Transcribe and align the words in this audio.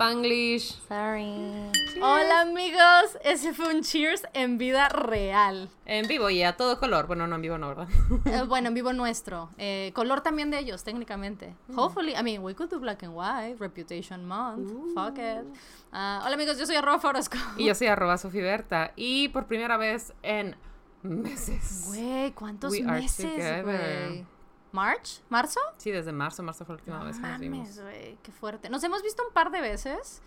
Spanglish. 0.00 0.80
Sorry. 0.88 1.70
Hola 2.00 2.40
amigos, 2.40 3.18
ese 3.22 3.52
fue 3.52 3.74
un 3.74 3.82
cheers 3.82 4.22
en 4.32 4.56
vida 4.56 4.88
real. 4.88 5.68
En 5.84 6.08
vivo 6.08 6.30
y 6.30 6.42
a 6.42 6.56
todo 6.56 6.80
color. 6.80 7.06
Bueno, 7.06 7.26
no 7.26 7.36
en 7.36 7.42
vivo, 7.42 7.58
no, 7.58 7.68
¿verdad? 7.68 7.88
Eh, 8.24 8.44
bueno, 8.48 8.68
en 8.68 8.74
vivo 8.74 8.94
nuestro. 8.94 9.50
Eh, 9.58 9.92
color 9.94 10.22
también 10.22 10.50
de 10.50 10.58
ellos, 10.58 10.84
técnicamente. 10.84 11.54
Mm. 11.68 11.78
Hopefully, 11.78 12.14
I 12.18 12.22
mean, 12.22 12.42
we 12.42 12.54
could 12.54 12.70
do 12.70 12.80
black 12.80 13.02
and 13.02 13.12
white, 13.14 13.56
Reputation 13.58 14.24
Month, 14.24 14.72
fuck 14.94 15.18
it. 15.18 15.44
Ah, 15.92 16.22
hola 16.24 16.34
amigos, 16.34 16.58
yo 16.58 16.64
soy 16.64 16.76
arroba 16.76 16.98
Forosco. 16.98 17.36
Y 17.58 17.66
yo 17.66 17.74
soy 17.74 17.88
arroba 17.88 18.16
Sofi 18.16 18.40
Berta. 18.40 18.94
Y 18.96 19.28
por 19.28 19.48
primera 19.48 19.76
vez 19.76 20.14
en 20.22 20.56
meses. 21.02 21.84
Güey, 21.88 22.32
¿cuántos 22.32 22.72
We 22.72 22.84
are 22.84 23.02
meses, 23.02 23.26
together. 23.26 23.64
güey? 23.64 24.26
¿March? 24.72 25.20
¿Marzo? 25.28 25.60
Sí, 25.78 25.90
desde 25.90 26.12
marzo. 26.12 26.42
Marzo 26.42 26.64
fue 26.64 26.74
la 26.76 26.80
última 26.80 27.04
vez 27.04 27.16
que 27.16 27.22
nos 27.26 27.40
vimos. 27.40 27.58
Mames, 27.58 27.80
güey, 27.82 28.18
qué 28.22 28.32
fuerte. 28.32 28.70
Nos 28.70 28.82
hemos 28.84 29.02
visto 29.02 29.22
un 29.26 29.32
par 29.32 29.50
de 29.50 29.60
veces, 29.60 30.22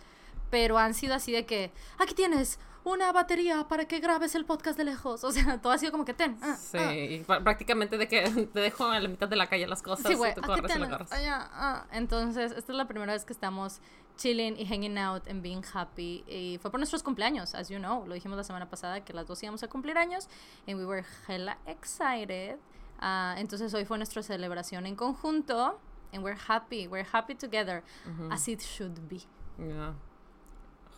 pero 0.50 0.78
han 0.78 0.94
sido 0.94 1.14
así 1.14 1.32
de 1.32 1.46
que, 1.46 1.72
aquí 1.98 2.14
tienes 2.14 2.58
una 2.84 3.12
batería 3.12 3.66
para 3.66 3.86
que 3.86 3.98
grabes 3.98 4.34
el 4.34 4.44
podcast 4.44 4.76
de 4.76 4.84
lejos. 4.84 5.24
O 5.24 5.32
sea, 5.32 5.58
todo 5.60 5.72
ha 5.72 5.78
sido 5.78 5.90
como 5.90 6.04
que 6.04 6.12
ten. 6.12 6.36
ah, 6.42 6.54
Sí, 6.56 6.76
ah. 6.78 6.94
y 6.94 7.24
pr- 7.24 7.42
prácticamente 7.42 7.96
de 7.96 8.06
que 8.06 8.22
te 8.52 8.60
dejo 8.60 8.84
a 8.84 9.00
la 9.00 9.08
mitad 9.08 9.26
de 9.26 9.36
la 9.36 9.46
calle 9.48 9.66
las 9.66 9.82
cosas 9.82 10.06
Sí, 10.06 10.14
güey, 10.14 10.32
y 10.32 10.34
tú 10.34 10.40
aquí 10.40 10.60
corres 10.60 10.76
y 10.76 11.26
ah. 11.26 11.86
Entonces, 11.92 12.52
esta 12.52 12.72
es 12.72 12.76
la 12.76 12.86
primera 12.86 13.14
vez 13.14 13.24
que 13.24 13.32
estamos 13.32 13.80
chilling 14.16 14.56
y 14.58 14.66
hanging 14.66 14.98
out 14.98 15.26
and 15.28 15.42
being 15.42 15.62
happy. 15.72 16.24
Y 16.28 16.58
fue 16.60 16.70
por 16.70 16.78
nuestros 16.78 17.02
cumpleaños, 17.02 17.54
as 17.54 17.70
you 17.70 17.78
know. 17.78 18.06
Lo 18.06 18.12
dijimos 18.14 18.36
la 18.36 18.44
semana 18.44 18.68
pasada 18.68 19.02
que 19.02 19.12
las 19.14 19.26
dos 19.26 19.42
íbamos 19.42 19.62
a 19.62 19.68
cumplir 19.68 19.96
años. 19.96 20.28
And 20.68 20.78
we 20.78 20.84
were 20.84 21.04
hella 21.26 21.56
excited. 21.66 22.58
Ah, 22.98 23.34
entonces, 23.38 23.72
hoy 23.74 23.84
fue 23.84 23.98
nuestra 23.98 24.22
celebración 24.22 24.86
en 24.86 24.96
conjunto. 24.96 25.78
And 26.12 26.22
we're 26.22 26.38
happy. 26.48 26.86
We're 26.86 27.06
happy 27.12 27.34
together. 27.34 27.82
As 28.30 28.46
it 28.48 28.60
should 28.60 29.08
be. 29.08 29.22
Yeah. 29.58 29.94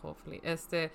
Hopefully. 0.01 0.39
Este, 0.43 0.91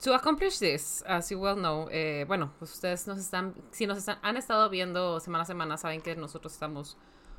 to 0.00 0.14
accomplish 0.14 0.58
this, 0.58 1.02
as 1.06 1.30
you 1.30 1.38
well 1.38 1.56
know, 1.56 1.88
eh, 1.90 2.24
bueno, 2.26 2.52
pues 2.58 2.72
ustedes 2.72 3.06
nos 3.06 3.18
están, 3.18 3.54
si 3.70 3.86
nos 3.86 3.98
están, 3.98 4.18
han 4.22 4.36
estado 4.36 4.68
viendo 4.70 5.20
semana 5.20 5.42
a 5.42 5.46
semana, 5.46 5.76
saben 5.76 6.00
que 6.00 6.16
nosotros 6.16 6.52
estamos 6.52 6.96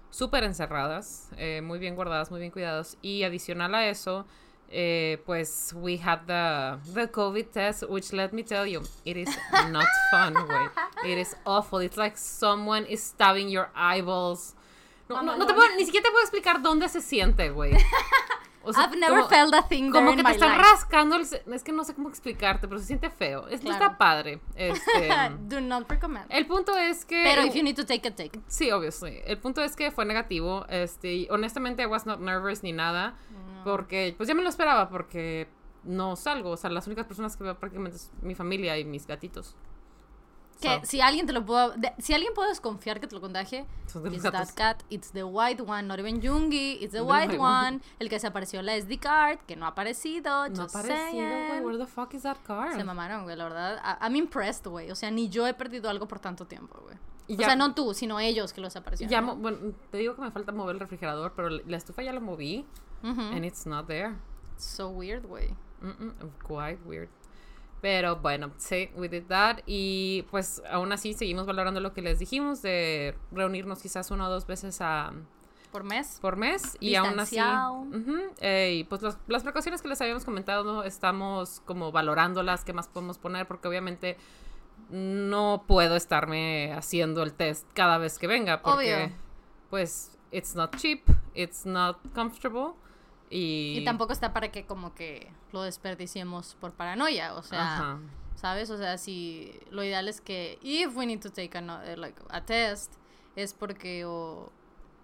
súper 0.10 0.44
encerradas, 0.44 1.30
eh, 1.38 1.62
muy 1.62 1.80
bien 1.80 1.96
guardadas, 1.96 2.32
muy 2.32 2.40
bien 2.40 2.52
cuidados. 2.52 2.98
Y 3.02 3.24
adicional 3.24 3.76
a 3.76 3.88
eso, 3.88 4.26
eh, 4.70 5.18
pues 5.26 5.74
we 5.76 5.98
had 5.98 6.26
the, 6.28 6.78
the 6.94 7.08
COVID 7.08 7.52
test, 7.52 7.84
which 7.90 8.12
let 8.14 8.34
me 8.34 8.44
tell 8.44 8.66
you, 8.66 8.82
it 9.06 9.18
is 9.18 9.30
not 9.70 9.88
fun, 10.12 10.34
güey. 10.34 10.70
It 11.06 11.18
is 11.18 11.36
awful. 11.46 11.80
It's 11.80 11.98
like 11.98 12.18
someone 12.18 12.86
is 12.86 13.02
stabbing 13.04 13.50
your 13.50 13.70
eyeballs. 13.76 14.56
No, 15.10 15.22
no, 15.22 15.38
no 15.38 15.46
te 15.46 15.54
puedo, 15.54 15.74
ni 15.78 15.86
siquiera 15.86 16.04
te 16.04 16.12
puedo 16.12 16.24
explicar 16.24 16.62
dónde 16.62 16.90
se 16.90 17.00
siente, 17.02 17.50
güey. 17.52 17.74
O 18.70 18.74
sea, 18.74 18.84
I've 18.84 18.98
never 19.00 19.20
como- 19.22 19.30
felt 19.30 19.54
a 19.54 19.62
thing 19.70 19.84
there 19.84 19.94
como 19.94 20.12
in 20.12 20.18
que 20.18 20.24
te 20.26 20.32
está 20.32 20.48
life. 20.50 20.62
rascando 20.62 21.16
el 21.16 21.22
es 21.54 21.64
que 21.64 21.72
no 21.72 21.86
sé 21.86 21.94
cómo 21.96 22.10
explicarte 22.10 22.68
pero 22.68 22.82
se 22.82 22.88
siente 22.88 23.10
feo 23.10 23.48
es, 23.48 23.64
no 23.64 23.70
Claro. 23.70 23.86
está 23.86 23.98
padre 23.98 24.42
este 24.58 25.10
Do 25.48 25.62
not 25.62 25.90
recommend. 25.90 26.26
el 26.30 26.46
punto 26.48 26.76
es 26.78 27.06
que 27.06 27.24
Pero 27.24 27.46
if 27.46 27.54
you 27.56 27.64
need 27.64 27.78
to 27.78 27.86
take 27.86 28.06
it, 28.06 28.18
take 28.18 28.38
it. 28.38 28.44
sí 28.48 28.70
obviously 28.72 29.22
el 29.26 29.38
punto 29.38 29.64
es 29.64 29.74
que 29.78 29.90
fue 29.90 30.04
negativo 30.04 30.66
este 30.68 31.14
y 31.14 31.28
honestamente 31.30 31.82
I 31.84 31.86
was 31.86 32.06
not 32.06 32.20
nervous 32.20 32.62
ni 32.62 32.74
nada 32.74 33.16
porque 33.64 34.14
pues 34.18 34.28
ya 34.28 34.36
me 34.36 34.44
lo 34.44 34.50
esperaba 34.50 34.90
porque 34.90 35.48
no 35.84 36.16
salgo 36.16 36.52
o 36.52 36.58
sea 36.58 36.70
las 36.70 36.88
únicas 36.88 37.06
personas 37.06 37.38
que 37.38 37.44
veo 37.44 37.58
prácticamente 37.58 37.98
es 37.98 38.12
mi 38.22 38.36
familia 38.36 38.78
y 38.78 38.86
mis 38.86 39.08
gatitos 39.08 39.56
Que 40.60 40.80
So, 40.80 40.86
si 40.86 41.02
alguien 41.02 41.28
te 41.28 41.34
lo 41.34 41.46
pudo, 41.46 41.72
de- 41.78 41.94
si 42.00 42.14
alguien 42.14 42.34
puede 42.34 42.50
desconfiar 42.50 43.00
que 43.00 43.06
te 43.08 43.14
lo 43.14 43.22
contagie, 43.22 43.66
it's 44.12 44.24
that 44.24 44.48
cat, 44.56 44.82
it's 44.90 45.12
the 45.12 45.24
white 45.24 45.62
one, 45.62 45.84
not 45.84 46.00
even 46.00 46.20
Jungi, 46.22 46.78
it's 46.82 46.94
the 46.94 47.02
white 47.02 47.38
one, 47.38 47.80
el 48.00 48.10
que 48.10 48.20
se 48.20 48.26
apareció 48.28 48.60
en 48.62 48.66
la 48.66 48.76
SD 48.76 48.98
card, 49.00 49.40
que 49.48 49.56
no 49.56 49.66
ha 49.66 49.70
aparecido, 49.70 50.50
no 50.50 50.62
ha 50.64 50.64
just 50.64 50.74
parecido 50.74 51.28
güey 51.28 51.60
where 51.64 51.78
the 51.78 51.86
fuck 51.86 52.14
is 52.16 52.24
that 52.24 52.38
car 52.46 52.74
Se 52.74 52.84
mamaron, 52.84 53.24
güey, 53.24 53.36
la 53.36 53.44
verdad. 53.44 53.78
I- 53.84 54.06
I'm 54.06 54.16
impressed, 54.16 54.66
güey. 54.68 54.90
O 54.90 54.96
sea, 54.96 55.12
ni 55.12 55.30
yo 55.30 55.46
he 55.46 55.54
perdido 55.54 55.90
algo 55.90 56.08
por 56.08 56.20
tanto 56.20 56.46
tiempo, 56.48 56.80
güey. 56.82 56.98
Y 57.28 57.36
O 57.36 57.38
ya- 57.38 57.48
sea, 57.48 57.56
no 57.56 57.76
tú, 57.76 57.94
sino 57.94 58.20
ellos 58.20 58.52
que 58.54 58.62
los 58.62 58.76
aparecieron. 58.76 59.12
ya 59.12 59.22
bueno 59.22 59.74
te 59.92 59.98
digo 59.98 60.16
que 60.16 60.22
me 60.22 60.32
falta 60.32 60.52
mover 60.54 60.76
el 60.76 60.80
refrigerador 60.80 61.34
pero 61.36 61.50
la 61.50 61.76
estufa 61.78 62.02
ya 62.02 62.14
la 62.14 62.22
moví 62.22 62.66
Ujú. 63.04 63.20
and 63.22 63.44
it's 63.46 63.66
not 63.66 63.86
there 63.88 64.16
So 64.56 64.90
weird, 64.90 65.26
güey. 65.28 65.54
Mm-mm, 65.82 66.14
quite 66.42 66.80
weird. 66.86 67.10
Pero 67.82 68.16
bueno, 68.18 68.52
sí, 68.58 68.90
we 68.96 69.08
did 69.08 69.26
that. 69.28 69.60
Y 69.66 70.26
pues 70.32 70.62
aún 70.70 70.92
así 70.92 71.14
seguimos 71.14 71.46
valorando 71.46 71.80
lo 71.80 71.94
que 71.94 72.02
les 72.02 72.18
dijimos 72.20 72.62
de 72.62 73.16
reunirnos 73.32 73.82
quizás 73.82 74.10
una 74.12 74.28
o 74.28 74.32
dos 74.32 74.48
veces 74.48 74.82
a, 74.82 75.12
Por 75.72 75.84
mes. 75.84 76.18
por 76.20 76.38
mes. 76.38 76.76
Y 76.80 76.96
aún 76.96 77.20
así. 77.20 77.38
Eh, 78.42 78.78
y 78.80 78.84
pues 78.86 79.02
los- 79.04 79.18
las 79.28 79.44
precauciones 79.44 79.82
que 79.84 79.88
les 79.90 80.02
habíamos 80.02 80.26
comentado, 80.26 80.64
¿no? 80.64 80.84
estamos 80.84 81.62
como 81.66 81.92
valorándolas, 81.92 82.64
qué 82.64 82.74
más 82.74 82.88
podemos 82.88 83.20
poner, 83.20 83.48
porque 83.48 83.68
obviamente 83.68 84.18
no 84.90 85.64
puedo 85.68 85.96
estarme 85.96 86.74
haciendo 86.74 87.24
el 87.24 87.34
test 87.34 87.68
cada 87.74 87.98
vez 87.98 88.18
que 88.20 88.28
venga, 88.28 88.62
porque 88.62 88.96
Obvio. 88.96 89.12
pues 89.70 90.18
it's 90.32 90.56
not 90.56 90.76
cheap, 90.78 91.08
it's 91.36 91.66
not 91.66 91.98
comfortable. 92.14 92.74
Y, 93.30 93.80
Y 93.80 93.86
tampoco 93.86 94.14
está 94.14 94.34
para 94.34 94.52
que 94.52 94.66
como 94.66 94.94
que 94.96 95.32
lo 95.52 95.64
desperdiciemos 95.64 96.56
por 96.60 96.74
paranoia, 96.74 97.34
o 97.34 97.44
sea... 97.44 97.74
Ajá. 97.74 98.00
¿Sabes? 98.36 98.70
O 98.70 98.78
sea, 98.78 99.00
si 99.00 99.60
lo 99.72 99.84
ideal 99.84 100.08
es 100.08 100.22
que 100.22 100.60
if 100.62 100.96
we 100.96 101.08
need 101.08 101.22
to 101.22 101.32
take 101.32 101.58
a, 101.58 101.84
eh, 101.86 101.98
like, 101.98 102.22
a 102.30 102.46
test 102.46 102.94
es 103.36 103.52
porque 103.56 104.06
o 104.06 104.52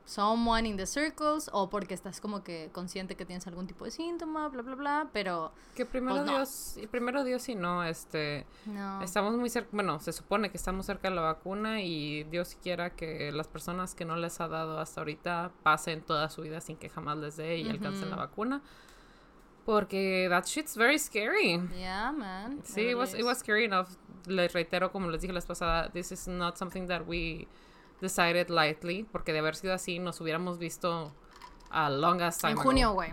someone 0.06 0.68
in 0.68 0.75
the 0.75 0.86
circles 0.86 1.50
o 1.53 1.69
porque 1.69 1.94
estás 1.94 2.19
como 2.19 2.44
que 2.44 2.69
consciente 2.74 3.16
que 3.16 3.25
tienes 3.25 3.47
algún 3.47 3.68
tipo 3.68 3.86
de 3.86 3.91
síntoma, 3.91 4.50
bla 4.50 4.62
bla 4.62 4.75
bla, 4.75 5.09
pero 5.14 5.53
Que 5.75 5.86
primero 5.86 6.16
Pues 6.18 6.25
no. 6.25 6.31
Dios, 6.34 6.78
y 6.78 6.88
primero 6.88 7.24
Dios 7.24 7.47
y 7.47 7.56
no, 7.56 7.84
este, 7.86 8.46
no. 8.66 9.02
estamos 9.02 9.34
muy 9.36 9.50
cerca, 9.50 9.69
bueno, 9.72 10.00
se 10.02 10.12
supone 10.12 10.52
que 10.52 10.58
estamos 10.58 10.86
cerca 10.86 11.09
de 11.09 11.16
la 11.16 11.22
vacuna 11.22 11.81
y 11.81 12.24
Dios 12.25 12.58
quiera 12.62 12.90
que 12.96 13.31
las 13.31 13.47
personas 13.47 13.96
que 13.96 14.03
no 14.03 14.18
les 14.18 14.42
ha 14.42 14.47
dado 14.50 14.80
hasta 14.80 15.00
ahorita 15.02 15.52
pasen 15.63 16.02
toda 16.02 16.30
su 16.30 16.42
vida 16.42 16.59
sin 16.59 16.75
que 16.75 16.90
jamás 16.90 17.18
les 17.18 17.38
dé 17.38 17.58
y 17.59 17.69
alcancen 17.69 18.09
la 18.09 18.18
vacuna. 18.18 18.62
Porque 19.66 20.28
that 20.30 20.44
shit's 20.46 20.75
very 20.75 21.00
scary. 21.00 21.58
Yeah, 21.78 22.12
man. 22.12 22.62
Sí, 22.66 22.81
it 22.81 22.90
it 22.92 22.97
was, 22.97 23.13
is. 23.13 23.19
it 23.22 23.24
was 23.25 23.38
scary 23.40 23.63
enough. 23.66 23.88
Les 24.25 24.52
reitero, 24.52 24.92
como 24.92 25.09
les 25.09 25.22
dije 25.22 25.31
la 25.31 25.38
vez 25.38 25.46
pasada, 25.46 25.90
this 25.94 26.12
is 26.12 26.28
not 26.28 26.58
something 26.58 26.88
that 26.88 27.08
we 27.08 27.47
decided 28.03 28.50
lightly, 28.50 29.03
porque 29.12 29.34
de 29.34 29.40
haber 29.40 29.56
sido 29.56 29.74
así 29.74 29.97
nos 29.97 30.22
hubiéramos 30.22 30.59
visto 30.59 31.12
a 31.72 31.90
long 31.90 32.22
as 32.22 32.38
time 32.38 32.52
En 32.52 32.59
ago. 32.59 32.64
junio, 32.69 32.91
güey. 32.94 33.12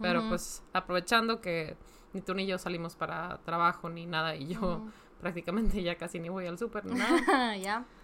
Pero 0.00 0.28
pues 0.28 0.62
aprovechando 0.72 1.40
que 1.40 1.76
ni 2.12 2.20
tú 2.20 2.34
ni 2.34 2.46
yo 2.46 2.58
salimos 2.58 2.94
para 2.94 3.38
trabajo 3.44 3.88
ni 3.88 4.06
nada 4.06 4.36
y 4.36 4.48
yo 4.54 4.82
prácticamente 5.20 5.82
ya 5.82 5.96
casi 5.96 6.20
ni 6.20 6.28
voy 6.28 6.46
al 6.46 6.58
súper 6.58 6.84
ni 6.84 6.94
nada. 6.94 7.56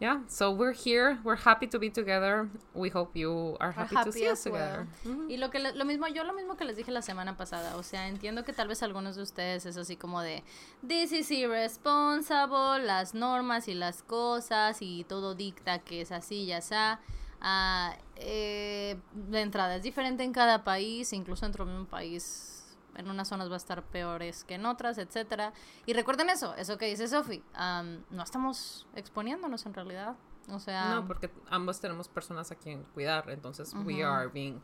yeah. 0.00 0.20
So 0.28 0.50
we're 0.50 0.72
here, 0.72 1.18
we're 1.22 1.36
happy 1.36 1.66
to 1.68 1.78
be 1.78 1.90
together. 1.90 2.48
We 2.74 2.88
hope 2.90 3.14
you 3.14 3.56
are 3.60 3.70
happy, 3.72 3.94
to 3.94 4.10
see 4.12 4.26
us 4.28 4.44
well. 4.46 4.54
together. 4.54 4.86
Ujú. 5.04 5.30
Y 5.30 5.36
lo 5.36 5.50
que 5.50 5.58
le- 5.60 5.74
lo 5.74 5.84
mismo 5.84 6.08
yo 6.08 6.24
lo 6.24 6.32
mismo 6.32 6.56
que 6.56 6.64
les 6.64 6.76
dije 6.76 6.90
la 6.90 7.02
semana 7.02 7.36
pasada, 7.36 7.76
o 7.76 7.82
sea, 7.82 8.08
entiendo 8.08 8.44
que 8.44 8.52
tal 8.52 8.66
vez 8.68 8.82
algunos 8.82 9.14
de 9.16 9.22
ustedes 9.22 9.66
es 9.66 9.76
así 9.76 9.96
como 9.96 10.20
de 10.22 10.42
this 10.86 11.12
is 11.12 11.30
irresponsible, 11.30 12.84
las 12.84 13.14
normas 13.14 13.68
y 13.68 13.74
las 13.74 14.02
cosas 14.02 14.78
y 14.80 15.04
todo 15.04 15.34
dicta 15.34 15.78
que 15.80 16.00
es 16.00 16.12
así 16.12 16.46
ya 16.46 16.58
está. 16.58 17.00
Ah, 17.42 17.96
eh, 18.16 18.98
la 19.30 19.40
entrada 19.40 19.76
es 19.76 19.82
diferente 19.82 20.22
en 20.24 20.32
cada 20.32 20.62
país, 20.62 21.12
incluso 21.14 21.46
dentro 21.46 21.64
del 21.64 21.74
mismo 21.74 21.88
país 21.88 22.59
en 23.00 23.10
unas 23.10 23.28
zonas 23.28 23.48
va 23.50 23.54
a 23.54 23.56
estar 23.56 23.82
peores 23.82 24.44
que 24.44 24.54
en 24.54 24.66
otras, 24.66 24.98
etcétera. 24.98 25.52
Y 25.86 25.92
recuerden 25.94 26.30
eso, 26.30 26.54
eso 26.56 26.78
que 26.78 26.86
dice 26.86 27.08
Sophie, 27.08 27.42
am, 27.54 28.04
no 28.10 28.22
estamos 28.22 28.86
exponiéndonos 28.94 29.66
en 29.66 29.74
realidad. 29.74 30.14
O 30.48 30.58
sea, 30.60 30.94
No, 30.94 31.06
porque 31.06 31.30
ambos 31.50 31.80
tenemos 31.80 32.08
personas 32.08 32.50
a 32.50 32.54
quien 32.56 32.82
cuidar, 32.94 33.28
entonces 33.30 33.72
we 33.84 34.02
Ujú. 34.04 34.12
are 34.12 34.28
being 34.28 34.60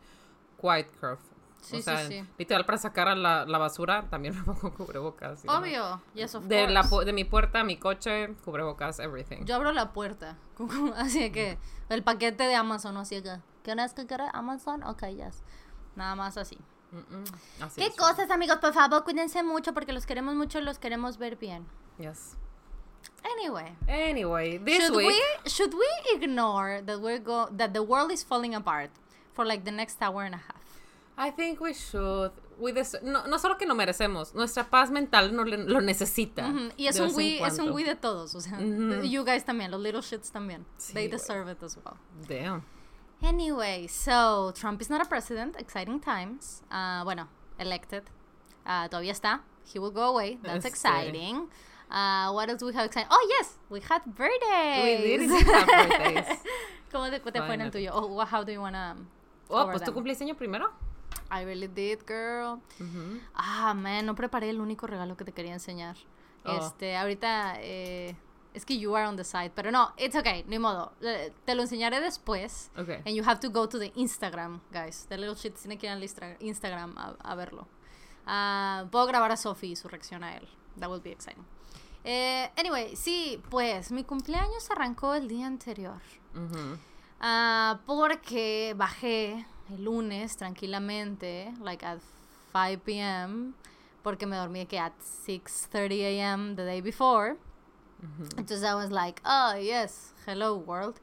quite 0.59 0.89
careful. 0.99 1.35
Sí, 1.61 1.75
o 1.75 1.77
sí, 1.77 1.83
sea, 1.83 2.07
sí. 2.07 2.23
literal 2.37 2.65
para 2.65 2.77
sacar 2.77 3.07
a 3.07 3.15
la, 3.15 3.43
la 3.45 3.57
basura 3.57 4.07
también 4.09 4.35
me 4.37 4.43
pongo 4.53 4.73
cubrebocas. 4.75 5.43
y, 5.43 5.47
¿no? 5.47 5.57
obvio, 5.57 6.01
yes 6.13 6.35
of 6.35 6.45
De, 6.45 6.67
la, 6.67 6.83
course. 6.87 7.05
de 7.05 7.13
mi 7.13 7.23
puerta 7.23 7.61
a 7.61 7.63
mi 7.63 7.77
coche, 7.77 8.35
cubrebocas, 8.45 8.99
everything. 8.99 9.43
Yo 9.45 9.55
abro 9.55 9.71
la 9.71 9.91
puerta. 9.91 10.37
Así 10.97 11.31
que 11.31 11.57
el 11.89 12.03
paquete 12.03 12.43
de 12.43 12.55
Amazon, 12.55 12.97
así 12.97 13.21
que. 13.23 13.39
¿Quieres 13.63 13.93
que 13.93 14.05
quiera 14.05 14.29
Amazon? 14.29 14.83
Ok, 14.83 15.03
yes. 15.07 15.43
Nada 15.95 16.15
más 16.15 16.37
así. 16.37 16.57
Así 17.61 17.81
¿Qué 17.81 17.87
es. 17.87 17.95
cosas, 17.95 18.29
amigos? 18.31 18.57
Por 18.57 18.73
favor, 18.73 19.03
cuídense 19.03 19.43
mucho 19.43 19.73
porque 19.73 19.93
los 19.93 20.05
queremos 20.05 20.35
mucho 20.35 20.59
y 20.59 20.61
los 20.61 20.79
queremos 20.79 21.17
ver 21.17 21.35
bien. 21.35 21.65
Yes. 21.99 22.35
Anyway. 23.23 23.75
Anyway, 23.87 24.57
this 24.59 24.83
should 24.85 24.95
week. 24.95 25.07
we 25.07 25.49
should 25.49 25.73
we 25.73 25.87
ignore 26.15 26.81
that 26.83 26.99
we're 26.99 27.19
go 27.19 27.47
that 27.57 27.73
the 27.73 27.81
world 27.81 28.11
is 28.11 28.23
falling 28.23 28.55
apart 28.55 28.89
for 29.33 29.45
like 29.45 29.63
the 29.65 29.71
next 29.71 30.01
hour 30.01 30.23
and 30.23 30.35
a 30.35 30.37
half? 30.37 30.63
I 31.17 31.31
think 31.31 31.59
we 31.59 31.73
should. 31.73 32.31
We 32.59 32.71
no, 33.03 33.25
no 33.27 33.37
solo 33.37 33.55
que 33.57 33.67
lo 33.67 33.75
merecemos, 33.75 34.33
nuestra 34.33 34.63
paz 34.69 34.89
mental 34.89 35.31
no 35.35 35.43
le- 35.43 35.57
lo 35.57 35.79
necesita. 35.81 36.47
Ujú, 36.47 36.71
Y 36.77 36.87
es 36.87 36.99
un 36.99 37.13
we, 37.15 37.39
es 37.43 37.59
un 37.59 37.71
we 37.71 37.83
de 37.83 37.95
todos, 37.95 38.33
o 38.33 38.41
sea, 38.41 38.53
Ujú. 38.57 39.03
you 39.03 39.23
guys 39.23 39.45
también, 39.45 39.69
los 39.69 39.79
little 39.79 40.01
shits 40.01 40.31
también. 40.31 40.65
Sí, 40.77 40.93
They 40.93 41.07
deserve 41.07 41.51
it 41.51 41.61
as 41.61 41.77
well. 41.77 41.97
Damn. 42.27 42.63
Anyway, 43.21 43.87
so 43.87 44.51
Trump 44.55 44.81
is 44.81 44.89
not 44.89 45.01
a 45.01 45.05
president. 45.05 45.55
Exciting 45.59 45.99
times. 45.99 46.61
Ah, 46.69 47.01
bueno, 47.03 47.27
elected. 47.59 48.03
Uh, 48.65 48.87
todavía 48.89 49.11
está. 49.11 49.41
He 49.73 49.79
will 49.79 49.91
go 49.91 50.03
away. 50.03 50.37
That's 50.43 50.65
Este. 50.65 50.67
exciting. 50.69 51.49
Uh, 51.89 52.31
what 52.31 52.49
else 52.49 52.59
do 52.59 52.67
we 52.67 52.73
have 52.73 52.85
exciting? 52.85 53.07
Oh, 53.09 53.27
yes, 53.29 53.57
we 53.69 53.79
had 53.79 54.01
birthdays. 54.05 55.01
We 55.01 55.17
did 55.17 55.29
have 55.29 55.65
birthdays. 55.67 56.39
¿Cómo 56.91 57.09
te, 57.09 57.19
te 57.19 57.41
fue 57.41 57.53
en 57.55 57.61
el 57.61 57.71
tuyo? 57.71 57.91
Oh, 57.93 58.25
how 58.25 58.43
do 58.43 58.51
you 58.51 58.61
wanna 58.61 58.95
Oh, 59.49 59.65
pues 59.65 59.81
tú 59.83 59.93
cumpliste 59.93 60.23
año 60.23 60.35
primero. 60.35 60.69
I 61.31 61.43
really 61.43 61.67
did, 61.67 61.99
girl. 62.05 62.61
Ah, 63.33 63.73
man, 63.73 64.05
no 64.05 64.15
preparé 64.15 64.49
el 64.49 64.61
único 64.61 64.87
regalo 64.87 65.15
que 65.17 65.25
te 65.25 65.31
quería 65.31 65.53
enseñar. 65.53 65.95
Oh. 66.45 66.51
Este, 66.51 66.95
ahorita, 66.95 67.55
eh, 67.59 68.15
es 68.53 68.65
que 68.65 68.77
you 68.77 68.95
are 68.95 69.05
on 69.07 69.15
the 69.15 69.23
side, 69.23 69.51
pero 69.55 69.71
no, 69.71 69.93
it's 69.97 70.15
okay, 70.15 70.43
ni 70.47 70.57
modo. 70.59 70.91
Eh, 71.01 71.31
Te 71.45 71.53
lo 71.55 71.61
enseñaré 71.63 71.99
después. 72.01 72.71
Ok. 72.77 72.89
And 73.05 73.09
you 73.15 73.23
have 73.23 73.39
to 73.39 73.49
go 73.49 73.67
to 73.67 73.77
the 73.77 73.91
Instagram, 73.95 74.61
guys. 74.71 75.05
The 75.09 75.17
little 75.17 75.35
shit 75.35 75.55
tiene 75.55 75.77
que 75.77 75.87
ir 75.87 75.91
al 75.91 76.03
Instagram 76.39 76.97
a, 76.97 77.15
a 77.19 77.35
verlo. 77.35 77.67
Ah, 78.25 78.85
puedo 78.91 79.05
grabar 79.05 79.31
a 79.31 79.37
Sophie 79.37 79.69
y 79.71 79.75
su 79.75 79.87
reacción 79.87 80.23
a 80.23 80.35
él. 80.35 80.47
That 80.79 80.89
will 80.89 81.01
be 81.01 81.11
exciting. 81.11 81.45
Eh, 82.03 82.49
anyway, 82.57 82.95
sí, 82.95 83.41
pues 83.49 83.91
mi 83.91 84.03
cumpleaños 84.03 84.69
arrancó 84.71 85.13
el 85.13 85.27
día 85.27 85.47
anterior. 85.47 86.01
Ujú. 86.35 86.77
Ah, 87.19 87.79
porque 87.85 88.73
bajé 88.77 89.45
el 89.69 89.83
lunes 89.83 90.37
tranquilamente, 90.37 91.53
like 91.61 91.85
at 91.85 91.99
5 92.53 92.81
p.m., 92.83 93.53
porque 94.03 94.25
me 94.25 94.37
dormí 94.37 94.65
que 94.67 94.79
at 94.79 94.93
6:30 95.25 96.03
a.m. 96.05 96.55
the 96.55 96.63
day 96.63 96.81
before. 96.81 97.35
Entonces 98.37 98.63
I 98.63 98.73
was 98.73 98.91
like, 98.91 99.21
oh, 99.25 99.55
yes, 99.55 100.13
hello 100.25 100.55
world. 100.55 100.99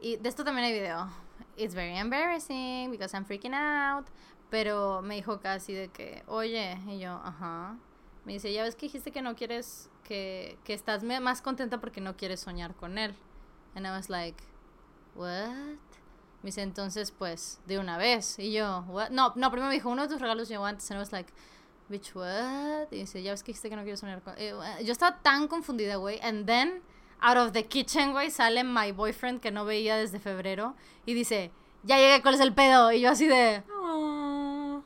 Y 0.00 0.16
de 0.16 0.28
esto 0.28 0.44
también 0.44 0.66
hay 0.66 0.72
video. 0.72 1.08
It's 1.56 1.74
very 1.74 1.96
embarrassing 1.96 2.90
because 2.90 3.14
I'm 3.14 3.24
freaking 3.24 3.54
out. 3.54 4.06
Pero 4.50 5.02
me 5.02 5.16
dijo 5.16 5.40
casi 5.40 5.74
de 5.74 5.88
que, 5.88 6.22
oye, 6.26 6.78
y 6.86 6.98
yo, 6.98 7.20
ajá. 7.22 7.76
Me 8.24 8.34
dice, 8.34 8.52
ya 8.52 8.62
ves 8.62 8.76
que 8.76 8.86
dijiste 8.86 9.10
que 9.10 9.22
no 9.22 9.34
quieres, 9.34 9.90
que, 10.04 10.58
que 10.64 10.74
estás 10.74 11.02
más 11.02 11.42
contenta 11.42 11.80
porque 11.80 12.00
no 12.00 12.16
quieres 12.16 12.40
soñar 12.40 12.74
con 12.74 12.98
él. 12.98 13.14
And 13.74 13.86
I 13.86 13.90
was 13.90 14.08
like, 14.08 14.42
what? 15.14 15.78
Me 16.42 16.50
dice, 16.50 16.62
entonces, 16.62 17.10
pues, 17.10 17.60
de 17.66 17.78
una 17.78 17.98
vez. 17.98 18.38
Y 18.38 18.52
yo, 18.52 18.84
what? 18.88 19.10
No, 19.10 19.32
no, 19.36 19.50
primero 19.50 19.68
me 19.68 19.74
dijo, 19.74 19.90
uno 19.90 20.02
de 20.02 20.08
tus 20.08 20.20
regalos 20.20 20.48
llegó 20.48 20.64
antes. 20.64 20.90
And 20.90 20.98
I 20.98 21.00
was 21.00 21.12
like, 21.12 21.32
bitch, 21.88 22.14
what? 22.14 22.90
Y 22.90 23.00
dice, 23.00 23.22
ya 23.22 23.32
ves 23.32 23.42
que 23.42 23.48
dijiste 23.52 23.68
que 23.68 23.76
no 23.76 23.82
quieres 23.82 24.00
soñar 24.00 24.22
con... 24.22 24.34
eh, 24.36 24.54
yo 24.84 24.92
estaba 24.92 25.18
tan 25.18 25.48
confundida, 25.48 25.96
güey. 25.96 26.20
And 26.22 26.46
then, 26.46 26.82
out 27.20 27.36
of 27.36 27.52
the 27.52 27.64
kitchen, 27.64 28.12
güey, 28.12 28.30
sale 28.30 28.62
my 28.64 28.92
boyfriend 28.92 29.40
que 29.40 29.50
no 29.50 29.64
veía 29.64 29.96
desde 29.96 30.18
febrero. 30.18 30.74
Y 31.06 31.14
dice, 31.14 31.50
ya 31.82 31.96
llegué, 31.96 32.22
¿cuál 32.22 32.34
es 32.34 32.40
el 32.40 32.54
pedo? 32.54 32.92
Y 32.92 33.00
yo 33.00 33.10
así 33.10 33.26
de... 33.26 33.62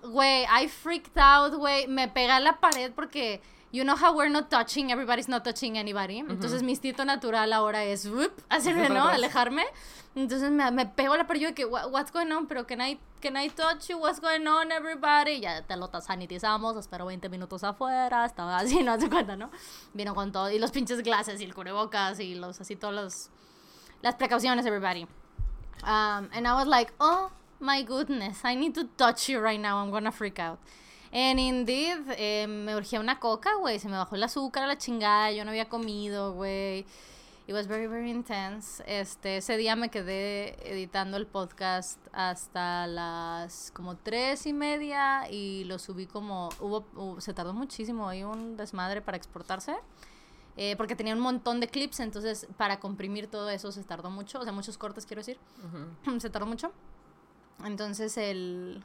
Güey, 0.02 0.44
I 0.44 0.68
freaked 0.68 1.16
out, 1.16 1.54
güey. 1.54 1.86
Me 1.86 2.08
pegué 2.08 2.30
a 2.30 2.40
la 2.40 2.60
pared 2.60 2.92
porque 2.92 3.40
you 3.72 3.82
know 3.84 3.96
how 3.96 4.14
we're 4.14 4.28
not 4.30 4.50
touching, 4.50 4.92
everybody's 4.92 5.28
not 5.28 5.42
touching 5.44 5.78
anybody. 5.78 6.18
Entonces 6.18 6.62
mi 6.62 6.72
instinto 6.72 7.04
natural 7.04 7.52
ahora 7.52 7.84
es 7.84 8.06
whoop, 8.06 8.32
hacerme, 8.50 8.88
¿no? 8.90 9.08
Alejarme. 9.08 9.64
Entonces 10.14 10.50
me, 10.50 10.70
me 10.70 10.84
pego 10.86 11.16
la 11.16 11.26
yo 11.34 11.48
de 11.48 11.54
que 11.54 11.64
"What- 11.64 11.90
what's 11.90 12.12
going 12.12 12.30
on, 12.32 12.46
pero 12.46 12.66
can 12.66 12.80
I 12.82 13.00
can 13.22 13.36
I 13.36 13.48
touch 13.48 13.88
you? 13.88 13.98
What's 13.98 14.20
going 14.20 14.46
on, 14.46 14.70
everybody? 14.70 15.40
Ya 15.40 15.62
te 15.62 15.74
lo 15.76 15.88
sanitizamos, 16.00 16.76
espero 16.76 17.06
20 17.06 17.28
minutos 17.30 17.64
afuera, 17.64 18.26
estaba 18.26 18.58
así, 18.58 18.82
no 18.84 19.00
se 19.00 19.08
cuenta, 19.08 19.36
¿no? 19.36 19.50
Vino 19.94 20.14
con 20.14 20.30
todo 20.32 20.50
y 20.50 20.58
los 20.58 20.70
pinches 20.70 21.02
glasses 21.02 21.40
y 21.40 21.44
el 21.44 21.54
cubrebocas 21.54 22.20
y 22.20 22.34
los 22.34 22.60
así 22.60 22.76
todos 22.76 22.94
los 22.94 23.30
las 24.02 24.16
precauciones, 24.16 24.66
everybody. 24.66 25.06
Um, 25.84 26.28
and 26.34 26.46
I 26.46 26.52
was 26.54 26.66
like, 26.66 26.92
oh 27.00 27.30
my 27.58 27.82
goodness, 27.82 28.44
I 28.44 28.54
need 28.54 28.74
to 28.74 28.84
touch 28.96 29.28
you 29.30 29.40
right 29.40 29.58
now. 29.60 29.78
I'm 29.82 29.90
gonna 29.90 30.12
freak 30.12 30.38
out. 30.38 30.58
And 31.12 31.38
indeed, 31.38 31.98
eh, 32.16 32.46
me 32.48 32.74
urgía 32.74 32.98
una 33.00 33.20
coca, 33.20 33.54
güey. 33.56 33.78
Se 33.78 33.88
me 33.88 33.96
bajó 33.98 34.14
el 34.16 34.22
azúcar 34.22 34.64
a 34.64 34.66
la 34.66 34.78
chingada. 34.78 35.30
Yo 35.32 35.44
no 35.44 35.50
había 35.50 35.68
comido, 35.68 36.32
güey. 36.32 36.86
It 37.46 37.52
was 37.54 37.66
very, 37.66 37.86
very 37.86 38.10
intense. 38.10 38.82
Este, 38.86 39.38
ese 39.38 39.56
día 39.56 39.76
me 39.76 39.90
quedé 39.90 40.56
editando 40.72 41.16
el 41.18 41.26
podcast 41.26 41.98
hasta 42.12 42.86
las 42.86 43.72
como 43.74 43.96
tres 43.96 44.46
y 44.46 44.52
media 44.52 45.28
y 45.30 45.64
lo 45.64 45.78
subí 45.78 46.06
como... 46.06 46.48
Hubo, 46.60 46.86
hubo- 46.94 47.20
se 47.20 47.34
tardó 47.34 47.52
muchísimo. 47.52 48.08
Hay 48.08 48.22
un 48.22 48.56
desmadre 48.56 49.02
para 49.02 49.16
exportarse. 49.18 49.74
Eh, 50.56 50.76
porque 50.76 50.94
tenía 50.96 51.14
un 51.14 51.20
montón 51.20 51.60
de 51.60 51.68
clips, 51.68 52.00
entonces 52.00 52.46
para 52.58 52.78
comprimir 52.78 53.26
todo 53.26 53.50
eso 53.50 53.72
se 53.72 53.82
tardó 53.84 54.08
mucho. 54.10 54.38
O 54.40 54.44
sea, 54.44 54.52
muchos 54.52 54.78
cortes, 54.78 55.04
quiero 55.04 55.20
decir. 55.20 55.38
Se 56.20 56.30
tardó 56.30 56.46
mucho. 56.46 56.72
Entonces 57.64 58.16
el... 58.16 58.82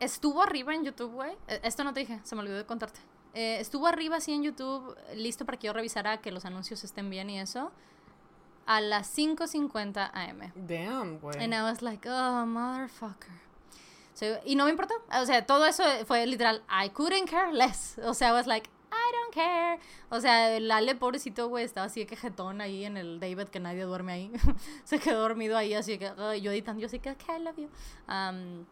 Estuvo 0.00 0.42
arriba 0.42 0.74
en 0.74 0.84
YouTube, 0.84 1.12
güey. 1.12 1.32
Eh, 1.48 1.60
Esto 1.62 1.84
no 1.84 1.92
te 1.92 2.00
dije, 2.00 2.20
se 2.22 2.34
me 2.34 2.42
olvidó 2.42 2.56
de 2.56 2.66
contarte. 2.66 3.00
Eh, 3.34 3.58
estuvo 3.60 3.86
arriba 3.86 4.16
así 4.16 4.32
en 4.32 4.42
YouTube, 4.42 4.96
listo 5.14 5.44
para 5.44 5.58
que 5.58 5.66
yo 5.66 5.72
revisara 5.72 6.20
que 6.20 6.32
los 6.32 6.44
anuncios 6.44 6.82
estén 6.84 7.10
bien 7.10 7.30
y 7.30 7.38
eso. 7.38 7.70
A 8.66 8.80
las 8.80 9.16
5.50 9.16 10.10
am. 10.12 10.52
Damn, 10.54 11.18
güey. 11.20 11.42
And 11.42 11.54
I 11.54 11.62
was 11.62 11.82
like, 11.82 12.08
oh, 12.08 12.46
motherfucker. 12.46 13.32
So, 14.14 14.26
y 14.44 14.56
no 14.56 14.64
me 14.64 14.70
importó. 14.70 14.94
O 15.20 15.24
sea, 15.26 15.46
todo 15.46 15.64
eso 15.66 15.84
fue 16.06 16.26
literal, 16.26 16.62
I 16.68 16.90
couldn't 16.90 17.28
care 17.30 17.52
less. 17.52 17.98
O 18.04 18.14
sea, 18.14 18.30
I 18.30 18.32
was 18.32 18.46
like, 18.46 18.68
I 18.90 19.12
don't 19.12 19.34
care. 19.34 19.78
O 20.10 20.20
sea, 20.20 20.56
el 20.56 20.70
Ale, 20.70 20.94
pobrecito, 20.96 21.48
güey, 21.48 21.64
estaba 21.64 21.86
así 21.86 22.00
de 22.00 22.06
que 22.06 22.16
jetón 22.16 22.60
ahí 22.60 22.84
en 22.84 22.96
el 22.96 23.20
David, 23.20 23.48
que 23.48 23.60
nadie 23.60 23.84
duerme 23.84 24.12
ahí. 24.12 24.32
Se 24.84 24.98
quedó 24.98 25.20
dormido 25.20 25.56
ahí, 25.56 25.74
así 25.74 25.98
que 25.98 26.10
ay, 26.18 26.40
yo 26.40 26.50
editando, 26.50 26.80
yo 26.80 26.86
así 26.86 26.98
que, 26.98 27.10
okay, 27.10 27.36
I 27.36 27.42
love 27.42 27.56
you. 27.56 27.68
Um, 28.08 28.66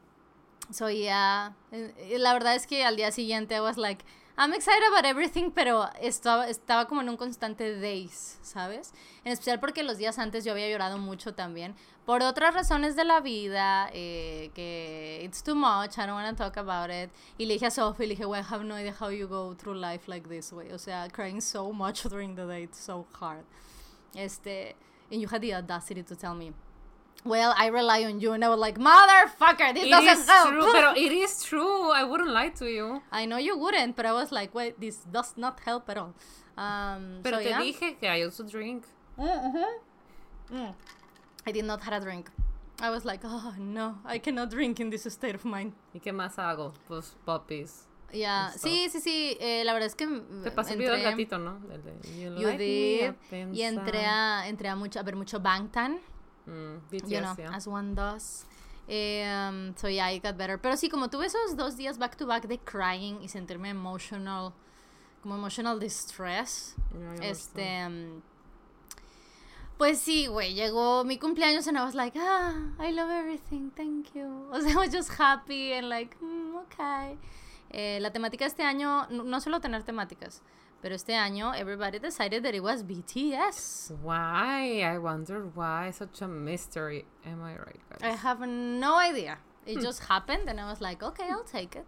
so, 0.70 0.88
yeah. 0.90 1.54
Eh, 1.72 2.16
La 2.18 2.32
verdad 2.32 2.54
es 2.54 2.66
que 2.66 2.84
al 2.84 2.96
día 2.96 3.10
siguiente 3.12 3.56
I 3.56 3.60
was 3.60 3.76
like, 3.76 4.04
I'm 4.38 4.52
excited 4.52 4.86
about 4.92 5.06
everything, 5.06 5.50
pero 5.50 5.88
estaba, 5.98 6.46
estaba 6.48 6.86
como 6.86 7.00
en 7.00 7.08
un 7.08 7.16
constante 7.16 7.80
days, 7.80 8.38
¿sabes? 8.42 8.92
En 9.24 9.32
especial 9.32 9.58
porque 9.60 9.82
los 9.82 9.96
días 9.96 10.18
antes 10.18 10.44
yo 10.44 10.52
había 10.52 10.68
llorado 10.68 10.98
mucho 10.98 11.32
también. 11.34 11.74
Por 12.04 12.22
otras 12.22 12.52
razones 12.52 12.96
de 12.96 13.04
la 13.04 13.20
vida, 13.20 13.88
eh, 13.94 14.50
que 14.54 15.22
it's 15.24 15.42
too 15.42 15.54
much, 15.54 15.96
I 15.96 16.06
don't 16.06 16.12
want 16.12 16.36
to 16.36 16.44
talk 16.44 16.58
about 16.58 16.90
it. 16.90 17.10
Y 17.38 17.46
le 17.46 17.54
dije 17.54 17.66
a 17.66 17.70
Sophie, 17.70 18.06
le 18.06 18.14
dije, 18.14 18.26
well, 18.26 18.42
I 18.42 18.44
have 18.54 18.62
no 18.62 18.76
idea 18.76 18.94
how 19.00 19.08
you 19.08 19.26
go 19.26 19.54
through 19.54 19.74
life 19.74 20.06
like 20.06 20.28
this 20.28 20.52
way. 20.52 20.70
O 20.70 20.78
sea, 20.78 21.08
crying 21.10 21.40
so 21.40 21.72
much 21.72 22.02
during 22.08 22.34
the 22.36 22.46
day, 22.46 22.64
it's 22.64 22.78
so 22.78 23.06
hard. 23.18 23.44
Este, 24.14 24.76
and 25.10 25.20
you 25.20 25.28
had 25.28 25.40
the 25.40 25.54
audacity 25.54 26.02
to 26.02 26.14
tell 26.14 26.34
me, 26.34 26.52
well, 27.26 27.54
I 27.56 27.66
rely 27.68 28.04
on 28.04 28.20
you. 28.20 28.32
And 28.32 28.44
I 28.44 28.48
was 28.48 28.58
like, 28.58 28.78
motherfucker, 28.78 29.74
this 29.74 29.84
It 29.84 29.90
doesn't 29.90 30.22
is 30.22 30.28
help. 30.28 30.48
true, 30.50 30.72
pero 30.72 30.92
it 30.96 31.12
is 31.12 31.42
true. 31.44 31.90
I 31.90 32.04
wouldn't 32.04 32.30
lie 32.30 32.50
to 32.50 32.66
you. 32.66 33.02
I 33.12 33.26
know 33.26 33.36
you 33.38 33.56
wouldn't, 33.58 33.96
but 33.96 34.06
I 34.06 34.12
was 34.12 34.30
like, 34.32 34.54
wait, 34.54 34.80
this 34.80 34.98
does 35.10 35.34
not 35.36 35.60
help 35.64 35.88
at 35.90 35.98
all. 35.98 36.14
Um, 36.56 37.20
Pero 37.22 37.36
so, 37.38 37.42
te 37.42 37.48
yeah. 37.50 37.60
dije 37.60 37.98
que 38.00 38.08
I 38.08 38.22
also 38.22 38.42
drink. 38.44 38.84
I 41.46 41.52
did 41.52 41.64
not 41.64 41.82
have 41.82 41.92
a 41.92 42.00
drink. 42.00 42.30
I 42.80 42.90
was 42.90 43.04
like, 43.04 43.20
oh 43.24 43.54
no, 43.58 43.96
I 44.04 44.18
cannot 44.18 44.50
drink 44.50 44.80
in 44.80 44.90
this 44.90 45.06
state 45.06 45.34
of 45.34 45.44
mind. 45.44 45.72
¿Y 45.94 46.00
qué 46.00 46.12
más 46.12 46.36
hago? 46.38 46.72
Pues 46.88 47.14
puppies. 47.24 47.86
Ya, 48.12 48.50
Listo. 48.52 48.68
sí, 48.68 48.88
sí, 48.90 49.00
sí. 49.00 49.36
eh, 49.40 49.64
la 49.64 49.72
verdad 49.72 49.88
es 49.88 49.94
que 49.94 50.06
Te 50.44 50.50
pasé 50.50 50.74
el 50.74 50.78
video 50.78 50.92
del 50.92 51.02
gatito, 51.02 51.38
¿no? 51.38 51.58
El 51.72 51.82
de, 51.82 51.92
you 52.20 52.36
You 52.38 52.56
did. 52.56 53.52
Y 53.52 53.62
entré 53.62 54.04
a, 54.06 54.46
entré 54.46 54.68
a, 54.68 54.76
mucho, 54.76 55.00
a 55.00 55.02
ver 55.02 55.16
mucho 55.16 55.40
Bangtan, 55.40 55.98
Mm, 56.48 56.80
BTS, 56.90 57.10
you 57.10 57.20
know, 57.20 57.34
yeah. 57.38 57.54
as 57.56 57.66
one 57.66 57.94
does. 57.94 58.44
Eh, 58.88 59.24
um, 59.26 59.74
so 59.76 59.88
yeah, 59.88 60.08
it 60.10 60.22
got 60.22 60.36
better. 60.38 60.58
Pero 60.58 60.76
sí, 60.76 60.88
como 60.88 61.08
tuve 61.08 61.26
esos 61.26 61.56
dos 61.56 61.76
días 61.76 61.98
back 61.98 62.16
to 62.16 62.26
back 62.26 62.46
de 62.46 62.58
crying 62.58 63.20
y 63.22 63.28
sentirme 63.28 63.70
emotional, 63.70 64.52
como 65.22 65.34
emotional 65.34 65.78
distress, 65.80 66.76
Yeah, 66.94 67.28
Este. 67.30 67.88
mm, 67.88 68.22
Pues 69.78 70.00
sí, 70.00 70.26
güey. 70.26 70.54
Llegó 70.54 71.04
mi 71.04 71.18
cumpleaños 71.18 71.66
and 71.68 71.76
I 71.76 71.82
was 71.84 71.94
like, 71.94 72.16
ah, 72.18 72.54
I 72.78 72.92
love 72.92 73.10
everything, 73.10 73.70
thank 73.76 74.14
you. 74.14 74.48
O 74.52 74.60
sea, 74.60 74.72
I 74.72 74.76
was 74.76 74.90
just 74.90 75.10
happy 75.18 75.72
and 75.72 75.88
like, 75.90 76.16
mm, 76.22 76.54
okay. 76.64 77.18
Eh, 77.70 77.98
la 78.00 78.10
temática 78.10 78.44
de 78.44 78.48
este 78.48 78.62
año, 78.62 79.06
no, 79.10 79.24
no 79.24 79.40
suelo 79.40 79.60
tener 79.60 79.82
temáticas, 79.82 80.40
pero 80.82 80.94
este 80.94 81.14
año 81.14 81.52
everybody 81.54 81.98
decided 81.98 82.42
that 82.42 82.54
it 82.54 82.62
was 82.62 82.82
BTS. 82.82 83.92
Why? 84.02 84.82
I 84.82 84.98
wonder 84.98 85.46
why. 85.54 85.90
Such 85.90 86.22
a 86.22 86.28
mystery. 86.28 87.04
Am 87.24 87.42
I 87.42 87.56
right, 87.56 87.80
guys? 87.90 88.02
I 88.02 88.16
have 88.16 88.46
no 88.46 88.98
idea. 88.98 89.38
It 89.66 89.80
just 89.80 90.04
happened 90.08 90.48
and 90.48 90.60
I 90.60 90.68
was 90.70 90.80
like, 90.80 91.02
okay, 91.02 91.28
I'll 91.30 91.44
take 91.44 91.76
it. 91.76 91.86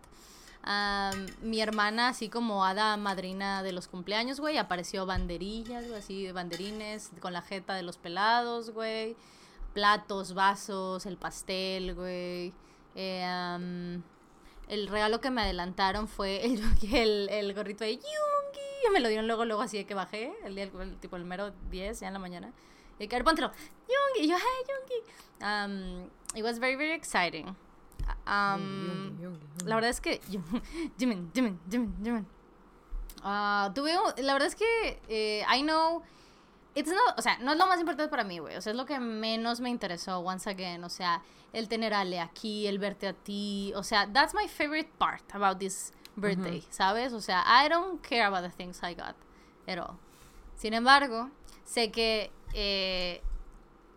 Um, 0.65 1.27
mi 1.41 1.61
hermana, 1.61 2.09
así 2.09 2.29
como 2.29 2.65
hada 2.65 2.97
madrina 2.97 3.63
de 3.63 3.73
los 3.73 3.89
cumpleaños, 3.89 4.41
güey, 4.41 4.59
apareció 4.59 5.07
banderillas, 5.07 5.87
güey, 5.87 5.99
así, 5.99 6.33
banderines 6.33 7.11
con 7.21 7.33
la 7.33 7.43
jeta 7.43 7.75
de 7.75 7.83
los 7.83 7.97
pelados, 7.97 8.71
güey. 8.71 9.17
Platos, 9.73 10.35
vasos, 10.35 11.07
el 11.07 11.17
pastel, 11.17 11.95
güey. 11.95 12.53
Eh, 12.97 13.25
um, 13.57 14.03
el 14.69 14.89
regalo 14.89 15.21
que 15.21 15.31
me 15.31 15.43
adelantaron 15.43 16.09
fue 16.09 16.45
el, 16.45 16.61
el, 16.93 17.29
el 17.31 17.55
gorrito 17.55 17.85
de 17.85 17.95
Yungi. 17.95 18.38
Me 18.93 19.01
lo 19.01 19.09
dieron 19.09 19.27
luego, 19.27 19.45
luego 19.45 19.63
así 19.63 19.77
de 19.79 19.87
que 19.87 19.95
bajé, 19.95 20.33
el 20.45 20.55
día, 20.55 20.65
el, 20.65 20.97
tipo 20.99 21.17
el 21.17 21.25
mero 21.25 21.53
10, 21.71 22.01
ya 22.01 22.07
en 22.09 22.13
la 22.15 22.19
mañana. 22.19 22.53
Y 22.99 23.07
que, 23.07 23.15
"A 23.17 23.19
ver, 23.19 23.25
póntelo, 23.25 23.51
Yungi. 23.89 24.27
Y 24.27 24.29
yo, 24.29 24.37
hey, 24.37 24.67
Yungi. 24.69 26.05
Um, 26.05 26.11
it 26.35 26.43
was 26.43 26.59
very, 26.59 26.77
very 26.77 26.93
exciting. 26.93 27.55
am, 28.27 29.17
la 29.65 29.75
verdad 29.75 29.91
es 29.91 30.01
que. 30.01 30.21
Jimin, 30.99 31.31
Jimin, 31.35 31.61
Jimin, 31.71 31.95
Jimin. 32.03 32.27
Ah, 33.23 33.71
tuve. 33.75 33.93
La 34.19 34.33
verdad 34.33 34.49
es 34.49 34.55
que. 34.57 35.01
eh, 35.09 35.45
I 35.49 35.63
know. 35.63 36.03
It's 36.75 36.91
not, 36.91 37.19
o 37.19 37.23
sea, 37.23 37.39
no 37.39 37.53
es 37.53 37.59
lo 37.59 37.67
más 37.67 37.81
importante 37.81 38.09
para 38.09 38.23
mí, 38.25 38.39
güey. 38.39 38.57
O 38.57 38.61
sea, 38.61 38.71
es 38.71 38.77
lo 38.77 38.85
que 38.85 39.01
menos 39.01 39.59
me 39.61 39.69
interesó, 39.69 40.21
once 40.21 40.49
again. 40.49 40.85
O 40.85 40.89
sea, 40.89 41.23
el 41.53 41.69
tener 41.69 41.93
a 41.93 42.01
Ale 42.01 42.21
aquí, 42.21 42.67
el 42.69 42.79
verte 42.79 43.09
a 43.09 43.13
ti. 43.15 43.73
O 43.75 43.83
sea, 43.83 44.11
that's 44.13 44.35
my 44.35 44.47
favorite 44.47 44.91
part 44.99 45.23
about 45.35 45.59
this 45.59 45.93
birthday, 46.21 46.63
¿sabes? 46.71 47.13
O 47.13 47.21
sea, 47.21 47.43
I 47.47 47.69
don't 47.69 48.03
care 48.03 48.27
about 48.27 48.43
the 48.43 48.51
things 48.51 48.81
I 48.83 48.95
got 48.95 49.15
at 49.67 49.79
all. 49.79 49.99
Sin 50.57 50.75
embargo, 50.75 51.31
sé 51.65 51.91
que 51.93 52.31
eh, 52.55 53.21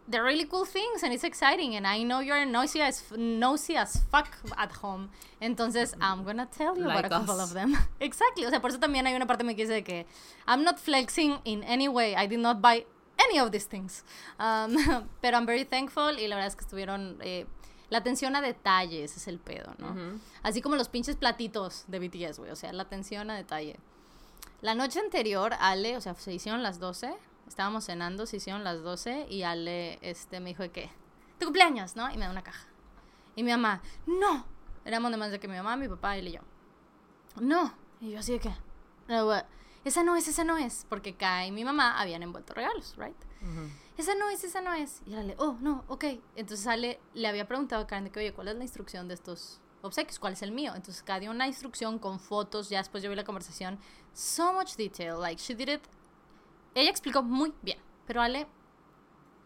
they're 0.07 0.23
really 0.23 0.45
cool 0.45 0.65
things 0.65 1.03
and 1.03 1.13
it's 1.13 1.23
exciting 1.23 1.75
and 1.75 1.87
I 1.87 2.03
know 2.03 2.19
you're 2.19 2.45
nosy 2.45 2.81
as, 2.81 3.03
nosy 3.15 3.75
as 3.75 3.97
fuck 4.11 4.27
at 4.57 4.71
home. 4.71 5.09
Entonces, 5.41 5.93
I'm 5.99 6.23
gonna 6.23 6.47
tell 6.47 6.77
you 6.77 6.85
Like 6.85 7.05
about 7.05 7.23
a 7.23 7.25
couple 7.25 7.39
of 7.39 7.53
them. 7.53 7.77
exactly. 7.99 8.45
O 8.45 8.49
sea, 8.49 8.59
por 8.59 8.69
eso 8.69 8.79
también 8.79 9.07
hay 9.07 9.15
una 9.15 9.25
parte 9.25 9.43
que 9.43 9.47
me 9.47 9.55
dice 9.55 9.83
que 9.83 10.05
I'm 10.47 10.63
not 10.63 10.79
flexing 10.79 11.39
in 11.45 11.63
any 11.63 11.87
way. 11.87 12.15
I 12.15 12.27
did 12.27 12.39
not 12.39 12.61
buy 12.61 12.85
any 13.19 13.39
of 13.39 13.51
these 13.51 13.65
things. 13.65 14.03
Um, 14.39 14.75
pero 15.21 15.37
I'm 15.37 15.45
very 15.45 15.63
thankful 15.63 16.19
y 16.19 16.27
la 16.27 16.35
verdad 16.35 16.47
es 16.47 16.55
que 16.55 16.65
estuvieron... 16.65 17.17
eh, 17.21 17.45
la 17.91 17.98
atención 17.98 18.38
a 18.38 18.41
detalles 18.41 19.17
es 19.17 19.27
el 19.27 19.38
pedo, 19.38 19.75
¿no? 19.77 19.89
Ujú. 19.91 20.19
Así 20.43 20.62
como 20.62 20.77
los 20.77 20.88
pinches 20.88 21.17
platitos 21.17 21.83
de 21.88 22.00
BTS, 22.00 22.39
güey. 22.39 22.50
O 22.50 22.55
sea, 22.55 22.71
la 22.71 22.83
atención 22.83 23.29
a 23.29 23.36
detalle. 23.36 23.77
La 24.62 24.75
noche 24.75 25.01
anterior, 25.01 25.53
Ale, 25.60 25.98
o 25.98 26.01
sea, 26.01 26.15
se 26.15 26.33
hicieron 26.33 26.63
las 26.63 26.79
12. 26.79 27.13
Estábamos 27.50 27.83
cenando, 27.83 28.25
se 28.25 28.38
hicieron 28.38 28.63
las 28.63 28.81
12. 28.81 29.27
Y 29.29 29.43
Ale 29.43 30.00
este, 30.01 30.39
me 30.39 30.51
dijo 30.51 30.63
de 30.63 30.71
que, 30.71 30.89
tu 31.38 31.48
cumpleaños, 31.48 31.98
¿no? 31.98 32.10
Y 32.10 32.17
me 32.17 32.24
da 32.24 32.31
una 32.31 32.43
caja. 32.43 32.65
Y 33.36 33.43
mi 33.43 33.51
mamá, 33.51 33.81
no. 34.05 34.45
Éramos 34.86 35.15
más 35.17 35.31
de 35.31 35.41
que 35.41 35.50
mi 35.50 35.57
mamá, 35.57 35.75
mi 35.75 35.89
papá 35.89 36.15
y 36.15 36.21
él 36.21 36.27
y 36.29 36.31
yo. 36.31 36.39
No. 37.41 37.74
Y 38.00 38.12
yo 38.12 38.19
así 38.19 38.31
de 38.31 38.39
que, 38.39 38.51
"No? 39.10 39.33
Esa 39.85 40.03
no 40.03 40.15
es, 40.15 40.27
esa 40.27 40.43
no 40.43 40.57
es. 40.57 40.85
Porque 40.89 41.15
Kai 41.15 41.47
y 41.50 41.51
mi 41.51 41.63
mamá 41.65 42.00
habían 42.00 42.23
envuelto 42.23 42.53
regalos, 42.53 42.95
¿right? 42.97 43.15
Ujú. 43.41 43.69
esa 43.97 44.13
no 44.15 44.29
es, 44.29 44.43
esa 44.43 44.61
no 44.61 44.73
es. 44.73 45.01
Y 45.05 45.15
Ale, 45.15 45.35
oh, 45.39 45.57
no, 45.61 45.83
ok. 45.88 46.05
Entonces 46.35 46.65
Ale 46.67 47.00
le 47.13 47.27
había 47.27 47.47
preguntado 47.47 47.83
a 47.83 47.88
Karen 47.88 48.05
de 48.05 48.11
que, 48.11 48.19
oye, 48.19 48.33
¿cuál 48.33 48.47
es 48.50 48.55
la 48.55 48.63
instrucción 48.63 49.07
de 49.07 49.13
estos 49.15 49.59
obsequios? 49.81 50.19
¿Cuál 50.19 50.33
es 50.33 50.41
el 50.43 50.51
mío? 50.51 50.73
Entonces 50.75 51.01
Karen 51.03 51.21
dio 51.21 51.31
una 51.31 51.47
instrucción 51.47 51.97
con 52.00 52.19
fotos, 52.19 52.69
ya 52.69 52.77
después 52.79 53.03
yo 53.03 53.09
vi 53.09 53.15
la 53.15 53.23
conversación. 53.23 53.79
So 54.13 54.53
much 54.53 54.75
detail, 54.75 55.19
like 55.19 55.41
she 55.41 55.55
did 55.55 55.69
it. 55.69 55.81
Ella 56.75 56.89
explicó 56.89 57.21
muy 57.23 57.53
bien, 57.61 57.79
pero 58.05 58.21
Ale 58.21 58.47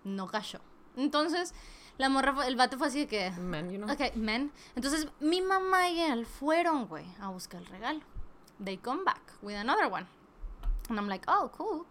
no 0.04 0.28
cachó. 0.28 0.60
Entonces, 0.96 1.54
la 1.98 2.10
morra, 2.10 2.34
fue- 2.34 2.48
el 2.48 2.56
vato 2.56 2.78
fue 2.78 2.88
así 2.88 3.00
de 3.00 3.08
que, 3.08 3.32
Men, 3.32 3.72
you 3.72 3.78
know. 3.78 3.92
Ok, 3.92 4.16
men. 4.16 4.52
Entonces, 4.76 5.08
mi 5.20 5.42
mamá 5.42 5.90
y 5.90 6.00
él 6.02 6.26
fueron, 6.26 6.88
güey, 6.88 7.06
a 7.20 7.30
buscar 7.30 7.62
el 7.62 7.68
regalo. 7.68 8.02
They 8.64 8.78
come 8.78 9.04
back 9.04 9.22
with 9.42 9.56
another 9.56 9.86
one. 9.92 10.06
And 10.90 11.00
I'm 11.00 11.08
like, 11.08 11.26
oh, 11.28 11.52
cool. 11.52 11.86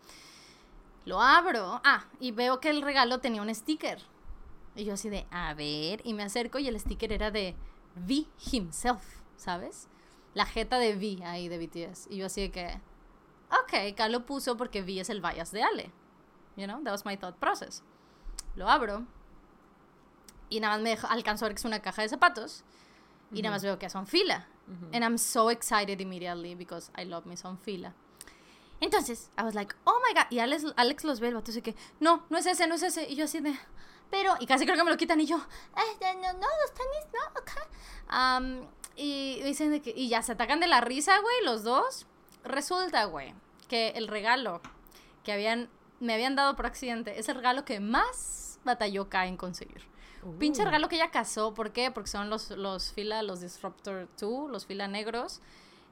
Lo 1.04 1.20
abro. 1.20 1.80
Ah, 1.84 2.04
y 2.20 2.32
veo 2.32 2.60
que 2.60 2.70
el 2.70 2.82
regalo 2.82 3.20
tenía 3.20 3.42
un 3.42 3.54
sticker. 3.54 3.98
Y 4.76 4.84
yo 4.84 4.94
así 4.94 5.08
de, 5.08 5.26
a 5.30 5.54
ver, 5.54 6.00
y 6.04 6.14
me 6.14 6.22
acerco 6.22 6.58
y 6.58 6.66
el 6.66 6.78
sticker 6.78 7.12
era 7.12 7.30
de 7.30 7.54
V 7.96 8.26
himself, 8.50 9.02
¿sabes? 9.36 9.88
La 10.34 10.46
jeta 10.46 10.78
de 10.78 10.94
V 10.96 11.24
ahí 11.24 11.48
de 11.48 11.58
BTS. 11.58 12.08
Y 12.10 12.16
yo 12.16 12.26
así 12.26 12.42
de 12.42 12.50
que, 12.50 12.80
ok, 13.50 13.92
acá 13.92 14.08
lo 14.08 14.26
puso 14.26 14.56
porque 14.56 14.82
V 14.82 15.00
es 15.00 15.10
el 15.10 15.20
bias 15.20 15.52
de 15.52 15.62
Ale. 15.62 15.92
You 16.56 16.66
know, 16.66 16.82
that 16.82 16.92
was 16.92 17.04
my 17.04 17.16
thought 17.16 17.36
process. 17.36 17.82
Lo 18.56 18.68
abro 18.68 19.06
y 20.48 20.60
nada 20.60 20.74
más 20.74 20.82
me 20.82 20.90
dejo, 20.90 21.06
alcanzo 21.08 21.44
a 21.44 21.48
ver 21.48 21.54
que 21.54 21.60
es 21.60 21.64
una 21.64 21.80
caja 21.80 22.02
de 22.02 22.08
zapatos 22.08 22.64
y 23.32 23.42
nada 23.42 23.56
más 23.56 23.62
veo 23.62 23.78
que 23.78 23.90
son 23.90 24.06
fila. 24.06 24.46
And 24.92 25.02
I'm 25.02 25.18
so 25.18 25.50
excited 25.50 26.00
immediately 26.00 26.54
because 26.54 26.90
I 26.96 27.04
love 27.04 27.26
me 27.26 27.36
son 27.36 27.58
fila. 27.58 27.92
Entonces, 28.84 29.30
I 29.38 29.42
was 29.42 29.54
like, 29.54 29.74
oh 29.84 29.98
my 30.06 30.12
god. 30.12 30.26
Y 30.30 30.40
Alex, 30.40 30.66
Alex 30.76 31.04
los 31.04 31.18
ve, 31.18 31.28
el 31.28 31.34
vato 31.34 31.46
dice 31.46 31.62
que, 31.62 31.74
no, 32.00 32.26
no 32.28 32.36
es 32.36 32.44
ese, 32.44 32.66
no 32.66 32.74
es 32.74 32.82
ese. 32.82 33.08
Y 33.08 33.14
yo 33.16 33.24
así 33.24 33.40
de, 33.40 33.58
pero, 34.10 34.34
y 34.40 34.46
casi 34.46 34.66
creo 34.66 34.76
que 34.76 34.84
me 34.84 34.90
lo 34.90 34.96
quitan 34.98 35.18
y 35.20 35.26
yo, 35.26 35.38
"Este, 35.90 36.14
no, 36.16 36.32
no, 36.34 36.46
los 36.62 36.74
tenis, 36.74 37.06
no, 37.14 37.40
acá. 37.40 37.66
Am, 38.08 38.68
y 38.94 39.40
dicen 39.42 39.70
de 39.70 39.80
que, 39.80 39.90
y 39.96 40.08
ya 40.10 40.22
se 40.22 40.32
atacan 40.32 40.60
de 40.60 40.66
la 40.66 40.82
risa, 40.82 41.18
güey, 41.18 41.34
los 41.44 41.64
dos. 41.64 42.06
Resulta, 42.44 43.06
güey, 43.06 43.34
que 43.68 43.88
el 43.96 44.06
regalo 44.06 44.60
que 45.24 45.32
habían, 45.32 45.70
me 46.00 46.12
habían 46.12 46.36
dado 46.36 46.54
por 46.54 46.66
accidente 46.66 47.18
es 47.18 47.30
el 47.30 47.36
regalo 47.36 47.64
que 47.64 47.80
más 47.80 48.58
batalló 48.64 49.08
Kai 49.08 49.30
en 49.30 49.38
conseguir. 49.38 49.82
Pinche 50.38 50.60
Uh. 50.60 50.66
regalo 50.66 50.90
que 50.90 50.96
ella 50.96 51.10
casó, 51.10 51.54
¿por 51.54 51.72
qué? 51.72 51.90
Porque 51.90 52.10
son 52.10 52.28
los, 52.28 52.50
los 52.50 52.92
fila, 52.92 53.22
los 53.22 53.40
Disruptor 53.40 54.08
2, 54.20 54.50
los 54.50 54.66
fila 54.66 54.88
negros, 54.88 55.40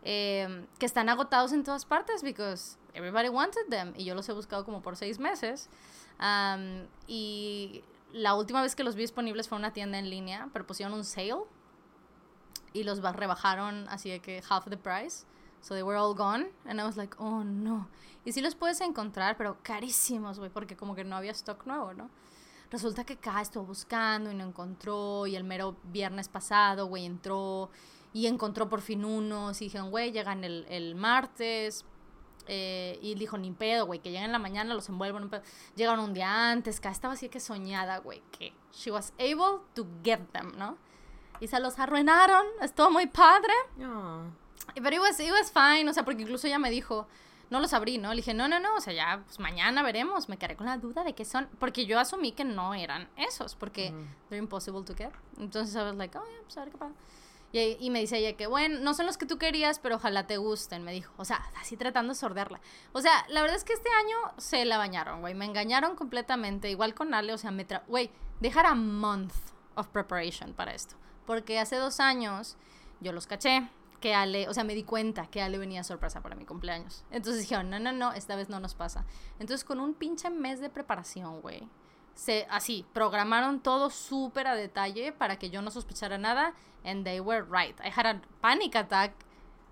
eh, 0.05 0.67
que 0.79 0.87
están 0.87 1.09
agotados 1.09 1.53
en 1.53 1.65
todas 1.65 1.85
partes, 1.87 2.23
because 2.23 2.77
everybody 2.95 3.29
wanted 3.29 3.69
them, 3.69 3.93
y 3.97 4.05
yo 4.05 4.15
los 4.15 4.29
he 4.29 4.33
buscado 4.33 4.65
como 4.65 4.83
por 4.83 4.97
seis 4.97 5.19
meses. 5.19 5.69
Am, 6.19 6.87
y 7.07 7.83
la 8.13 8.35
última 8.35 8.63
vez 8.63 8.75
que 8.77 8.85
los 8.85 8.95
vi 8.95 9.03
disponibles 9.03 9.49
fue 9.49 9.57
en 9.57 9.63
una 9.63 9.73
tienda 9.73 9.99
en 9.99 10.11
línea, 10.11 10.49
pero 10.53 10.67
pusieron 10.67 10.95
un 10.95 11.05
sale, 11.05 11.45
y 12.73 12.85
los 12.85 13.01
ba- 13.01 13.13
rebajaron 13.13 13.87
así 13.89 14.11
de 14.11 14.21
que 14.21 14.43
half 14.49 14.65
the 14.69 14.77
price. 14.77 15.25
So 15.61 15.75
they 15.75 15.83
were 15.85 15.97
all 15.97 16.15
gone. 16.15 16.51
And 16.65 16.81
I 16.81 16.85
was 16.85 16.97
like, 16.97 17.15
oh 17.21 17.45
no. 17.45 17.89
Y 18.25 18.33
sí 18.33 18.41
los 18.41 18.57
puedes 18.57 18.81
encontrar, 18.81 19.37
pero 19.37 19.59
carísimos, 19.63 20.39
güey, 20.41 20.51
porque 20.51 20.77
como 20.77 20.95
que 20.97 21.05
no 21.05 21.15
había 21.15 21.31
stock 21.33 21.67
nuevo, 21.67 21.93
¿no? 21.95 22.11
Resulta 22.71 23.05
que 23.05 23.17
Kai 23.17 23.43
estuvo 23.43 23.65
buscando 23.65 24.31
y 24.33 24.35
no 24.35 24.45
encontró. 24.45 25.27
Y 25.29 25.37
el 25.37 25.45
mero 25.45 25.77
viernes 25.85 26.29
pasado, 26.29 26.87
güey, 26.87 27.05
entró 27.07 27.71
y 28.13 28.27
encontró 28.27 28.69
por 28.69 28.81
fin 28.81 29.05
unos. 29.05 29.61
Y 29.63 29.67
dijeron, 29.67 29.91
güey, 29.91 30.11
llegan 30.11 30.43
el, 30.43 30.67
el 30.69 30.95
martes. 30.97 31.85
Eh, 32.49 32.99
y 33.03 33.15
dijo, 33.15 33.39
ni 33.39 33.51
pedo, 33.53 33.87
güey, 33.87 34.01
que 34.01 34.11
lleguen 34.11 34.27
en 34.27 34.33
la 34.33 34.39
mañana, 34.39 34.75
los. 34.75 34.89
No 34.91 34.99
pedo. 34.99 35.43
Llegaron 35.77 36.01
un 36.05 36.13
día 36.15 36.51
antes. 36.51 36.81
Kai 36.81 36.93
estaba 36.93 37.15
así 37.15 37.29
que 37.29 37.39
soñada, 37.41 37.99
güey, 37.99 38.23
que 38.37 38.53
she 38.73 38.91
was 38.91 39.13
able 39.19 39.61
to 39.75 39.87
get 40.05 40.21
them, 40.33 40.53
¿no? 40.57 40.77
Y 41.41 41.47
se 41.49 41.59
los 41.61 41.79
arruinaron. 41.79 42.45
Estuvo 42.61 42.91
muy 42.91 43.07
padre. 43.07 43.53
Pero 44.75 44.91
it 44.97 45.01
was, 45.01 45.19
it 45.21 45.31
was 45.31 45.51
fine, 45.53 45.89
o 45.89 45.93
sea, 45.93 46.05
porque 46.05 46.23
incluso 46.23 46.47
ella 46.47 46.59
me 46.59 46.71
dijo, 46.71 47.07
no 47.51 47.61
los 47.61 47.73
abrí, 47.73 47.99
¿no? 47.99 48.11
Le 48.11 48.17
dije, 48.17 48.33
no, 48.33 48.49
no, 48.49 48.61
no, 48.61 48.77
o 48.77 48.81
sea, 48.81 48.93
ya, 48.93 49.23
pues 49.27 49.39
mañana 49.41 49.83
veremos. 49.83 50.29
Me 50.29 50.37
quedé 50.37 50.57
con 50.57 50.67
la 50.67 50.79
duda 50.79 51.05
de 51.05 51.15
qué 51.15 51.25
son, 51.25 51.49
porque 51.59 51.85
yo 51.87 51.99
asumí 51.99 52.33
que 52.33 52.45
no 52.45 52.75
eran 52.75 53.09
esos, 53.17 53.55
porque 53.57 53.91
Mm. 53.91 54.07
they're 54.29 54.39
impossible 54.43 54.83
to 54.85 54.95
get. 54.95 55.11
Entonces, 55.39 55.75
I 55.75 55.79
was 55.85 55.97
like, 55.97 56.17
oh, 56.17 56.25
yeah, 56.25 56.41
pues 56.43 56.57
a 56.57 56.61
ver 56.65 56.71
qué 56.73 56.79
pasa. 56.79 56.95
Y, 57.53 57.91
me 57.91 58.01
dice 58.01 58.17
ella 58.17 58.35
que, 58.35 58.47
bueno, 58.47 58.81
no 58.81 58.95
son 58.95 59.05
los 59.05 59.19
que 59.19 59.27
tú 59.27 59.37
querías, 59.37 59.79
pero 59.79 59.97
ojalá 59.97 60.27
te 60.27 60.39
gusten, 60.39 60.85
me 60.85 60.93
dijo. 60.93 61.13
O 61.19 61.27
sea, 61.27 61.37
así 61.61 61.77
tratando 61.77 62.15
de 62.15 62.19
sordearla. 62.19 62.61
O 62.93 63.03
sea, 63.03 63.27
la 63.29 63.43
verdad 63.43 63.57
es 63.57 63.65
que 63.65 63.75
este 63.75 63.91
año 63.91 64.17
se 64.39 64.65
la 64.65 64.79
bañaron, 64.79 65.21
güey. 65.21 65.35
Me 65.35 65.45
engañaron 65.45 65.95
completamente. 65.95 66.71
Igual 66.71 66.95
con 66.95 67.13
Ale, 67.13 67.35
o 67.35 67.39
sea, 67.39 67.51
me 67.51 67.67
tra... 67.67 67.85
Güey, 67.89 68.11
dejar 68.41 68.65
a 68.65 68.75
month 68.75 69.35
of 69.75 69.89
preparation 69.89 70.55
para 70.55 70.73
esto. 70.73 70.97
Porque 71.27 71.59
hace 71.59 71.77
dos 71.77 72.01
años 72.01 72.57
yo 73.01 73.13
los 73.13 73.27
caché 73.27 73.69
que 74.01 74.15
Ale, 74.15 74.49
o 74.49 74.55
sea, 74.55 74.65
me 74.65 74.75
di 74.75 74.83
cuenta 74.83 75.27
que 75.29 75.43
Ale 75.43 75.59
venía 75.59 75.85
sorpresa 75.85 76.23
para 76.23 76.35
mi 76.35 76.47
cumpleaños. 76.47 77.05
Entonces 77.11 77.43
dijeron, 77.43 77.69
no, 77.69 77.79
no, 77.79 77.93
no, 77.93 78.13
esta 78.13 78.35
vez 78.35 78.49
no 78.49 78.61
nos 78.61 78.75
pasa. 78.75 79.05
Entonces 79.39 79.65
con 79.65 79.79
un 79.79 79.95
pinche 79.95 80.31
mes 80.31 80.61
de 80.61 80.71
preparación, 80.71 81.41
güey. 81.41 81.69
Se, 82.15 82.47
así, 82.51 82.85
programaron 82.93 83.61
todo 83.61 83.91
súper 83.91 84.47
a 84.47 84.55
detalle 84.55 85.13
para 85.13 85.37
que 85.39 85.51
yo 85.51 85.63
no 85.63 85.71
sospechara 85.71 86.19
nada. 86.19 86.55
And 86.85 87.05
they 87.05 87.21
were 87.21 87.43
right. 87.43 87.75
I 87.81 87.89
had 87.91 88.07
a 88.07 88.21
panic 88.41 88.75
attack 88.75 89.13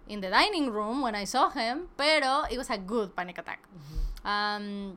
in 0.08 0.20
the 0.20 0.30
dining 0.30 0.70
room 0.70 1.02
when 1.02 1.14
I 1.14 1.24
saw 1.26 1.50
him, 1.50 1.88
pero 1.96 2.44
it 2.50 2.56
was 2.58 2.70
a 2.70 2.78
good 2.78 3.14
panic 3.14 3.38
attack. 3.38 3.60
Um, 4.24 4.96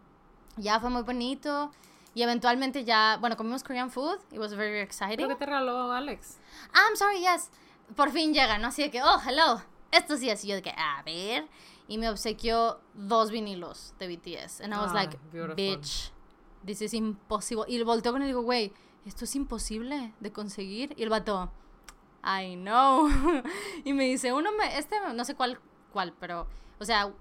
ya 0.58 0.80
fue 0.80 0.90
muy 0.90 1.02
bonito. 1.04 1.72
Y 2.16 2.22
eventualmente 2.22 2.84
ya, 2.86 3.18
bueno, 3.20 3.36
comimos 3.36 3.64
Korean 3.64 3.90
food. 3.90 4.20
It 4.32 4.38
was 4.40 4.54
very 4.54 4.80
exciting. 4.82 5.18
¿Pero 5.18 5.30
qué 5.30 5.36
te 5.36 5.46
regaló 5.48 5.92
Alex? 5.92 6.38
Ah, 6.74 6.86
I'm 6.88 6.96
sorry, 6.96 7.20
yes. 7.22 7.50
Por 7.96 8.12
fin 8.12 8.34
llegan, 8.34 8.62
¿no? 8.62 8.68
Así 8.68 8.84
de 8.84 8.92
que, 8.92 9.02
oh, 9.02 9.20
hello. 9.28 9.62
Esto 9.92 10.16
sí 10.18 10.30
es. 10.30 10.44
Y 10.46 10.50
yo 10.50 10.56
de 10.56 10.62
que, 10.62 10.70
a 10.72 11.02
ver. 11.04 11.48
Y 11.88 11.98
me 11.98 12.10
obsequió 12.10 12.80
dos 12.94 13.32
vinilos 13.32 13.94
de 13.98 14.08
BTS. 14.08 14.62
And 14.62 14.74
I 14.74 14.78
was 14.78 14.92
Ah, 14.92 14.94
like, 14.94 15.18
beautiful. 15.32 15.56
bitch, 15.56 16.12
this 16.66 16.82
is 16.82 16.94
impossible. 16.94 17.66
Y 17.68 17.82
volteó 17.84 18.12
con 18.12 18.22
él 18.22 18.28
y 18.28 18.32
digo, 18.32 18.42
güey, 18.42 18.72
esto 19.06 19.26
es 19.26 19.36
imposible 19.36 20.14
de 20.20 20.32
conseguir. 20.32 20.94
Y 20.98 21.04
el 21.04 21.10
vato, 21.10 21.52
I 22.24 22.56
know. 22.56 23.10
y 23.84 23.94
me 23.94 24.06
dice, 24.06 24.34
uno 24.34 24.52
me, 24.52 24.78
este, 24.78 24.96
no 25.14 25.26
sé 25.26 25.36
cuál, 25.36 25.60
cuál, 25.92 26.14
pero, 26.20 26.48
o 26.80 26.86
sea, 26.86 27.12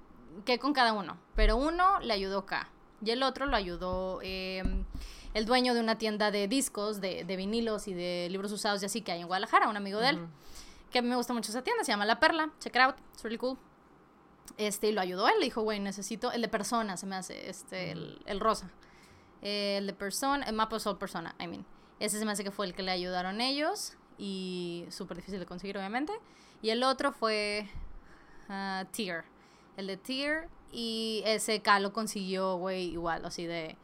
que 0.45 0.59
con 0.59 0.73
cada 0.73 0.93
uno. 0.93 1.19
Pero 1.35 1.57
uno 1.57 2.01
le 2.01 2.13
ayudó 2.13 2.41
acá. 2.41 2.69
Y 3.05 3.11
el 3.11 3.23
otro 3.23 3.47
lo 3.47 3.57
ayudó 3.57 4.21
eh, 4.23 4.63
el 5.35 5.45
dueño 5.45 5.75
de 5.75 5.81
una 5.81 5.99
tienda 5.99 6.31
de 6.31 6.47
discos, 6.47 7.01
de, 7.01 7.25
de 7.25 7.37
vinilos 7.37 7.89
y 7.89 7.95
de 7.95 8.29
libros 8.31 8.53
usados 8.53 8.83
y 8.83 8.87
así 8.87 9.03
que 9.03 9.13
hay 9.13 9.21
en 9.21 9.27
Guadalajara, 9.27 9.69
un 9.69 9.77
amigo 9.77 9.99
de 9.99 10.11
él. 10.11 10.27
Que 10.91 10.99
a 10.99 11.03
mí 11.03 11.09
me 11.09 11.17
gusta 11.17 11.33
mucho 11.33 11.51
esa 11.51 11.63
tienda, 11.63 11.85
se 11.85 11.91
llama 11.91 12.07
La 12.07 12.21
Perla. 12.21 12.51
Check 12.61 12.77
it 12.77 12.83
out, 12.83 12.97
it's 13.13 13.23
really 13.23 13.39
cool. 13.39 13.59
Este, 14.57 14.89
y 14.89 14.93
lo 14.93 15.01
ayudó 15.01 15.29
él, 15.29 15.35
le 15.39 15.47
dijo, 15.47 15.63
güey, 15.63 15.81
necesito 15.81 16.31
el 16.33 16.43
de 16.43 16.49
persona, 16.49 16.97
se 16.97 17.07
me 17.07 17.17
hace, 17.17 17.49
este, 17.49 17.93
el, 17.93 18.21
el 18.27 18.41
rosa. 18.41 18.71
El 19.43 19.87
de 19.87 19.93
persona, 19.93 20.47
el 20.47 20.55
mapa 20.55 20.79
Sol 20.79 20.97
persona, 20.99 21.35
I 21.39 21.49
mean. 21.49 21.67
Ese 22.01 22.19
se 22.19 22.25
me 22.25 22.33
hace 22.33 22.45
que 22.45 22.51
fue 22.51 22.67
el 22.67 22.75
que 22.75 22.83
le 22.83 22.91
ayudaron 22.93 23.41
ellos. 23.41 23.97
y 24.19 24.87
súper 24.91 25.17
difícil 25.17 25.41
de 25.41 25.47
conseguir, 25.47 25.77
obviamente. 25.77 26.13
Y 26.63 26.71
el 26.71 26.83
otro 26.85 27.13
fue 27.13 27.69
uh, 28.49 28.85
Tier. 28.93 29.25
El 29.77 29.89
de 29.89 29.97
Tier. 29.97 30.49
Y 30.73 31.23
ese 31.27 31.61
K 31.61 31.81
lo 31.81 31.93
consiguió, 31.93 32.57
güey, 32.57 32.85
igual, 32.93 33.25
así 33.25 33.47
de. 33.47 33.77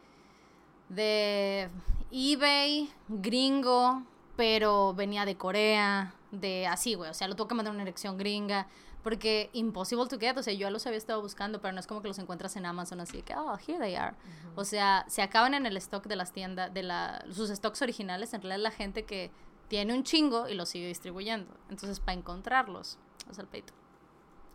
De 0.89 1.69
eBay, 2.11 2.89
gringo, 3.07 4.03
pero 4.35 4.93
venía 4.95 5.25
de 5.25 5.35
Corea, 5.35 6.15
de 6.31 6.65
así, 6.65 6.95
güey. 6.95 7.11
O 7.11 7.13
sea, 7.13 7.27
lo 7.27 7.35
tuvo 7.35 7.47
que 7.47 7.55
mandar 7.55 7.73
una 7.73 7.83
dirección 7.83 8.17
gringa. 8.17 8.67
Porque 9.03 9.49
impossible 9.53 10.07
to 10.07 10.19
get, 10.19 10.37
o 10.37 10.43
sea, 10.43 10.53
yo 10.53 10.61
ya 10.61 10.71
los 10.71 10.85
había 10.85 10.97
estado 10.97 11.21
buscando, 11.21 11.61
pero 11.61 11.73
no 11.73 11.79
es 11.79 11.87
como 11.87 12.01
que 12.01 12.09
los 12.09 12.19
encuentras 12.19 12.55
en 12.57 12.65
Amazon 12.65 12.99
así 12.99 13.21
que, 13.21 13.33
oh, 13.35 13.57
here 13.65 13.79
they 13.79 13.95
are. 13.95 14.15
O 14.55 14.65
sea, 14.65 15.05
se 15.07 15.21
acaban 15.21 15.53
en 15.53 15.65
el 15.65 15.77
stock 15.77 16.05
de 16.05 16.15
las 16.17 16.33
tiendas, 16.33 16.73
de 16.73 16.83
la, 16.83 17.23
sus 17.31 17.49
stocks 17.49 17.81
originales, 17.81 18.33
en 18.33 18.41
realidad 18.41 18.61
la 18.61 18.71
gente 18.71 19.05
que 19.05 19.31
tiene 19.69 19.93
un 19.93 20.03
chingo 20.03 20.49
y 20.49 20.55
los 20.55 20.67
sigue 20.69 20.87
distribuyendo. 20.87 21.55
Entonces, 21.69 21.99
para 21.99 22.17
encontrarlos, 22.17 22.97
o 23.29 23.33
sea, 23.33 23.43
el 23.43 23.47
peito. 23.47 23.73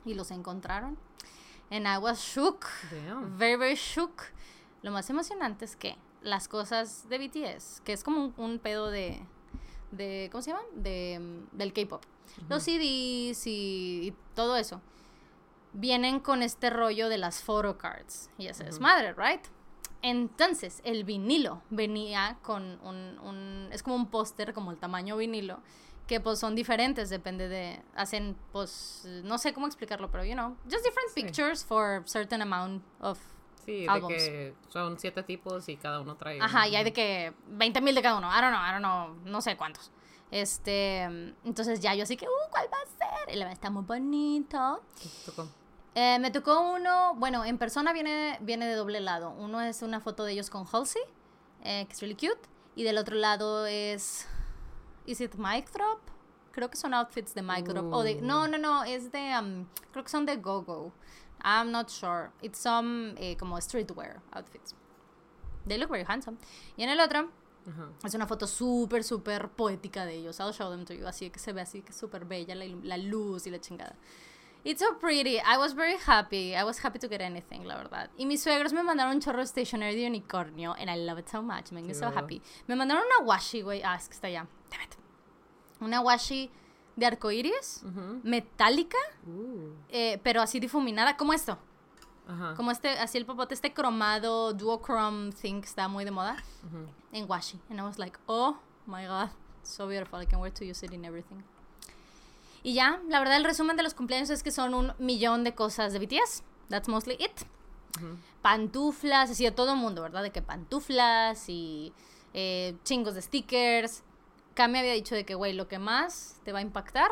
Y 0.04 0.14
los 0.14 0.30
encontraron. 0.30 0.98
And 1.70 1.86
I 1.86 1.96
was 1.96 2.20
shook. 2.20 2.66
Very, 3.38 3.56
very 3.56 3.74
shook. 3.76 4.22
Lo 4.82 4.90
más 4.90 5.08
emocionante 5.08 5.64
es 5.64 5.76
que 5.76 5.96
las 6.20 6.48
cosas 6.48 7.08
de 7.08 7.18
BTS, 7.18 7.80
que 7.84 7.92
es 7.92 8.04
como 8.04 8.34
un, 8.36 8.58
pedo 8.58 8.90
de, 8.90 9.26
de, 9.96 10.28
¿cómo 10.30 10.42
se 10.42 10.50
llama? 10.50 10.62
De, 10.74 11.18
mm, 11.20 11.56
del 11.56 11.72
K-pop. 11.72 12.02
Los 12.48 12.64
CDs 12.64 13.46
y, 13.46 14.14
todo 14.34 14.56
eso 14.56 14.80
vienen 15.72 16.20
con 16.20 16.42
este 16.42 16.70
rollo 16.70 17.08
de 17.08 17.18
las 17.18 17.42
photocards. 17.42 18.30
Y 18.38 18.46
esa 18.46 18.64
es 18.64 18.80
madre, 18.80 19.14
right? 19.14 19.44
Entonces, 20.02 20.80
el 20.84 21.04
vinilo 21.04 21.62
venía 21.70 22.38
con 22.42 22.78
un, 22.82 23.18
un 23.20 23.68
es 23.72 23.82
como 23.82 23.96
un 23.96 24.08
póster, 24.08 24.52
como 24.52 24.70
el 24.70 24.78
tamaño 24.78 25.16
vinilo, 25.16 25.60
que 26.06 26.20
pues 26.20 26.38
son 26.38 26.54
diferentes, 26.54 27.08
depende 27.10 27.48
de, 27.48 27.80
hacen 27.94 28.36
pues, 28.52 29.08
no 29.24 29.38
sé 29.38 29.54
cómo 29.54 29.66
explicarlo, 29.66 30.10
pero 30.10 30.24
you 30.24 30.34
know, 30.34 30.56
just 30.70 30.84
different 30.84 31.14
pictures 31.14 31.64
for 31.64 32.02
certain 32.06 32.42
amount 32.42 32.82
of 33.00 33.18
Sí, 33.64 33.86
de 33.86 34.06
que 34.08 34.54
son 34.68 34.98
siete 34.98 35.22
tipos 35.22 35.68
y 35.68 35.76
cada 35.76 36.00
uno 36.00 36.16
trae. 36.16 36.40
Ajá, 36.40 36.68
y 36.68 36.76
hay 36.76 36.84
de 36.84 36.92
que 36.92 37.32
20 37.48 37.80
mil 37.80 37.94
de 37.94 38.02
cada 38.02 38.18
uno. 38.18 38.28
I 38.28 38.40
don't 38.40 38.52
know, 38.52 38.62
I 38.62 38.72
don't 38.72 38.84
know, 39.22 39.30
no 39.30 39.40
sé 39.40 39.56
cuántos. 39.56 39.90
Este, 40.30 41.02
entonces 41.44 41.80
ya 41.80 41.94
yo 41.94 42.02
así 42.02 42.16
que, 42.16 42.26
uh, 42.26 42.50
¿cuál 42.50 42.66
va 42.72 42.78
a 42.78 43.24
ser? 43.24 43.34
Y 43.34 43.38
la 43.38 43.52
está 43.52 43.70
muy 43.70 43.84
bonito. 43.84 44.82
¿Qué 45.00 45.08
tocó? 45.24 45.48
Eh, 45.94 46.18
me 46.18 46.30
tocó 46.32 46.72
uno, 46.72 47.14
bueno, 47.14 47.44
en 47.44 47.56
persona 47.56 47.92
viene, 47.92 48.36
viene 48.40 48.66
de 48.66 48.74
doble 48.74 49.00
lado. 49.00 49.30
Uno 49.30 49.60
es 49.60 49.82
una 49.82 50.00
foto 50.00 50.24
de 50.24 50.32
ellos 50.32 50.50
con 50.50 50.66
Halsey, 50.66 51.02
eh, 51.62 51.86
que 51.86 51.92
es 51.92 52.00
really 52.00 52.16
cute. 52.16 52.48
Y 52.74 52.82
del 52.82 52.98
otro 52.98 53.14
lado 53.14 53.66
es, 53.66 54.26
¿is 55.06 55.20
it 55.20 55.36
Mike 55.36 55.70
Drop? 55.72 56.00
Creo 56.50 56.68
que 56.68 56.76
son 56.76 56.94
outfits 56.94 57.34
de 57.34 57.42
Mike 57.42 57.72
Drop. 57.72 57.92
O 57.92 58.02
de, 58.02 58.16
no, 58.20 58.48
no, 58.48 58.58
no, 58.58 58.82
es 58.82 59.12
de, 59.12 59.38
um, 59.38 59.66
creo 59.92 60.02
que 60.02 60.10
son 60.10 60.26
de 60.26 60.36
GoGo. 60.36 60.92
I'm 61.44 61.70
not 61.70 61.90
sure. 61.90 62.30
It's 62.42 62.58
some 62.58 63.14
eh, 63.18 63.34
como 63.34 63.56
streetwear 63.60 64.20
outfits. 64.32 64.74
They 65.66 65.78
look 65.78 65.90
very 65.90 66.04
handsome. 66.04 66.38
Y 66.76 66.84
en 66.84 66.90
el 66.90 67.00
otro 67.00 67.30
es 68.04 68.14
una 68.14 68.26
foto 68.26 68.46
súper, 68.46 69.04
súper 69.04 69.48
poética 69.48 70.04
de 70.04 70.14
ellos. 70.14 70.38
I'll 70.40 70.52
show 70.52 70.70
them 70.70 70.84
to 70.84 70.94
you. 70.94 71.06
Así 71.06 71.30
que 71.30 71.38
se 71.38 71.52
ve 71.52 71.62
así 71.62 71.82
que 71.82 71.92
súper 71.92 72.24
bella 72.24 72.54
la, 72.54 72.66
la, 72.82 72.96
luz 72.96 73.46
y 73.46 73.50
la 73.50 73.58
chingada. 73.58 73.96
It's 74.64 74.80
so 74.80 74.98
pretty. 74.98 75.38
I 75.38 75.58
was 75.58 75.74
very 75.74 75.96
happy. 75.96 76.54
I 76.54 76.64
was 76.64 76.78
happy 76.78 76.98
to 76.98 77.08
get 77.08 77.20
anything, 77.20 77.64
la 77.64 77.76
verdad. 77.76 78.10
Y 78.18 78.24
mis 78.24 78.42
suegros 78.42 78.72
me 78.72 78.82
mandaron 78.82 79.14
un 79.14 79.20
chorro 79.20 79.44
stationery 79.44 79.94
de 79.94 80.06
unicornio. 80.06 80.74
And 80.78 80.90
I 80.90 80.96
love 80.96 81.18
it 81.18 81.28
so 81.28 81.42
much. 81.42 81.70
Me 81.72 81.92
so 81.94 82.10
happy. 82.10 82.40
Me 82.66 82.74
mandaron 82.74 83.04
una 83.04 83.26
washi, 83.26 83.62
güey. 83.62 83.82
Ah, 83.82 83.96
es 83.96 84.08
que 84.08 84.14
está 84.14 84.28
allá. 84.28 84.46
Damn 84.70 84.82
it. 84.82 84.96
Una 85.80 86.00
washi 86.00 86.50
de 86.96 87.06
arcoíris, 87.06 87.82
metálica, 88.22 88.98
uh. 89.26 89.72
eh, 89.88 90.20
pero 90.22 90.40
así 90.40 90.60
difuminada, 90.60 91.16
como 91.16 91.32
esto. 91.32 91.58
Como 92.56 92.70
este, 92.70 92.88
así 92.88 93.18
el 93.18 93.26
popote, 93.26 93.52
este 93.52 93.74
cromado, 93.74 94.54
duochrome 94.54 95.32
thing 95.32 95.60
que 95.60 95.66
está 95.66 95.88
muy 95.88 96.04
de 96.04 96.10
moda, 96.10 96.36
en 97.12 97.30
washi. 97.30 97.60
And 97.68 97.78
I 97.78 97.82
was 97.82 97.98
like, 97.98 98.18
oh 98.26 98.56
my 98.86 99.06
god, 99.06 99.28
so 99.62 99.86
beautiful, 99.86 100.22
I 100.22 100.26
can 100.26 100.40
wear 100.40 100.52
to 100.54 100.64
use 100.64 100.84
it 100.84 100.92
in 100.92 101.04
everything. 101.04 101.44
Y 102.62 102.72
ya, 102.72 103.02
la 103.08 103.18
verdad, 103.18 103.36
el 103.36 103.44
resumen 103.44 103.76
de 103.76 103.82
los 103.82 103.92
cumpleaños 103.92 104.30
es 104.30 104.42
que 104.42 104.50
son 104.50 104.72
un 104.72 104.94
millón 104.98 105.44
de 105.44 105.54
cosas 105.54 105.92
de 105.92 105.98
BTS. 105.98 106.42
That's 106.70 106.88
mostly 106.88 107.14
it. 107.20 107.46
Pantuflas, 108.40 109.30
así 109.30 109.44
de 109.44 109.50
todo 109.50 109.74
el 109.74 109.78
mundo, 109.78 110.00
¿verdad? 110.00 110.22
De 110.22 110.32
que 110.32 110.40
pantuflas 110.40 111.48
y 111.50 111.92
eh, 112.32 112.74
chingos 112.82 113.14
de 113.14 113.22
stickers 113.22 114.02
Cam 114.54 114.70
me 114.70 114.78
había 114.78 114.92
dicho 114.92 115.14
de 115.14 115.24
que, 115.24 115.34
güey, 115.34 115.52
lo 115.52 115.68
que 115.68 115.78
más 115.78 116.40
te 116.44 116.52
va 116.52 116.60
a 116.60 116.62
impactar 116.62 117.10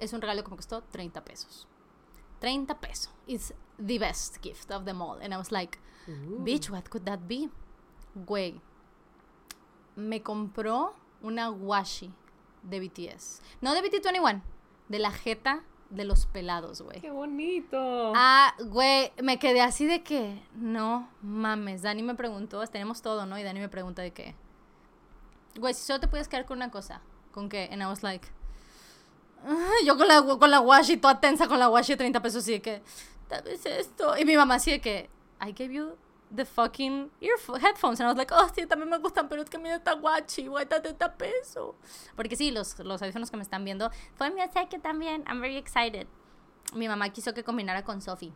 es 0.00 0.12
un 0.12 0.20
regalo 0.20 0.42
que 0.44 0.50
me 0.50 0.56
costó 0.56 0.82
30 0.82 1.24
pesos. 1.24 1.68
30 2.40 2.80
pesos. 2.80 3.14
It's 3.26 3.54
the 3.78 3.98
best 3.98 4.42
gift 4.42 4.70
of 4.70 4.84
them 4.84 5.00
all. 5.00 5.20
And 5.22 5.32
I 5.32 5.36
was 5.36 5.52
like, 5.52 5.78
bitch, 6.06 6.68
what 6.70 6.88
could 6.88 7.04
that 7.04 7.20
be? 7.26 7.48
Güey, 8.14 8.60
me 9.94 10.22
compró 10.22 10.94
una 11.22 11.50
washi 11.50 12.12
de 12.62 12.80
BTS. 12.80 13.42
No 13.60 13.74
de 13.74 13.82
BT21, 13.82 14.42
de 14.88 14.98
la 14.98 15.12
jeta 15.12 15.62
de 15.90 16.04
los 16.04 16.26
pelados, 16.26 16.82
güey. 16.82 17.00
¡Qué 17.00 17.10
bonito! 17.10 18.12
Ah, 18.14 18.54
güey, 18.58 19.12
me 19.22 19.38
quedé 19.38 19.60
así 19.60 19.86
de 19.86 20.02
que, 20.02 20.42
no 20.54 21.08
mames. 21.22 21.82
Dani 21.82 22.02
me 22.02 22.16
preguntó, 22.16 22.66
tenemos 22.66 23.02
todo, 23.02 23.24
¿no? 23.24 23.38
Y 23.38 23.44
Dani 23.44 23.60
me 23.60 23.68
pregunta 23.68 24.02
de 24.02 24.12
qué 24.12 24.34
güey, 25.58 25.74
si 25.74 25.82
solo 25.82 26.00
te 26.00 26.08
puedes 26.08 26.28
quedar 26.28 26.46
con 26.46 26.58
una 26.58 26.70
cosa, 26.70 27.00
¿con 27.32 27.48
qué? 27.48 27.68
And 27.72 27.82
I 27.82 27.86
was 27.86 28.02
like, 28.02 28.28
yo 29.84 29.96
con 29.96 30.08
la, 30.08 30.22
con 30.22 30.50
la 30.50 30.60
washi, 30.60 30.96
toda 30.96 31.20
tensa 31.20 31.46
con 31.46 31.58
la 31.58 31.68
washi 31.68 31.92
de 31.92 31.98
30 31.98 32.22
pesos, 32.22 32.42
así 32.42 32.60
que, 32.60 32.82
tal 33.28 33.42
vez 33.42 33.64
esto. 33.66 34.16
Y 34.16 34.24
mi 34.24 34.36
mamá 34.36 34.56
así 34.56 34.70
de 34.72 34.80
que, 34.80 35.10
I 35.40 35.52
gave 35.52 35.72
you 35.72 35.96
the 36.34 36.44
fucking 36.44 37.10
headphones. 37.20 38.00
And 38.00 38.08
I 38.08 38.12
was 38.12 38.16
like, 38.16 38.32
oh, 38.34 38.48
sí, 38.54 38.66
también 38.66 38.90
me 38.90 38.98
gustan, 38.98 39.28
pero 39.28 39.42
es 39.42 39.50
que 39.50 39.58
mira 39.58 39.76
esta 39.76 39.94
guachi, 39.94 40.46
güey, 40.48 40.64
está 40.64 40.82
30 40.82 41.16
pesos. 41.16 41.74
Porque 42.16 42.36
sí, 42.36 42.50
los, 42.50 42.78
los 42.80 43.00
audífonos 43.02 43.30
que 43.30 43.36
me 43.36 43.42
están 43.42 43.64
viendo, 43.64 43.90
fue 44.16 44.30
mi 44.30 44.40
que 44.68 44.78
también, 44.78 45.24
I'm 45.26 45.40
very 45.40 45.56
excited. 45.56 46.06
Mi 46.74 46.88
mamá 46.88 47.10
quiso 47.10 47.32
que 47.32 47.44
combinara 47.44 47.84
con 47.84 48.00
Sophie. 48.02 48.32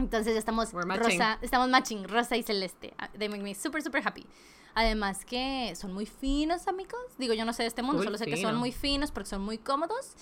Entonces 0.00 0.32
ya 0.32 0.38
estamos 0.38 0.72
rosa, 0.72 1.38
estamos 1.42 1.68
matching, 1.68 2.08
rosa 2.08 2.36
y 2.36 2.42
celeste. 2.42 2.94
They 3.18 3.28
make 3.28 3.42
me 3.42 3.54
super, 3.54 3.82
super 3.82 4.02
happy. 4.06 4.26
Además 4.74 5.24
que 5.24 5.74
son 5.76 5.92
muy 5.92 6.06
finos, 6.06 6.68
amigos. 6.68 7.00
Digo, 7.18 7.34
yo 7.34 7.44
no 7.44 7.52
sé 7.52 7.64
de 7.64 7.68
este 7.68 7.82
mundo, 7.82 8.02
solo 8.02 8.16
sé 8.16 8.26
que 8.26 8.36
son 8.36 8.56
muy 8.56 8.72
finos 8.72 9.10
porque 9.10 9.28
son 9.28 9.42
muy 9.42 9.58
cómodos 9.58 10.14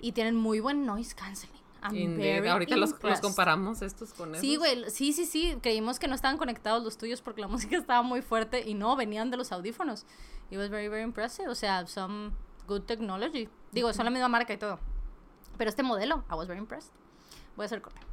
y 0.00 0.12
tienen 0.12 0.36
muy 0.36 0.60
buen 0.60 0.84
noise 0.84 1.14
canceling. 1.14 1.62
Ahorita 1.82 2.76
los, 2.76 2.94
comparamos 3.20 3.82
estos 3.82 4.12
con 4.12 4.36
Sí, 4.36 4.56
güey, 4.56 4.88
sí, 4.90 5.12
sí, 5.12 5.24
sí. 5.24 5.56
Creímos 5.62 5.98
que 5.98 6.06
no 6.06 6.14
estaban 6.14 6.36
conectados 6.36 6.84
los 6.84 6.96
tuyos 6.96 7.22
porque 7.22 7.40
la 7.40 7.48
música 7.54 7.76
estaba 7.76 8.02
muy 8.02 8.22
fuerte 8.22 8.68
y 8.68 8.74
no, 8.74 8.94
venían 8.96 9.30
de 9.30 9.36
los 9.36 9.50
audífonos. 9.50 10.04
It 10.50 10.58
was 10.58 10.68
very, 10.68 10.88
very 10.88 11.02
impressive. 11.02 11.48
O 11.48 11.54
sea, 11.54 11.86
some 11.86 12.32
good 12.68 12.82
technology. 12.82 13.48
Digo, 13.72 13.92
son 13.94 14.04
la 14.04 14.10
misma 14.10 14.28
marca 14.28 14.52
y 14.52 14.58
todo. 14.58 14.78
Pero 15.56 15.70
este 15.70 15.82
modelo, 15.82 16.24
I 16.30 16.34
was 16.34 16.46
very 16.46 16.60
impressed. 16.60 16.92
Voy 17.56 17.64
a 17.64 17.66
hacer 17.66 17.80
corte 17.80 18.11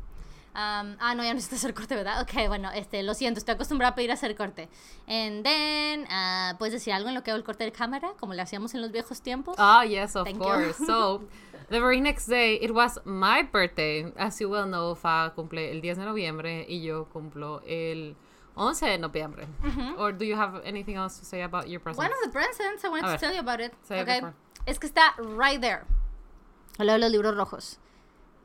ah, 0.53 0.83
no, 1.15 1.23
ya 1.23 1.29
no 1.29 1.35
necesito 1.35 1.55
hacer 1.55 1.73
corte, 1.73 1.95
¿verdad? 1.95 2.21
Ok, 2.21 2.47
bueno, 2.47 2.69
este, 2.71 3.03
lo 3.03 3.13
siento, 3.13 3.39
estoy 3.39 3.55
acostumbrada 3.55 3.91
a 3.91 3.95
pedir 3.95 4.11
hacer 4.11 4.35
corte. 4.35 4.69
And 5.07 5.43
then, 5.43 6.01
uh, 6.03 6.57
¿puedes 6.57 6.73
decir 6.73 6.93
algo 6.93 7.09
en 7.09 7.15
lo 7.15 7.23
que 7.23 7.31
hago 7.31 7.37
el 7.37 7.43
corte 7.43 7.63
de 7.63 7.71
cámara? 7.71 8.11
Como 8.19 8.33
le 8.33 8.41
hacíamos 8.41 8.73
en 8.73 8.81
los 8.81 8.91
viejos 8.91 9.21
tiempos. 9.21 9.55
Ah, 9.57 9.83
yes, 9.85 10.15
of 10.15 10.27
course. 10.37 10.85
so, 10.85 11.23
the 11.69 11.79
very 11.79 12.01
next 12.01 12.27
day, 12.27 12.59
it 12.61 12.71
was 12.71 12.99
my 13.05 13.43
birthday. 13.43 14.11
As 14.17 14.39
you 14.39 14.49
well 14.49 14.65
know, 14.65 14.95
Fa 14.95 15.33
cumple 15.35 15.71
el 15.71 15.81
10 15.81 15.97
de 15.97 16.05
noviembre 16.05 16.65
y 16.67 16.81
yo 16.81 17.05
cumplo 17.05 17.61
el 17.65 18.15
11 18.55 18.85
de 18.85 18.97
noviembre. 18.97 19.47
Or 19.97 20.11
do 20.11 20.25
you 20.25 20.35
have 20.35 20.61
anything 20.65 20.95
else 20.95 21.19
to 21.19 21.25
say 21.25 21.43
about 21.43 21.69
your 21.69 21.79
present? 21.79 21.99
One 21.99 22.11
of 22.11 22.19
the 22.23 22.29
presents, 22.29 22.83
I 22.83 22.89
wanted 22.89 23.11
to 23.11 23.17
tell 23.17 23.33
you 23.33 23.39
about 23.39 23.61
it. 23.61 23.73
okay. 23.89 24.21
Es 24.65 24.77
que 24.77 24.87
está 24.87 25.15
right 25.17 25.61
there. 25.61 25.85
Hola 26.77 26.93
de 26.93 26.99
los 26.99 27.11
libros 27.11 27.35
rojos. 27.35 27.77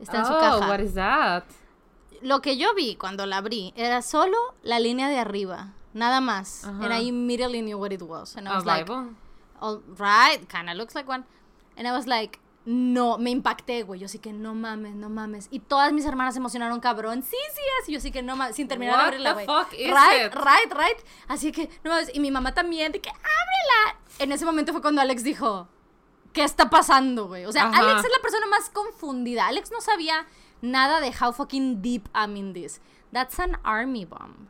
Está 0.01 0.19
en 0.19 0.27
su 0.27 0.33
oh, 0.33 0.41
caja. 0.41 0.57
Oh, 0.57 0.69
what 0.69 0.81
is 0.81 0.95
that? 0.95 1.45
Lo 2.23 2.41
que 2.41 2.57
yo 2.57 2.75
vi 2.75 2.97
cuando 2.97 3.27
la 3.27 3.39
abrí 3.39 3.73
era 3.77 4.03
solo 4.03 4.37
la 4.63 4.79
línea 4.79 5.09
de 5.09 5.19
arriba, 5.19 5.73
nada 5.93 6.21
más. 6.21 6.65
And 6.65 6.93
I 6.93 7.09
immediately 7.09 7.61
knew 7.61 7.79
what 7.79 7.93
it 7.93 8.03
was. 8.03 8.37
And 8.37 8.49
I 8.49 8.55
was 8.55 8.65
like, 8.65 8.91
all 9.61 9.83
right, 9.99 10.47
kind 10.49 10.69
of 10.69 10.77
looks 10.77 10.95
like 10.95 11.09
one. 11.09 11.25
And 11.77 11.89
I 11.89 11.93
was 11.93 12.07
like, 12.07 12.39
no, 12.67 13.19
me 13.19 13.31
impacté, 13.31 13.83
güey. 13.83 14.01
Yo 14.01 14.09
sí 14.09 14.19
que 14.19 14.33
no 14.33 14.55
mames, 14.55 14.95
no 14.95 15.11
mames. 15.11 15.49
Y 15.51 15.61
todas 15.61 15.93
mis 15.93 16.07
hermanas 16.07 16.35
se 16.35 16.39
emocionaron, 16.41 16.81
cabrón. 16.81 17.23
Sí, 17.23 17.37
sí, 17.53 17.61
así. 17.83 17.93
Yo 17.93 18.01
sí 18.01 18.11
que 18.11 18.23
no 18.23 18.37
mames, 18.37 18.57
sin 18.57 18.69
terminar 18.69 18.97
de 18.97 19.03
abrirla, 19.03 19.33
güey. 19.35 19.47
Right, 19.47 20.35
right, 20.35 20.73
right. 20.73 20.99
Así 21.29 21.53
que, 21.53 21.69
no 21.83 21.91
mames. 21.91 22.11
Y 22.15 22.21
mi 22.21 22.31
mamá 22.31 22.55
también, 22.55 22.93
de 22.93 23.01
que 23.01 23.11
ábrela. 23.11 23.99
En 24.19 24.33
ese 24.33 24.45
momento 24.45 24.73
fue 24.73 24.81
cuando 24.81 25.03
Alex 25.03 25.25
dijo, 25.25 25.69
¿qué 26.33 26.43
está 26.43 26.71
pasando, 26.71 27.27
güey? 27.27 27.45
O 27.45 27.53
sea, 27.53 27.69
Alex 27.69 28.05
es 28.05 28.11
la 28.11 28.23
persona 28.23 28.47
más 28.47 28.71
confundida. 28.71 29.47
Alex 29.47 29.71
no 29.71 29.81
sabía 29.81 30.27
nada 30.65 31.05
de 31.05 31.11
how 31.13 31.31
fucking 31.31 31.81
deep 31.81 32.09
I'm 32.15 32.37
in 32.37 32.53
this. 32.53 32.81
That's 33.13 33.39
an 33.39 33.57
army 33.65 34.05
bomb. 34.05 34.49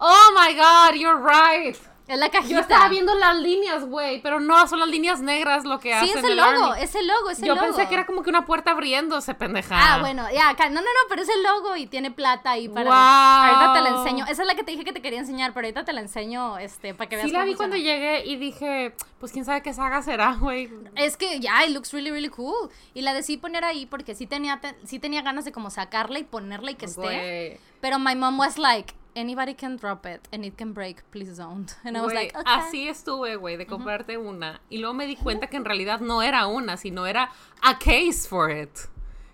Oh 0.00 0.32
my 0.34 0.54
god, 0.54 0.96
you're 0.96 1.18
right. 1.18 1.78
Es 2.06 2.18
la 2.18 2.28
cajita. 2.28 2.52
Yo 2.52 2.60
estaba 2.60 2.88
viendo 2.90 3.14
las 3.14 3.34
líneas, 3.38 3.86
güey, 3.86 4.20
pero 4.20 4.38
no, 4.38 4.68
son 4.68 4.78
las 4.78 4.88
líneas 4.90 5.20
negras 5.22 5.64
lo 5.64 5.80
que 5.80 5.88
Sí, 6.00 6.10
hacen 6.10 6.18
es 6.18 6.24
el 6.30 6.36
logo, 6.36 6.74
es 6.74 6.94
el 6.94 7.06
logo, 7.06 7.30
es 7.30 7.38
el 7.38 7.46
Yo 7.46 7.54
logo. 7.54 7.66
pensé 7.66 7.88
que 7.88 7.94
era 7.94 8.04
como 8.04 8.22
que 8.22 8.28
una 8.28 8.44
puerta 8.44 8.72
abriéndose, 8.72 9.34
pendeja. 9.34 9.74
Ah, 9.94 10.00
bueno, 10.00 10.26
ya, 10.30 10.50
acá. 10.50 10.68
No, 10.68 10.74
no, 10.82 10.82
no, 10.82 11.08
pero 11.08 11.22
es 11.22 11.30
el 11.30 11.42
logo 11.42 11.76
y 11.76 11.86
tiene 11.86 12.10
plata 12.10 12.50
ahí 12.50 12.68
para. 12.68 12.90
Wow. 12.90 12.92
Ahorita 12.94 13.72
te 13.72 13.80
la 13.90 13.96
enseño. 14.00 14.26
Esa 14.28 14.42
es 14.42 14.46
la 14.48 14.54
que 14.54 14.62
te 14.64 14.72
dije 14.72 14.84
que 14.84 14.92
te 14.92 15.00
quería 15.00 15.18
enseñar, 15.18 15.54
pero 15.54 15.66
ahorita 15.66 15.86
te 15.86 15.94
la 15.94 16.02
enseño, 16.02 16.58
este, 16.58 16.92
para 16.92 17.08
que 17.08 17.16
veas 17.16 17.26
Sí 17.28 17.32
la 17.32 17.38
cómo 17.40 17.50
vi 17.50 17.56
cuando 17.56 17.76
llegué 17.76 18.26
y 18.26 18.36
dije, 18.36 18.94
pues 19.18 19.32
quién 19.32 19.46
sabe 19.46 19.62
qué 19.62 19.72
saga 19.72 20.02
será, 20.02 20.34
güey. 20.38 20.68
Es 20.96 21.16
que 21.16 21.40
ya, 21.40 21.64
it 21.64 21.70
looks 21.72 21.90
really, 21.94 22.10
really 22.10 22.28
cool. 22.28 22.68
Y 22.92 23.00
la 23.00 23.14
decidí 23.14 23.38
poner 23.38 23.64
ahí 23.64 23.86
porque 23.86 24.14
sí 24.14 24.26
tenía, 24.26 24.60
te- 24.60 24.76
sí 24.84 24.98
tenía 24.98 25.22
ganas 25.22 25.46
de 25.46 25.52
como 25.52 25.70
sacarla 25.70 26.18
y 26.18 26.24
ponerla 26.24 26.70
y 26.72 26.74
que 26.74 26.84
esté. 26.84 27.58
Pero 27.80 27.98
my 27.98 28.14
mom 28.14 28.38
was 28.38 28.58
like, 28.58 28.92
anybody 29.16 29.54
can 29.54 29.76
drop 29.76 30.06
it 30.06 30.28
and 30.32 30.44
it 30.44 30.56
can 30.56 30.72
break, 30.72 31.02
please 31.10 31.36
don't. 31.36 31.74
And 31.84 31.96
I 31.96 32.02
was 32.02 32.12
like, 32.12 32.36
okay. 32.36 32.50
Así 32.50 32.88
estuve, 32.88 33.36
güey, 33.36 33.56
de 33.56 33.66
comprarte 33.66 34.18
una. 34.18 34.60
Y 34.70 34.78
luego 34.78 34.94
me 34.94 35.06
di 35.06 35.16
cuenta 35.16 35.46
que 35.48 35.56
en 35.56 35.64
realidad 35.64 36.00
no 36.00 36.22
era 36.22 36.46
una, 36.46 36.76
sino 36.76 37.06
era 37.06 37.30
a 37.62 37.78
case 37.78 38.28
for 38.28 38.50
it. 38.50 38.70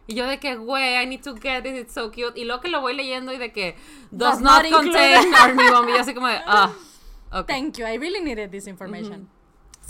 Y 0.06 0.14
yo 0.14 0.26
de 0.26 0.38
que, 0.38 0.56
güey, 0.56 0.96
I 0.96 1.06
need 1.06 1.22
to 1.22 1.36
get 1.36 1.66
it, 1.66 1.76
it's 1.76 1.92
so 1.92 2.10
cute. 2.10 2.36
Y 2.36 2.44
luego 2.44 2.60
que 2.60 2.68
lo 2.68 2.80
voy 2.80 2.94
leyendo 2.94 3.32
y 3.32 3.38
de 3.38 3.52
que, 3.52 3.76
does, 4.10 4.40
Does 4.40 4.40
not, 4.40 4.68
contain 4.70 5.34
Army 5.34 5.68
Bomb. 5.70 5.88
Y 5.88 5.92
yo 5.92 6.00
así 6.00 6.14
como 6.14 6.26
de, 6.26 6.40
ah, 6.46 6.72
ok. 7.32 7.46
Thank 7.46 7.78
you, 7.78 7.86
I 7.86 7.96
really 7.96 8.20
needed 8.20 8.50
this 8.50 8.66
information. 8.66 9.28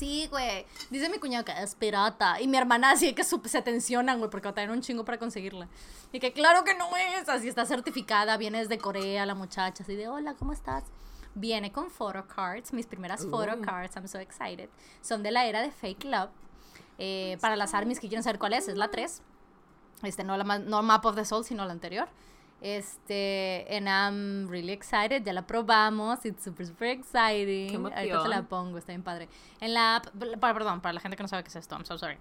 Sí, 0.01 0.27
güey. 0.31 0.65
Dice 0.89 1.11
mi 1.11 1.19
cuñado 1.19 1.45
que 1.45 1.53
es 1.53 1.75
pirata. 1.75 2.41
Y 2.41 2.49
mi 2.49 2.57
hermana 2.57 2.93
así 2.93 3.13
que 3.13 3.23
se 3.23 3.61
tensionan, 3.61 4.19
güey, 4.19 4.31
porque 4.31 4.51
traen 4.51 4.71
un 4.71 4.81
chingo 4.81 5.05
para 5.05 5.19
conseguirla. 5.19 5.69
Y 6.11 6.21
que 6.21 6.33
claro 6.33 6.65
que 6.65 6.75
no 6.75 6.89
es. 6.97 7.29
Así 7.29 7.49
está 7.49 7.67
certificada. 7.67 8.39
Viene 8.39 8.61
desde 8.61 8.79
Corea 8.79 9.27
la 9.27 9.35
muchacha. 9.35 9.83
Así 9.83 9.95
de, 9.97 10.09
hola, 10.09 10.33
¿cómo 10.35 10.55
estás? 10.55 10.85
Viene 11.35 11.71
con 11.71 11.91
photo 11.91 12.27
cards. 12.27 12.73
Mis 12.73 12.87
primeras 12.87 13.27
photo 13.27 13.53
Uh. 13.59 13.61
cards. 13.61 13.95
I'm 13.95 14.09
so 14.09 14.19
excited. 14.19 14.71
Son 15.03 15.23
de 15.23 15.33
la 15.33 15.45
era 15.45 15.61
de 15.61 15.71
Fake 15.71 16.05
Love. 16.05 16.31
Eh, 16.97 17.37
para 17.43 17.55
las 17.57 17.75
armies 17.75 18.01
que 18.01 18.09
quieren 18.09 18.23
saber 18.23 18.39
cuál 18.39 18.55
es, 18.55 18.69
es 18.69 18.79
la 18.79 18.89
3. 18.91 19.21
Este, 20.03 20.25
no 20.25 20.35
la 20.39 20.59
no 20.61 20.83
Map 20.83 21.05
of 21.05 21.15
the 21.17 21.27
Soul, 21.27 21.45
sino 21.45 21.67
la 21.67 21.73
anterior. 21.73 22.09
Este, 22.61 23.67
and 23.71 23.89
I'm 23.89 24.49
really 24.49 24.73
excited, 24.73 25.25
ya 25.25 25.33
la 25.33 25.47
probamos, 25.47 26.25
it's 26.27 26.45
super, 26.45 26.67
super 26.67 26.89
exciting. 26.89 27.71
Qué 27.71 27.77
Ahorita 27.77 28.23
te 28.23 28.29
la 28.29 28.43
pongo, 28.43 28.77
está 28.77 28.93
bien 28.93 29.03
padre. 29.03 29.29
En 29.61 29.73
la 29.73 29.97
app, 29.97 30.09
para, 30.39 30.53
perdón, 30.53 30.81
para 30.83 30.93
la 30.93 31.01
gente 31.01 31.17
que 31.17 31.23
no 31.23 31.29
sabe 31.29 31.43
qué 31.43 31.49
es 31.49 31.57
esto, 31.57 31.75
I'm 31.75 31.87
so 31.87 31.97
sorry. 31.97 32.19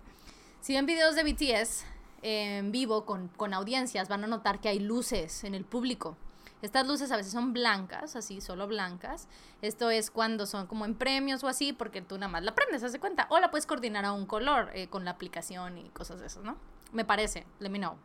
Si 0.62 0.74
ven 0.74 0.86
videos 0.86 1.16
de 1.16 1.24
BTS 1.24 1.86
en 2.22 2.72
vivo 2.72 3.06
con, 3.06 3.28
con 3.30 3.54
audiencias, 3.54 4.08
van 4.08 4.24
a 4.24 4.28
notar 4.28 4.62
que 4.62 4.70
hay 4.70 4.80
luces 4.80 5.44
en 5.44 5.56
el 5.56 5.66
público. 5.66 6.16
Estas 6.62 6.86
luces 6.86 7.12
a 7.12 7.18
veces 7.18 7.32
son 7.32 7.54
blancas, 7.54 8.16
así, 8.18 8.42
solo 8.42 8.68
blancas. 8.68 9.28
Esto 9.62 9.90
es 9.90 10.12
cuando 10.12 10.46
son 10.46 10.68
como 10.68 10.84
en 10.86 10.96
premios 10.96 11.44
o 11.44 11.48
así, 11.48 11.72
porque 11.72 12.02
tú 12.02 12.16
nada 12.18 12.28
más 12.28 12.44
la 12.44 12.54
prendes, 12.54 12.84
haz 12.84 12.92
de 12.92 13.00
cuenta. 13.00 13.28
O 13.30 13.40
la 13.40 13.50
puedes 13.50 13.66
coordinar 13.66 14.04
a 14.04 14.12
un 14.12 14.26
color 14.26 14.70
eh, 14.74 14.88
con 14.88 15.06
la 15.06 15.12
aplicación 15.12 15.78
y 15.78 15.90
cosas 15.90 16.20
de 16.20 16.28
esas, 16.28 16.44
¿no? 16.44 16.58
Me 16.92 17.06
parece, 17.06 17.46
let 17.60 17.70
me 17.70 17.80
know. 17.80 17.96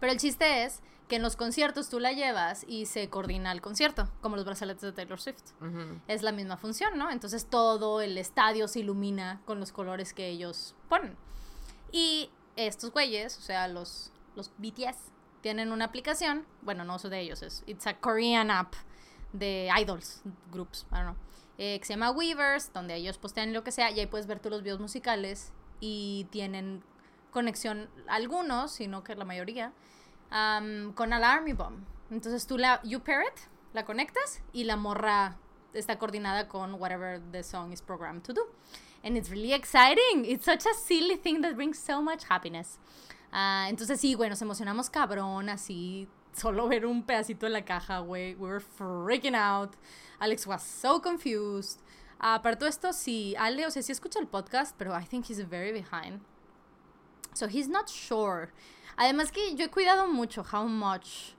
Pero 0.00 0.12
el 0.12 0.18
chiste 0.18 0.64
es 0.64 0.80
que 1.08 1.16
en 1.16 1.22
los 1.22 1.36
conciertos 1.36 1.88
tú 1.88 2.00
la 2.00 2.12
llevas 2.12 2.64
y 2.66 2.86
se 2.86 3.08
coordina 3.08 3.52
el 3.52 3.60
concierto, 3.60 4.08
como 4.20 4.36
los 4.36 4.44
brazaletes 4.44 4.82
de 4.82 4.92
Taylor 4.92 5.20
Swift. 5.20 5.42
Es 6.08 6.22
la 6.22 6.32
misma 6.32 6.56
función, 6.56 6.98
¿no? 6.98 7.10
Entonces 7.10 7.46
todo 7.46 8.00
el 8.00 8.18
estadio 8.18 8.66
se 8.68 8.80
ilumina 8.80 9.40
con 9.44 9.60
los 9.60 9.72
colores 9.72 10.12
que 10.12 10.28
ellos 10.28 10.74
ponen. 10.88 11.16
Y 11.92 12.30
estos 12.56 12.90
güeyes, 12.90 13.38
o 13.38 13.40
sea, 13.40 13.68
los, 13.68 14.12
los 14.34 14.50
BTS, 14.58 15.12
tienen 15.42 15.70
una 15.70 15.84
aplicación, 15.84 16.44
bueno, 16.62 16.84
no 16.84 16.96
uso 16.96 17.08
de 17.08 17.20
ellos, 17.20 17.42
es 17.42 17.62
It's 17.66 17.86
a 17.86 17.94
Korean 18.00 18.50
app 18.50 18.74
de 19.32 19.70
idols, 19.78 20.22
groups, 20.50 20.86
I 20.90 20.96
don't 20.96 21.04
know, 21.04 21.16
eh, 21.58 21.78
que 21.78 21.84
se 21.84 21.92
llama 21.92 22.10
Weavers, 22.10 22.72
donde 22.72 22.96
ellos 22.96 23.16
postean 23.18 23.52
lo 23.52 23.62
que 23.62 23.70
sea 23.70 23.90
y 23.90 24.00
ahí 24.00 24.06
puedes 24.06 24.26
ver 24.26 24.40
tú 24.40 24.50
los 24.50 24.62
videos 24.62 24.80
musicales 24.80 25.52
y 25.78 26.26
tienen 26.30 26.82
conexión 27.30 27.88
algunos, 28.08 28.72
sino 28.72 29.04
que 29.04 29.14
la 29.14 29.24
mayoría, 29.24 29.72
con 30.30 31.12
el 31.12 31.24
Army 31.24 31.52
Bomb. 31.52 31.84
Entonces 32.10 32.46
tú 32.46 32.56
la, 32.58 32.80
you 32.84 33.00
pair 33.00 33.24
la 33.72 33.84
conectas 33.84 34.42
y 34.52 34.64
la 34.64 34.76
morra 34.76 35.36
está 35.74 35.98
coordinada 35.98 36.48
con 36.48 36.74
whatever 36.74 37.20
the 37.32 37.42
song 37.42 37.72
is 37.72 37.82
programmed 37.82 38.22
to 38.22 38.32
do. 38.32 38.42
And 39.02 39.16
it's 39.16 39.30
really 39.30 39.52
exciting. 39.52 40.24
It's 40.24 40.44
such 40.44 40.66
a 40.66 40.74
silly 40.74 41.16
thing 41.16 41.42
that 41.42 41.54
brings 41.54 41.78
so 41.78 42.02
much 42.02 42.24
happiness. 42.28 42.78
Ah, 43.32 43.66
entonces 43.68 44.00
sí, 44.00 44.14
güey, 44.14 44.30
nos 44.30 44.40
emocionamos 44.40 44.88
cabrón, 44.90 45.48
así, 45.48 46.08
solo 46.32 46.68
ver 46.68 46.86
un 46.86 47.02
pedacito 47.02 47.46
de 47.46 47.50
la 47.50 47.64
caja, 47.64 47.98
güey. 48.00 48.34
We 48.34 48.48
were 48.48 48.60
freaking 48.60 49.34
out. 49.34 49.74
Alex 50.20 50.46
was 50.46 50.62
so 50.62 51.00
confused. 51.00 51.80
Ah, 52.18 52.40
para 52.42 52.56
todo 52.56 52.68
esto, 52.68 52.92
sí, 52.92 53.34
Ale, 53.36 53.66
o 53.66 53.70
sea, 53.70 53.82
sí 53.82 53.92
escucha 53.92 54.18
el 54.18 54.26
podcast, 54.26 54.74
pero 54.78 54.98
I 54.98 55.04
think 55.04 55.28
he's 55.28 55.40
very 55.46 55.70
behind. 55.70 56.22
So 57.34 57.46
he's 57.46 57.68
not 57.68 57.90
sure. 57.90 58.52
Además 58.96 59.30
que 59.30 59.54
yo 59.54 59.66
he 59.66 59.70
cuidado 59.70 60.08
mucho 60.08 60.42
how 60.42 60.66
much 60.66 61.34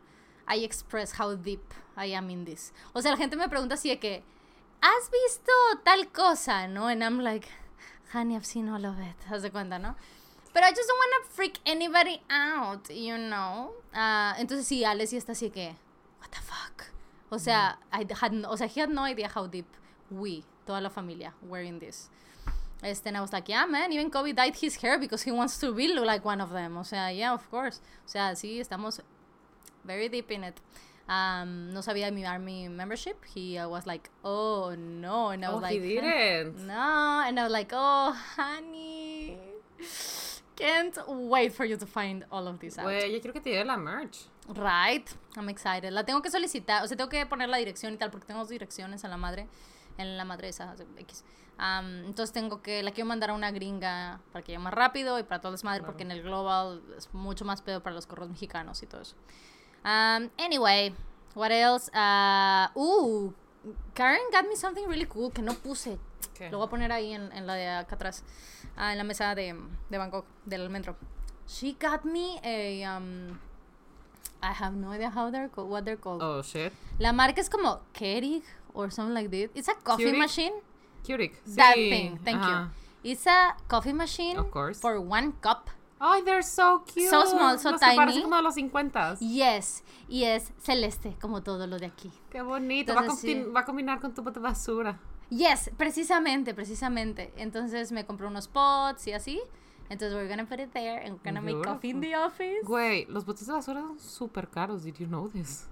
I 0.47 0.63
express 0.63 1.19
how 1.19 1.35
deep 1.35 1.73
I 1.97 2.13
am 2.13 2.29
in 2.29 2.45
this. 2.45 2.71
O 2.93 3.01
sea, 3.01 3.11
la 3.11 3.17
gente 3.17 3.35
me 3.35 3.49
pregunta 3.49 3.75
así 3.75 3.89
de 3.89 3.99
que, 3.99 4.23
¿has 4.81 5.09
visto 5.09 5.51
tal 5.83 6.11
cosa? 6.11 6.67
¿No? 6.67 6.87
And 6.87 7.03
I'm 7.03 7.19
like, 7.19 7.47
honey, 8.13 8.35
I've 8.35 8.45
seen 8.45 8.69
all 8.69 8.85
of 8.85 8.99
it. 8.99 9.15
Haz 9.29 9.41
de 9.41 9.51
cuenta, 9.51 9.79
¿no? 9.79 9.95
Pero 10.53 10.65
I 10.65 10.69
just 10.69 10.87
don't 10.87 10.97
want 10.97 11.23
to 11.23 11.31
freak 11.33 11.59
anybody 11.65 12.21
out, 12.29 12.89
you 12.89 13.17
know? 13.17 13.73
Ah, 13.93 14.35
entonces 14.39 14.67
sí, 14.67 14.83
Alex 14.83 15.09
sí 15.09 15.17
está 15.17 15.33
así 15.33 15.51
que, 15.51 15.75
what 16.19 16.29
the 16.29 16.41
fuck? 16.41 16.91
O 17.29 17.37
sea, 17.37 17.79
I 17.91 18.05
had 18.09 18.45
o 18.45 18.55
sea, 18.55 18.67
he 18.67 18.81
had 18.81 18.89
no 18.89 19.05
idea 19.05 19.29
how 19.29 19.47
deep 19.47 19.67
we, 20.09 20.43
toda 20.65 20.79
la 20.81 20.89
familia, 20.89 21.33
were 21.41 21.63
in 21.63 21.79
this. 21.79 22.09
Este, 22.83 23.07
and 23.07 23.17
I 23.17 23.21
was 23.21 23.33
like, 23.33 23.49
yeah, 23.49 23.65
man, 23.65 23.91
even 23.91 24.11
Kobe 24.11 24.33
dyed 24.33 24.55
his 24.55 24.75
hair 24.75 24.99
because 24.99 25.23
he 25.23 25.31
wants 25.31 25.57
to 25.59 25.73
be 25.73 25.87
look 25.87 26.05
like 26.05 26.23
one 26.23 26.39
of 26.41 26.51
them. 26.51 26.77
O 26.77 26.83
sea, 26.83 27.09
yeah, 27.09 27.33
of 27.33 27.49
course. 27.49 27.81
O 28.05 28.09
sea, 28.09 28.35
sí, 28.35 28.59
estamos 28.59 28.99
very 29.83 30.09
deep 30.09 30.29
in 30.31 30.43
it. 30.43 30.59
Um, 31.09 31.71
no 31.73 31.79
sabía 31.81 32.11
mi 32.13 32.23
army 32.25 32.67
membership. 32.67 33.23
He 33.33 33.57
uh, 33.57 33.67
was 33.67 33.87
like, 33.87 34.09
oh, 34.23 34.75
no. 34.77 35.29
And 35.29 35.43
I 35.45 35.49
was 35.49 35.57
Oh, 35.57 35.61
like, 35.61 35.81
he 35.81 35.95
didn't. 35.95 36.67
no. 36.67 37.23
And 37.25 37.39
I 37.39 37.43
was 37.43 37.51
like, 37.51 37.71
oh, 37.73 38.11
honey. 38.35 39.37
Can't 40.55 40.97
wait 41.07 41.53
for 41.53 41.65
you 41.65 41.77
to 41.77 41.85
find 41.85 42.25
all 42.31 42.47
of 42.47 42.59
this 42.59 42.77
out. 42.79 42.85
Güey, 42.87 43.11
yo 43.13 43.19
quiero 43.21 43.33
que 43.33 43.41
te 43.41 43.51
lleve 43.51 43.65
la 43.67 43.77
merch. 43.77 44.25
Right, 44.49 45.07
I'm 45.35 45.49
excited. 45.49 45.91
La 45.91 46.03
tengo 46.03 46.21
que 46.21 46.31
solicitar, 46.31 46.83
o 46.83 46.87
sea, 46.87 46.97
tengo 46.97 47.09
que 47.09 47.25
poner 47.25 47.47
la 47.49 47.57
dirección 47.57 47.93
y 47.93 47.97
tal, 47.97 48.09
porque 48.09 48.25
tengo 48.25 48.39
dos 48.39 48.49
direcciones 48.49 49.03
en 49.03 49.11
la 49.11 49.17
madre, 49.17 49.47
en 49.97 50.17
la 50.17 50.25
madre 50.25 50.49
esa, 50.49 50.73
X. 50.97 51.23
Am, 51.59 52.05
entonces 52.05 52.31
tengo 52.33 52.61
que, 52.61 52.83
la 52.83 52.91
quiero 52.91 53.07
mandar 53.07 53.31
a 53.31 53.33
una 53.33 53.49
gringa 53.51 54.19
para 54.31 54.43
que 54.43 54.51
llegue 54.51 54.63
más 54.63 54.73
rápido 54.73 55.17
y 55.17 55.23
para 55.23 55.41
todo 55.41 55.51
el 55.51 55.55
desmadre, 55.55 55.83
porque 55.83 56.03
en 56.03 56.11
el 56.11 56.21
global 56.21 56.83
es 56.95 57.11
mucho 57.13 57.45
más 57.45 57.61
pedo 57.61 57.81
para 57.81 57.95
los 57.95 58.05
correos 58.05 58.29
mexicanos 58.29 58.83
y 58.83 58.85
todo 58.85 59.01
eso. 59.01 59.15
Um, 59.83 60.29
anyway, 60.37 60.93
what 61.33 61.51
else? 61.51 61.89
Uh, 61.93 62.67
uh, 62.79 63.33
Karen 63.95 64.21
got 64.31 64.47
me 64.47 64.55
something 64.55 64.85
really 64.87 65.05
cool 65.05 65.31
que 65.31 65.41
no 65.41 65.53
puse. 65.53 65.97
¿Qué? 66.35 66.51
Lo 66.51 66.59
voy 66.59 66.67
a 66.67 66.69
poner 66.69 66.91
ahí 66.91 67.13
en, 67.13 67.31
en 67.31 67.47
la 67.47 67.55
de 67.55 67.67
acá 67.69 67.95
atrás, 67.95 68.23
ah, 68.75 68.91
en 68.91 68.97
la 68.99 69.03
mesa 69.03 69.33
de, 69.33 69.55
de 69.89 69.97
Bangkok, 69.97 70.25
del 70.45 70.69
metro. 70.69 70.95
She 71.47 71.75
got 71.79 72.03
me 72.03 72.39
a, 72.43 72.97
um, 72.97 73.39
I 74.43 74.51
have 74.53 74.75
no 74.75 74.91
idea 74.91 75.09
how 75.09 75.31
they're 75.31 75.49
called, 75.49 75.69
what 75.71 75.85
they're 75.85 75.97
called. 75.99 76.21
Oh, 76.21 76.43
shit. 76.43 76.71
La 76.99 77.13
marca 77.13 77.41
es 77.41 77.49
como 77.49 77.81
Keurig 77.93 78.43
or 78.73 78.91
something 78.91 79.13
like 79.15 79.29
this. 79.29 79.49
It's 79.55 79.67
a 79.69 79.73
coffee 79.75 80.03
Keurig? 80.11 80.19
machine. 80.19 80.53
Keurig. 81.07 81.33
That 81.55 81.75
Sí, 81.75 81.89
thing, 81.89 82.17
thank 82.23 82.41
ajá. 82.41 82.71
you. 83.03 83.11
It's 83.11 83.25
a 83.27 83.55
coffee 83.67 83.93
machine 83.93 84.37
Of 84.37 84.49
course. 84.51 84.79
for 84.81 84.99
one 84.99 85.31
cup. 85.41 85.69
Ay, 85.99 86.21
they're 86.23 86.43
so 86.43 86.83
cute. 86.85 87.09
So 87.09 87.25
small, 87.25 87.57
so 87.57 87.71
Los 87.71 87.79
que 87.79 87.85
tiny. 87.87 87.95
parecen 87.97 88.21
como 88.23 88.35
de 88.35 88.41
los 88.43 88.53
50. 88.55 89.15
Yes, 89.19 89.83
y 90.07 90.25
es 90.25 90.51
celeste, 90.59 91.15
como 91.21 91.41
todo 91.41 91.65
lo 91.65 91.79
de 91.79 91.87
aquí. 91.87 92.11
Qué 92.29 92.41
bonito. 92.41 92.93
Va 92.93 92.99
a, 92.99 93.03
Entonces, 93.05 93.31
sí. 93.45 93.51
va 93.51 93.61
a 93.61 93.65
combinar 93.65 93.99
con 93.99 94.13
tu 94.13 94.21
bote 94.21 94.39
de 94.39 94.43
basura. 94.43 94.99
Yes, 95.29 95.71
precisamente, 95.77 96.53
precisamente. 96.53 97.33
Entonces 97.37 97.91
me 97.91 98.05
compré 98.05 98.27
unos 98.27 98.47
pots 98.47 99.07
y 99.07 99.13
así. 99.13 99.41
Entonces 99.89 100.13
we're 100.15 100.27
gonna 100.29 100.45
put 100.45 100.59
it 100.59 100.71
there 100.73 101.03
and 101.03 101.13
we're 101.15 101.23
gonna 101.23 101.41
make 101.41 101.61
coffee 101.63 101.89
in 101.89 102.01
the 102.01 102.15
office. 102.15 102.61
Güey, 102.63 103.05
los 103.07 103.25
botes 103.25 103.47
de 103.47 103.53
basura 103.53 103.81
son 103.81 103.99
súper 103.99 104.49
caros. 104.49 104.83
Did 104.83 104.95
you 104.99 105.07
know 105.07 105.27
this? 105.29 105.67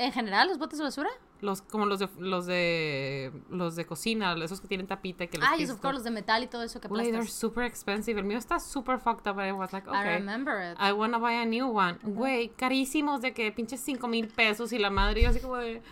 En 0.00 0.12
general, 0.12 0.48
los 0.48 0.56
botes 0.56 0.78
de 0.78 0.84
basura. 0.84 1.10
Los, 1.42 1.60
como 1.60 1.84
los 1.84 1.98
de, 1.98 2.08
los 2.18 2.46
de, 2.46 3.30
los 3.50 3.76
de 3.76 3.84
cocina, 3.84 4.34
esos 4.42 4.58
que 4.58 4.66
tienen 4.66 4.86
tapita 4.86 5.24
y 5.24 5.28
que 5.28 5.36
los 5.36 5.46
Ah, 5.46 5.58
y 5.58 5.66
los 5.66 6.04
de 6.04 6.10
metal 6.10 6.42
y 6.42 6.46
todo 6.46 6.62
eso 6.62 6.80
que 6.80 6.88
Güey, 6.88 7.02
they're 7.02 7.18
aplastas. 7.18 7.38
super 7.38 7.64
expensive. 7.64 8.18
El 8.18 8.24
mío 8.24 8.38
está 8.38 8.58
super 8.60 8.98
fucked 8.98 9.30
up. 9.30 9.38
I 9.38 9.52
was 9.52 9.74
like, 9.74 9.86
I 9.86 9.90
okay. 9.90 10.14
remember 10.14 10.72
it. 10.72 10.78
I 10.80 10.92
wanna 10.92 11.18
buy 11.18 11.34
a 11.34 11.44
new 11.44 11.68
one. 11.68 11.98
Güey, 12.02 12.48
carísimos 12.56 13.20
de 13.20 13.34
que 13.34 13.52
pinches 13.52 13.80
5 13.82 14.08
mil 14.08 14.28
pesos 14.28 14.72
y 14.72 14.78
la 14.78 14.88
madre, 14.88 15.20
yo 15.20 15.28
así 15.28 15.40
como 15.40 15.56
de. 15.56 15.82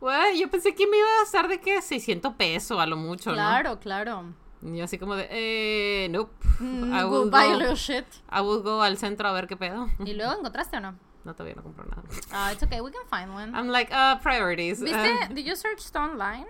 Güey, 0.00 0.40
yo 0.40 0.50
pensé 0.50 0.74
que 0.74 0.84
me 0.88 0.98
iba 0.98 1.06
a 1.06 1.20
gastar 1.20 1.46
de 1.46 1.60
que 1.60 1.80
600 1.80 2.34
pesos 2.34 2.80
a 2.80 2.86
lo 2.86 2.96
mucho, 2.96 3.32
Claro, 3.32 3.78
claro. 3.78 4.24
¿no? 4.60 4.74
Y 4.74 4.80
así 4.80 4.98
como 4.98 5.14
de, 5.14 5.28
eh, 5.30 6.08
nope. 6.10 6.32
Mm, 6.58 6.92
I 6.92 7.02
go 7.04 7.20
will 7.22 7.30
buy 7.30 7.44
a 7.44 7.52
go, 7.52 7.58
little 7.60 7.76
shit. 7.76 8.06
I 8.28 8.40
will 8.40 8.62
go 8.62 8.82
al 8.82 8.98
centro 8.98 9.28
a 9.28 9.32
ver 9.32 9.46
qué 9.46 9.56
pedo. 9.56 9.86
¿Y 10.04 10.14
luego 10.14 10.32
encontraste 10.32 10.78
o 10.78 10.80
no? 10.80 10.96
No, 11.26 11.34
todavía 11.34 11.56
no 11.56 11.62
compro 11.64 11.84
nada. 11.84 12.02
Ah, 12.32 12.52
it's 12.52 12.62
okay, 12.62 12.80
we 12.80 12.92
can 12.92 13.04
find 13.10 13.34
one. 13.34 13.52
I'm 13.54 13.68
like, 13.68 13.92
uh, 13.92 14.20
priorities. 14.22 14.80
¿Viste? 14.80 14.96
Uh, 15.28 15.34
Did 15.34 15.44
you 15.44 15.56
search 15.56 15.82
online? 15.96 16.46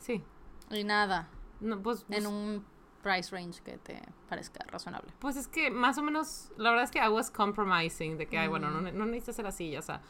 Sí. 0.00 0.22
Y 0.70 0.82
nada, 0.84 1.28
No, 1.60 1.80
pues, 1.80 2.00
en 2.10 2.24
pues- 2.24 2.26
un 2.26 2.64
price 3.02 3.30
range 3.34 3.60
que 3.62 3.78
te 3.78 4.00
parezca 4.28 4.64
razonable. 4.66 5.12
Pues 5.20 5.36
es 5.36 5.46
que 5.48 5.70
más 5.70 5.98
o 5.98 6.02
menos, 6.02 6.50
la 6.56 6.70
verdad 6.70 6.84
es 6.84 6.90
que 6.90 6.98
I 6.98 7.08
was 7.08 7.30
compromising, 7.30 8.16
de 8.18 8.26
que, 8.26 8.38
ay, 8.38 8.48
bueno, 8.48 8.70
no, 8.70 8.80
Mm. 8.80 8.96
no 8.98 9.06
necesitas 9.06 9.36
ser 9.36 9.46
así, 9.46 9.70
ya 9.70 9.82
sea. 9.82 10.00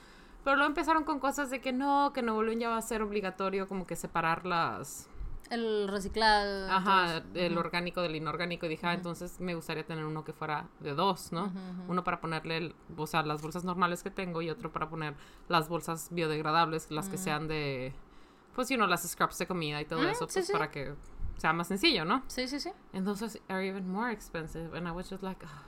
Pero 0.45 0.57
luego 0.57 0.69
empezaron 0.69 1.05
con 1.05 1.19
cosas 1.21 1.51
de 1.51 1.61
que 1.61 1.73
no, 1.73 2.13
que 2.15 2.23
Nuevo 2.23 2.43
León 2.43 2.59
ya 2.61 2.69
va 2.71 2.77
a 2.79 2.83
ser 2.83 3.03
obligatorio 3.03 3.69
como 3.69 3.87
que 3.87 3.95
separar 3.97 4.45
las... 4.47 5.09
El 5.53 5.87
reciclado. 5.89 6.71
Ajá, 6.71 7.17
entonces, 7.19 7.43
el 7.43 7.59
orgánico 7.59 8.01
del 8.01 8.17
inorgánico. 8.17 8.67
Y 8.67 8.71
dije, 8.71 8.87
ah, 8.87 8.95
entonces 8.95 9.39
me 9.41 9.55
gustaría 9.55 9.85
tener 9.85 10.05
uno 10.05 10.25
que 10.25 10.33
fuera 10.33 10.69
de 10.81 10.95
dos, 10.95 11.31
¿no? 11.33 11.53
Uno 11.89 12.03
para 12.05 12.21
ponerle, 12.21 12.57
el- 12.57 12.75
o 12.97 13.07
sea, 13.07 13.23
las 13.23 13.43
bolsas 13.43 13.63
normales 13.65 14.03
que 14.03 14.11
tengo 14.11 14.41
y 14.41 14.49
otro 14.51 14.73
para 14.73 14.89
poner 14.89 15.15
las 15.49 15.69
bolsas 15.69 16.09
biodegradables, 16.11 16.91
las 16.91 17.09
que 17.11 17.19
sean 17.19 17.49
de, 17.49 17.93
pues, 18.55 18.69
you 18.71 18.77
know, 18.77 18.87
las 18.89 19.03
scraps 19.09 19.39
de 19.39 19.47
comida 19.47 19.81
y 19.81 19.85
todo 19.85 20.01
Mm, 20.01 20.07
eso, 20.07 20.27
sí, 20.27 20.35
pues, 20.35 20.47
sí. 20.47 20.53
para 20.53 20.71
que 20.71 20.95
sea 21.37 21.53
más 21.53 21.69
sencillo, 21.69 22.05
¿no? 22.05 22.23
Sí, 22.29 22.49
sí, 22.49 22.59
sí. 22.59 22.71
Entonces, 22.95 23.39
are 23.49 23.67
even 23.67 23.87
more 23.89 24.11
expensive. 24.13 24.77
And 24.77 24.87
I 24.89 24.91
was 24.93 25.11
just 25.11 25.23
like, 25.23 25.45
"Ah, 25.47 25.65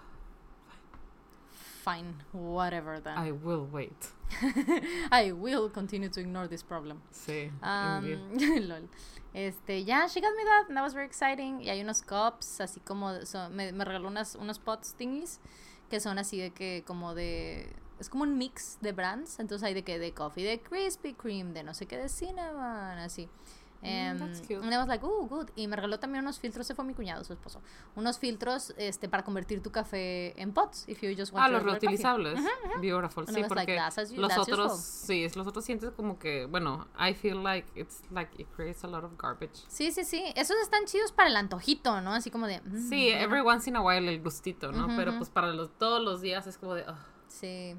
Fine, 1.85 2.15
whatever 2.33 2.99
then. 2.99 3.19
I 3.19 3.31
will 3.33 3.67
wait. 3.71 4.09
I 5.13 5.33
will 5.33 5.69
continue 5.69 6.09
to 6.09 6.21
ignore 6.21 6.49
this 6.49 6.63
problem. 6.63 7.03
Sí, 7.13 7.51
Um, 7.63 8.05
lol. 8.69 8.89
Este, 9.35 9.85
ya, 9.85 10.07
she 10.09 10.21
got 10.21 10.33
me 10.37 10.45
that, 10.45 10.65
and 10.69 10.77
that 10.77 10.83
was 10.83 10.95
very 10.95 11.07
exciting. 11.07 11.61
Y 11.61 11.69
hay 11.69 11.81
unos 11.83 12.01
cups, 12.03 12.61
así 12.61 12.81
como, 12.85 13.25
son- 13.27 13.55
me, 13.55 13.71
me 13.73 13.85
regaló 13.85 14.09
unas, 14.09 14.35
unos 14.37 14.59
pots 14.59 14.95
thingies, 14.95 15.41
que 15.91 16.01
son 16.01 16.19
así 16.19 16.39
de 16.41 16.51
que, 16.51 16.85
como 16.87 17.15
de, 17.15 17.69
es 18.01 18.09
como 18.09 18.23
un 18.23 18.39
mix 18.39 18.79
de 18.81 18.93
brands, 18.93 19.39
entonces 19.39 19.67
hay 19.67 19.75
de 19.75 19.83
que, 19.83 19.99
de 19.99 20.13
coffee, 20.15 20.45
de 20.45 20.61
Krispy 20.61 21.13
Kreme, 21.15 21.53
de 21.53 21.65
no 21.65 21.75
sé 21.75 21.87
qué, 21.87 21.99
de 21.99 22.09
cinnamon, 22.09 22.99
así. 22.99 23.29
Em, 23.87 24.19
that's 24.19 24.41
cute. 24.41 24.63
and 24.63 24.73
I 24.73 24.79
was 24.79 24.89
like, 24.89 25.05
oh, 25.05 25.27
good. 25.29 25.51
Y 25.57 25.67
me 25.69 25.77
regaló 25.77 25.99
también 25.99 26.25
unos 26.25 26.39
filtros, 26.41 26.67
se 26.67 26.75
fue 26.75 26.85
mi 26.85 26.95
cuñado, 26.95 27.23
su 27.25 27.33
esposo. 27.33 27.61
Unos 27.97 28.19
filtros 28.19 28.73
este, 28.79 29.09
para 29.09 29.23
convertir 29.25 29.63
tu 29.63 29.71
café 29.71 30.41
en 30.41 30.53
pots, 30.53 30.89
if 30.89 31.03
you 31.03 31.11
just 31.17 31.33
want 31.33 31.45
Ah, 31.45 31.49
to 31.49 31.53
los 31.53 31.63
regular 31.63 31.81
coffee. 31.81 31.89
reutilizables. 31.89 32.81
Beautiful. 32.81 33.25
And 33.27 33.35
Sí, 33.37 33.43
like, 33.43 33.49
porque 33.55 33.79
as- 33.79 34.11
los 34.13 34.39
otros, 34.39 34.81
sí, 34.81 35.27
los 35.35 35.47
otros 35.47 35.65
sientes 35.65 35.91
como 35.93 36.19
que, 36.19 36.47
bueno, 36.47 36.89
I 36.99 37.13
feel 37.15 37.43
like 37.43 37.69
it's 37.79 38.03
like 38.11 38.31
it 38.41 38.49
creates 38.57 38.83
a 38.85 38.87
lot 38.87 39.05
of 39.05 39.13
garbage. 39.19 39.63
Sí, 39.69 39.93
sí, 39.93 40.05
sí. 40.05 40.25
Esos 40.35 40.57
están 40.63 40.85
chidos 40.87 41.13
para 41.13 41.29
el 41.29 41.37
antojito, 41.37 42.01
¿no? 42.01 42.13
Así 42.15 42.31
como 42.31 42.47
de... 42.47 42.61
mm, 42.63 42.89
Sí, 42.89 42.95
mira. 43.07 43.21
every 43.21 43.41
once 43.41 43.69
in 43.69 43.77
a 43.77 43.83
while 43.83 44.09
el 44.11 44.23
gustito, 44.23 44.73
¿no? 44.73 44.87
Ujú, 44.87 44.97
Pero 44.97 45.11
ujú. 45.11 45.19
pues 45.19 45.31
para 45.31 45.49
los, 45.49 45.71
todos 45.79 46.03
los 46.03 46.21
días 46.21 46.47
es 46.47 46.57
como 46.59 46.75
de, 46.75 46.83
"Ugh". 46.89 46.97
Sí. 47.29 47.77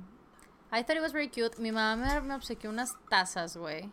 I 0.71 0.83
thought 0.83 0.97
it 0.97 1.01
was 1.01 1.13
very 1.13 1.29
cute. 1.29 1.57
Mi 1.59 1.71
mamá 1.71 1.95
me, 1.95 2.21
me 2.21 2.35
obsequió 2.35 2.69
unas 2.69 2.95
tazas, 3.09 3.55
güey. 3.55 3.89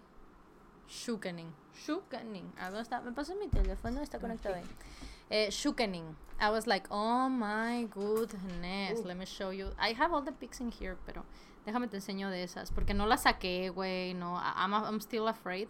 Shukening. 0.88 1.53
Shukening. 1.75 2.53
¿A 2.59 2.67
dónde 2.67 2.83
está? 2.83 3.01
Me 3.01 3.13
pasó 3.13 3.35
mi 3.37 3.49
teléfono, 3.49 4.01
está 4.03 4.19
conectado 4.19 4.57
ahí. 4.57 4.65
Eh, 5.31 5.49
Shukening. 5.51 6.17
I 6.41 6.51
was 6.51 6.67
like, 6.67 6.87
oh 6.91 7.29
my 7.29 7.85
goodness. 7.85 9.01
Uh. 9.01 9.07
Let 9.07 9.17
me 9.17 9.25
show 9.25 9.51
you. 9.51 9.71
I 9.79 9.95
have 9.95 10.13
all 10.13 10.23
the 10.23 10.33
pics 10.33 10.61
in 10.61 10.71
here, 10.71 10.97
pero 11.07 11.25
déjame 11.65 11.89
te 11.89 11.97
enseño 11.97 12.31
de 12.31 12.43
esas. 12.43 12.71
Porque 12.71 12.95
no 12.95 13.07
las 13.07 13.23
saqué, 13.23 13.71
güey. 13.71 14.15
No, 14.15 14.35
I'm, 14.35 14.75
I'm 14.75 15.01
still 15.01 15.29
afraid. 15.29 15.69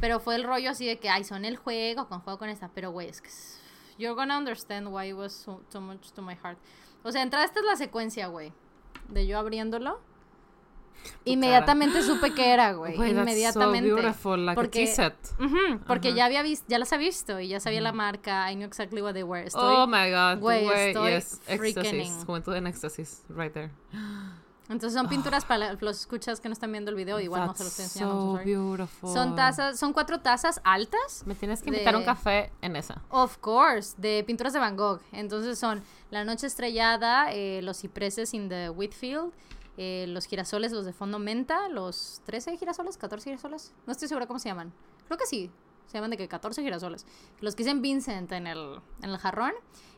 Pero 0.00 0.20
fue 0.20 0.34
el 0.34 0.44
rollo 0.44 0.70
así 0.70 0.86
de 0.86 0.98
que, 0.98 1.08
ay, 1.08 1.24
son 1.24 1.44
el 1.44 1.56
juego, 1.56 2.08
con 2.08 2.20
juego 2.20 2.38
con 2.38 2.48
esta. 2.48 2.68
Pero, 2.68 2.90
güey, 2.90 3.08
es 3.08 3.20
que. 3.20 3.30
You're 3.98 4.14
gonna 4.14 4.38
understand 4.38 4.88
why 4.88 5.10
it 5.10 5.14
was 5.14 5.32
so, 5.32 5.60
so 5.68 5.80
much 5.80 6.12
to 6.12 6.22
my 6.22 6.34
heart. 6.34 6.58
O 7.02 7.10
sea, 7.10 7.22
entrada, 7.22 7.44
esta 7.44 7.60
es 7.60 7.66
la 7.66 7.76
secuencia, 7.76 8.28
güey. 8.28 8.52
De 9.08 9.26
yo 9.26 9.38
abriéndolo. 9.38 10.00
Inmediatamente 11.24 12.02
supe 12.02 12.32
que 12.32 12.48
era, 12.52 12.72
güey. 12.72 12.96
That's 12.96 13.10
Inmediatamente. 13.10 13.88
so 13.90 13.96
beautiful, 13.96 14.44
like 14.46 14.54
Porque- 14.60 14.84
a 14.84 14.86
set. 14.94 15.14
Ujú, 15.38 15.78
porque 15.86 16.08
Ajá. 16.08 16.16
ya 16.16 16.24
había 16.26 16.42
visto, 16.42 16.64
ya 16.68 16.78
las 16.78 16.92
había 16.92 17.08
visto 17.08 17.38
y 17.40 17.48
ya 17.48 17.60
sabía 17.60 17.80
la 17.80 17.92
marca. 17.92 18.50
I 18.50 18.54
knew 18.56 18.66
exactly 18.66 19.02
what 19.02 19.12
they 19.12 19.22
were. 19.22 19.46
Estoy, 19.46 19.62
oh 19.62 19.86
my 19.86 20.10
god, 20.10 20.40
güey, 20.40 20.66
estoy 20.88 21.10
yes, 21.12 21.40
éxtasis, 21.46 22.24
juventud 22.26 22.54
en 22.54 22.66
éxtasis, 22.66 23.22
right 23.28 23.52
there. 23.52 23.70
Entonces 24.70 24.92
son 24.98 25.08
pinturas 25.08 25.46
para 25.46 25.72
los 25.80 26.00
escuchas 26.00 26.40
que 26.40 26.48
no 26.50 26.52
están 26.52 26.70
viendo 26.70 26.90
el 26.90 26.94
video. 26.96 27.18
Igual 27.20 27.46
no 27.46 27.54
se 27.54 27.64
los 27.64 27.72
estoy 27.80 27.84
That's 27.84 27.96
enseñando. 28.42 28.86
So. 29.00 29.14
Son 29.14 29.34
tazas, 29.34 29.78
son 29.78 29.94
cuatro 29.94 30.20
tazas 30.20 30.60
altas. 30.62 31.22
Me 31.24 31.34
tienes 31.34 31.62
que 31.62 31.70
invitar 31.70 31.94
a 31.94 31.96
un 31.98 32.02
de- 32.02 32.06
café 32.06 32.52
en 32.60 32.76
esa. 32.76 33.00
Of 33.08 33.38
course, 33.38 33.94
de 33.96 34.22
pinturas 34.26 34.52
de 34.52 34.58
Van 34.58 34.76
Gogh. 34.76 35.00
Entonces 35.12 35.58
son 35.58 35.82
La 36.10 36.22
Noche 36.26 36.46
Estrellada, 36.46 37.32
eh, 37.32 37.60
Los 37.62 37.80
Cipreses 37.80 38.34
in 38.34 38.50
the 38.50 38.68
Whitfield, 38.68 39.32
eh, 39.80 40.06
Los 40.08 40.26
Girasoles, 40.26 40.72
los 40.72 40.84
de 40.84 40.92
fondo 40.92 41.20
menta, 41.20 41.68
los 41.68 42.20
13 42.26 42.56
girasoles, 42.56 42.98
14 42.98 43.30
girasoles. 43.30 43.72
No 43.86 43.92
estoy 43.92 44.08
segura 44.08 44.26
cómo 44.26 44.40
se 44.40 44.48
llaman. 44.48 44.72
Creo 45.06 45.16
que 45.16 45.26
sí. 45.26 45.52
Se 45.86 45.94
llaman 45.94 46.10
de 46.10 46.16
que 46.16 46.26
14 46.26 46.62
girasoles. 46.62 47.06
Los 47.40 47.54
que 47.54 47.62
dicen 47.62 47.80
Vincent 47.80 48.32
en 48.32 48.48
el, 48.48 48.80
en 49.02 49.10
el 49.10 49.18
jarrón. 49.18 49.52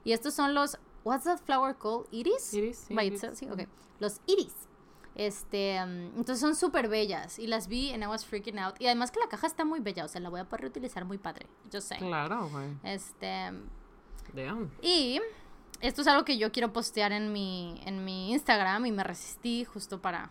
Y 0.04 0.12
estos 0.12 0.34
son 0.34 0.54
los. 0.54 0.78
What's 1.02 1.24
that 1.24 1.38
flower 1.38 1.74
called? 1.76 2.06
Iris? 2.10 2.52
Iris, 2.52 2.76
sí, 2.76 2.94
iris. 2.94 3.26
sí. 3.32 3.48
Los 3.98 4.20
iris. 4.26 4.54
Este, 5.14 5.82
um, 5.82 6.06
entonces 6.18 6.40
son 6.40 6.54
súper 6.54 6.88
bellas. 6.88 7.38
Y 7.38 7.46
las 7.46 7.66
vi 7.66 7.90
and 7.92 8.02
I 8.04 8.06
was 8.06 8.26
freaking 8.26 8.58
out. 8.58 8.74
Y 8.80 8.86
además 8.86 9.10
que 9.10 9.18
la 9.18 9.28
caja 9.28 9.46
está 9.46 9.64
muy 9.64 9.80
bella. 9.80 10.04
O 10.04 10.08
sea, 10.08 10.20
la 10.20 10.28
voy 10.28 10.40
a 10.40 10.44
poder 10.44 10.60
reutilizar 10.60 11.06
muy 11.06 11.16
padre. 11.16 11.46
Yo 11.70 11.80
sé. 11.80 11.96
Claro, 11.96 12.50
güey. 12.50 12.68
Este. 12.82 13.50
Damn. 14.34 14.70
Y 14.82 15.20
esto 15.80 16.02
es 16.02 16.06
algo 16.06 16.24
que 16.24 16.38
yo 16.38 16.52
quiero 16.52 16.72
postear 16.72 17.12
en 17.12 17.32
mi, 17.32 17.80
en 17.86 18.04
mi 18.04 18.32
Instagram 18.32 18.86
y 18.86 18.92
me 18.92 19.04
resistí 19.04 19.64
justo 19.64 20.00
para, 20.00 20.30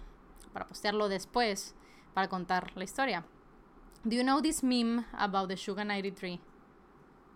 para 0.53 0.67
postearlo 0.67 1.09
después, 1.09 1.75
para 2.13 2.27
contar 2.29 2.71
la 2.75 2.83
historia. 2.83 3.25
Do 4.03 4.15
you 4.15 4.23
know 4.23 4.41
this 4.41 4.63
meme 4.63 5.05
about 5.13 5.49
the 5.49 5.57
Sugar 5.57 5.85
93? 5.85 6.39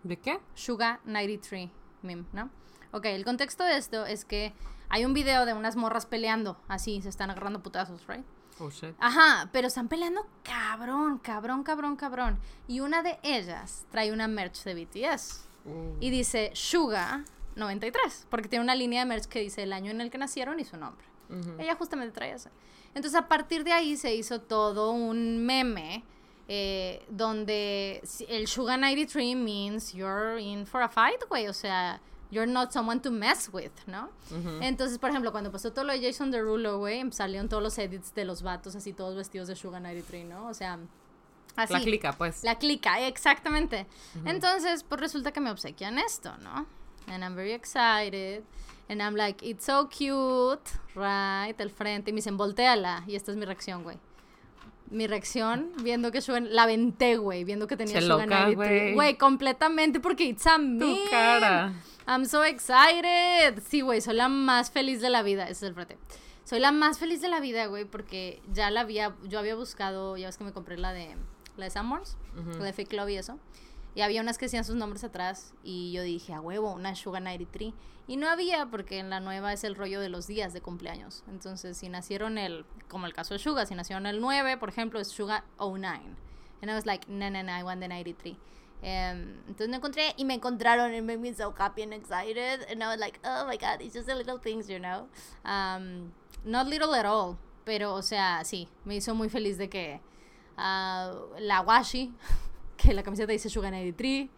¿De 0.02 0.16
qué? 0.18 0.38
Sugar 0.54 1.00
93 1.04 1.70
meme, 2.02 2.24
¿no? 2.32 2.50
Ok, 2.92 3.06
el 3.06 3.24
contexto 3.24 3.64
de 3.64 3.76
esto 3.76 4.06
es 4.06 4.24
que 4.24 4.54
hay 4.88 5.04
un 5.04 5.14
video 5.14 5.46
de 5.46 5.54
unas 5.54 5.74
morras 5.74 6.06
peleando, 6.06 6.56
así, 6.68 7.02
se 7.02 7.08
están 7.08 7.30
agarrando 7.30 7.62
putazos, 7.62 8.06
¿right? 8.06 8.24
Oh 8.60 8.70
shit. 8.70 8.94
Ajá, 9.00 9.48
pero 9.52 9.66
están 9.66 9.88
peleando 9.88 10.24
cabrón, 10.44 11.18
cabrón, 11.18 11.64
cabrón, 11.64 11.96
cabrón. 11.96 12.38
Y 12.68 12.80
una 12.80 13.02
de 13.02 13.18
ellas 13.24 13.84
trae 13.90 14.12
una 14.12 14.28
merch 14.28 14.62
de 14.62 14.74
BTS. 14.74 15.48
Uh, 15.64 15.96
Y 15.98 16.10
dice 16.10 16.52
Suga 16.54 17.24
93, 17.56 18.26
porque 18.30 18.48
tiene 18.48 18.62
una 18.62 18.74
línea 18.74 19.00
de 19.00 19.06
merch 19.06 19.26
que 19.26 19.40
dice 19.40 19.62
el 19.62 19.72
año 19.72 19.90
en 19.90 20.00
el 20.00 20.10
que 20.10 20.18
nacieron 20.18 20.60
y 20.60 20.64
su 20.64 20.76
nombre. 20.76 21.06
ujú. 21.30 21.60
Ella 21.60 21.74
justamente 21.74 22.12
trae 22.12 22.32
eso. 22.32 22.50
Entonces 22.94 23.14
a 23.18 23.28
partir 23.28 23.64
de 23.64 23.72
ahí 23.72 23.96
se 23.96 24.14
hizo 24.14 24.40
todo 24.40 24.92
un 24.92 25.44
meme 25.44 26.04
eh, 26.46 27.04
donde 27.08 28.02
el 28.28 28.46
Suga 28.46 28.76
93 28.76 29.34
means 29.36 29.92
you're 29.92 30.40
in 30.40 30.66
for 30.66 30.82
a 30.82 30.88
fight, 30.88 31.22
güey. 31.28 31.48
O 31.48 31.52
sea, 31.52 32.00
you're 32.30 32.50
not 32.50 32.70
someone 32.70 33.00
to 33.00 33.10
mess 33.10 33.48
with, 33.52 33.72
¿no? 33.86 34.10
Ujú. 34.30 34.58
Entonces, 34.60 34.98
por 34.98 35.10
ejemplo, 35.10 35.32
cuando 35.32 35.50
pasó 35.50 35.72
todo 35.72 35.84
lo 35.84 35.92
de 35.92 36.02
Jason 36.02 36.30
Derulo, 36.30 36.78
güey, 36.78 37.10
salieron 37.12 37.48
todos 37.48 37.62
los 37.62 37.78
edits 37.78 38.14
de 38.14 38.24
los 38.24 38.42
vatos 38.42 38.76
así 38.76 38.92
todos 38.92 39.16
vestidos 39.16 39.48
de 39.48 39.56
Suga 39.56 39.80
93, 39.80 40.26
¿no? 40.26 40.46
O 40.48 40.54
sea, 40.54 40.78
así. 41.56 41.72
La 41.72 41.80
clica, 41.80 42.12
pues. 42.12 42.44
La 42.44 42.58
clica, 42.58 43.00
exactamente. 43.06 43.86
Entonces, 44.24 44.84
pues 44.84 45.00
resulta 45.00 45.32
que 45.32 45.40
me 45.40 45.50
obsequian 45.50 45.98
esto, 45.98 46.36
¿no? 46.38 46.66
And 47.08 47.22
I'm 47.24 47.34
very 47.34 47.52
excited. 47.52 48.42
And 48.88 49.00
I'm 49.02 49.14
like, 49.16 49.42
it's 49.42 49.64
so 49.64 49.88
cute, 49.88 50.60
right? 50.94 51.54
El 51.58 51.70
frente. 51.70 52.10
Y 52.10 52.12
me 52.12 52.16
dicen, 52.18 52.36
volteala. 52.36 53.02
Y 53.06 53.14
esta 53.16 53.30
es 53.30 53.36
mi 53.36 53.44
reacción, 53.46 53.82
güey. 53.82 53.98
Mi 54.90 55.06
reacción, 55.06 55.72
viendo 55.82 56.12
que 56.12 56.20
suben, 56.20 56.54
la 56.54 56.66
venté, 56.66 57.16
güey, 57.16 57.44
viendo 57.44 57.66
que 57.66 57.76
tenía 57.76 58.00
93. 58.00 58.54
güey. 58.56 58.94
Güey, 58.94 59.16
completamente, 59.16 59.98
porque 60.00 60.24
it's 60.24 60.46
a 60.46 60.56
Tu 60.56 60.62
meme. 60.62 60.98
cara. 61.10 61.72
I'm 62.06 62.26
so 62.26 62.44
excited. 62.44 63.62
Sí, 63.66 63.80
güey, 63.80 64.00
soy 64.02 64.14
la 64.14 64.28
más 64.28 64.70
feliz 64.70 65.00
de 65.00 65.08
la 65.08 65.22
vida. 65.22 65.44
Ese 65.44 65.52
es 65.52 65.62
el 65.70 65.74
frente. 65.74 65.96
Soy 66.44 66.60
la 66.60 66.70
más 66.70 66.98
feliz 66.98 67.22
de 67.22 67.28
la 67.28 67.40
vida, 67.40 67.64
güey, 67.66 67.86
porque 67.86 68.42
ya 68.52 68.70
la 68.70 68.80
había, 68.82 69.14
yo 69.24 69.38
había 69.38 69.54
buscado, 69.56 70.18
ya 70.18 70.26
ves 70.26 70.36
que 70.36 70.44
me 70.44 70.52
compré 70.52 70.76
la 70.76 70.92
de, 70.92 71.16
la 71.56 71.64
de 71.64 71.70
Sanborns, 71.70 72.18
Ujú. 72.38 72.58
la 72.58 72.66
de 72.66 72.72
Fake 72.74 72.92
Love 72.92 73.08
y 73.10 73.16
eso. 73.16 73.38
Y 73.94 74.00
había 74.00 74.20
unas 74.20 74.38
que 74.38 74.46
decían 74.46 74.64
sus 74.64 74.76
nombres 74.76 75.04
atrás 75.04 75.54
y 75.62 75.92
yo 75.92 76.02
dije, 76.02 76.34
a 76.34 76.40
huevo, 76.40 76.72
una 76.72 76.94
Sugar 76.94 77.22
93. 77.22 77.72
Y 78.06 78.16
no 78.16 78.28
había 78.28 78.66
porque 78.66 78.98
en 78.98 79.08
la 79.08 79.20
nueva 79.20 79.52
es 79.52 79.64
el 79.64 79.76
rollo 79.76 80.00
de 80.00 80.08
los 80.08 80.26
días 80.26 80.52
de 80.52 80.60
cumpleaños. 80.60 81.24
Entonces, 81.28 81.76
si 81.76 81.88
nacieron 81.88 82.36
el, 82.36 82.66
como 82.88 83.06
el 83.06 83.14
caso 83.14 83.34
de 83.34 83.38
Sugar, 83.38 83.66
si 83.66 83.74
nacieron 83.74 84.06
el 84.06 84.20
9, 84.20 84.56
por 84.58 84.68
ejemplo, 84.68 85.00
es 85.00 85.08
Sugar 85.08 85.44
09. 85.58 86.00
And 86.60 86.70
I 86.70 86.74
was 86.74 86.86
like, 86.86 87.06
no, 87.08 87.30
no, 87.30 87.42
no, 87.42 87.52
I 87.52 87.62
want 87.62 87.80
the 87.80 87.88
93. 87.88 88.36
Em, 88.82 89.40
entonces 89.48 89.68
me 89.70 89.76
encontré 89.76 90.14
y 90.18 90.24
me 90.26 90.34
encontraron 90.34 90.92
and 90.92 91.06
made 91.06 91.18
me 91.18 91.32
so 91.32 91.54
happy 91.56 91.82
and 91.82 91.94
excited. 91.94 92.66
And 92.70 92.82
I 92.82 92.88
was 92.88 92.98
like, 92.98 93.18
oh 93.24 93.46
my 93.46 93.56
god, 93.56 93.80
it's 93.80 93.94
just 93.94 94.06
the 94.06 94.14
little 94.14 94.38
things, 94.38 94.68
you 94.68 94.78
know. 94.78 95.08
Um, 95.44 96.12
not 96.44 96.66
little 96.66 96.94
at 96.94 97.06
all. 97.06 97.38
Pero, 97.64 97.94
o 97.94 98.02
sea, 98.02 98.42
sí, 98.44 98.68
me 98.84 98.96
hizo 98.96 99.14
muy 99.14 99.30
feliz 99.30 99.56
de 99.56 99.68
que 99.68 100.00
ah, 100.58 101.12
la 101.38 101.62
washi, 101.62 102.12
que 102.76 102.92
la 102.94 103.02
camiseta 103.02 103.32
dice 103.32 103.48
Sugar 103.48 103.70
93. 103.70 104.28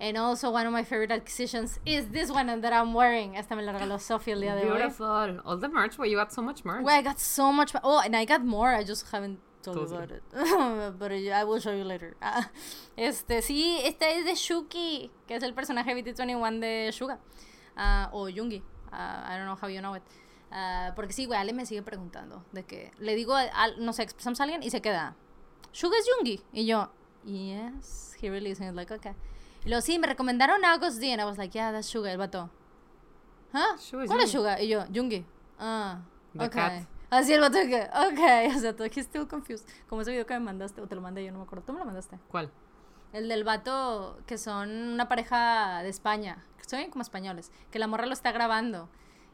And 0.00 0.16
also 0.18 0.50
one 0.50 0.66
of 0.66 0.72
my 0.72 0.82
favorite 0.82 1.12
acquisitions 1.12 1.78
is 1.86 2.08
this 2.10 2.28
one 2.30 2.46
that 2.60 2.72
I'm 2.72 2.92
wearing. 2.94 3.36
Esta 3.36 3.54
me 3.54 3.62
la 3.62 3.72
regaló 3.72 4.00
Sophie 4.00 4.32
el 4.32 4.40
día 4.40 4.54
de 4.56 4.62
hoy. 4.68 4.78
Beautiful. 4.78 5.40
All 5.44 5.56
the 5.58 5.68
merch, 5.68 5.96
güey. 5.96 6.10
You 6.10 6.16
got 6.16 6.32
so 6.32 6.42
much 6.42 6.64
merch. 6.64 6.82
Güey, 6.84 6.98
I 6.98 7.02
got 7.02 7.20
so 7.20 7.52
much. 7.52 7.72
Oh, 7.84 8.00
and 8.04 8.16
I 8.16 8.24
got 8.24 8.44
more. 8.44 8.74
I 8.74 8.82
just 8.82 9.06
haven't 9.12 9.38
told 9.62 9.76
you 9.78 9.86
Told 9.86 9.92
about 9.92 10.10
it. 10.10 10.22
But 10.98 11.12
I 11.12 11.44
will 11.44 11.60
show 11.60 11.72
you 11.72 11.84
later. 11.84 12.16
Ah, 12.20 12.50
este, 12.96 13.40
sí, 13.40 13.78
este 13.84 14.18
es 14.18 14.24
de 14.24 14.34
Shuki, 14.34 15.10
que 15.28 15.36
es 15.36 15.42
el 15.44 15.54
personaje 15.54 15.94
BT21 15.94 16.58
de 16.60 16.90
Suga. 16.92 17.20
Ah, 17.76 18.10
o 18.12 18.28
Yungi. 18.28 18.62
Ah, 18.90 19.24
I 19.28 19.36
don't 19.38 19.46
know 19.46 19.56
how 19.56 19.68
you 19.68 19.80
know 19.80 19.94
it. 19.94 20.02
Ah, 20.50 20.92
porque 20.96 21.12
sí, 21.12 21.26
güey, 21.26 21.38
Ale 21.38 21.52
me 21.52 21.66
sigue 21.66 21.82
preguntando. 21.82 22.44
De 22.52 22.64
que 22.64 22.90
le 22.98 23.14
digo, 23.14 23.34
al- 23.36 23.76
no 23.84 23.92
sé, 23.92 24.02
expresamos 24.02 24.40
a 24.40 24.42
alguien 24.42 24.62
y 24.64 24.70
se 24.70 24.82
queda. 24.82 25.14
Suga 25.70 25.96
es 25.98 26.06
Yungi. 26.18 26.42
Y 26.52 26.66
yo, 26.66 26.90
yes, 27.24 28.16
he 28.20 28.30
really 28.30 28.50
is. 28.50 28.60
Like, 28.60 28.92
okay. 28.92 29.12
Y 29.64 29.68
luego, 29.68 29.80
sí, 29.80 29.98
me 29.98 30.06
recomendaron 30.06 30.64
a 30.64 30.74
August 30.74 31.00
D. 31.00 31.12
And 31.12 31.20
I 31.20 31.24
was 31.24 31.38
like, 31.38 31.52
yeah, 31.54 31.72
that's 31.72 31.88
Suga, 31.88 32.10
el 32.12 32.18
vato. 32.18 32.50
¿Ah? 33.52 33.76
Es 33.76 33.90
¿Cuál 33.90 34.20
es. 34.20 34.30
Suga? 34.30 34.60
Y 34.60 34.68
yo, 34.68 34.84
Yungi. 34.90 35.24
Ah, 35.58 36.00
The 36.36 36.46
ok. 36.46 36.52
cat. 36.52 36.82
Así 37.10 37.32
el 37.32 37.40
vato 37.40 37.58
que, 37.58 37.82
ok. 37.82 38.54
O 38.56 38.58
sea, 38.58 38.74
todo 38.74 38.86
he's 38.86 39.06
still 39.06 39.26
confused. 39.26 39.66
Como 39.88 40.02
ese 40.02 40.10
video 40.10 40.26
que 40.26 40.34
me 40.34 40.40
mandaste, 40.40 40.80
o 40.80 40.86
te 40.86 40.94
lo 40.94 41.00
mandé, 41.00 41.24
yo 41.24 41.32
no 41.32 41.38
me 41.38 41.44
acuerdo. 41.44 41.64
Tú 41.64 41.72
me 41.72 41.78
lo 41.78 41.84
mandaste. 41.84 42.18
¿Cuál? 42.28 42.50
El 43.12 43.28
del 43.28 43.44
vato 43.44 44.18
que 44.26 44.38
son 44.38 44.68
una 44.70 45.08
pareja 45.08 45.82
de 45.82 45.88
España, 45.88 46.44
que 46.58 46.68
son 46.68 46.90
como 46.90 47.02
españoles, 47.02 47.52
que 47.70 47.78
la 47.78 47.86
morra 47.86 48.06
lo 48.06 48.12
está 48.12 48.32
grabando. 48.32 48.88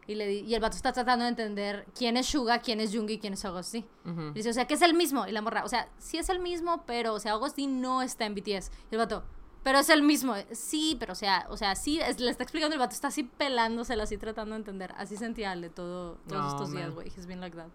Y, 0.07 0.15
le 0.17 0.27
di- 0.27 0.41
y 0.41 0.55
el 0.55 0.61
vato 0.61 0.77
está 0.77 0.93
tratando 0.93 1.25
de 1.25 1.29
entender 1.31 1.87
quién 1.97 2.17
es 2.17 2.27
Suga, 2.27 2.59
quién 2.61 2.81
es 2.81 2.93
Jungi 2.95 3.15
y 3.15 3.19
quién 3.21 3.35
es 3.35 3.45
Agosti. 3.45 3.85
Ujú. 4.05 4.21
Y 4.31 4.33
dice, 4.35 4.51
o 4.51 4.53
sea, 4.53 4.67
que 4.67 4.75
es 4.75 4.83
el 4.83 4.95
mismo. 4.95 5.27
Y 5.27 5.33
la 5.33 5.41
morra, 5.43 5.65
o 5.65 5.69
sea, 5.69 5.89
sí 5.99 6.19
es 6.19 6.29
el 6.29 6.41
mismo, 6.41 6.83
pero, 6.87 7.15
o 7.15 7.21
sea, 7.21 7.33
Agosti 7.33 7.67
no 7.67 8.03
está 8.03 8.27
en 8.27 8.35
BTS. 8.35 8.71
Y 8.91 8.95
el 8.95 8.99
vato, 8.99 9.23
pero 9.63 9.79
es 9.79 9.89
el 9.91 10.03
mismo. 10.03 10.35
Sí, 10.53 10.97
pero, 10.99 11.13
o 11.13 11.17
sea, 11.17 11.47
o 11.51 11.57
sea, 11.57 11.77
sí, 11.77 12.01
es- 12.01 12.19
le 12.19 12.31
está 12.31 12.43
explicando 12.43 12.75
el 12.75 12.81
vato, 12.81 12.95
está 12.95 13.09
así 13.09 13.23
pelándosela, 13.25 14.03
así 14.05 14.17
tratando 14.19 14.55
de 14.55 14.61
entender. 14.61 14.93
Así 14.97 15.17
sentía 15.17 15.53
Ale 15.53 15.69
todo, 15.71 16.17
todos 16.27 16.55
estos 16.55 16.73
días, 16.73 16.87
man. 16.87 16.95
güey. 16.95 17.09
He's 17.09 17.27
been 17.27 17.41
like 17.41 17.57
that. 17.57 17.69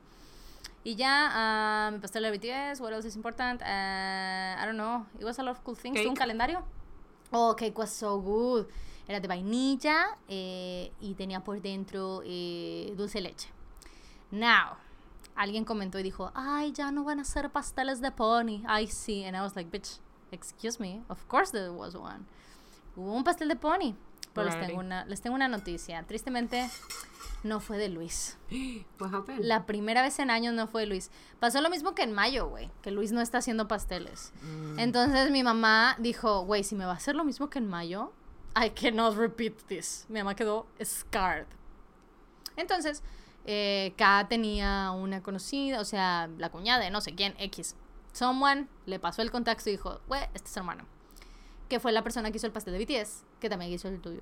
Y 0.83 0.95
ya, 0.95 1.29
ah, 1.31 1.89
mi 1.93 1.99
pastel 1.99 2.23
de 2.23 2.31
BTS, 2.31 2.79
what 2.81 2.91
else 2.91 3.07
is 3.07 3.15
important? 3.15 3.61
Ah, 3.63 4.57
I 4.61 4.65
don't 4.65 4.75
know. 4.77 5.05
It 5.19 5.23
was 5.23 5.39
a 5.39 5.43
lot 5.43 5.51
of 5.55 5.63
cool 5.63 5.75
things. 5.75 5.97
Un 6.05 6.15
calendario. 6.15 6.63
Oh, 7.31 7.55
cake 7.55 7.77
was 7.77 7.89
so 7.91 8.19
good. 8.21 8.67
Era 9.07 9.19
de 9.19 9.27
vainilla 9.27 10.17
eh, 10.27 10.91
y 10.99 11.13
tenía 11.13 11.43
por 11.43 11.61
dentro 11.61 12.21
eh, 12.25 12.93
dulce 12.97 13.19
de 13.19 13.29
leche. 13.29 13.49
Now, 14.31 14.77
alguien 15.35 15.65
comentó 15.65 15.99
y 15.99 16.03
dijo, 16.03 16.31
ay, 16.33 16.71
ya 16.71 16.91
no 16.91 17.03
van 17.03 17.19
a 17.19 17.21
hacer 17.21 17.49
pasteles 17.51 18.01
de 18.01 18.11
pony. 18.11 18.63
Ay, 18.67 18.87
sí. 18.87 19.23
And 19.23 19.35
I 19.35 19.41
was 19.41 19.55
like, 19.55 19.69
bitch, 19.69 19.99
excuse 20.31 20.79
me. 20.79 21.03
Of 21.07 21.27
course 21.27 21.51
there 21.51 21.69
was 21.69 21.95
one. 21.95 22.25
Hubo 22.95 23.13
un 23.13 23.23
pastel 23.23 23.47
de 23.47 23.55
pony. 23.55 23.95
Pero 24.33 24.49
les 24.49 24.67
tengo, 24.67 24.79
una, 24.79 25.05
les 25.05 25.21
tengo 25.21 25.35
una 25.35 25.47
noticia. 25.47 26.03
Tristemente, 26.03 26.69
no 27.43 27.61
fue 27.61 27.77
de 27.77 27.87
Luis. 27.87 28.37
La 29.37 29.65
primera 29.65 30.01
vez 30.01 30.19
en 30.19 30.29
años 30.29 30.53
no 30.53 30.67
fue 30.67 30.85
Luis. 30.85 31.09
Pasó 31.39 31.61
lo 31.61 31.69
mismo 31.69 31.95
que 31.95 32.03
en 32.03 32.11
mayo, 32.11 32.49
güey, 32.49 32.69
que 32.81 32.91
Luis 32.91 33.13
no 33.13 33.21
está 33.21 33.37
haciendo 33.37 33.67
pasteles. 33.67 34.33
Mm. 34.41 34.79
Entonces 34.79 35.31
mi 35.31 35.43
mamá 35.43 35.95
dijo, 35.99 36.41
güey, 36.41 36.63
si 36.65 36.75
me 36.75 36.85
va 36.85 36.91
a 36.91 36.95
hacer 36.95 37.15
lo 37.15 37.23
mismo 37.23 37.49
que 37.49 37.59
en 37.59 37.67
mayo, 37.67 38.11
I 38.55 38.69
cannot 38.69 39.17
repeat 39.17 39.67
this. 39.67 40.05
Mi 40.07 40.19
mamá 40.19 40.35
quedó 40.35 40.65
scarred. 40.83 41.47
Entonces, 42.55 43.03
eh, 43.45 43.93
K 43.97 44.27
tenía 44.29 44.91
una 44.91 45.21
conocida, 45.21 45.81
o 45.81 45.85
sea, 45.85 46.29
la 46.37 46.49
cuñada 46.49 46.83
de 46.83 46.89
no 46.89 47.01
sé 47.01 47.13
quién, 47.13 47.35
X. 47.37 47.75
Someone 48.13 48.67
le 48.85 48.97
pasó 48.97 49.21
el 49.21 49.29
contacto 49.29 49.69
y 49.69 49.73
dijo, 49.73 49.99
güey, 50.07 50.23
este 50.33 50.49
es 50.49 50.57
hermano. 50.57 50.85
Que 51.67 51.79
fue 51.79 51.91
la 51.91 52.01
persona 52.01 52.31
que 52.31 52.37
hizo 52.37 52.47
el 52.47 52.53
pastel 52.53 52.77
de 52.77 52.85
BTS, 52.85 53.23
que 53.41 53.49
también 53.49 53.71
hizo 53.71 53.89
el 53.89 53.99
tuyo. 53.99 54.21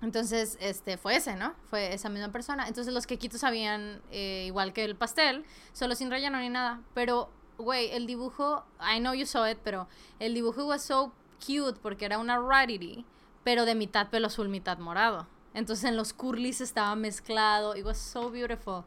Entonces, 0.00 0.56
este, 0.60 0.96
fue 0.96 1.16
ese, 1.16 1.36
¿no? 1.36 1.54
Fue 1.70 1.92
esa 1.92 2.08
misma 2.08 2.30
persona. 2.30 2.68
Entonces 2.68 2.92
los 2.92 3.06
quequitos 3.06 3.40
sabían 3.40 4.00
eh, 4.10 4.44
igual 4.46 4.72
que 4.72 4.84
el 4.84 4.96
pastel, 4.96 5.44
solo 5.72 5.94
sin 5.94 6.10
relleno 6.10 6.38
ni 6.38 6.48
nada. 6.48 6.82
Pero, 6.94 7.30
güey, 7.56 7.90
el 7.90 8.06
dibujo, 8.06 8.64
I 8.80 8.98
know 8.98 9.14
you 9.14 9.26
saw 9.26 9.48
it, 9.48 9.58
pero 9.62 9.88
el 10.18 10.34
dibujo 10.34 10.66
was 10.66 10.82
so 10.82 11.12
cute 11.38 11.78
porque 11.80 12.04
era 12.04 12.18
una 12.18 12.38
rarity, 12.38 13.04
pero 13.44 13.64
de 13.64 13.74
mitad 13.74 14.08
pelo 14.08 14.26
azul, 14.26 14.48
mitad 14.48 14.78
morado. 14.78 15.26
Entonces 15.54 15.84
en 15.84 15.96
los 15.96 16.12
curlis 16.12 16.60
estaba 16.60 16.94
mezclado. 16.94 17.76
It 17.76 17.84
was 17.84 17.98
so 17.98 18.30
beautiful. 18.30 18.84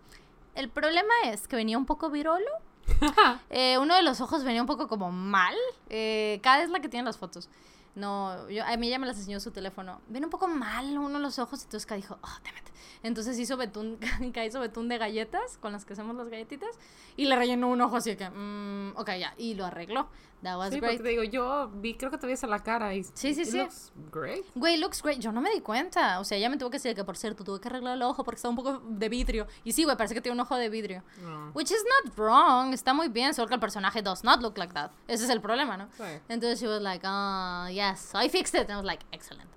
El 0.55 0.69
problema 0.69 1.13
es 1.25 1.47
que 1.47 1.55
venía 1.55 1.77
un 1.77 1.85
poco 1.85 2.09
virolo. 2.09 2.51
Eh, 3.49 3.77
uno 3.77 3.95
de 3.95 4.01
los 4.01 4.21
ojos 4.21 4.43
venía 4.43 4.61
un 4.61 4.67
poco 4.67 4.87
como 4.87 5.11
mal. 5.11 5.55
Eh, 5.89 6.39
cada 6.41 6.63
es 6.63 6.69
la 6.69 6.79
que 6.79 6.89
tiene 6.89 7.05
las 7.05 7.17
fotos. 7.17 7.49
No, 7.95 8.49
yo, 8.49 8.63
a 8.65 8.77
mí 8.77 8.87
ella 8.87 8.99
me 8.99 9.07
las 9.07 9.17
enseñó 9.17 9.39
su 9.39 9.51
teléfono. 9.51 10.01
Viene 10.07 10.25
un 10.27 10.31
poco 10.31 10.47
mal 10.47 10.97
uno 10.97 11.19
los 11.19 11.39
ojos. 11.39 11.63
Entonces 11.63 11.85
Ka 11.85 11.95
dijo, 11.95 12.17
oh, 12.21 12.27
damn 12.43 12.55
it. 12.57 12.71
Entonces 13.03 13.37
hizo 13.39 13.57
betún, 13.57 13.97
Ka 14.33 14.45
hizo 14.45 14.59
betún 14.59 14.87
de 14.87 14.97
galletas 14.97 15.57
con 15.57 15.71
las 15.71 15.85
que 15.85 15.93
hacemos 15.93 16.15
las 16.15 16.29
galletitas. 16.29 16.77
Y 17.17 17.25
le 17.25 17.35
rellenó 17.35 17.67
un 17.69 17.81
ojo 17.81 17.97
así 17.97 18.15
que, 18.15 18.29
mm, 18.29 18.93
ok, 18.95 19.09
ya. 19.19 19.33
Y 19.37 19.55
lo 19.55 19.65
arregló. 19.65 20.07
That 20.43 20.57
was 20.57 20.71
Sí, 20.73 20.79
great. 20.79 20.93
porque 20.97 21.03
te 21.03 21.09
digo, 21.09 21.23
yo 21.23 21.69
vi, 21.75 21.93
creo 21.93 22.09
que 22.09 22.17
te 22.17 22.25
ves 22.25 22.43
a 22.43 22.47
la 22.47 22.63
cara 22.63 22.95
y 22.95 23.03
Sí, 23.03 23.35
sí, 23.35 23.41
it 23.43 23.47
sí. 23.47 23.57
looks 23.59 23.91
great. 24.11 24.43
Güey, 24.55 24.77
looks 24.77 25.03
great. 25.03 25.19
Yo 25.19 25.31
no 25.31 25.39
me 25.39 25.51
di 25.51 25.61
cuenta. 25.61 26.19
O 26.19 26.23
sea, 26.23 26.35
ella 26.35 26.49
me 26.49 26.57
tuvo 26.57 26.71
que 26.71 26.77
decir 26.77 26.95
que, 26.95 27.03
por 27.03 27.15
cierto, 27.15 27.43
tuve 27.43 27.59
que 27.59 27.67
arreglar 27.67 27.95
el 27.95 28.01
ojo 28.01 28.23
porque 28.23 28.37
estaba 28.37 28.49
un 28.49 28.55
poco 28.55 28.79
de 28.79 29.07
vidrio. 29.07 29.45
Y 29.63 29.73
sí, 29.73 29.83
güey, 29.83 29.95
parece 29.97 30.15
que 30.15 30.21
tiene 30.21 30.33
un 30.33 30.39
ojo 30.39 30.55
de 30.55 30.69
vidrio. 30.69 31.03
No. 31.21 31.51
Which 31.53 31.69
is 31.69 31.83
not 32.05 32.15
wrong. 32.17 32.73
Está 32.73 32.91
muy 32.95 33.09
bien, 33.09 33.35
solo 33.35 33.47
que 33.49 33.53
el 33.53 33.59
personaje 33.59 34.01
does 34.01 34.23
not 34.23 34.41
look 34.41 34.57
like 34.57 34.73
that. 34.73 34.89
Ese 35.07 35.25
es 35.25 35.29
el 35.29 35.41
problema, 35.41 35.77
¿no? 35.77 35.89
Sí. 35.95 36.03
Entonces 36.27 36.59
she 36.59 36.67
was 36.67 36.81
like, 36.81 37.05
ah, 37.07 37.69
yes. 37.81 37.99
So 38.11 38.17
I 38.17 38.29
fixed 38.29 38.55
it. 38.55 38.61
And 38.69 38.73
I 38.73 38.77
was 38.77 38.85
like, 38.85 39.03
excellent. 39.11 39.49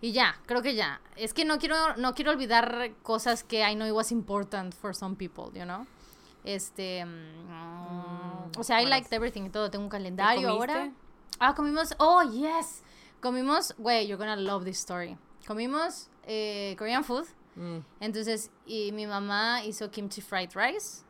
Y 0.00 0.12
ya, 0.12 0.34
creo 0.46 0.62
que 0.62 0.74
ya. 0.74 1.00
Es 1.16 1.32
que 1.32 1.44
no 1.44 1.58
quiero, 1.58 1.96
no 1.96 2.14
quiero 2.14 2.30
olvidar 2.30 2.92
cosas 3.02 3.42
que 3.42 3.62
I 3.62 3.74
know 3.74 3.86
it 3.86 3.94
was 3.94 4.12
important 4.12 4.74
for 4.74 4.94
some 4.94 5.16
people, 5.16 5.50
you 5.54 5.64
know? 5.64 5.86
Este. 6.44 7.04
mm, 7.04 8.56
o 8.56 8.62
sea, 8.62 8.80
I 8.80 8.86
liked 8.86 9.12
everything 9.12 9.44
y 9.46 9.50
todo. 9.50 9.70
Tengo 9.70 9.84
un 9.84 9.90
calendario 9.90 10.48
ahora. 10.48 10.92
Ah, 11.40 11.54
comimos. 11.54 11.94
Oh, 11.98 12.22
yes. 12.22 12.82
Comimos. 13.20 13.74
Güey, 13.76 14.06
you're 14.06 14.16
gonna 14.16 14.36
love 14.36 14.64
this 14.64 14.78
story. 14.78 15.16
Comimos 15.46 16.08
eh, 16.26 16.74
Korean 16.78 17.02
food. 17.02 17.26
Mm. 17.56 17.80
Entonces, 18.00 18.50
y 18.66 18.92
mi 18.92 19.06
mamá 19.06 19.64
hizo 19.64 19.90
kimchi 19.90 20.20
fried 20.20 20.50
rice. 20.54 21.02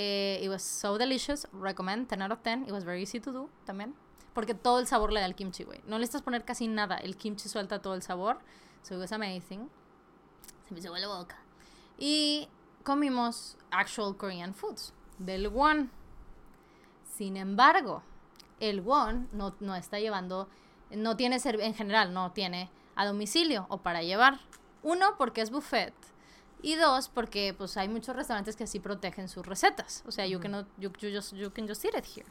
Eh, 0.00 0.38
it 0.40 0.48
was 0.48 0.62
so 0.62 0.96
delicious. 0.96 1.48
Recommend 1.52 2.08
10 2.08 2.22
out 2.22 2.30
of 2.30 2.42
10. 2.44 2.66
It 2.68 2.72
was 2.72 2.84
very 2.84 3.02
easy 3.02 3.18
to 3.18 3.32
do 3.32 3.50
también. 3.66 3.94
Porque 4.32 4.54
todo 4.54 4.78
el 4.78 4.86
sabor 4.86 5.12
le 5.12 5.18
da 5.18 5.26
el 5.26 5.34
kimchi, 5.34 5.64
güey. 5.64 5.80
No 5.88 5.98
le 5.98 6.04
estás 6.04 6.22
poner 6.22 6.44
casi 6.44 6.68
nada. 6.68 6.98
El 6.98 7.16
kimchi 7.16 7.48
suelta 7.48 7.82
todo 7.82 7.94
el 7.94 8.02
sabor. 8.02 8.38
So 8.82 8.94
it 8.94 9.00
was 9.00 9.10
amazing. 9.10 9.68
Se 10.68 10.72
me 10.72 10.78
hizo 10.78 10.96
la 10.96 11.08
boca. 11.08 11.36
Y 11.98 12.48
comimos 12.84 13.56
actual 13.72 14.16
Korean 14.16 14.54
foods 14.54 14.92
del 15.18 15.48
won. 15.48 15.90
Sin 17.16 17.36
embargo, 17.36 18.04
el 18.60 18.80
won 18.80 19.28
no, 19.32 19.56
no 19.58 19.74
está 19.74 19.98
llevando, 19.98 20.48
no 20.92 21.16
tiene, 21.16 21.38
en 21.42 21.74
general, 21.74 22.14
no 22.14 22.30
tiene 22.30 22.70
a 22.94 23.04
domicilio 23.04 23.66
o 23.68 23.78
para 23.78 24.04
llevar. 24.04 24.38
Uno, 24.84 25.16
porque 25.18 25.40
es 25.40 25.50
buffet. 25.50 25.92
Y 26.60 26.74
dos, 26.74 27.08
porque 27.08 27.54
pues 27.56 27.76
hay 27.76 27.88
muchos 27.88 28.16
restaurantes 28.16 28.56
que 28.56 28.64
así 28.64 28.80
protegen 28.80 29.28
sus 29.28 29.46
recetas. 29.46 30.02
O 30.06 30.10
sea, 30.10 30.26
you, 30.26 30.40
cannot, 30.40 30.66
you, 30.76 30.90
you 31.00 31.14
just, 31.14 31.32
you 31.34 31.50
can 31.52 31.68
just 31.68 31.84
eat 31.84 31.94
it 31.94 32.04
here. 32.04 32.26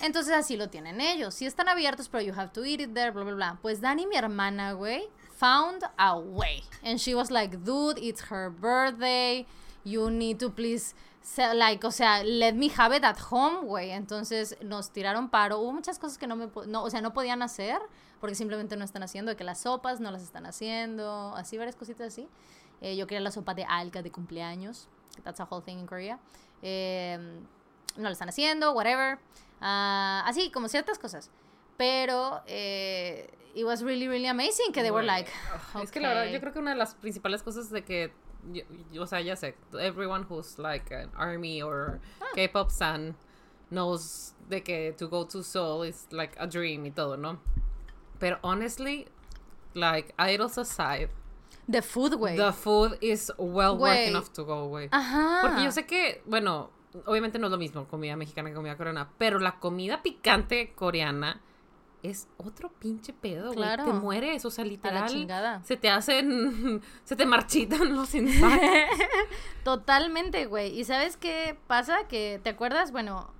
Entonces 0.00 0.32
así 0.34 0.56
lo 0.56 0.68
tienen 0.68 1.00
ellos. 1.00 1.34
Sí 1.34 1.44
están 1.46 1.68
abiertos, 1.68 2.08
pero 2.08 2.22
you 2.22 2.32
have 2.32 2.52
to 2.52 2.64
eat 2.64 2.80
it 2.80 2.94
there, 2.94 3.10
bla, 3.10 3.24
bla, 3.24 3.34
bla. 3.34 3.58
Pues 3.60 3.80
Dani, 3.80 4.06
mi 4.06 4.16
hermana, 4.16 4.72
güey, 4.72 5.02
found 5.36 5.82
a 5.98 6.16
way. 6.16 6.62
And 6.82 6.98
she 6.98 7.14
was 7.14 7.30
like, 7.30 7.58
dude, 7.64 7.98
it's 8.00 8.22
her 8.30 8.50
birthday. 8.50 9.46
You 9.84 10.10
need 10.10 10.38
to 10.38 10.50
please, 10.50 10.94
se- 11.22 11.54
like, 11.54 11.84
o 11.86 11.90
sea, 11.90 12.22
let 12.24 12.52
me 12.54 12.70
have 12.76 12.96
it 12.96 13.04
at 13.04 13.18
home, 13.30 13.66
güey. 13.66 13.90
Entonces 13.90 14.56
nos 14.62 14.90
tiraron 14.90 15.28
paro. 15.28 15.58
Hubo 15.58 15.72
muchas 15.72 15.98
cosas 15.98 16.16
que 16.16 16.26
no 16.26 16.36
me, 16.36 16.48
no, 16.66 16.82
o 16.84 16.90
sea, 16.90 17.00
no 17.00 17.12
podían 17.12 17.42
hacer 17.42 17.78
porque 18.20 18.34
simplemente 18.34 18.76
no 18.76 18.84
están 18.84 19.02
haciendo. 19.02 19.30
De 19.30 19.36
que 19.36 19.44
las 19.44 19.60
sopas 19.60 20.00
no 20.00 20.10
las 20.10 20.22
están 20.22 20.46
haciendo. 20.46 21.34
Así, 21.36 21.58
varias 21.58 21.76
cositas 21.76 22.08
así. 22.08 22.26
Eh, 22.80 22.96
yo 22.96 23.06
quería 23.06 23.20
la 23.20 23.30
sopa 23.30 23.54
de 23.54 23.64
alga 23.64 24.02
de 24.02 24.10
cumpleaños. 24.10 24.88
That's 25.24 25.40
a 25.40 25.44
whole 25.50 25.62
thing 25.64 25.78
in 25.78 25.86
Korea. 25.86 26.18
Eh, 26.62 27.18
no 27.96 28.02
lo 28.04 28.10
están 28.10 28.28
haciendo, 28.28 28.72
whatever. 28.72 29.18
Ah, 29.60 30.22
así, 30.26 30.50
como 30.52 30.68
ciertas 30.68 30.98
cosas. 30.98 31.30
Pero 31.76 32.42
eh, 32.46 33.28
it 33.54 33.64
was 33.64 33.82
really, 33.82 34.06
really 34.08 34.26
amazing 34.26 34.72
que 34.72 34.82
they 34.82 34.90
were 34.90 35.04
like, 35.06 35.30
Es 35.82 35.90
que 35.90 36.00
la 36.00 36.08
verdad, 36.08 36.24
"Okay". 36.24 36.34
yo 36.34 36.40
creo 36.40 36.52
que 36.52 36.58
una 36.60 36.72
de 36.72 36.76
las 36.76 36.94
principales 36.94 37.42
cosas 37.42 37.70
de 37.70 37.82
que, 37.84 38.12
yo- 38.52 38.64
yo- 38.92 39.02
o 39.02 39.06
sea, 39.06 39.20
ya 39.20 39.34
sé, 39.36 39.56
everyone 39.80 40.24
who's 40.28 40.58
like 40.58 40.92
an 40.94 41.10
army 41.16 41.62
or 41.62 42.00
Ah. 42.20 42.24
K-pop 42.34 42.70
fan 42.70 43.16
knows 43.70 44.34
de 44.48 44.62
que 44.62 44.92
to 44.96 45.08
go 45.08 45.26
to 45.26 45.42
Seoul 45.42 45.84
is 45.84 46.06
like 46.10 46.34
a 46.38 46.46
dream 46.46 46.84
y 46.86 46.90
todo, 46.90 47.16
¿no? 47.16 47.40
Pero 48.18 48.38
honestly, 48.42 49.06
like 49.74 50.14
idols 50.18 50.58
aside, 50.58 51.10
The 51.70 51.82
food, 51.82 52.14
güey. 52.14 52.36
the 52.36 52.52
food 52.52 52.96
is 53.00 53.30
well 53.38 53.76
worth 53.76 53.92
Güey. 53.94 54.08
enough 54.08 54.28
to 54.32 54.44
go, 54.44 54.68
güey. 54.68 54.88
Ajá. 54.90 55.40
Porque 55.42 55.64
yo 55.64 55.70
sé 55.72 55.84
que, 55.86 56.22
bueno, 56.26 56.70
obviamente 57.06 57.38
no 57.38 57.48
es 57.48 57.50
lo 57.50 57.58
mismo 57.58 57.86
comida 57.86 58.16
mexicana 58.16 58.48
que 58.48 58.54
comida 58.54 58.76
coreana, 58.76 59.10
pero 59.18 59.38
la 59.38 59.58
comida 59.60 60.02
picante 60.02 60.72
coreana 60.74 61.42
es 62.02 62.28
otro 62.38 62.70
pinche 62.78 63.12
pedo, 63.12 63.46
güey. 63.46 63.56
Claro. 63.56 63.84
Te 63.84 63.92
mueres, 63.92 64.44
o 64.44 64.50
sea, 64.50 64.62
A 64.62 64.66
la 64.66 64.70
literal. 64.72 65.08
chingada. 65.08 65.62
Se 65.64 65.76
te 65.76 65.90
hacen, 65.90 66.80
se 67.04 67.16
te 67.16 67.26
marchitan 67.26 67.92
los 67.96 68.14
insides. 68.14 68.88
Totalmente, 69.64 70.46
güey. 70.46 70.78
¿Y 70.78 70.84
sabes 70.84 71.16
qué 71.16 71.58
pasa? 71.66 72.06
Que, 72.08 72.40
¿te 72.42 72.50
acuerdas? 72.50 72.92
Bueno, 72.92 73.30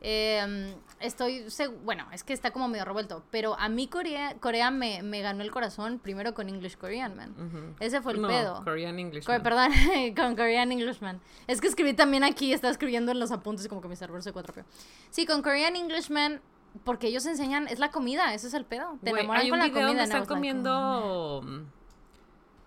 eh, 0.00 0.74
estoy, 1.02 1.44
bueno, 1.84 2.06
es 2.12 2.24
que 2.24 2.32
está 2.32 2.50
como 2.50 2.68
medio 2.68 2.84
revuelto, 2.84 3.22
pero 3.30 3.58
a 3.58 3.68
mí 3.68 3.88
Corea, 3.88 4.36
Corea 4.40 4.70
me, 4.70 5.02
me 5.02 5.20
ganó 5.20 5.42
el 5.42 5.50
corazón 5.50 5.98
primero 5.98 6.34
con 6.34 6.48
English 6.48 6.76
Korean, 6.76 7.16
man. 7.16 7.74
Ese 7.80 8.00
fue 8.00 8.12
el 8.14 8.22
no, 8.22 8.28
pedo. 8.28 8.62
Korean 8.64 8.98
English. 8.98 9.24
Co- 9.26 9.42
perdón, 9.42 9.70
con 10.16 10.36
Korean 10.36 10.72
Englishman. 10.72 11.20
Es 11.46 11.60
que 11.60 11.66
escribí 11.68 11.92
también 11.94 12.24
aquí, 12.24 12.52
estaba 12.52 12.70
escribiendo 12.70 13.12
en 13.12 13.20
los 13.20 13.30
apuntes 13.32 13.68
como 13.68 13.80
que 13.80 13.88
mi 13.88 13.96
servidor 13.96 14.22
se 14.22 14.32
cuatropeó. 14.32 14.64
Sí, 15.10 15.26
con 15.26 15.42
Korean 15.42 15.76
Englishman, 15.76 16.40
porque 16.84 17.08
ellos 17.08 17.26
enseñan, 17.26 17.68
es 17.68 17.78
la 17.78 17.90
comida, 17.90 18.32
ese 18.34 18.46
es 18.48 18.54
el 18.54 18.64
pedo. 18.64 18.98
Te 19.02 19.10
Güey, 19.10 19.24
enamoran 19.24 19.42
hay 19.42 19.50
con 19.50 19.58
un 19.60 19.66
la 19.66 19.70
comida. 19.70 19.86
donde 19.88 20.02
están 20.04 20.20
like, 20.20 20.32
comiendo, 20.32 21.42
mm, 21.44 21.60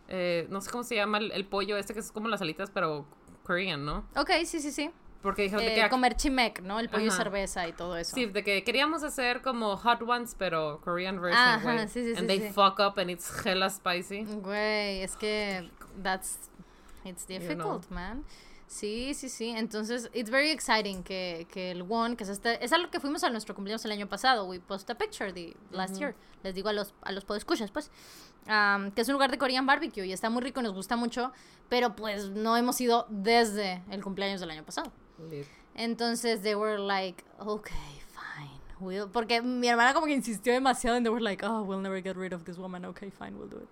eh, 0.07 0.47
no 0.49 0.61
sé 0.61 0.69
cómo 0.69 0.83
se 0.83 0.95
llama 0.95 1.17
el, 1.17 1.31
el 1.31 1.45
pollo 1.45 1.77
este 1.77 1.93
que 1.93 1.99
es 1.99 2.11
como 2.11 2.27
las 2.27 2.41
alitas, 2.41 2.69
pero 2.71 3.05
Korean, 3.43 3.85
¿no? 3.85 4.05
Ok, 4.15 4.29
sí, 4.45 4.59
sí, 4.59 4.71
sí. 4.71 4.91
Porque 5.25 5.41
dijeron 5.41 5.65
Eh, 5.65 5.73
que 5.73 5.89
comer 5.89 6.15
chimek, 6.15 6.61
¿no? 6.61 6.79
El 6.79 6.87
pollo 6.87 7.07
y 7.07 7.09
cerveza 7.11 7.67
y 7.67 7.73
todo 7.73 7.97
eso. 7.97 8.13
Sí, 8.13 8.27
de 8.27 8.43
que 8.43 8.63
queríamos 8.63 9.01
hacer 9.01 9.41
como 9.41 9.75
hot 9.75 10.03
ones, 10.03 10.35
pero 10.37 10.79
Korean 10.83 11.19
version, 11.19 11.41
Ajá, 11.41 11.73
güey. 11.73 11.87
sí, 11.87 12.03
sí, 12.03 12.13
sí, 12.13 12.19
And 12.19 12.27
they 12.27 12.39
sí. 12.41 12.49
fuck 12.53 12.77
up 12.79 12.99
and 12.99 13.09
it's 13.09 13.27
hella 13.43 13.71
spicy. 13.71 14.23
Güey, 14.23 15.01
es 15.01 15.15
que 15.15 15.67
that's 16.03 16.37
it's 17.05 17.25
know. 17.25 17.39
difficult, 17.39 17.89
man. 17.89 18.23
Sí, 18.67 19.15
sí, 19.15 19.29
sí. 19.29 19.49
Entonces, 19.49 20.11
it's 20.13 20.29
very 20.29 20.51
exciting 20.51 21.03
que, 21.03 21.47
que 21.51 21.71
el 21.71 21.85
one, 21.89 22.15
que 22.15 22.23
es 22.23 22.29
este, 22.29 22.63
es 22.63 22.71
algo 22.71 22.91
que 22.91 22.99
fuimos 22.99 23.23
a 23.23 23.29
nuestro 23.31 23.55
cumpleaños 23.55 23.83
el 23.85 23.91
año 23.93 24.07
pasado. 24.07 24.45
We 24.45 24.59
post 24.59 24.87
a 24.91 24.95
picture 24.95 25.33
the 25.33 25.55
last 25.71 25.97
year. 25.97 26.13
Les 26.43 26.53
digo 26.53 26.69
a 26.69 26.73
los 26.73 26.93
a 27.01 27.11
los 27.11 27.25
podescuchas, 27.25 27.71
pues, 27.71 27.89
Am, 28.47 28.91
que 28.91 29.01
es 29.01 29.07
un 29.07 29.13
lugar 29.13 29.31
de 29.31 29.39
Korean 29.39 29.65
barbecue 29.65 30.05
y 30.05 30.13
está 30.13 30.29
muy 30.29 30.43
rico 30.43 30.61
nos 30.61 30.73
gusta 30.73 30.95
mucho, 30.95 31.31
pero 31.67 31.95
pues 31.95 32.29
no 32.29 32.55
hemos 32.55 32.79
ido 32.79 33.07
desde 33.09 33.81
el 33.89 34.03
cumpleaños 34.03 34.39
del 34.39 34.51
año 34.51 34.63
pasado. 34.63 34.91
Lit. 35.19 35.47
Entonces 35.75 36.41
they 36.41 36.55
were 36.55 36.77
like, 36.77 37.23
okay, 37.39 38.01
fine. 38.13 38.59
We'll... 38.79 39.07
Porque 39.07 39.41
mi 39.41 39.67
hermana 39.67 39.93
como 39.93 40.07
que 40.07 40.13
insistió 40.13 40.53
demasiado 40.53 40.97
and 40.97 41.05
they 41.05 41.09
were 41.09 41.21
like, 41.21 41.43
oh, 41.43 41.63
we'll 41.63 41.81
never 41.81 42.01
get 42.01 42.15
rid 42.15 42.33
of 42.33 42.45
this 42.45 42.57
woman. 42.57 42.85
Okay, 42.85 43.09
fine, 43.09 43.37
we'll 43.37 43.49
do 43.49 43.57
it. 43.57 43.69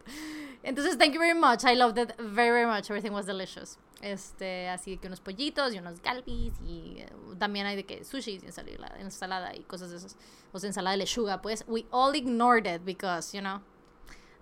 Entonces, 0.64 0.98
thank 0.98 1.14
you 1.14 1.20
very 1.20 1.34
much. 1.34 1.66
I 1.66 1.74
loved 1.74 1.98
it 1.98 2.14
very, 2.20 2.50
very 2.50 2.66
much. 2.66 2.90
Everything 2.90 3.14
was 3.14 3.26
delicious. 3.26 3.78
Este, 4.02 4.68
así 4.68 4.98
que 4.98 5.08
unos 5.08 5.22
pollitos 5.22 5.74
y 5.74 5.80
unos 5.80 6.02
galbis 6.02 6.54
y 6.62 6.98
eh, 7.00 7.08
también 7.38 7.66
hay 7.66 7.78
de 7.78 7.86
que 7.86 8.04
sushi 8.04 8.40
y 8.42 8.46
ensalada, 8.46 8.98
ensalada 9.00 9.56
y 9.56 9.64
cosas 9.64 9.92
de 9.92 9.98
esas. 9.98 10.18
O 10.52 10.60
sea, 10.60 10.68
ensalada 10.68 10.92
de 10.92 11.04
lechuga, 11.04 11.42
pues. 11.42 11.64
We 11.68 11.86
all 11.92 12.14
ignored 12.16 12.68
it 12.68 12.84
because, 12.84 13.34
you 13.34 13.42
know. 13.42 13.62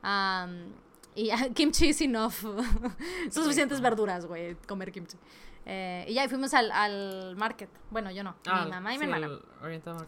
Um, 0.04 0.74
y 1.16 1.30
kimchi 1.56 1.90
is 1.90 2.02
enough. 2.02 2.42
Son 3.30 3.44
suficientes 3.44 3.82
verduras, 3.82 4.26
güey, 4.26 4.56
comer 4.68 4.92
kimchi. 4.92 5.18
Eh, 5.66 6.06
y 6.08 6.14
ya 6.14 6.26
y 6.26 6.28
fuimos 6.28 6.54
al, 6.54 6.72
al 6.72 7.36
market. 7.36 7.70
Bueno, 7.90 8.12
yo 8.12 8.24
no. 8.24 8.36
Ah, 8.48 8.66
mi 8.66 8.72
mamá 8.72 8.94
y 8.94 8.98
mi 8.98 9.06
hermana. 9.06 9.40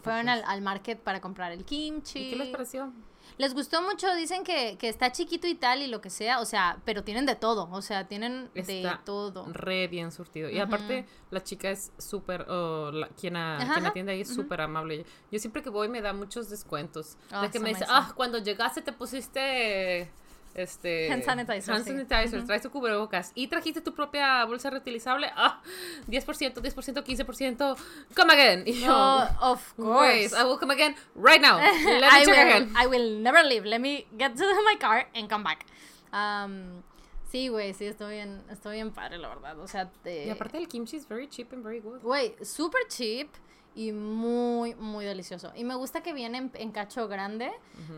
Fueron 0.02 0.28
al, 0.28 0.42
al 0.46 0.60
market 0.62 1.00
para 1.00 1.20
comprar 1.20 1.52
el 1.52 1.64
kimchi. 1.64 2.18
¿Y 2.18 2.30
qué 2.30 2.36
les 2.36 2.48
pareció? 2.48 2.92
Les 3.38 3.52
gustó 3.52 3.82
mucho, 3.82 4.14
dicen 4.14 4.44
que, 4.44 4.76
que 4.78 4.88
está 4.88 5.10
chiquito 5.10 5.48
y 5.48 5.54
tal 5.54 5.82
y 5.82 5.88
lo 5.88 6.00
que 6.00 6.10
sea, 6.10 6.40
o 6.40 6.44
sea, 6.44 6.78
pero 6.84 7.02
tienen 7.02 7.26
de 7.26 7.34
todo, 7.34 7.68
o 7.70 7.82
sea, 7.82 8.06
tienen 8.06 8.50
de 8.54 8.88
todo. 9.04 9.46
Re 9.52 9.88
bien 9.88 10.12
surtido. 10.12 10.50
Y 10.50 10.60
aparte, 10.60 11.06
la 11.30 11.42
chica 11.42 11.70
es 11.70 11.92
súper, 11.98 12.42
o 12.42 12.92
la, 12.92 13.08
quien, 13.08 13.36
atiende 13.36 14.12
ahí 14.12 14.20
es 14.20 14.32
súper 14.32 14.60
amable. 14.60 15.04
Yo 15.32 15.38
siempre 15.38 15.62
que 15.62 15.70
voy 15.70 15.88
me 15.88 16.00
da 16.00 16.12
muchos 16.12 16.48
descuentos. 16.48 17.16
Oh, 17.34 17.50
que 17.50 17.58
me 17.58 17.70
dice, 17.70 17.84
ah, 17.88 18.12
cuando 18.14 18.38
llegaste 18.38 18.82
te 18.82 18.92
pusiste... 18.92 20.12
Este, 20.54 21.10
Hand 21.10 21.24
sanitizer, 21.24 21.74
hand 21.74 21.84
sí. 21.84 21.90
sanitizer, 21.90 22.44
traes 22.46 22.62
tu 22.62 22.70
cubrebocas 22.70 23.32
y 23.34 23.48
trajiste 23.48 23.80
tu 23.80 23.92
propia 23.92 24.44
bolsa 24.44 24.70
reutilizable. 24.70 25.28
Ah, 25.34 25.60
10%, 26.06 26.54
10%, 26.62 27.02
15%. 27.04 27.76
Come 28.14 28.32
again. 28.32 28.62
Y 28.64 28.74
yo, 28.80 28.92
Oh, 28.94 29.26
of 29.40 29.74
"Wait, 29.76 30.30
course. 30.30 30.32
I 30.40 30.44
will 30.44 30.58
come 30.58 30.72
again 30.72 30.94
right 31.16 31.40
now. 31.40 31.58
Let 31.84 32.00
me 32.00 32.06
I 32.08 32.24
check 32.24 32.26
will, 32.28 32.34
again. 32.56 32.72
I 32.76 32.86
will 32.86 33.18
never 33.20 33.42
leave. 33.42 33.64
Let 33.64 33.80
me 33.80 34.06
get 34.16 34.36
to 34.36 34.44
my 34.64 34.76
car 34.78 35.08
and 35.14 35.28
come 35.28 35.42
back. 35.42 35.66
Um, 36.12 36.84
sí, 37.32 37.48
güey, 37.48 37.74
sí, 37.74 37.86
estoy 37.86 38.14
bien, 38.14 38.40
estoy 38.48 38.76
bien 38.76 38.92
padre, 38.92 39.18
la 39.18 39.28
verdad. 39.30 39.58
O 39.58 39.66
sea, 39.66 39.90
te- 40.04 40.26
Y 40.26 40.30
aparte 40.30 40.56
el 40.58 40.68
kimchi 40.68 40.96
es 40.98 41.08
very 41.08 41.26
cheap 41.28 41.52
and 41.52 41.64
very 41.64 41.80
good. 41.80 42.00
Güey, 42.00 42.36
super 42.44 42.82
cheap 42.88 43.28
y 43.74 43.90
muy, 43.92 44.74
muy 44.76 45.04
delicioso. 45.04 45.52
Y 45.56 45.64
me 45.64 45.74
gusta 45.74 46.02
que 46.02 46.12
viene 46.12 46.38
en, 46.38 46.50
en 46.54 46.70
cacho 46.70 47.08
grande, 47.08 47.50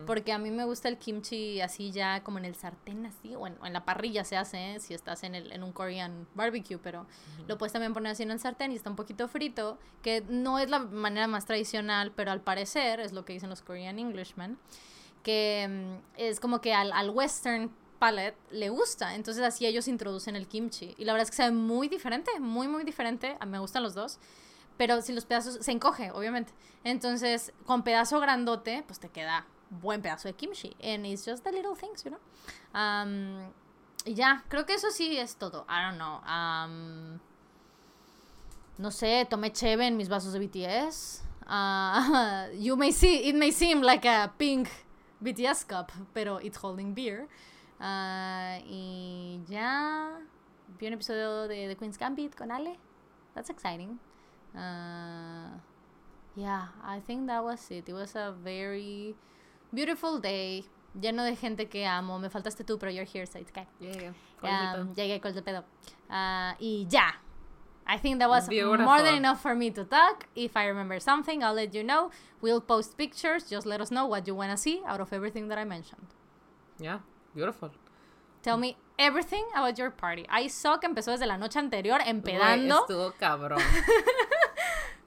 porque 0.07 0.33
a 0.33 0.39
mí 0.39 0.49
me 0.49 0.65
gusta 0.65 0.89
el 0.89 0.97
kimchi 0.97 1.61
así 1.61 1.91
ya 1.91 2.23
como 2.23 2.39
en 2.39 2.45
el 2.45 2.55
sartén 2.55 3.05
así, 3.05 3.35
o 3.35 3.45
en, 3.45 3.57
o 3.61 3.65
en 3.65 3.73
la 3.73 3.85
parrilla 3.85 4.23
se 4.23 4.37
hace, 4.37 4.75
¿eh? 4.75 4.79
si 4.79 4.95
estás 4.95 5.23
en, 5.23 5.35
el, 5.35 5.51
en 5.51 5.63
un 5.63 5.71
Korean 5.71 6.27
barbecue, 6.33 6.79
pero 6.79 7.05
lo 7.47 7.57
puedes 7.57 7.73
también 7.73 7.93
poner 7.93 8.13
así 8.13 8.23
en 8.23 8.31
el 8.31 8.39
sartén 8.39 8.71
y 8.71 8.75
está 8.75 8.89
un 8.89 8.95
poquito 8.95 9.27
frito, 9.27 9.77
que 10.01 10.23
no 10.27 10.57
es 10.57 10.69
la 10.69 10.79
manera 10.79 11.27
más 11.27 11.45
tradicional, 11.45 12.11
pero 12.15 12.31
al 12.31 12.41
parecer 12.41 12.99
es 12.99 13.13
lo 13.13 13.23
que 13.23 13.33
dicen 13.33 13.49
los 13.49 13.61
Korean 13.61 13.99
Englishmen, 13.99 14.57
que 15.21 15.67
mm, 15.69 16.19
es 16.19 16.39
como 16.39 16.59
que 16.59 16.73
al, 16.73 16.91
al 16.91 17.11
western 17.11 17.71
palate 17.99 18.37
le 18.51 18.69
gusta, 18.69 19.15
entonces 19.15 19.43
así 19.43 19.65
ellos 19.67 19.87
introducen 19.87 20.35
el 20.35 20.47
kimchi. 20.47 20.95
Y 20.97 21.05
la 21.05 21.13
verdad 21.13 21.25
es 21.25 21.31
que 21.31 21.37
sabe 21.37 21.51
muy 21.51 21.87
diferente, 21.87 22.39
muy, 22.39 22.67
muy 22.67 22.83
diferente, 22.83 23.37
a 23.39 23.45
mí 23.45 23.51
me 23.51 23.59
gustan 23.59 23.83
los 23.83 23.93
dos. 23.93 24.19
Pero 24.77 25.01
si 25.01 25.13
los 25.13 25.25
pedazos 25.25 25.57
se 25.63 25.71
encoge, 25.71 26.11
obviamente. 26.11 26.53
Entonces, 26.83 27.51
con 27.65 27.83
pedazo 27.83 28.19
grandote, 28.19 28.83
pues 28.85 28.99
te 28.99 29.09
queda 29.09 29.45
buen 29.69 30.01
pedazo 30.01 30.27
de 30.27 30.33
kimchi. 30.33 30.75
And 30.81 31.05
it's 31.05 31.25
just 31.25 31.43
the 31.43 31.51
little 31.51 31.75
things, 31.75 32.03
you 32.03 32.11
know. 32.11 32.19
Um, 32.73 33.51
y 34.05 34.13
ya, 34.13 34.43
creo 34.49 34.65
que 34.65 34.75
eso 34.75 34.89
sí 34.91 35.17
es 35.17 35.35
todo. 35.35 35.65
I 35.67 35.81
don't 35.81 35.97
know. 35.97 36.21
Um, 36.25 37.19
no 38.77 38.91
sé, 38.91 39.25
tomé 39.29 39.51
cheve 39.51 39.87
en 39.87 39.97
mis 39.97 40.07
vasos 40.07 40.33
de 40.33 40.39
BTS. 40.39 41.23
Uh, 41.47 42.49
you 42.57 42.75
may 42.75 42.91
see, 42.91 43.27
it 43.27 43.35
may 43.35 43.51
seem 43.51 43.81
like 43.81 44.05
a 44.05 44.31
pink 44.37 44.69
BTS 45.23 45.67
cup, 45.67 45.91
pero 46.13 46.37
it's 46.37 46.57
holding 46.57 46.93
beer. 46.93 47.27
Uh, 47.79 48.59
y 48.65 49.39
ya 49.47 50.19
vi 50.79 50.87
un 50.87 50.93
episodio 50.93 51.47
de 51.47 51.67
The 51.67 51.75
Queen's 51.75 51.97
Gambit 51.97 52.35
con 52.35 52.51
Ale. 52.51 52.77
That's 53.33 53.49
exciting. 53.49 53.99
Uh, 54.57 55.59
yeah, 56.35 56.67
I 56.83 56.99
think 56.99 57.27
that 57.27 57.43
was 57.43 57.69
it. 57.69 57.87
It 57.87 57.93
was 57.93 58.15
a 58.15 58.33
very 58.43 59.15
beautiful 59.71 60.19
day. 60.19 60.65
Lleno 60.99 61.23
de 61.23 61.35
gente 61.35 61.65
que 61.69 61.85
amo. 61.85 62.17
Me 62.17 62.29
faltaste 62.29 62.63
tú, 62.65 62.79
pero 62.79 62.91
you're 62.91 63.05
here, 63.05 63.25
so 63.27 63.37
it's 63.37 63.51
okay. 63.51 63.67
Yeah, 63.79 64.13
¿cuál 64.41 64.51
es 64.51 64.73
el 64.75 64.81
Um, 64.81 64.93
llegué 64.95 65.21
con 65.21 65.35
el 65.35 65.43
pedo. 65.43 65.63
Uh, 66.09 66.55
y 66.59 66.85
ya. 66.89 67.13
I 67.89 67.97
think 67.97 68.19
that 68.19 68.29
was 68.29 68.49
Beautiful. 68.49 68.85
more 68.85 69.01
than 69.01 69.15
enough 69.15 69.41
for 69.41 69.55
me 69.55 69.71
to 69.71 69.85
talk. 69.85 70.25
If 70.35 70.57
I 70.57 70.65
remember 70.65 70.99
something, 70.99 71.41
I'll 71.41 71.53
let 71.53 71.73
you 71.73 71.83
know. 71.83 72.11
We'll 72.41 72.59
post 72.59 72.97
pictures. 72.97 73.49
Just 73.49 73.65
let 73.65 73.79
us 73.79 73.91
know 73.91 74.05
what 74.05 74.27
you 74.27 74.35
want 74.35 74.51
to 74.51 74.57
see 74.57 74.81
out 74.85 74.99
of 74.99 75.13
everything 75.13 75.47
that 75.47 75.57
I 75.57 75.63
mentioned. 75.63 76.07
Yeah, 76.79 76.99
beautiful. 77.33 77.71
Tell 78.43 78.57
me 78.57 78.75
everything 78.99 79.45
about 79.55 79.77
your 79.77 79.91
party. 79.91 80.25
I 80.29 80.47
saw 80.47 80.77
que 80.79 80.87
empezó 80.89 81.11
desde 81.11 81.25
la 81.27 81.37
noche 81.37 81.57
anterior 81.59 81.99
empedando. 82.05 82.81
estuvo 82.81 83.13
cabrón. 83.17 83.61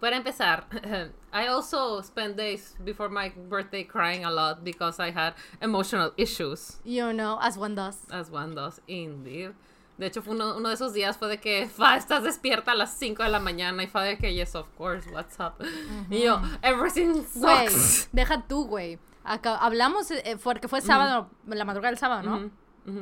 Para 0.00 0.16
empezar, 0.16 0.64
I 1.32 1.46
also 1.48 2.00
spent 2.02 2.36
days 2.36 2.74
before 2.84 3.10
my 3.10 3.30
birthday 3.48 3.84
crying 3.84 4.24
a 4.24 4.30
lot 4.30 4.64
because 4.64 4.98
I 4.98 5.10
had 5.10 5.34
emotional 5.60 6.12
issues, 6.16 6.80
You 6.84 7.12
know, 7.12 7.38
as 7.42 7.58
one 7.58 7.74
does. 7.74 7.98
as 8.10 8.30
one 8.30 8.54
does, 8.54 8.80
indeed. 8.88 9.52
De 9.98 10.06
hecho, 10.06 10.22
fue 10.22 10.32
uno, 10.32 10.56
uno 10.56 10.68
de 10.70 10.74
esos 10.74 10.94
días 10.94 11.18
fue 11.18 11.28
de 11.28 11.36
que, 11.38 11.66
fa, 11.76 11.96
estás 11.98 12.22
despierta 12.22 12.72
a 12.72 12.74
las 12.74 12.94
5 12.98 13.22
de 13.22 13.28
la 13.28 13.40
mañana 13.40 13.82
y 13.82 13.86
fue 13.86 14.02
de 14.04 14.16
que, 14.16 14.32
yes, 14.34 14.54
of 14.54 14.66
course, 14.78 15.06
what's 15.10 15.38
up. 15.38 15.62
Y 16.08 16.22
yo, 16.22 16.40
everything 16.62 17.22
sucks. 17.22 18.08
deja 18.10 18.42
tú, 18.48 18.64
güey. 18.66 18.98
Hablamos 19.22 20.10
eh, 20.10 20.38
porque 20.42 20.66
fue 20.68 20.80
sábado, 20.80 21.28
la 21.46 21.66
madrugada 21.66 21.90
del 21.90 21.98
sábado, 21.98 22.22
¿no? 22.22 22.50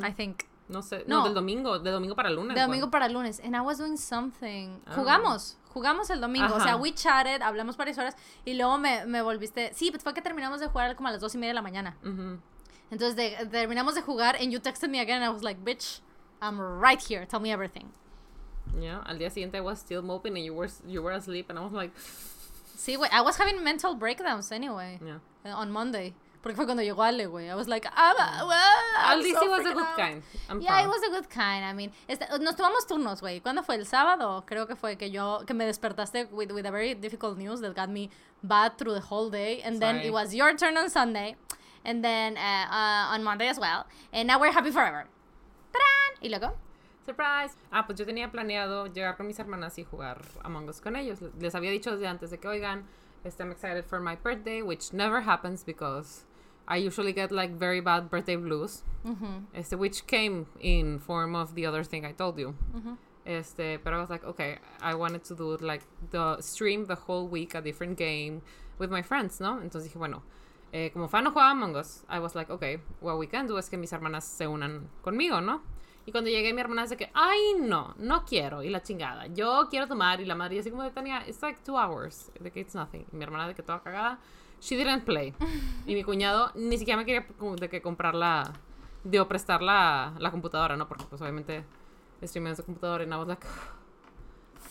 I 0.05 0.13
think. 0.13 0.43
No 0.69 0.83
sé, 0.83 1.05
no, 1.07 1.19
No. 1.19 1.25
del 1.25 1.35
domingo, 1.35 1.79
de 1.79 1.91
domingo 1.91 2.15
para 2.15 2.31
lunes. 2.31 2.55
De 2.55 2.61
domingo 2.61 2.91
para 2.91 3.07
el 3.07 3.13
lunes. 3.15 3.41
And 3.45 3.55
I 3.57 3.61
was 3.61 3.79
doing 3.79 3.97
something. 3.97 4.79
Ah. 4.87 4.95
Jugamos. 4.97 5.57
Jugamos 5.73 6.11
el 6.11 6.21
domingo. 6.21 6.55
O 6.55 6.61
sea, 6.61 6.77
we 6.77 6.93
chatted, 6.93 7.41
hablamos 7.43 7.77
varias 7.77 7.97
horas. 7.99 8.17
Y 8.45 8.55
luego 8.55 8.77
me, 8.79 9.07
me 9.07 9.23
volviste. 9.23 9.73
Sí, 9.75 9.91
pues 9.91 10.03
fue 10.03 10.13
que 10.15 10.21
terminamos 10.23 10.61
de 10.61 10.67
jugar 10.69 10.95
como 10.97 11.09
a 11.09 11.13
las 11.13 11.21
dos 11.21 11.35
y 11.35 11.39
media 11.39 11.51
de 11.51 11.55
la 11.55 11.63
mañana. 11.63 11.97
Entonces 12.91 13.17
de- 13.17 13.47
terminamos 13.47 13.95
de 13.95 14.03
jugar. 14.03 14.37
And 14.37 14.51
you 14.51 14.61
texted 14.61 14.89
me 14.91 15.01
again. 15.01 15.23
And 15.23 15.25
I 15.31 15.33
was 15.33 15.43
like, 15.43 15.61
bitch, 15.65 16.01
I'm 16.43 16.59
right 16.61 17.01
here. 17.01 17.27
Tell 17.27 17.41
me 17.41 17.51
everything. 17.53 17.87
Yeah, 18.79 19.01
al 19.07 19.19
día 19.19 19.31
siguiente 19.31 19.57
I 19.57 19.63
was 19.63 19.79
still 19.81 20.03
moping 20.03 20.37
and 20.37 20.45
you 20.45 20.53
were, 20.55 20.69
you 20.87 21.03
were 21.03 21.15
asleep 21.17 21.49
and 21.49 21.59
I 21.59 21.63
was 21.63 21.73
like, 21.73 21.93
Sí, 22.77 22.97
güey. 22.97 23.09
I 23.11 23.23
was 23.23 23.39
having 23.39 23.63
mental 23.65 23.95
breakdowns 23.95 24.53
anyway. 24.53 24.99
yeah. 25.03 25.19
On 25.55 25.71
Monday. 25.71 26.15
Porque 26.43 26.55
fue 26.57 26.67
cuando 26.67 26.83
llegó 26.83 27.03
Ale, 27.03 27.27
güey. 27.27 27.49
I 27.51 27.55
was 27.57 27.67
like, 27.69 27.85
I'm, 27.97 28.15
well, 28.47 28.59
I'm 28.97 29.19
At 29.19 29.23
least 29.25 29.39
so 29.41 29.47
it 29.47 29.51
was 29.51 29.67
a 29.67 29.75
good 29.75 29.83
out. 29.85 29.97
kind. 29.97 30.23
I'm 30.49 30.61
Yeah, 30.61 30.79
it 30.81 30.85
proud. 30.85 30.95
was 30.95 31.03
a 31.03 31.11
good 31.11 31.29
kind. 31.29 31.65
I 31.65 31.73
mean, 31.73 31.91
nos 32.41 32.55
tomamos 32.55 32.87
turnos, 32.87 33.21
güey. 33.21 33.41
¿Cuándo 33.43 33.65
fue? 33.65 33.75
¿El 33.77 33.85
sábado? 33.87 34.45
Creo 34.47 34.67
que 34.69 34.77
fue 34.77 34.97
que 34.97 35.11
yo, 35.11 35.43
que 35.47 35.53
me 35.55 35.65
despertaste 35.67 36.29
with, 36.31 36.53
with 36.53 36.65
a 36.67 36.71
very 36.71 36.95
difficult 36.95 37.37
news 37.39 37.61
that 37.61 37.75
got 37.75 37.89
me 37.91 38.09
bad 38.43 38.79
through 38.79 38.95
the 38.95 39.01
whole 39.01 39.31
day. 39.31 39.61
And 39.63 39.81
then 39.81 39.97
Sorry. 39.97 40.07
it 40.09 40.13
was 40.13 40.33
your 40.35 40.55
turn 40.57 40.77
on 40.77 40.89
Sunday. 40.89 41.35
And 41.85 42.05
then 42.05 42.37
uh, 42.37 42.67
uh, 42.71 43.15
on 43.15 43.25
Monday 43.25 43.49
as 43.49 43.59
well. 43.59 43.87
And 44.13 44.29
now 44.29 44.39
we're 44.39 44.53
happy 44.53 44.71
forever. 44.71 45.07
¡Tarán! 45.73 46.19
Y 46.23 46.29
luego, 46.29 46.55
Surprise. 47.05 47.57
Ah, 47.73 47.85
pues 47.87 47.99
yo 47.99 48.05
tenía 48.05 48.31
planeado 48.31 48.87
llegar 48.87 49.17
con 49.17 49.27
mis 49.27 49.39
hermanas 49.39 49.79
y 49.79 49.85
jugar 49.85 50.21
Among 50.45 50.69
Us 50.69 50.81
con 50.81 50.95
ellos. 50.95 51.19
Les 51.41 51.55
había 51.55 51.71
dicho 51.71 51.91
desde 51.93 52.07
antes 52.07 52.31
de 52.31 52.39
que, 52.39 52.47
oigan, 52.47 52.85
este, 53.25 53.43
I'm 53.43 53.51
excited 53.51 53.85
for 53.87 53.99
my 53.99 54.15
birthday, 54.17 54.61
which 54.63 54.93
never 54.93 55.21
happens 55.23 55.65
because 55.65 56.27
I 56.69 56.77
usually 56.87 57.13
get 57.15 57.33
like 57.33 57.53
very 57.59 57.81
bad 57.81 58.11
birthday 58.11 58.37
blues. 58.37 58.83
ujú, 59.05 59.47
Este, 59.55 59.75
which 59.77 60.07
came 60.07 60.47
in 60.61 60.99
form 61.01 61.35
of 61.35 61.55
the 61.55 61.65
other 61.67 61.83
thing 61.83 62.05
I 62.05 62.13
told 62.13 62.39
you. 62.39 62.55
ujú. 62.75 62.97
Este, 63.25 63.79
but 63.83 63.93
I 63.93 63.99
was 63.99 64.09
like, 64.11 64.25
okay, 64.25 64.59
I 64.81 64.95
wanted 64.95 65.23
to 65.25 65.35
do 65.35 65.57
like 65.61 65.83
the 66.11 66.41
stream 66.41 66.87
the 66.87 66.95
whole 66.95 67.27
week 67.29 67.55
a 67.55 67.61
different 67.61 67.97
game 67.99 68.41
with 68.79 68.91
my 68.91 69.03
friends, 69.03 69.41
¿no? 69.41 69.61
Entonces 69.61 69.85
dije, 69.91 69.99
bueno, 69.99 70.23
eh, 70.73 70.91
como 70.93 71.09
fan 71.09 71.25
no 71.25 71.31
jugaba 71.31 71.51
Among 71.51 71.77
Us, 71.77 72.05
I 72.09 72.21
was 72.21 72.35
like, 72.35 72.51
okay, 72.51 72.79
what 73.01 73.19
we 73.19 73.27
can 73.27 73.47
do 73.47 73.59
es 73.59 73.69
que 73.69 73.77
mis 73.79 73.93
hermanas 73.93 74.25
se 74.25 74.47
unan 74.47 74.89
conmigo, 75.03 75.41
¿no? 75.43 75.61
Y 76.07 76.11
cuando 76.13 76.31
llegué 76.31 76.55
mi 76.55 76.61
hermana 76.63 76.83
dice 76.83 76.97
que, 76.97 77.11
ay, 77.13 77.57
no, 77.61 77.95
no 77.99 78.25
quiero, 78.25 78.63
y 78.63 78.71
la 78.71 78.83
chingada, 78.83 79.27
yo 79.27 79.67
quiero 79.69 79.87
tomar, 79.87 80.23
y 80.23 80.25
la 80.25 80.35
madre 80.35 80.59
así 80.59 80.71
como 80.71 80.83
de 80.83 80.91
Tania, 80.91 81.23
it's 81.29 81.43
like 81.43 81.61
two 81.65 81.77
hours, 81.77 82.31
de 82.41 82.51
que 82.51 82.61
it's 82.61 82.75
nothing. 82.75 83.05
Y 83.13 83.17
mi 83.17 83.25
hermana 83.25 83.47
de 83.47 83.55
que 83.55 83.63
toda 83.63 83.81
cagada, 83.83 84.19
she 84.61 84.77
didn't 84.77 85.05
play. 85.05 85.35
Y 85.87 85.95
mi 85.95 86.05
cuñado 86.05 86.53
ni 86.55 86.79
siquiera 86.79 86.97
me 86.99 87.05
quería 87.05 87.27
de 87.59 87.69
que 87.69 87.81
comprar 87.81 88.15
la, 88.15 88.53
de 89.05 89.21
o 89.21 89.29
prestar 89.29 89.63
la, 89.63 90.15
la 90.19 90.31
computadora, 90.31 90.77
¿no? 90.77 90.89
Porque 90.89 91.05
pues 91.09 91.21
obviamente 91.23 91.65
streamé 92.23 92.51
en 92.51 92.57
su 92.57 92.65
computadora, 92.65 93.05
y 93.05 93.07
I 93.07 93.11
was 93.17 93.29
like, 93.29 93.47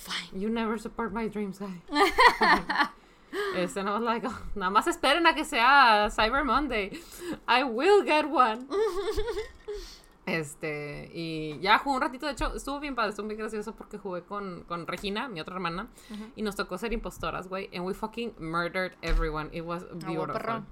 Fine. 0.07 0.39
You 0.39 0.49
never 0.49 0.77
support 0.79 1.11
my 1.11 1.27
dreams, 1.27 1.59
guy. 1.59 1.81
este, 3.55 3.79
and 3.79 3.89
I 3.89 3.93
was 3.93 4.03
like, 4.03 4.25
"Oh, 4.25 4.39
nada 4.55 4.71
más 4.71 4.87
esperen 4.87 5.25
a 5.27 5.33
que 5.33 5.43
sea 5.43 6.09
Cyber 6.09 6.45
Monday. 6.45 6.99
I 7.47 7.63
will 7.63 8.03
get 8.03 8.25
one. 8.29 8.67
Este, 10.27 11.09
y 11.13 11.57
ya 11.61 11.77
jugué 11.79 11.95
un 11.95 12.01
ratito, 12.01 12.25
de 12.25 12.33
hecho, 12.33 12.53
estuvo 12.53 12.81
bien 12.81 12.95
padre, 12.95 13.11
estuvo 13.11 13.27
bien 13.27 13.39
gracioso 13.39 13.73
porque 13.73 13.97
jugué 13.97 14.23
con, 14.23 14.65
con 14.67 14.85
Regina, 14.85 15.29
mi 15.29 15.39
otra 15.39 15.55
hermana, 15.55 15.87
y 16.35 16.41
nos 16.41 16.55
tocó 16.57 16.77
ser 16.77 16.91
impostoras, 16.91 17.47
güey, 17.47 17.69
and 17.73 17.85
we 17.85 17.93
fucking 17.93 18.33
murdered 18.37 18.93
everyone. 19.01 19.49
It 19.53 19.63
was 19.63 19.85
beautiful. 19.93 20.33
perro. 20.33 20.65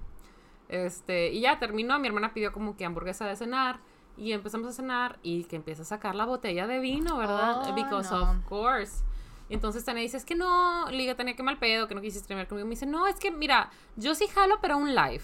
Este, 0.68 1.32
y 1.32 1.40
ya 1.40 1.58
terminó, 1.58 1.98
mi 1.98 2.06
hermana 2.06 2.34
pidió 2.34 2.52
como 2.52 2.76
que 2.76 2.84
hamburguesa 2.84 3.26
de 3.26 3.34
cenar, 3.34 3.80
y 4.18 4.32
empezamos 4.32 4.68
a 4.68 4.72
cenar, 4.72 5.18
y 5.22 5.44
que 5.44 5.56
empieza 5.56 5.82
a 5.82 5.86
sacar 5.86 6.14
la 6.14 6.26
botella 6.26 6.66
de 6.66 6.78
vino, 6.78 7.16
¿verdad? 7.16 7.62
Oh, 7.66 7.74
Because 7.74 8.10
no. 8.10 8.30
of 8.30 8.44
course. 8.44 9.02
Entonces 9.48 9.84
Tania 9.84 10.02
dice, 10.02 10.18
es 10.18 10.24
que 10.26 10.34
no, 10.34 10.90
Liga 10.90 11.14
tenía 11.14 11.34
que 11.34 11.42
mal 11.42 11.58
pedo, 11.58 11.88
que 11.88 11.94
no 11.94 12.00
quisiste 12.02 12.24
streamear 12.24 12.46
conmigo. 12.48 12.66
Me 12.66 12.70
dice, 12.74 12.84
no, 12.84 13.06
es 13.06 13.14
que 13.16 13.30
mira, 13.30 13.70
yo 13.96 14.14
sí 14.14 14.26
jalo, 14.26 14.58
pero 14.60 14.76
un 14.76 14.94
live. 14.94 15.22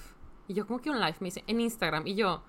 Y 0.48 0.54
yo, 0.54 0.66
como 0.66 0.80
que 0.80 0.90
un 0.90 1.00
live? 1.00 1.16
Me 1.20 1.26
dice, 1.26 1.44
en 1.46 1.60
Instagram. 1.60 2.06
Y 2.06 2.14
yo, 2.14 2.42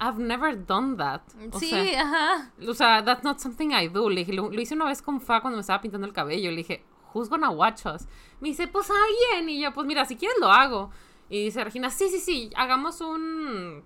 I've 0.00 0.18
never 0.18 0.56
done 0.56 0.96
that. 0.96 1.22
O 1.52 1.58
sí, 1.58 1.68
sea, 1.70 2.02
ajá. 2.02 2.50
o 2.66 2.74
sea, 2.74 3.04
that's 3.04 3.22
not 3.22 3.38
something 3.38 3.70
I 3.72 3.88
do. 3.88 4.08
Le 4.08 4.20
dije, 4.24 4.32
lo, 4.32 4.50
lo 4.50 4.60
hice 4.60 4.74
una 4.74 4.86
vez 4.86 5.02
con 5.02 5.20
Fa 5.20 5.40
cuando 5.40 5.56
me 5.56 5.60
estaba 5.60 5.80
pintando 5.80 6.06
el 6.06 6.12
cabello. 6.12 6.50
Le 6.50 6.56
dije, 6.58 6.84
who's 7.12 7.28
gonna 7.28 7.50
watch 7.50 7.84
us? 7.86 8.06
Me 8.40 8.48
dice, 8.48 8.66
pues 8.68 8.88
alguien. 8.90 9.48
Y 9.50 9.60
yo, 9.60 9.72
pues 9.72 9.86
mira, 9.86 10.04
si 10.06 10.16
quieres 10.16 10.38
lo 10.40 10.50
hago. 10.50 10.90
Y 11.28 11.44
dice 11.44 11.62
Regina, 11.62 11.90
sí, 11.90 12.08
sí, 12.08 12.18
sí, 12.18 12.50
hagamos 12.56 13.00
un 13.00 13.84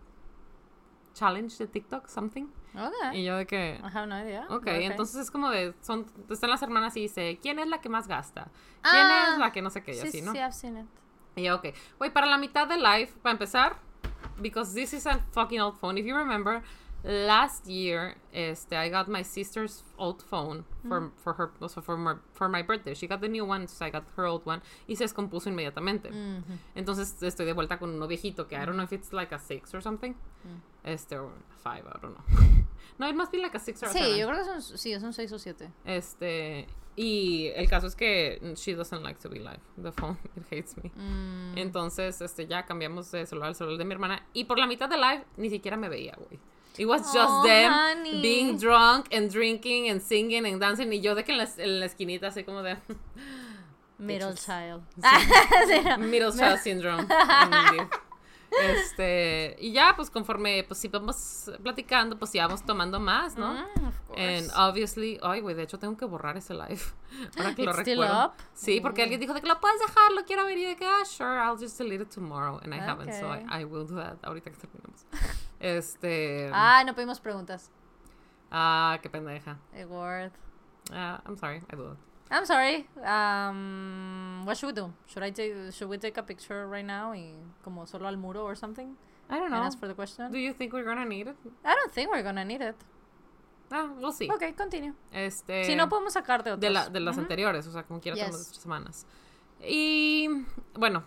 challenge 1.14 1.58
de 1.58 1.66
TikTok, 1.66 2.08
something. 2.08 2.46
Okay. 2.74 3.20
Y 3.20 3.24
yo 3.24 3.36
de 3.36 3.46
que, 3.46 3.78
I 3.82 3.86
have 3.96 4.06
no 4.06 4.18
idea. 4.18 4.46
ok, 4.48 4.54
okay. 4.54 4.84
entonces 4.84 5.16
es 5.20 5.30
como 5.30 5.48
de, 5.50 5.74
son, 5.80 6.06
están 6.30 6.50
las 6.50 6.62
hermanas 6.62 6.96
y 6.96 7.02
dice, 7.02 7.38
¿quién 7.40 7.58
es 7.60 7.68
la 7.68 7.80
que 7.80 7.88
más 7.88 8.08
gasta? 8.08 8.44
¿Quién 8.82 9.06
Ah, 9.06 9.30
es 9.32 9.38
la 9.38 9.52
que 9.52 9.62
no 9.62 9.70
sé 9.70 9.82
qué? 9.84 9.92
Y 9.92 9.94
Sí, 9.94 10.00
así, 10.08 10.18
sí, 10.18 10.22
¿no? 10.22 10.32
sí, 10.32 10.38
I've 10.38 10.52
seen 10.52 10.78
it. 10.78 10.86
Y 11.36 11.44
yo, 11.44 11.56
ok. 11.56 11.66
Güey, 11.98 12.12
para 12.12 12.26
la 12.26 12.38
mitad 12.38 12.66
del 12.66 12.82
live, 12.82 13.12
para 13.22 13.32
empezar, 13.32 13.76
because 14.40 14.74
this 14.74 14.92
is 14.92 15.06
a 15.06 15.20
fucking 15.32 15.60
old 15.60 15.78
phone. 15.78 15.98
If 15.98 16.06
you 16.06 16.14
remember, 16.14 16.62
last 17.04 17.66
year, 17.66 18.16
este, 18.32 18.72
I 18.72 18.88
got 18.88 19.08
my 19.08 19.22
sister's 19.22 19.82
old 19.98 20.22
phone 20.22 20.64
for, 20.88 21.12
for 21.16 21.34
her, 21.34 21.50
o 21.60 21.68
sea, 21.68 21.82
for 21.82 21.96
my, 21.96 22.14
for 22.32 22.48
my 22.48 22.62
birthday. 22.62 22.94
She 22.94 23.06
got 23.06 23.20
the 23.20 23.28
new 23.28 23.44
one, 23.44 23.68
so 23.68 23.84
I 23.84 23.90
got 23.90 24.04
her 24.16 24.26
old 24.26 24.46
one. 24.46 24.62
Y 24.88 24.94
se 24.94 25.04
descompuso 25.04 25.48
inmediatamente. 25.48 26.10
Ujú. 26.10 26.58
Entonces 26.74 27.22
estoy 27.22 27.46
de 27.46 27.52
vuelta 27.52 27.78
con 27.78 27.90
uno 27.90 28.06
viejito 28.06 28.48
que 28.48 28.56
I 28.56 28.64
don't 28.64 28.76
know 28.76 28.84
if 28.84 28.92
it's 28.92 29.12
like 29.12 29.32
a 29.32 29.38
six 29.38 29.74
or 29.74 29.80
something. 29.80 30.14
Este, 30.84 31.12
or 31.16 31.30
five, 31.62 31.84
I 31.86 31.98
don't 32.00 32.14
know. 32.14 32.64
no, 32.98 33.08
it 33.08 33.14
must 33.16 33.32
be 33.32 33.38
like 33.38 33.54
a 33.54 33.58
six 33.58 33.82
or 33.82 33.86
a 33.86 33.92
Sí, 33.92 33.98
seven. 33.98 34.16
yo 34.18 34.26
creo 34.28 34.38
que 34.38 34.44
son, 34.60 34.78
sí, 34.78 34.98
son 35.00 35.12
seis 35.12 35.32
o 35.32 35.38
siete. 35.38 35.70
Este, 35.84 36.66
y 36.96 37.48
el 37.56 37.68
caso 37.68 37.86
es 37.88 37.96
que 37.96 38.38
she 38.56 38.74
doesn't 38.74 39.02
like 39.02 39.18
to 39.20 39.28
be 39.28 39.38
live. 39.40 39.60
The 39.76 39.90
phone, 39.92 40.16
it 40.36 40.44
hates 40.50 40.76
me. 40.76 40.90
Mm. 40.94 41.58
Entonces, 41.58 42.20
este, 42.20 42.46
ya 42.46 42.64
cambiamos 42.64 43.10
de 43.10 43.26
celular 43.26 43.48
al 43.48 43.54
celular 43.56 43.78
de 43.78 43.84
mi 43.84 43.92
hermana. 43.94 44.24
Y 44.32 44.44
por 44.44 44.58
la 44.58 44.66
mitad 44.66 44.88
del 44.88 45.00
live 45.00 45.24
ni 45.36 45.50
siquiera 45.50 45.76
me 45.76 45.88
veía, 45.88 46.14
güey. 46.16 46.38
It 46.76 46.86
was 46.86 47.02
just 47.12 47.16
Oh, 47.30 47.42
them 47.44 47.72
honey. 47.72 48.20
being 48.20 48.56
drunk 48.58 49.06
and 49.14 49.30
drinking 49.30 49.88
and 49.90 50.00
singing 50.00 50.44
and 50.44 50.60
dancing. 50.60 50.92
Y 50.92 51.00
yo 51.00 51.14
de 51.14 51.22
que 51.22 51.30
en 51.32 51.38
la, 51.38 51.48
en 51.58 51.78
la 51.80 51.86
esquinita, 51.86 52.28
así 52.28 52.42
como 52.44 52.62
de 52.62 52.76
Middle 53.98 54.34
child. 54.34 54.82
middle 56.00 56.32
child 56.32 56.58
syndrome. 56.58 57.06
Este, 58.62 59.56
y 59.58 59.72
ya, 59.72 59.94
pues 59.96 60.10
conforme 60.10 60.64
pues 60.64 60.84
íbamos 60.84 61.50
platicando, 61.62 62.18
pues 62.18 62.34
íbamos 62.34 62.62
tomando 62.64 63.00
más, 63.00 63.36
¿no? 63.36 63.52
Mm, 63.54 63.86
of 63.86 64.00
course. 64.06 64.22
And 64.38 64.50
obviously, 64.56 65.18
ay, 65.22 65.40
güey, 65.40 65.54
de 65.54 65.62
hecho 65.64 65.78
tengo 65.78 65.96
que 65.96 66.04
borrar 66.04 66.36
ese 66.36 66.54
live. 66.54 66.80
Ahora 67.36 67.54
que 67.54 67.64
lo 67.64 67.70
It's 67.72 67.80
still 67.80 67.98
recuerdo. 68.00 68.26
up? 68.26 68.32
Sí, 68.54 68.80
porque 68.80 69.02
alguien 69.02 69.20
dijo 69.20 69.34
de 69.34 69.40
que 69.40 69.46
lo 69.46 69.60
puedes 69.60 69.78
dejar, 69.80 70.12
lo 70.12 70.24
quiero 70.24 70.44
ver 70.46 70.58
y 70.58 70.64
de 70.66 70.76
que, 70.76 70.84
ah, 70.86 71.04
sure, 71.04 71.38
I'll 71.40 71.58
just 71.58 71.78
delete 71.78 72.02
it 72.02 72.10
tomorrow. 72.10 72.58
And 72.62 72.74
I 72.74 72.78
haven't, 72.80 73.12
so 73.12 73.26
I, 73.32 73.38
Okay. 73.44 73.62
I 73.62 73.64
will 73.64 73.86
do 73.86 73.96
that 73.96 74.16
ahorita 74.22 74.50
que 74.50 74.56
terminemos. 74.56 75.04
Este, 75.60 76.50
Ah, 76.52 76.82
no 76.84 76.94
pedimos 76.94 77.20
preguntas. 77.20 77.70
ah, 78.50 78.98
qué 79.02 79.08
pendeja. 79.10 79.56
A 79.74 79.86
word. 79.86 80.32
Ah, 80.92 81.20
I'm 81.26 81.36
sorry, 81.36 81.62
I 81.72 81.76
do 81.76 81.92
it. 81.92 81.98
I'm 82.30 82.46
sorry. 82.46 82.86
Um, 83.04 84.42
what 84.44 84.56
should 84.56 84.68
we 84.68 84.72
do? 84.72 84.92
Should 85.06 85.22
I 85.22 85.30
take? 85.30 85.52
Should 85.72 85.88
we 85.88 85.98
take 85.98 86.16
a 86.16 86.22
picture 86.22 86.66
right 86.66 86.84
now 86.84 87.12
y 87.12 87.34
como 87.62 87.86
solo 87.86 88.06
al 88.08 88.16
muro 88.16 88.42
or 88.42 88.54
something? 88.56 88.96
I 89.30 89.36
don't 89.38 89.44
And 89.52 89.54
know. 89.54 89.62
ask 89.66 89.78
for 89.78 89.86
the 89.88 89.94
question. 89.94 90.30
Do 90.32 90.38
you 90.38 90.52
think 90.52 90.72
we're 90.72 90.84
gonna 90.84 91.04
need 91.04 91.26
it? 91.28 91.36
I 91.64 91.74
don't 91.74 91.92
think 91.92 92.10
we're 92.10 92.22
gonna 92.22 92.44
need 92.44 92.60
it. 92.62 92.76
Ah, 93.70 93.88
we'll 93.98 94.12
see. 94.12 94.30
Okay, 94.30 94.52
continue. 94.52 94.92
Este, 95.12 95.64
si 95.64 95.74
no 95.74 95.88
podemos 95.88 96.12
sacar 96.12 96.42
de 96.44 96.52
otros. 96.52 96.60
de, 96.60 96.70
la, 96.70 96.88
de 96.88 97.00
las 97.00 97.16
anteriores, 97.18 97.66
o 97.66 97.72
sea, 97.72 97.82
como 97.82 98.00
quiera 98.00 98.16
Yes. 98.16 98.26
tres 98.26 98.46
semanas. 98.62 99.06
Y 99.62 100.28
bueno, 100.74 101.04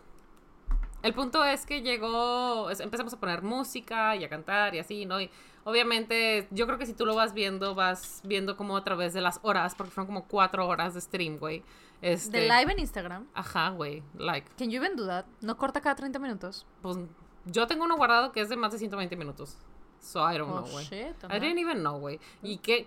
el 1.04 1.14
punto 1.14 1.44
es 1.46 1.66
que 1.66 1.82
llegó, 1.82 2.70
empezamos 2.72 3.14
a 3.14 3.20
poner 3.20 3.42
música 3.42 4.16
y 4.16 4.24
a 4.24 4.30
cantar 4.30 4.76
y 4.76 4.80
así, 4.80 5.06
¿no? 5.06 5.20
Y 5.22 5.30
obviamente, 5.64 6.48
yo 6.52 6.66
creo 6.66 6.78
que 6.78 6.86
si 6.86 6.94
tú 6.94 7.06
lo 7.06 7.16
vas 7.16 7.34
viendo, 7.34 7.76
vas 7.76 8.22
viendo 8.24 8.58
como 8.58 8.76
a 8.78 8.84
través 8.84 9.14
de 9.14 9.22
las 9.22 9.40
horas, 9.44 9.76
porque 9.76 9.92
fueron 9.92 10.08
como 10.08 10.28
cuatro 10.28 10.68
horas 10.68 10.94
de 10.94 11.02
stream, 11.02 11.38
güey. 11.38 11.64
Este, 12.02 12.40
De 12.42 12.44
live 12.48 12.72
en 12.74 12.80
Instagram. 12.80 13.28
Ajá, 13.34 13.70
güey, 13.70 14.04
like, 14.18 14.48
Can 14.58 14.70
you 14.70 14.78
even 14.78 14.96
do 14.96 15.08
that? 15.08 15.26
No 15.42 15.58
corta 15.58 15.82
cada 15.82 15.96
30 15.96 16.20
minutos. 16.20 16.66
pues 16.82 16.98
yo 17.46 17.66
tengo 17.66 17.86
uno 17.86 17.96
guardado 17.96 18.32
que 18.34 18.42
es 18.42 18.50
de 18.50 18.58
más 18.58 18.72
de 18.74 18.78
120 18.78 19.16
minutos. 19.16 19.58
So 20.02 20.20
I 20.32 20.38
don't 20.38 20.52
Oh, 20.52 20.62
know, 20.62 20.72
güey. 20.72 20.86
I 20.86 21.40
didn't 21.40 21.58
even 21.60 21.80
know, 21.80 21.98
güey. 21.98 22.20
Y 22.44 22.58
que 22.58 22.86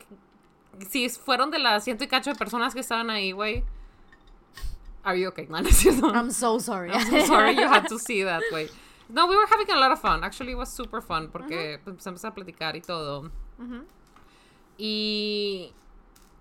si 0.88 1.08
fueron 1.08 1.50
de 1.50 1.58
las 1.58 1.82
ciento 1.84 2.04
y 2.04 2.08
cacho 2.08 2.30
de 2.30 2.36
personas 2.36 2.72
que 2.74 2.80
estaban 2.80 3.10
ahí, 3.10 3.32
güey. 3.32 3.64
Are 5.04 5.16
you 5.16 5.28
okay? 5.28 5.46
No, 5.50 5.60
no 5.60 5.68
es 5.68 5.78
cierto. 5.78 6.12
I'm 6.12 6.30
so 6.30 6.58
sorry. 6.58 6.90
I'm 6.90 7.08
so 7.08 7.24
sorry 7.26 7.54
you 7.54 7.68
had 7.68 7.88
to 7.88 7.98
see 8.08 8.22
that, 8.24 8.42
güey. 8.50 8.70
No, 9.08 9.26
we 9.26 9.36
were 9.36 9.46
having 9.46 9.68
a 9.70 9.76
lot 9.76 9.90
of 9.90 10.00
fun. 10.00 10.22
Actually, 10.22 10.52
it 10.52 10.58
was 10.58 10.70
super 10.72 11.00
fun 11.00 11.28
porque 11.28 11.80
pues, 11.82 11.96
empezamos 11.96 12.24
a 12.24 12.32
platicar 12.32 12.76
y 12.76 12.80
todo. 12.80 13.30
Y 14.78 15.72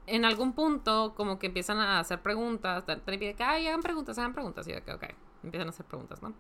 en 0.07 0.23
algún 0.23 0.53
punto, 0.53 1.13
como 1.15 1.39
que 1.39 1.47
empiezan 1.47 1.77
a 1.79 1.99
hacer 1.99 2.21
preguntas. 2.21 2.85
Te 2.85 2.95
pide 2.97 3.33
que, 3.33 3.43
ay, 3.43 3.67
hagan 3.67 3.81
preguntas, 3.81 4.17
hagan 4.17 4.33
preguntas. 4.33 4.67
Y 4.67 4.71
yo, 4.71 4.83
que, 4.83 4.93
ok, 4.93 5.03
empiezan 5.43 5.67
a 5.67 5.71
hacer 5.71 5.85
preguntas, 5.85 6.21
¿no? 6.21 6.33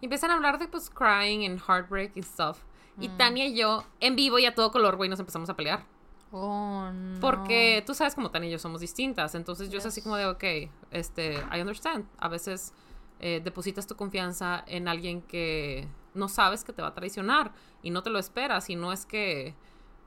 Y 0.00 0.06
empiezan 0.06 0.30
a 0.30 0.34
hablar 0.34 0.58
de, 0.58 0.68
pues, 0.68 0.90
crying 0.90 1.44
and 1.44 1.60
heartbreak 1.60 2.16
y 2.16 2.22
stuff. 2.22 2.58
Mm. 2.96 3.02
Y 3.02 3.08
Tania 3.10 3.46
y 3.46 3.56
yo, 3.56 3.84
en 4.00 4.16
vivo 4.16 4.38
y 4.38 4.46
a 4.46 4.54
todo 4.54 4.70
color, 4.70 4.96
güey, 4.96 5.10
nos 5.10 5.20
empezamos 5.20 5.48
a 5.50 5.54
pelear. 5.54 5.84
Oh, 6.30 6.90
no. 6.92 7.20
Porque 7.20 7.82
tú 7.86 7.94
sabes 7.94 8.14
como 8.14 8.30
Tania 8.30 8.48
y 8.48 8.52
yo 8.52 8.58
somos 8.58 8.80
distintas. 8.80 9.34
Entonces 9.34 9.70
yo 9.70 9.78
es 9.78 9.86
así 9.86 10.02
como 10.02 10.16
de, 10.16 10.26
ok, 10.26 10.44
este, 10.90 11.34
I 11.52 11.60
understand. 11.60 12.06
A 12.18 12.28
veces 12.28 12.74
eh, 13.20 13.40
depositas 13.42 13.86
tu 13.86 13.96
confianza 13.96 14.62
en 14.66 14.88
alguien 14.88 15.22
que 15.22 15.88
no 16.14 16.28
sabes 16.28 16.64
que 16.64 16.72
te 16.72 16.82
va 16.82 16.88
a 16.88 16.94
traicionar 16.94 17.52
y 17.82 17.90
no 17.90 18.02
te 18.02 18.10
lo 18.10 18.18
esperas. 18.18 18.68
Y 18.68 18.76
no 18.76 18.92
es 18.92 19.06
que, 19.06 19.54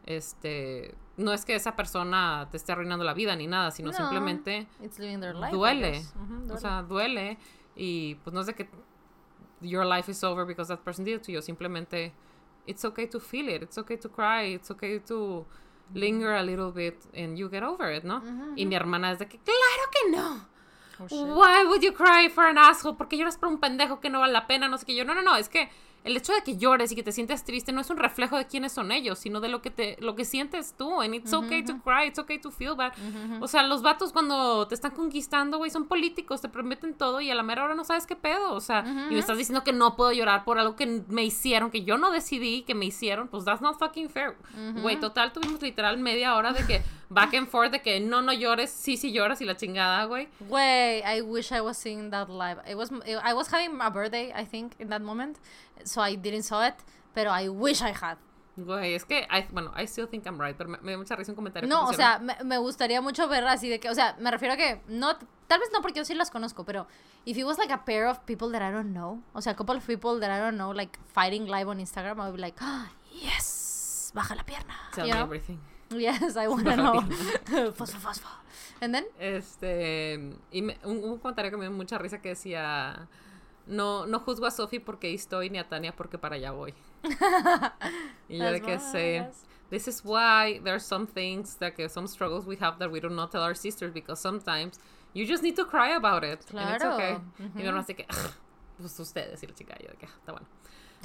este, 0.05 0.93
no 1.17 1.34
es 1.34 1.43
que 1.43 1.55
esa 1.55 1.76
persona 1.76 2.47
te 2.51 2.57
esté 2.57 2.72
arruinando 2.72 3.03
la 3.03 3.13
vida 3.13 3.36
ni 3.36 3.47
nada, 3.47 3.72
sino 3.72 3.91
No, 3.91 3.97
simplemente 3.97 4.67
duele. 5.51 6.03
O 6.51 6.57
sea, 6.57 6.84
duele. 6.84 7.38
Y 7.76 8.15
pues 8.15 8.34
no 8.34 8.41
es 8.41 8.47
de 8.47 8.53
que 8.53 8.69
your 9.61 9.86
life 9.86 10.11
is 10.11 10.24
over 10.24 10.45
because 10.45 10.67
that 10.67 10.84
person 10.84 11.03
did 11.03 11.15
it 11.15 11.24
to 11.24 11.32
you. 11.32 11.41
Simplemente, 11.41 12.13
it's 12.67 12.86
okay 12.86 13.07
to 13.07 13.19
feel 13.19 13.49
it. 13.49 13.63
It's 13.63 13.78
okay 13.78 13.97
to 13.97 14.09
cry. 14.09 14.53
It's 14.53 14.69
okay 14.69 14.99
to 14.99 15.45
linger 15.94 16.36
a 16.36 16.44
little 16.44 16.72
bit 16.72 16.96
and 17.16 17.38
you 17.38 17.50
get 17.50 17.64
over 17.64 17.92
it, 17.92 18.04
¿no? 18.04 18.22
Y 18.56 18.66
mi 18.66 18.76
hermana 18.76 19.12
es 19.12 19.20
de 19.20 19.28
que, 19.28 19.39
claro 19.39 19.89
que 19.92 20.12
no. 20.12 20.48
Oh. 21.10 21.36
Why 21.36 21.66
would 21.66 21.82
you 21.82 21.94
cry 21.94 22.30
for 22.30 22.46
an 22.46 22.58
asshole? 22.58 22.96
Porque 22.96 23.18
lloras 23.18 23.38
por 23.38 23.50
un 23.50 23.60
pendejo 23.60 24.00
que 24.00 24.10
no 24.10 24.20
vale 24.20 24.34
la 24.34 24.48
pena, 24.48 24.68
no 24.68 24.78
sé 24.78 24.86
qué. 24.86 24.96
Yo, 24.96 25.04
no, 25.04 25.16
no, 25.16 25.22
no, 25.22 25.36
es 25.36 25.50
que 25.50 25.70
el 26.04 26.18
hecho 26.18 26.34
de 26.34 26.41
que 26.41 26.58
llores 26.58 26.91
y 26.91 26.95
que 26.95 27.04
te 27.04 27.12
sientes 27.12 27.43
triste 27.43 27.72
no 27.72 27.82
es 27.82 27.89
un 27.89 27.97
reflejo 27.97 28.38
de 28.38 28.47
quiénes 28.47 28.72
son 28.72 28.91
ellos, 28.91 29.20
sino 29.20 29.39
de 29.39 29.49
lo 29.49 29.62
que 29.62 29.70
te 29.70 29.97
lo 29.99 30.16
que 30.16 30.26
sientes 30.26 30.74
tú. 30.78 31.02
And 31.02 31.14
it's 31.14 31.34
okay 31.34 31.64
to 31.64 31.80
cry, 31.84 32.08
it's 32.08 32.18
okay 32.20 32.39
to 32.39 32.52
feel 32.52 32.76
bad. 32.76 32.93
O 33.39 33.47
sea, 33.47 33.64
los 33.64 33.82
vatos 33.82 34.12
cuando 34.12 34.68
te 34.68 34.76
están 34.76 34.91
conquistando, 34.91 35.58
güey, 35.58 35.70
son 35.70 35.86
políticos, 35.86 36.41
te 36.41 36.49
prometen 36.49 36.93
todo 36.95 37.22
y 37.22 37.30
a 37.30 37.36
la 37.36 37.43
mera 37.43 37.64
hora 37.64 37.76
no 37.76 37.84
sabes 37.84 38.08
qué 38.08 38.16
pedo. 38.16 38.54
O 38.54 38.62
sea, 38.62 38.84
y 39.10 39.14
me 39.14 39.20
estás 39.20 39.38
diciendo 39.38 39.64
que 39.64 39.74
no 39.74 39.95
puedo 39.95 40.12
llorar 40.12 40.43
por 40.43 40.58
algo 40.60 40.76
que 40.76 41.04
me 41.08 41.24
hicieron, 41.24 41.70
que 41.72 41.84
yo 41.84 41.97
no 41.97 42.12
decidí, 42.12 42.64
que 42.64 42.76
me 42.76 42.86
hicieron, 42.86 43.28
pues 43.28 43.45
that's 43.45 43.62
not 43.62 43.78
fucking 43.78 44.10
fair. 44.10 44.36
Güey, 44.82 44.99
total, 44.99 45.32
tuvimos 45.34 45.62
literal 45.62 45.97
media 45.97 46.36
hora 46.36 46.54
de 46.54 46.66
que 46.66 46.82
back 47.12 47.34
and 47.34 47.47
forth, 47.47 47.72
de 47.72 47.82
que 47.82 47.99
no, 47.99 48.22
no 48.22 48.32
llores, 48.32 48.72
sí, 48.72 48.95
sí 48.97 49.12
lloras 49.12 49.41
y 49.41 49.45
la 49.45 49.56
chingada, 49.56 50.06
güey. 50.06 50.30
Way, 50.49 51.04
I 51.06 51.22
wish 51.22 51.52
I 51.52 51.60
was 51.62 51.78
seeing 51.78 52.10
that 52.10 52.30
live. 52.30 52.62
It 52.66 52.76
was 52.76 52.89
I 53.24 53.34
was 53.34 53.54
having 53.54 53.80
a 53.82 53.89
birthday, 53.89 54.32
I 54.34 54.45
think, 54.45 54.74
in 54.80 54.89
that 54.89 55.02
moment, 55.02 55.38
so 55.86 56.02
I 56.06 56.16
didn't 56.16 56.44
saw 56.44 56.66
it. 56.68 56.76
Pero 57.14 57.32
I 57.32 57.50
wish 57.50 57.82
I 57.82 57.92
had. 57.92 58.18
Güey, 58.58 58.94
es 58.96 59.06
que, 59.06 59.28
I, 59.32 59.48
bueno, 59.52 59.72
I 59.78 59.86
still 59.88 60.08
think 60.08 60.26
I'm 60.26 60.40
right, 60.40 60.56
pero 60.58 60.70
me, 60.70 60.78
me 60.82 60.92
dio 60.92 60.98
mucha 61.00 61.16
risa 61.16 61.32
un 61.32 61.36
comentario. 61.36 61.68
No, 61.70 61.88
o 61.88 61.94
sea, 61.94 62.20
me, 62.20 62.36
me 62.44 62.58
gustaría 62.58 63.02
mucho 63.02 63.28
ver 63.30 63.46
así 63.48 63.70
de 63.70 63.80
que, 63.80 63.90
o 63.90 63.96
sea, 63.96 64.16
me 64.20 64.30
refiero 64.30 64.54
a 64.54 64.58
que 64.58 64.82
no, 64.88 65.16
tal 65.48 65.60
vez 65.60 65.70
no 65.74 65.82
porque 65.82 66.00
yo 66.00 66.06
sí 66.06 66.14
las 66.14 66.30
conozco, 66.30 66.66
pero 66.66 66.86
if 67.26 67.38
it 67.38 67.46
was 67.46 67.58
like 67.58 67.72
a 67.74 67.86
pair 67.86 68.06
of 68.08 68.20
people 68.26 68.52
that 68.52 68.62
I 68.62 68.72
don't 68.72 68.92
know, 68.92 69.22
o 69.34 69.42
sea, 69.42 69.54
a 69.54 69.56
couple 69.56 69.78
of 69.78 69.86
people 69.88 70.20
that 70.20 70.30
I 70.30 70.40
don't 70.40 70.58
know, 70.58 70.74
like 70.74 71.00
fighting 71.08 71.48
live 71.48 71.70
on 71.70 71.80
Instagram, 71.80 72.20
I 72.20 72.26
would 72.28 72.36
be 72.36 72.42
like, 72.42 72.58
ah, 72.62 72.90
yes, 73.14 74.12
baja 74.14 74.36
la 74.36 74.44
pierna. 74.44 74.76
Tell 74.94 75.08
you 75.08 75.14
me 75.14 75.18
know? 75.20 75.24
everything. 75.26 75.60
Yes, 75.90 76.36
I 76.38 76.48
Baja 76.48 76.64
la 76.64 76.76
know. 76.76 77.02
fosfo, 77.74 78.00
fosfo. 78.00 78.28
And 78.82 78.94
then, 78.94 79.06
Este, 79.20 80.20
y 80.52 80.62
me- 80.62 80.78
un, 80.84 81.04
un 81.04 81.18
comentario 81.20 81.52
que 81.52 81.58
me 81.58 81.68
dio 81.68 81.72
mucha 81.76 81.98
risa 81.98 82.22
que 82.22 82.30
decía, 82.30 83.08
no, 83.68 84.05
no 84.05 84.20
juzgo 84.20 84.45
a 84.45 84.51
Sophie 84.51 84.80
porque 84.80 85.07
ahí 85.07 85.16
estoy, 85.16 85.49
ni 85.49 85.57
a 85.59 85.68
Tania 85.68 85.95
porque 85.95 86.18
para 86.18 86.36
allá 86.36 86.51
voy. 86.51 86.74
y 88.30 88.38
yo 88.38 88.51
de 88.51 88.62
que 88.62 88.80
sé, 88.80 89.30
this 89.70 89.88
is 89.88 90.01
why 90.03 90.59
there 90.64 90.72
are 90.74 90.80
some 90.80 91.05
things, 91.07 91.55
that 91.57 91.74
que 91.74 91.88
some 91.89 92.07
struggles 92.07 92.45
we 92.45 92.57
have 92.59 92.78
that 92.80 92.89
we 92.91 92.99
do 92.99 93.09
not 93.09 93.32
tell 93.32 93.41
our 93.43 93.55
sisters 93.55 93.93
because 93.93 94.20
sometimes 94.22 94.80
you 95.14 95.26
just 95.26 95.43
need 95.43 95.55
to 95.55 95.66
cry 95.66 95.93
about 95.95 96.24
it. 96.24 96.39
And 96.53 96.70
it's 96.76 96.84
Claro. 96.84 96.93
okay. 96.95 97.18
Y 97.39 97.49
mi 97.55 97.64
hermana 97.64 97.82
así 97.82 97.95
que, 97.95 98.05
pues 98.78 98.99
ustedes 98.99 99.41
y 99.43 99.47
la 99.47 99.53
chica, 99.53 99.76
yo 99.82 99.89
de 99.89 99.97
que, 99.97 100.05
"Ah, 100.07 100.16
está 100.20 100.32
bueno. 100.32 100.47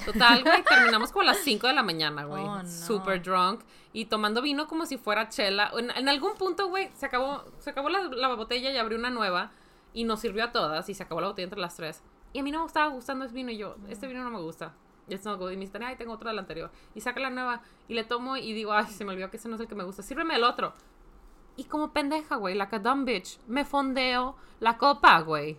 Total, 0.05 0.43
güey, 0.43 0.63
terminamos 0.63 1.11
como 1.11 1.23
a 1.23 1.25
las 1.25 1.37
5 1.39 1.65
de 1.65 1.73
la 1.73 1.81
mañana, 1.81 2.23
güey. 2.25 2.43
Oh, 2.43 2.61
no. 2.61 2.69
Super 2.69 3.19
drunk. 3.19 3.61
Y 3.93 4.05
tomando 4.05 4.43
vino 4.43 4.67
como 4.67 4.85
si 4.85 4.95
fuera 4.99 5.27
chela. 5.27 5.71
En, 5.75 5.89
en 5.89 6.07
algún 6.07 6.35
punto, 6.35 6.67
güey, 6.67 6.91
se 6.93 7.07
acabó, 7.07 7.43
se 7.57 7.71
acabó 7.71 7.89
la, 7.89 8.01
la 8.03 8.27
botella 8.35 8.69
y 8.69 8.77
abrió 8.77 8.99
una 8.99 9.09
nueva. 9.09 9.49
Y 9.93 10.03
nos 10.03 10.19
sirvió 10.19 10.43
a 10.43 10.51
todas. 10.51 10.87
Y 10.87 10.93
se 10.93 11.01
acabó 11.01 11.19
la 11.19 11.29
botella 11.29 11.45
entre 11.45 11.59
las 11.59 11.75
tres. 11.75 12.03
Y 12.37 12.41
a 12.41 12.43
mí 12.43 12.51
no 12.51 12.59
me 12.59 12.67
estaba 12.67 12.93
gustando 12.93 13.25
ese 13.25 13.33
vino. 13.33 13.49
Y 13.49 13.57
yo, 13.57 13.77
este 13.89 14.05
vino 14.05 14.23
no 14.23 14.29
me 14.29 14.39
gusta. 14.39 14.71
It's 15.09 15.25
not 15.25 15.39
good. 15.39 15.49
Y 15.49 15.57
me 15.57 15.65
dice, 15.65 15.79
ay, 15.83 15.95
tengo 15.95 16.13
otro 16.13 16.29
del 16.29 16.37
anterior. 16.37 16.69
Y 16.93 17.01
saca 17.01 17.19
la 17.19 17.31
nueva. 17.31 17.63
Y 17.87 17.95
le 17.95 18.03
tomo 18.03 18.37
y 18.37 18.53
digo, 18.53 18.73
ay, 18.73 18.85
se 18.85 19.03
me 19.05 19.13
olvidó 19.13 19.31
que 19.31 19.37
ese 19.37 19.49
no 19.49 19.55
es 19.55 19.61
el 19.61 19.67
que 19.67 19.73
me 19.73 19.83
gusta. 19.83 20.03
Sírveme 20.03 20.35
el 20.35 20.43
otro. 20.43 20.71
Y 21.55 21.63
como 21.63 21.93
pendeja, 21.93 22.35
güey, 22.35 22.53
like 22.53 22.75
a 22.75 22.77
dumb 22.77 23.05
bitch, 23.05 23.39
me 23.47 23.65
fondeo 23.65 24.35
la 24.59 24.77
copa, 24.77 25.19
güey. 25.21 25.57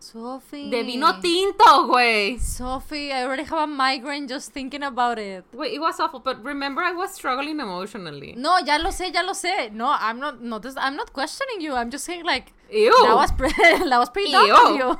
Sophie. 0.00 0.68
De 0.68 0.82
vino 0.82 1.20
tinto, 1.20 1.86
güey. 1.86 2.40
Sophie, 2.40 3.12
I 3.12 3.22
already 3.22 3.44
have 3.44 3.62
a 3.62 3.66
migraine 3.68 4.26
just 4.28 4.52
thinking 4.52 4.82
about 4.82 5.18
it. 5.18 5.44
Wait, 5.52 5.74
it 5.74 5.80
was 5.80 6.00
awful, 6.00 6.20
but 6.20 6.42
remember 6.44 6.82
I 6.82 6.92
was 6.92 7.14
struggling 7.14 7.60
emotionally. 7.60 8.34
No, 8.36 8.58
ya 8.58 8.78
lo 8.78 8.90
sé, 8.90 9.12
ya 9.12 9.22
lo 9.22 9.32
sé. 9.32 9.70
No, 9.70 9.90
I'm 9.90 10.18
not, 10.18 10.40
no, 10.40 10.58
this, 10.58 10.74
I'm 10.76 10.96
not 10.96 11.12
questioning 11.12 11.60
you. 11.60 11.74
I'm 11.74 11.90
just 11.90 12.04
saying 12.04 12.24
like, 12.24 12.52
Ew. 12.70 12.90
that 13.06 13.14
was, 13.14 13.30
pre 13.32 13.48
that 13.52 13.98
was 13.98 14.10
pretty 14.10 14.32
dumb 14.32 14.50
of 14.50 14.76
you. 14.76 14.98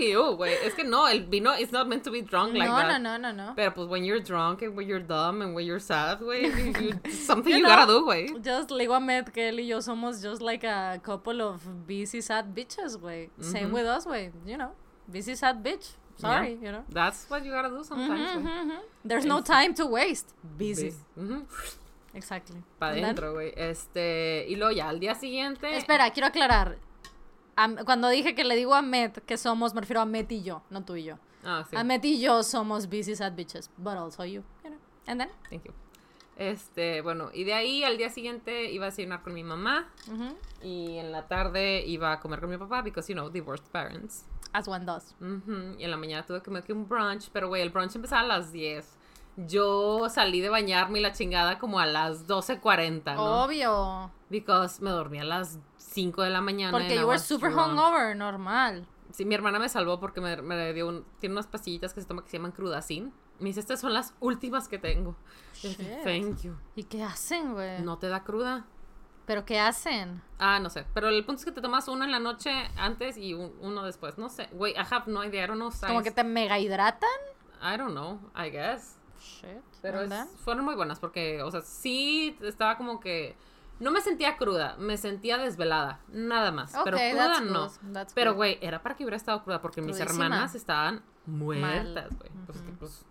Ew, 0.00 0.36
güey. 0.36 0.54
Es 0.64 0.74
que 0.74 0.84
no, 0.84 1.06
el 1.06 1.26
vino 1.26 1.52
is 1.52 1.72
not 1.72 1.88
meant 1.88 2.04
to 2.04 2.10
be 2.10 2.22
drunk 2.22 2.54
like 2.54 2.68
no, 2.68 2.76
that. 2.76 3.00
no, 3.00 3.16
no, 3.18 3.32
no, 3.32 3.32
no. 3.48 3.54
Pero 3.56 3.72
pues 3.72 3.88
when 3.88 4.04
you're 4.04 4.20
drunk 4.20 4.62
and 4.62 4.76
when 4.76 4.86
you're 4.86 5.00
dumb 5.04 5.42
and 5.42 5.54
when 5.54 5.66
you're 5.66 5.80
sad, 5.80 6.20
güey, 6.20 6.42
you, 6.44 6.90
you- 7.04 7.12
something 7.12 7.50
You 7.52 7.58
you, 7.58 7.62
know, 7.64 7.68
gotta 7.70 7.86
do, 7.86 8.04
güey. 8.06 8.42
Just 8.42 8.70
le 8.70 8.84
digo 8.84 8.94
a 8.94 9.00
Met 9.00 9.32
que 9.32 9.48
él 9.48 9.58
y 9.60 9.66
yo 9.66 9.78
somos 9.80 10.22
just 10.22 10.40
like 10.40 10.64
a 10.64 11.00
couple 11.02 11.40
of 11.42 11.62
busy 11.86 12.20
sad 12.20 12.54
bitches, 12.54 12.96
güey. 12.96 13.30
Same 13.40 13.72
with 13.72 13.86
us, 13.86 14.04
güey. 14.06 14.30
You 14.46 14.56
know, 14.56 14.70
busy 15.10 15.34
sad 15.34 15.62
bitch. 15.62 15.96
Sorry, 16.18 16.58
Yeah. 16.60 16.66
you 16.66 16.72
know. 16.72 16.84
That's 16.88 17.26
what 17.30 17.44
you 17.44 17.52
gotta 17.52 17.68
do 17.68 17.82
sometimes. 17.84 18.44
Mhm. 18.44 18.78
There's 19.04 19.24
no 19.24 19.40
time 19.40 19.72
to 19.74 19.86
waste. 19.86 20.34
Busy. 20.56 20.92
Exactly. 22.14 22.62
Pa' 22.80 22.86
And 22.88 22.96
then- 22.96 23.04
adentro, 23.04 23.32
güey. 23.34 23.52
Este, 23.56 24.46
y 24.48 24.56
luego 24.56 24.72
ya 24.72 24.88
al 24.88 24.98
día 24.98 25.14
siguiente. 25.14 25.76
Espera, 25.76 26.10
quiero 26.10 26.26
aclarar. 26.28 26.76
Cuando 27.84 28.08
dije 28.08 28.34
que 28.34 28.44
le 28.44 28.54
digo 28.56 28.74
a 28.74 28.82
Met 28.82 29.24
que 29.24 29.36
somos, 29.36 29.74
me 29.74 29.80
refiero 29.80 30.00
a 30.00 30.04
Met 30.06 30.30
y 30.32 30.42
yo, 30.42 30.62
no 30.70 30.84
tú 30.84 30.96
y 30.96 31.04
yo. 31.04 31.18
Ah, 31.44 31.64
sí. 31.68 31.76
A 31.76 31.84
Met 31.84 32.04
y 32.04 32.20
yo 32.20 32.42
somos 32.42 32.86
busy 32.86 33.14
sad 33.16 33.32
bitches, 33.34 33.70
but 33.76 33.94
also 33.96 34.24
you, 34.24 34.42
you 34.64 34.70
know. 34.70 34.78
And 35.06 35.20
then, 35.20 35.30
Thank 35.50 35.64
you. 35.64 35.72
Este, 36.36 37.00
bueno, 37.00 37.30
y 37.34 37.42
de 37.44 37.54
ahí 37.54 37.82
al 37.82 37.96
día 37.98 38.10
siguiente 38.10 38.70
iba 38.70 38.86
a 38.86 38.90
desayunar 38.90 39.22
con 39.22 39.34
mi 39.34 39.42
mamá. 39.42 39.88
mhm, 40.06 40.34
Y 40.62 40.98
en 40.98 41.10
la 41.10 41.26
tarde 41.26 41.84
iba 41.84 42.12
a 42.12 42.20
comer 42.20 42.40
con 42.40 42.50
mi 42.50 42.56
papá, 42.56 42.82
because, 42.82 43.08
you 43.12 43.14
know, 43.18 43.28
divorced 43.30 43.66
parents. 43.72 44.24
as 44.52 44.66
one 44.68 44.86
does. 44.86 45.14
Ujú, 45.20 45.74
Y 45.78 45.84
en 45.84 45.90
la 45.90 45.96
mañana 45.96 46.24
tuve 46.24 46.38
que 46.38 46.44
comer 46.46 46.64
un 46.70 46.88
brunch, 46.88 47.28
pero 47.32 47.48
güey, 47.48 47.60
el 47.62 47.70
brunch 47.70 47.94
empezaba 47.96 48.22
a 48.22 48.26
las 48.26 48.50
10. 48.52 48.96
Yo 49.46 50.08
salí 50.08 50.40
de 50.40 50.48
bañarme 50.48 50.98
y 50.98 51.02
la 51.02 51.12
chingada 51.12 51.58
como 51.60 51.78
a 51.78 51.86
las 51.86 52.26
12.40, 52.26 53.14
¿no? 53.14 53.44
Obvio. 53.44 54.10
Because 54.30 54.82
me 54.82 54.90
dormí 54.90 55.20
a 55.20 55.24
las 55.24 55.60
5 55.76 56.22
de 56.22 56.30
la 56.30 56.40
mañana. 56.40 56.72
Porque 56.76 56.96
you 56.96 57.06
were 57.06 57.18
super 57.20 57.52
drunk. 57.52 57.68
hungover, 57.70 58.16
normal. 58.16 58.86
Sí, 59.12 59.24
mi 59.24 59.36
hermana 59.36 59.58
me 59.60 59.68
salvó 59.68 60.00
porque 60.00 60.20
me, 60.20 60.36
me 60.42 60.72
dio 60.72 60.88
un... 60.88 61.04
Tiene 61.20 61.34
unas 61.34 61.46
pastillitas 61.46 61.94
que 61.94 62.00
se 62.00 62.06
toma 62.08 62.22
que 62.24 62.30
se 62.30 62.36
llaman 62.36 62.50
crudacin. 62.52 63.12
Me 63.38 63.46
dice, 63.46 63.60
estas 63.60 63.80
son 63.80 63.94
las 63.94 64.12
últimas 64.18 64.66
que 64.68 64.78
tengo. 64.78 65.14
Shit. 65.54 65.78
Thank 66.02 66.42
you. 66.42 66.56
¿Y 66.74 66.82
qué 66.84 67.04
hacen, 67.04 67.54
güey? 67.54 67.80
¿No 67.82 67.96
te 67.98 68.08
da 68.08 68.24
cruda? 68.24 68.66
¿Pero 69.24 69.44
qué 69.44 69.60
hacen? 69.60 70.20
Ah, 70.38 70.58
no 70.58 70.68
sé. 70.68 70.84
Pero 70.94 71.08
el 71.10 71.24
punto 71.24 71.38
es 71.40 71.44
que 71.44 71.52
te 71.52 71.60
tomas 71.60 71.86
uno 71.86 72.04
en 72.04 72.10
la 72.10 72.18
noche 72.18 72.50
antes 72.76 73.16
y 73.16 73.34
un- 73.34 73.54
uno 73.60 73.84
después. 73.84 74.18
No 74.18 74.28
sé. 74.28 74.48
Wait, 74.52 74.74
I 74.76 74.80
have 74.90 75.04
no 75.06 75.24
idea. 75.24 75.44
I 75.44 75.46
don't 75.46 75.60
know 75.60 75.70
¿Como 75.86 76.02
que 76.02 76.10
te 76.10 76.24
mega 76.24 76.58
hidratan? 76.58 77.08
I 77.62 77.76
don't 77.76 77.92
know. 77.92 78.18
I 78.34 78.50
guess. 78.50 78.97
Shit. 79.18 79.62
Pero 79.82 80.00
es- 80.02 80.08
fueron 80.44 80.64
muy 80.64 80.74
buenas 80.74 80.98
porque, 80.98 81.42
o 81.42 81.50
sea, 81.50 81.60
sí 81.62 82.36
estaba 82.42 82.76
como 82.76 83.00
que... 83.00 83.36
No 83.80 83.92
me 83.92 84.00
sentía 84.00 84.36
cruda, 84.36 84.74
me 84.78 84.96
sentía 84.96 85.38
desvelada, 85.38 86.00
nada 86.08 86.50
más. 86.50 86.74
pero 86.84 86.96
cruda 87.12 87.40
no. 87.52 87.60
Pero, 88.14 88.34
güey, 88.34 88.58
era 88.60 88.82
para 88.82 88.96
que 88.96 89.04
hubiera 89.04 89.16
estado 89.16 89.44
cruda 89.44 89.60
porque 89.62 89.80
mis 89.82 89.96
hermanas 90.14 90.54
estaban 90.56 91.02
muertas, 91.26 92.08
güey. 92.18 92.30
Pues, 92.46 92.58
pues, 92.80 93.04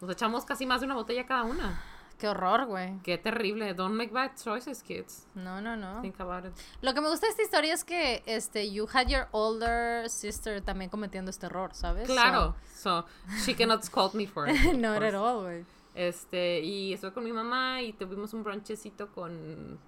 nos 0.00 0.10
echamos 0.10 0.44
casi 0.44 0.66
más 0.66 0.80
de 0.80 0.86
una 0.86 0.96
botella 0.96 1.24
cada 1.26 1.44
una. 1.44 1.80
Qué 2.18 2.26
horror, 2.28 2.66
güey. 2.66 2.98
Qué 3.04 3.16
terrible. 3.16 3.72
Don't 3.74 3.94
make 3.94 4.12
bad 4.12 4.32
choices, 4.42 4.82
kids. 4.82 5.26
No, 5.36 5.60
no, 5.60 5.76
no. 5.76 6.00
Think 6.02 6.18
about 6.20 6.44
it. 6.46 6.52
Lo 6.82 6.92
que 6.92 7.00
me 7.00 7.08
gusta 7.08 7.26
de 7.26 7.30
esta 7.30 7.42
historia 7.42 7.72
es 7.74 7.84
que 7.84 8.22
este 8.26 8.70
you 8.72 8.88
had 8.92 9.06
your 9.06 9.28
older 9.30 10.10
sister 10.10 10.60
también 10.60 10.90
cometiendo 10.90 11.30
este 11.30 11.46
error, 11.46 11.72
¿sabes? 11.74 12.08
Claro. 12.08 12.56
So, 12.74 13.04
she 13.44 13.54
cannot 13.54 13.84
scold 13.84 14.14
me 14.14 14.26
for 14.26 14.48
it. 14.50 14.56
So, 14.62 14.70
of 14.70 14.76
no 14.76 14.94
course. 14.94 15.06
at 15.08 15.14
all, 15.14 15.42
güey. 15.44 15.64
Este, 15.94 16.60
y 16.60 16.92
estuve 16.92 17.12
con 17.12 17.22
mi 17.24 17.32
mamá 17.32 17.82
y 17.82 17.92
tuvimos 17.92 18.32
un 18.34 18.42
brunchecito 18.42 19.12
con 19.12 19.78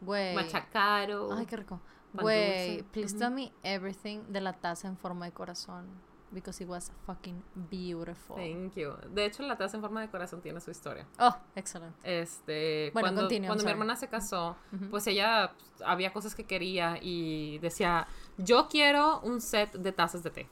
Güey. 0.00 0.34
machacaro. 0.34 1.32
Ay, 1.32 1.46
qué 1.46 1.56
rico. 1.56 1.80
Güey, 2.12 2.82
please 2.92 3.14
Ujú. 3.16 3.18
tell 3.24 3.30
me 3.32 3.52
everything 3.64 4.20
de 4.28 4.40
la 4.40 4.52
taza 4.52 4.86
en 4.86 4.96
forma 4.96 5.26
de 5.26 5.32
corazón. 5.32 5.86
Because 6.34 6.60
it 6.62 6.68
was 6.68 6.90
fucking 7.06 7.42
beautiful. 7.70 8.36
Thank 8.36 8.74
you. 8.74 8.94
De 9.14 9.24
hecho, 9.24 9.42
la 9.44 9.56
taza 9.56 9.76
en 9.76 9.82
forma 9.82 10.00
de 10.00 10.08
corazón 10.08 10.40
tiene 10.42 10.60
su 10.60 10.70
historia. 10.70 11.06
Oh, 11.18 11.34
excellent. 11.54 11.94
Este, 12.02 12.90
Bueno, 12.92 13.06
cuando, 13.06 13.20
continue, 13.22 13.46
cuando 13.46 13.64
mi 13.64 13.70
hermana 13.70 13.94
se 13.94 14.08
casó, 14.08 14.56
pues 14.90 15.06
ella 15.06 15.52
pues, 15.56 15.82
había 15.86 16.12
cosas 16.12 16.34
que 16.34 16.44
quería 16.44 16.98
y 17.00 17.58
decía, 17.58 18.08
yo 18.36 18.68
quiero 18.68 19.20
un 19.20 19.40
set 19.40 19.72
de 19.72 19.92
tazas 19.92 20.22
de 20.24 20.30
té. 20.30 20.48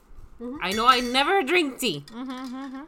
I 0.61 0.73
know 0.73 0.87
I 0.89 1.01
never 1.01 1.45
drink 1.45 1.77
tea, 1.77 2.03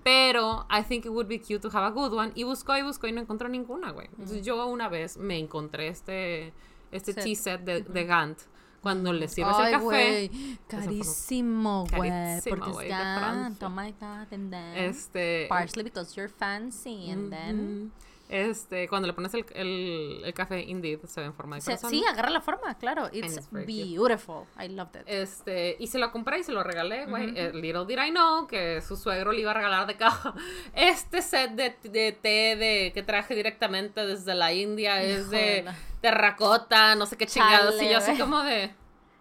pero 0.03 0.65
I 0.69 0.81
think 0.83 1.05
it 1.05 1.11
would 1.11 1.27
be 1.27 1.39
cute 1.39 1.61
to 1.61 1.69
have 1.69 1.85
a 1.85 1.91
good 1.91 2.13
one. 2.13 2.31
Y 2.35 2.43
buscó 2.43 2.75
y 2.77 2.81
buscó 2.81 3.07
y 3.07 3.11
no 3.11 3.21
encontró 3.21 3.47
ninguna, 3.47 3.91
güey. 3.91 4.07
Entonces 4.07 4.43
yo 4.45 4.65
una 4.67 4.89
vez 4.89 5.17
me 5.17 5.37
encontré 5.37 5.87
este, 5.87 6.53
este 6.91 7.13
Set. 7.13 7.23
tea 7.23 7.35
set 7.35 7.61
de, 7.61 7.81
de 7.81 8.03
Gant. 8.05 8.39
Cuando 8.85 9.11
le 9.13 9.27
sirves 9.27 9.55
el 9.57 9.65
Ay, 9.65 9.71
café, 9.71 9.83
güey. 9.83 10.59
Carísimo, 10.67 11.87
güey. 11.91 12.39
Porque 12.47 12.69
güey, 12.69 12.85
es 12.85 12.91
de 12.91 12.95
gan. 12.95 13.55
Francia. 13.57 13.67
Oh 13.67 13.69
my 13.71 13.91
god. 13.93 14.31
And 14.31 14.51
then. 14.51 14.77
este... 14.77 15.47
Parsley 15.49 15.83
because 15.85 16.15
you're 16.15 16.29
fancy. 16.29 17.09
And 17.09 17.31
then. 17.31 17.91
Este, 18.35 18.87
cuando 18.89 19.07
le 19.07 19.13
pones 19.13 19.33
el, 19.33 19.45
el, 19.53 20.21
el 20.25 20.33
café 20.33 20.61
Indeed, 20.61 20.99
se 21.05 21.21
ve 21.21 21.27
en 21.27 21.33
forma 21.33 21.55
de 21.55 21.61
Se- 21.61 21.71
corazón. 21.71 21.89
sí, 21.89 22.03
agarra 22.05 22.29
la 22.29 22.41
forma, 22.41 22.77
claro. 22.77 23.07
It's 23.11 23.35
it's 23.37 23.49
very 23.51 23.65
cute. 23.65 23.95
beautiful. 23.97 24.45
I 24.59 24.67
loved 24.69 24.95
it. 25.01 25.03
Este, 25.07 25.75
y 25.79 25.87
se 25.87 25.97
lo 25.99 26.11
compré 26.11 26.39
y 26.39 26.43
se 26.43 26.51
lo 26.51 26.63
regalé, 26.63 27.05
güey. 27.05 27.33
Eh, 27.37 27.51
Little 27.53 27.85
did 27.85 27.97
I 28.03 28.09
know 28.11 28.47
que 28.47 28.81
su 28.81 28.95
suegro 28.97 29.31
le 29.31 29.41
iba 29.41 29.51
a 29.51 29.53
regalar 29.53 29.87
de 29.87 29.95
caja 29.97 30.33
este 30.73 31.21
set 31.21 31.51
de, 31.51 31.75
de 31.89 32.11
té 32.11 32.55
de, 32.55 32.91
que 32.93 33.03
traje 33.03 33.35
directamente 33.35 34.05
desde 34.05 34.35
la 34.35 34.51
India. 34.53 35.01
Es 35.01 35.29
de 35.29 35.65
terracota, 36.01 36.95
no 36.95 37.05
sé 37.05 37.17
qué 37.17 37.25
chingados. 37.25 37.81
y 37.81 37.89
yo 37.89 37.97
así 37.97 38.17
como 38.17 38.41
de. 38.41 38.73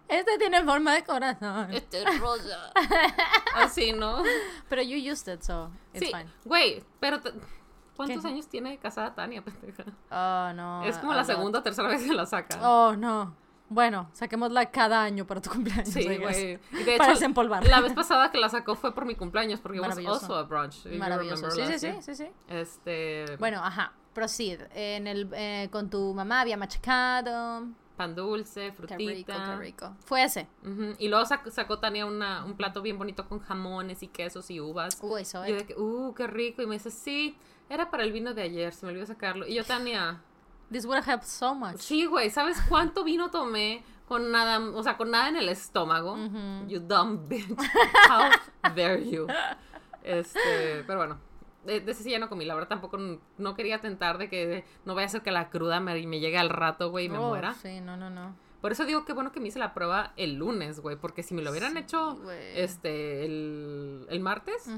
Este 0.07 0.37
tiene 0.37 0.63
forma 0.63 0.93
de 0.93 1.03
corazón. 1.03 1.71
Este 1.73 2.03
es 2.03 2.19
rosa. 2.19 2.71
así, 3.55 3.91
¿no? 3.91 4.21
Pero 4.69 4.81
you 4.83 4.97
used 5.11 5.27
it, 5.33 5.41
so 5.41 5.71
it's 5.93 6.05
sí, 6.05 6.11
fine. 6.11 6.29
güey, 6.43 6.83
pero. 6.99 7.19
¿Cuántos 7.95 8.21
¿Qué? 8.23 8.27
años 8.27 8.47
tiene 8.47 8.77
casada 8.77 9.15
Tania, 9.15 9.41
pendeja? 9.45 9.83
Oh, 10.11 10.53
no. 10.53 10.83
es 10.83 10.97
como 10.97 11.13
la 11.13 11.19
lot. 11.19 11.27
segunda 11.27 11.59
o 11.59 11.63
tercera 11.63 11.87
vez 11.87 12.03
que 12.03 12.13
la 12.13 12.25
saca. 12.25 12.59
Oh, 12.69 12.95
no. 12.95 13.35
Bueno, 13.67 14.09
saquémosla 14.13 14.69
cada 14.69 15.01
año 15.01 15.25
para 15.25 15.41
tu 15.41 15.49
cumpleaños. 15.49 15.89
Sí, 15.89 16.03
güey. 16.17 16.57
Para 16.71 17.05
hecho, 17.05 17.09
desempolvarla. 17.09 17.67
la 17.69 17.81
vez 17.81 17.93
pasada 17.93 18.29
que 18.29 18.37
la 18.37 18.47
sacó 18.49 18.75
fue 18.75 18.93
por 18.93 19.05
mi 19.05 19.15
cumpleaños, 19.15 19.59
porque 19.59 19.79
was 19.79 19.89
Maravilloso. 19.89 20.25
also 20.25 20.35
a 20.37 20.43
brunch. 20.43 20.85
Maravilloso. 20.97 21.49
Sí, 21.49 21.61
sí, 21.65 21.79
sí, 21.79 21.91
sí, 22.01 22.15
sí. 22.15 22.27
Este, 22.47 23.25
Bueno, 23.39 23.61
ajá. 23.63 23.93
Proceed. 24.13 24.61
En 24.73 25.07
el, 25.07 25.29
eh, 25.33 25.67
con 25.71 25.89
tu 25.89 26.13
mamá 26.13 26.41
había 26.41 26.57
machacado. 26.57 27.65
pan 27.97 28.13
dulce, 28.13 28.71
Qué 28.87 28.97
rico, 28.97 29.31
frutita. 29.33 29.45
qué 29.45 29.55
rico. 29.57 29.95
Fue 30.05 30.23
ese. 30.23 30.47
Ujú, 30.63 30.95
Y 30.99 31.07
luego 31.07 31.25
sac- 31.25 31.49
sacó 31.49 31.79
Tania 31.79 32.05
una, 32.05 32.43
un 32.45 32.55
plato 32.55 32.81
bien 32.81 32.97
bonito 32.97 33.27
con 33.27 33.39
jamones 33.39 34.03
y 34.03 34.09
quesos 34.09 34.51
y 34.51 34.59
uvas. 34.59 34.99
Uy, 35.01 35.21
eso 35.21 35.45
Y 35.45 35.49
yo 35.49 35.55
de 35.55 35.65
que, 35.65 35.75
uh, 35.75 36.13
qué 36.13 36.27
rico. 36.27 36.61
Y 36.61 36.67
me 36.67 36.75
dice, 36.75 36.91
sí, 36.91 37.37
era 37.69 37.89
para 37.91 38.03
el 38.03 38.11
vino 38.11 38.33
de 38.33 38.43
ayer, 38.43 38.73
se 38.73 38.85
me 38.85 38.91
olvidó 38.91 39.05
sacarlo. 39.05 39.47
Y 39.47 39.55
yo, 39.55 39.63
Tania, 39.63 40.21
This 40.71 40.85
would 40.85 40.97
have 40.97 41.05
helped 41.11 41.27
so 41.27 41.53
much. 41.53 41.77
sí, 41.77 42.05
güey, 42.05 42.29
¿sabes 42.29 42.57
cuánto 42.67 43.03
vino 43.03 43.29
tomé 43.31 43.83
con 44.07 44.31
nada, 44.31 44.59
o 44.59 44.81
sea, 44.83 44.97
con 44.97 45.11
nada 45.11 45.29
en 45.29 45.35
el 45.37 45.49
estómago? 45.49 46.15
You 46.67 46.79
dumb 46.79 47.27
bitch. 47.27 47.49
How 48.09 48.29
dare 48.75 49.07
you? 49.09 49.27
Este, 50.03 50.83
pero 50.85 50.99
bueno. 50.99 51.19
De, 51.65 51.79
de 51.81 51.91
ese 51.93 52.03
sí 52.03 52.11
ya 52.11 52.19
no 52.19 52.29
comí, 52.29 52.45
la 52.45 52.53
verdad 52.53 52.69
tampoco 52.69 52.99
no 53.39 53.55
quería 53.55 53.81
tentar 53.81 54.19
de 54.19 54.29
que 54.29 54.63
no 54.85 54.93
vaya 54.93 55.07
a 55.07 55.09
ser 55.09 55.23
que 55.23 55.31
la 55.31 55.49
cruda 55.49 55.79
me, 55.79 56.05
me 56.05 56.19
llegue 56.19 56.37
al 56.37 56.49
rato, 56.49 56.91
güey, 56.91 57.05
y 57.05 57.09
me 57.09 57.17
Oh, 57.17 57.29
muera. 57.29 57.55
Sí, 57.55 57.81
no, 57.81 57.97
no, 57.97 58.11
no. 58.11 58.35
Por 58.61 58.71
eso 58.71 58.85
digo 58.85 59.03
que 59.05 59.13
bueno 59.13 59.31
que 59.31 59.39
me 59.39 59.47
hice 59.47 59.57
la 59.57 59.73
prueba 59.73 60.13
el 60.15 60.35
lunes, 60.35 60.79
güey, 60.79 60.95
porque 60.95 61.23
si 61.23 61.33
me 61.33 61.41
lo 61.41 61.49
hubieran 61.49 61.71
Sí, 61.73 61.79
hecho 61.79 62.19
este 62.55 63.25
el, 63.25 64.05
el 64.09 64.19
martes 64.19 64.69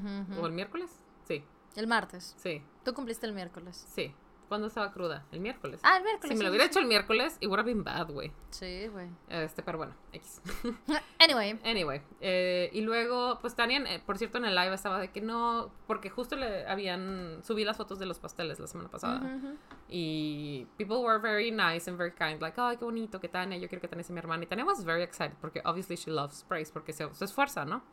o 0.42 0.46
el 0.48 0.54
miércoles, 0.54 0.90
sí, 1.28 1.44
El 1.78 1.88
martes. 1.88 2.36
sí, 2.38 2.62
Tú 2.84 2.94
cumpliste 2.94 3.26
el 3.26 3.32
miércoles. 3.34 3.86
sí. 3.96 4.14
¿Cuándo 4.48 4.68
estaba 4.68 4.92
cruda? 4.92 5.26
El 5.32 5.42
miércoles. 5.42 5.80
Ah, 5.84 5.98
el 5.98 6.04
miércoles. 6.04 6.32
si 6.32 6.38
me 6.38 6.44
lo 6.44 6.50
hubiera 6.50 6.66
hecho 6.66 6.80
el 6.80 6.86
miércoles, 6.86 7.38
it 7.42 7.48
would 7.48 7.60
have 7.60 7.66
been 7.70 7.84
bad, 7.84 8.10
güey. 8.10 8.32
Sí, 8.50 8.88
güey. 8.88 9.10
Este, 9.30 9.62
pero 9.62 9.78
bueno, 9.78 9.94
X. 10.14 10.42
Anyway. 11.20 11.60
Anyway, 11.66 12.02
eh, 12.22 12.70
y 12.74 12.82
luego, 12.82 13.40
pues 13.42 13.56
Tania, 13.56 13.80
eh, 13.80 14.02
por 14.06 14.18
cierto, 14.18 14.38
en 14.38 14.46
el 14.46 14.56
live 14.56 14.74
estaba 14.74 15.00
de 15.00 15.10
que 15.10 15.20
no, 15.20 15.72
porque 15.88 16.10
justo 16.10 16.36
le 16.36 16.66
habían, 16.68 17.44
subí 17.44 17.66
las 17.66 17.76
fotos 17.76 18.00
de 18.00 18.06
los 18.06 18.20
pasteles 18.20 18.60
la 18.60 18.68
semana 18.68 18.90
pasada. 18.90 19.20
Ujú, 19.20 19.48
ujú. 19.48 19.58
Y 19.90 20.68
people 20.78 20.98
were 20.98 21.20
very 21.20 21.52
nice 21.52 21.90
and 21.90 21.98
very 21.98 22.12
kind, 22.12 22.42
like, 22.42 22.60
ay, 22.60 22.78
qué 22.78 22.86
bonito 22.86 23.20
que 23.20 23.28
Tania, 23.28 23.58
yo 23.58 23.68
quiero 23.68 23.82
que 23.82 23.88
Tania 23.88 24.04
sea 24.04 24.14
mi 24.14 24.20
hermana. 24.20 24.44
Y 24.44 24.48
Tania 24.48 24.64
was 24.64 24.84
very 24.86 25.04
excited 25.04 25.36
porque 25.42 25.62
obviously 25.66 25.96
she 25.96 26.12
loves 26.12 26.46
praise, 26.48 26.72
porque 26.72 26.94
se, 26.94 27.12
se 27.14 27.26
esfuerza, 27.26 27.66
¿no? 27.66 27.84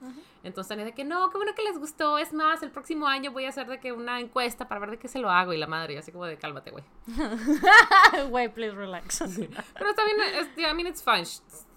Entonces 0.42 0.68
Tania 0.68 0.84
de 0.84 0.92
que 0.92 1.04
no, 1.04 1.30
qué 1.30 1.38
bueno 1.38 1.52
que 1.54 1.62
les 1.62 1.78
gustó. 1.78 2.18
Es 2.18 2.32
más, 2.32 2.62
el 2.62 2.70
próximo 2.70 3.06
año 3.06 3.32
voy 3.32 3.46
a 3.46 3.48
hacer 3.48 3.66
de 3.66 3.80
que 3.80 3.92
una 3.92 4.20
encuesta 4.20 4.68
para 4.68 4.80
ver 4.80 4.90
de 4.92 4.98
qué 4.98 5.08
se 5.08 5.18
lo 5.18 5.30
hago. 5.30 5.52
Y 5.52 5.56
la 5.56 5.66
madre, 5.66 5.98
así 5.98 6.12
como 6.12 6.26
de 6.26 6.36
cálmate, 6.44 6.70
güey. 6.70 6.84
Güey, 8.30 8.48
please 8.48 8.74
relax. 8.74 9.18
Pero 9.18 9.90
está 9.90 10.04
bien, 10.04 10.20
es, 10.20 10.48
I 10.58 10.74
mean, 10.74 10.86
it's 10.86 11.02
fine. 11.02 11.24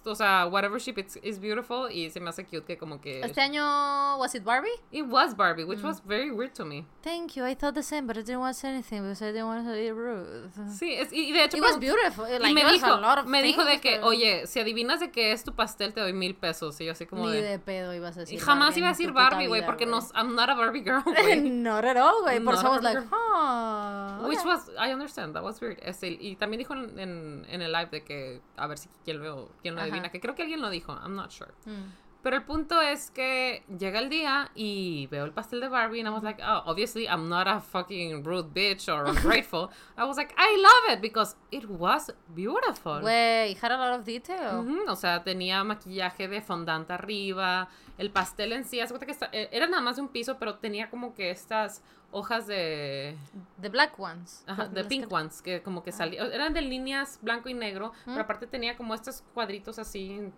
O 0.08 0.16
sea, 0.16 0.47
whatever 0.47 0.80
ship 0.80 0.97
it's, 0.97 1.18
is 1.22 1.39
beautiful 1.39 1.89
y 1.91 2.10
se 2.10 2.20
me 2.20 2.30
hace 2.30 2.45
cute 2.45 2.66
que 2.66 2.78
como 2.78 2.99
que... 2.99 3.22
Este 3.22 3.41
año, 3.41 4.18
was 4.18 4.34
it 4.36 4.43
Barbie? 4.43 4.70
It 4.91 5.05
was 5.05 5.36
Barbie, 5.36 5.64
which 5.64 5.82
was 5.84 6.01
very 6.05 6.32
weird 6.32 6.53
to 6.55 6.66
me. 6.66 6.86
Thank 7.01 7.36
you. 7.36 7.43
I 7.45 7.55
thought 7.55 7.76
the 7.76 7.84
same, 7.84 8.08
but 8.08 8.18
I 8.18 8.22
didn't 8.22 8.39
want 8.39 8.55
to 8.55 8.60
say 8.60 8.70
anything 8.70 9.01
because 9.01 9.22
I 9.22 9.32
didn't 9.32 9.47
want 9.47 9.66
to 9.66 9.74
be 9.74 9.91
rude. 9.91 10.49
Sí, 10.70 10.93
es, 10.93 11.12
y 11.12 11.30
y 11.30 11.32
de 11.34 11.43
hecho... 11.43 11.58
It 11.58 11.64
was 11.64 11.78
beautiful. 11.78 12.26
y 12.26 12.39
Like, 12.39 12.53
me 12.53 12.62
it 12.62 12.66
was 12.66 12.74
dijo, 12.74 12.93
a 12.93 13.01
lot 13.01 13.20
of 13.20 13.26
me 13.28 13.41
dijo 13.41 13.64
de 13.66 13.80
que, 13.80 13.99
oye, 14.01 14.47
si 14.47 14.60
adivinas 14.60 14.99
de 14.99 15.12
qué 15.12 15.32
es 15.32 15.43
tu 15.43 15.53
pastel, 15.53 15.93
te 15.93 16.01
doy 16.01 16.14
mil 16.14 16.36
pesos. 16.36 16.80
Y 16.82 16.86
yo 16.86 16.91
así 16.93 17.05
como 17.05 17.28
Ni 17.28 17.34
de... 17.34 17.41
de 17.41 17.60
pedo 17.60 17.93
ibas 17.93 18.16
a 18.18 18.22
decir. 18.22 18.36
y 18.36 18.39
jamás 18.39 18.68
Barbie 18.70 18.80
iba 18.80 18.88
a 18.88 18.91
decir 18.91 19.12
Barbie, 19.12 19.47
güey, 19.47 19.66
porque 19.66 19.86
no, 19.86 19.99
güey. 19.99 20.12
I'm 20.16 20.36
not 20.36 20.49
a 20.49 20.55
Barbie 20.55 20.82
girl, 20.84 21.03
güey. 21.05 21.41
Not 21.41 21.86
at 21.86 21.97
all, 21.97 22.22
güey. 22.24 22.39
Por 22.39 22.53
eso 22.53 22.68
I 22.68 22.70
was 22.70 22.84
like, 22.84 22.99
huh. 23.12 24.28
Which 24.28 24.39
okay. 24.39 24.49
was, 24.49 24.70
I 24.80 24.91
understand, 24.91 25.36
that 25.36 25.43
was 25.43 25.60
weird. 25.62 25.80
Este, 25.82 26.08
y 26.20 26.36
también 26.36 26.60
dijo 26.60 26.74
en, 26.74 26.99
en, 26.99 27.45
en 27.49 27.62
el 27.62 27.72
live 27.72 27.89
de 27.91 28.03
que, 28.03 28.41
a 28.55 28.68
ver 28.68 28.78
si 28.78 28.89
quién 29.03 29.22
lo, 29.22 29.49
quién 29.62 29.76
lo 29.76 29.82
Ajá. 29.82 29.88
Que 30.11 30.19
creo 30.19 30.35
que 30.35 30.43
alguien 30.43 30.61
lo 30.61 30.69
dijo, 30.69 30.93
I'm 30.93 31.15
not 31.15 31.31
sure. 31.31 31.51
Mm. 31.65 32.07
Pero 32.28 32.36
el 32.36 32.43
punto 32.43 32.82
es 32.82 33.09
que 33.09 33.63
llega 33.80 33.99
el 33.99 34.09
día 34.09 34.51
y 34.53 35.07
veo 35.07 35.23
el 35.23 35.32
pastel 35.32 35.61
de 35.61 35.69
Barbie 35.69 36.01
and 36.01 36.09
I 36.09 36.11
was 36.11 36.23
like, 36.23 36.43
oh, 36.45 36.61
obviously 36.65 37.05
I'm 37.07 37.30
not 37.30 37.47
a 37.47 37.61
fucking 37.61 38.21
rude 38.25 38.49
bitch 38.53 38.89
or 38.89 39.05
ungrateful. 39.09 39.69
I 39.97 40.03
was 40.03 40.17
like, 40.17 40.34
I 40.38 40.57
love 40.57 40.93
it 40.97 41.01
because 41.01 41.38
it 41.51 41.63
was 41.69 42.11
beautiful. 42.36 42.99
Güey, 42.99 43.55
had 43.61 43.71
a 43.71 43.78
lot 43.78 43.97
of 43.97 44.03
detail. 44.05 44.59
Ujú, 44.59 44.89
O 44.89 44.95
sea, 44.97 45.23
tenía 45.23 45.63
maquillaje 45.63 46.28
de 46.28 46.41
fondant 46.41 46.91
arriba, 46.91 47.69
el 47.97 48.11
pastel 48.11 48.51
en 48.51 48.65
sí, 48.65 48.82
cuenta 48.89 49.05
que 49.05 49.15
eh, 49.32 49.47
era 49.53 49.67
nada 49.67 49.82
más 49.82 49.95
de 49.95 50.01
un 50.01 50.09
piso, 50.09 50.38
pero 50.38 50.55
tenía 50.55 50.89
como 50.89 51.13
que 51.13 51.32
estas 51.32 51.82
hojas 52.11 52.45
de, 52.47 53.15
The 53.61 53.69
black 53.69 53.97
ones. 53.97 54.43
ajá, 54.47 54.69
que- 54.69 54.84
pink 54.84 55.09
ones, 55.11 55.41
que 55.41 55.61
como 55.61 55.82
que 55.82 55.93
salían, 55.93 56.32
eran 56.34 56.53
de 56.53 56.61
líneas 56.61 57.19
blanco 57.21 57.47
y 57.47 57.53
negro, 57.53 57.93
pero 58.05 58.19
aparte 58.19 58.47
tenía 58.47 58.75
como 58.75 58.93
estos 58.93 59.23
cuadritos 59.34 59.80
así, 59.80 60.30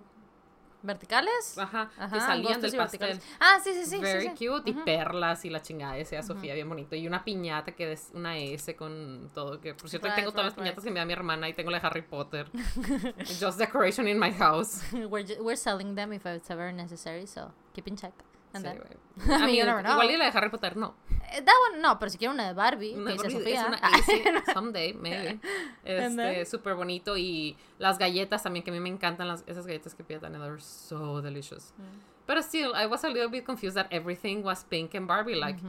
¿Verticales? 0.82 1.58
ajá, 1.58 1.90
que 2.12 2.20
salían 2.20 2.62
del 2.62 2.76
pastel. 2.76 3.20
Ah, 3.40 3.60
sí, 3.64 3.74
sí, 3.74 3.84
sí. 3.84 3.90
sí, 3.98 4.02
Very 4.02 4.32
sí. 4.36 4.48
cute. 4.48 4.70
Y 4.70 4.74
perlas 4.74 5.44
y 5.46 5.50
la 5.50 5.62
chingada 5.62 5.96
decía 5.96 6.24
Sofía, 6.24 6.54
bien 6.54 6.70
bonito. 6.70 6.96
Y 6.96 7.06
una 7.06 7.24
piñata 7.24 7.74
que 7.74 7.92
es 7.92 8.12
una 8.14 8.38
S 8.38 8.76
con 8.76 9.30
todo. 9.34 9.60
Que 9.60 9.74
por 9.74 9.90
cierto, 9.90 10.08
Right, 10.08 10.16
tengo 10.16 10.32
todas 10.32 10.46
las 10.46 10.54
right, 10.54 10.64
piñatas 10.64 10.84
right. 10.84 10.86
que 10.86 10.92
me 10.94 11.00
da 11.00 11.06
mi 11.06 11.14
hermana 11.14 11.50
y 11.50 11.54
tengo 11.54 11.70
la 11.72 11.80
de 11.80 11.88
Harry 11.88 12.02
Potter. 12.02 12.50
Just 13.40 13.58
decoration 13.60 14.08
in 14.08 14.18
my 14.20 14.32
house. 14.32 14.82
we're, 14.94 15.26
we're 15.42 15.58
selling 15.58 15.96
them 15.96 16.14
if 16.14 16.26
it's 16.26 16.50
ever 16.50 16.72
necessary, 16.72 17.26
so 17.26 17.52
keep 17.74 17.88
in 17.88 17.96
check. 17.98 18.14
Sí, 18.54 18.60
igual 19.26 20.12
y 20.12 20.18
la 20.18 20.26
de 20.32 20.38
Harry 20.38 20.50
Potter 20.50 20.78
no. 20.78 20.96
Eh, 21.32 21.42
that 21.44 21.54
one, 21.72 21.82
no, 21.82 22.00
pero 22.00 22.10
si 22.10 22.18
quiero 22.18 22.34
una 22.34 22.48
de 22.48 22.54
Barbie, 22.54 22.96
Una 22.96 23.12
que 23.16 23.28
dice 23.28 23.38
Barbie 23.38 23.54
es 23.54 23.60
Sofía. 23.62 23.68
una 23.68 23.80
easy, 23.98 24.52
someday, 24.54 24.94
maybe. 24.94 25.40
Este, 25.84 26.46
súper 26.46 26.76
bonito. 26.76 27.18
Y 27.18 27.56
las 27.78 27.98
galletas 28.00 28.42
también, 28.44 28.64
que 28.64 28.72
a 28.72 28.74
mí 28.74 28.80
me 28.80 28.90
encantan 28.90 29.28
las, 29.28 29.44
esas 29.46 29.68
galletas 29.68 29.94
que 29.94 30.04
pide 30.04 30.20
Tania. 30.20 30.40
They're 30.40 30.60
so 30.62 31.22
delicious. 31.22 31.74
Mm. 31.78 32.26
Pero 32.26 32.42
still, 32.42 32.72
I 32.76 32.86
was 32.88 33.04
a 33.04 33.10
little 33.10 33.28
bit 33.30 33.44
confused 33.46 33.76
that 33.76 33.88
everything 33.92 34.44
was 34.44 34.64
pink 34.64 34.96
and 34.96 35.08
Barbie-like. 35.08 35.60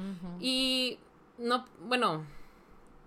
Y 0.41 0.99
no, 1.39 1.65
bueno, 1.81 2.25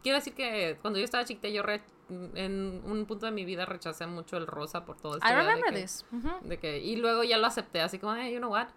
quiero 0.01 0.17
decir 0.17 0.33
que 0.33 0.77
cuando 0.81 0.99
yo 0.99 1.05
estaba 1.05 1.23
chiquita, 1.25 1.47
yo 1.49 1.63
re- 1.63 1.81
en 2.09 2.81
un 2.85 3.05
punto 3.05 3.25
de 3.27 3.31
mi 3.31 3.45
vida 3.45 3.65
rechacé 3.65 4.05
mucho 4.07 4.37
el 4.37 4.45
rosa 4.47 4.85
por 4.85 4.97
todo 4.97 5.15
esto. 5.17 5.27
I 5.27 5.31
de 5.31 5.35
remember 5.37 5.71
que- 5.73 5.81
this. 5.81 6.05
Mhm. 6.11 6.31
De 6.49 6.57
que, 6.59 6.79
y 6.79 6.95
luego 6.97 7.23
ya 7.23 7.37
lo 7.37 7.47
acepté, 7.47 7.81
así 7.81 7.97
como, 7.99 8.15
hey, 8.15 8.31
you 8.33 8.39
know 8.39 8.51
what? 8.51 8.67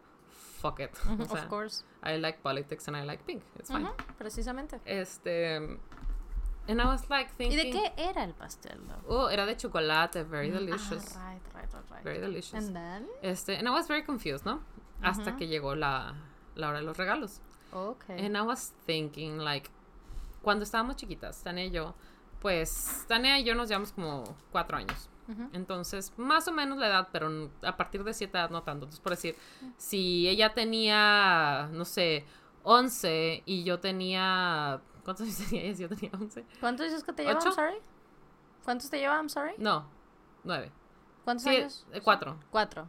Fuck 0.60 0.80
it. 0.80 0.90
O 1.20 1.24
sea, 1.24 1.42
of 1.42 1.48
course. 1.48 1.84
I 2.02 2.16
like 2.16 2.42
politics 2.42 2.88
and 2.88 2.96
I 2.96 3.04
like 3.04 3.24
pink. 3.26 3.42
It's 3.58 3.70
fine. 3.70 3.88
Precisamente. 4.18 4.80
Este. 4.84 5.78
And 6.68 6.80
I 6.80 6.86
was 6.86 7.08
like 7.08 7.30
¿Y 7.38 7.48
thinking. 7.48 7.58
de 7.58 7.70
qué 7.70 7.92
era 7.96 8.24
el 8.24 8.32
pastel? 8.32 8.78
Oh, 9.08 9.28
era 9.28 9.46
de 9.46 9.56
chocolate, 9.56 10.24
very 10.24 10.50
delicious. 10.50 11.16
Ah, 11.16 11.28
right, 11.28 11.40
right, 11.54 11.72
right, 11.72 11.90
right. 11.90 12.02
Very 12.04 12.18
delicious. 12.18 12.54
And 12.54 12.74
then? 12.74 13.06
Este, 13.22 13.56
and 13.56 13.68
I 13.68 13.70
was 13.70 13.86
very 13.86 14.02
confused, 14.02 14.44
¿no? 14.44 14.60
Hasta 15.02 15.36
que 15.36 15.46
llegó 15.46 15.76
la, 15.76 16.14
la 16.56 16.68
hora 16.68 16.78
de 16.80 16.84
los 16.84 16.96
regalos. 16.96 17.40
Okay. 17.72 18.24
And 18.24 18.36
I 18.36 18.42
was 18.42 18.72
thinking, 18.86 19.38
like, 19.38 19.70
cuando 20.42 20.64
estábamos 20.64 20.96
chiquitas, 20.96 21.42
Tania 21.42 21.66
y 21.66 21.70
yo, 21.70 21.94
pues, 22.40 23.04
Tania 23.06 23.38
y 23.38 23.44
yo 23.44 23.54
nos 23.54 23.68
llevamos 23.68 23.92
como 23.92 24.24
cuatro 24.50 24.76
años. 24.78 25.08
Entonces, 25.52 26.12
más 26.16 26.46
o 26.48 26.52
menos 26.52 26.78
la 26.78 26.86
edad, 26.88 27.08
pero 27.12 27.50
a 27.62 27.76
partir 27.76 28.04
de 28.04 28.14
cierta 28.14 28.40
edad 28.40 28.50
no 28.50 28.62
tanto. 28.62 28.84
Entonces, 28.84 29.00
por 29.00 29.10
decir, 29.10 29.36
si 29.76 30.28
ella 30.28 30.54
tenía, 30.54 31.68
no 31.72 31.84
sé, 31.84 32.24
11 32.62 33.42
y 33.44 33.64
yo 33.64 33.80
tenía... 33.80 34.80
¿Cuántos 35.04 35.26
años 35.26 35.38
tenía 35.50 35.64
ella? 35.64 35.78
Yo 35.78 35.88
tenía 35.88 36.10
11. 36.12 36.44
¿Cuántos 36.60 36.86
dices 36.86 37.04
que 37.04 37.12
te 37.12 37.24
lleva, 37.24 37.40
sorry? 37.40 37.76
¿Cuántos 38.64 38.90
te 38.90 38.98
lleva, 38.98 39.16
I'm 39.16 39.28
sorry? 39.28 39.54
No, 39.58 39.86
9. 40.44 40.70
¿Cuántos 41.24 41.46
años? 41.46 41.86
Eh, 41.92 42.00
4. 42.00 42.36
4. 42.50 42.88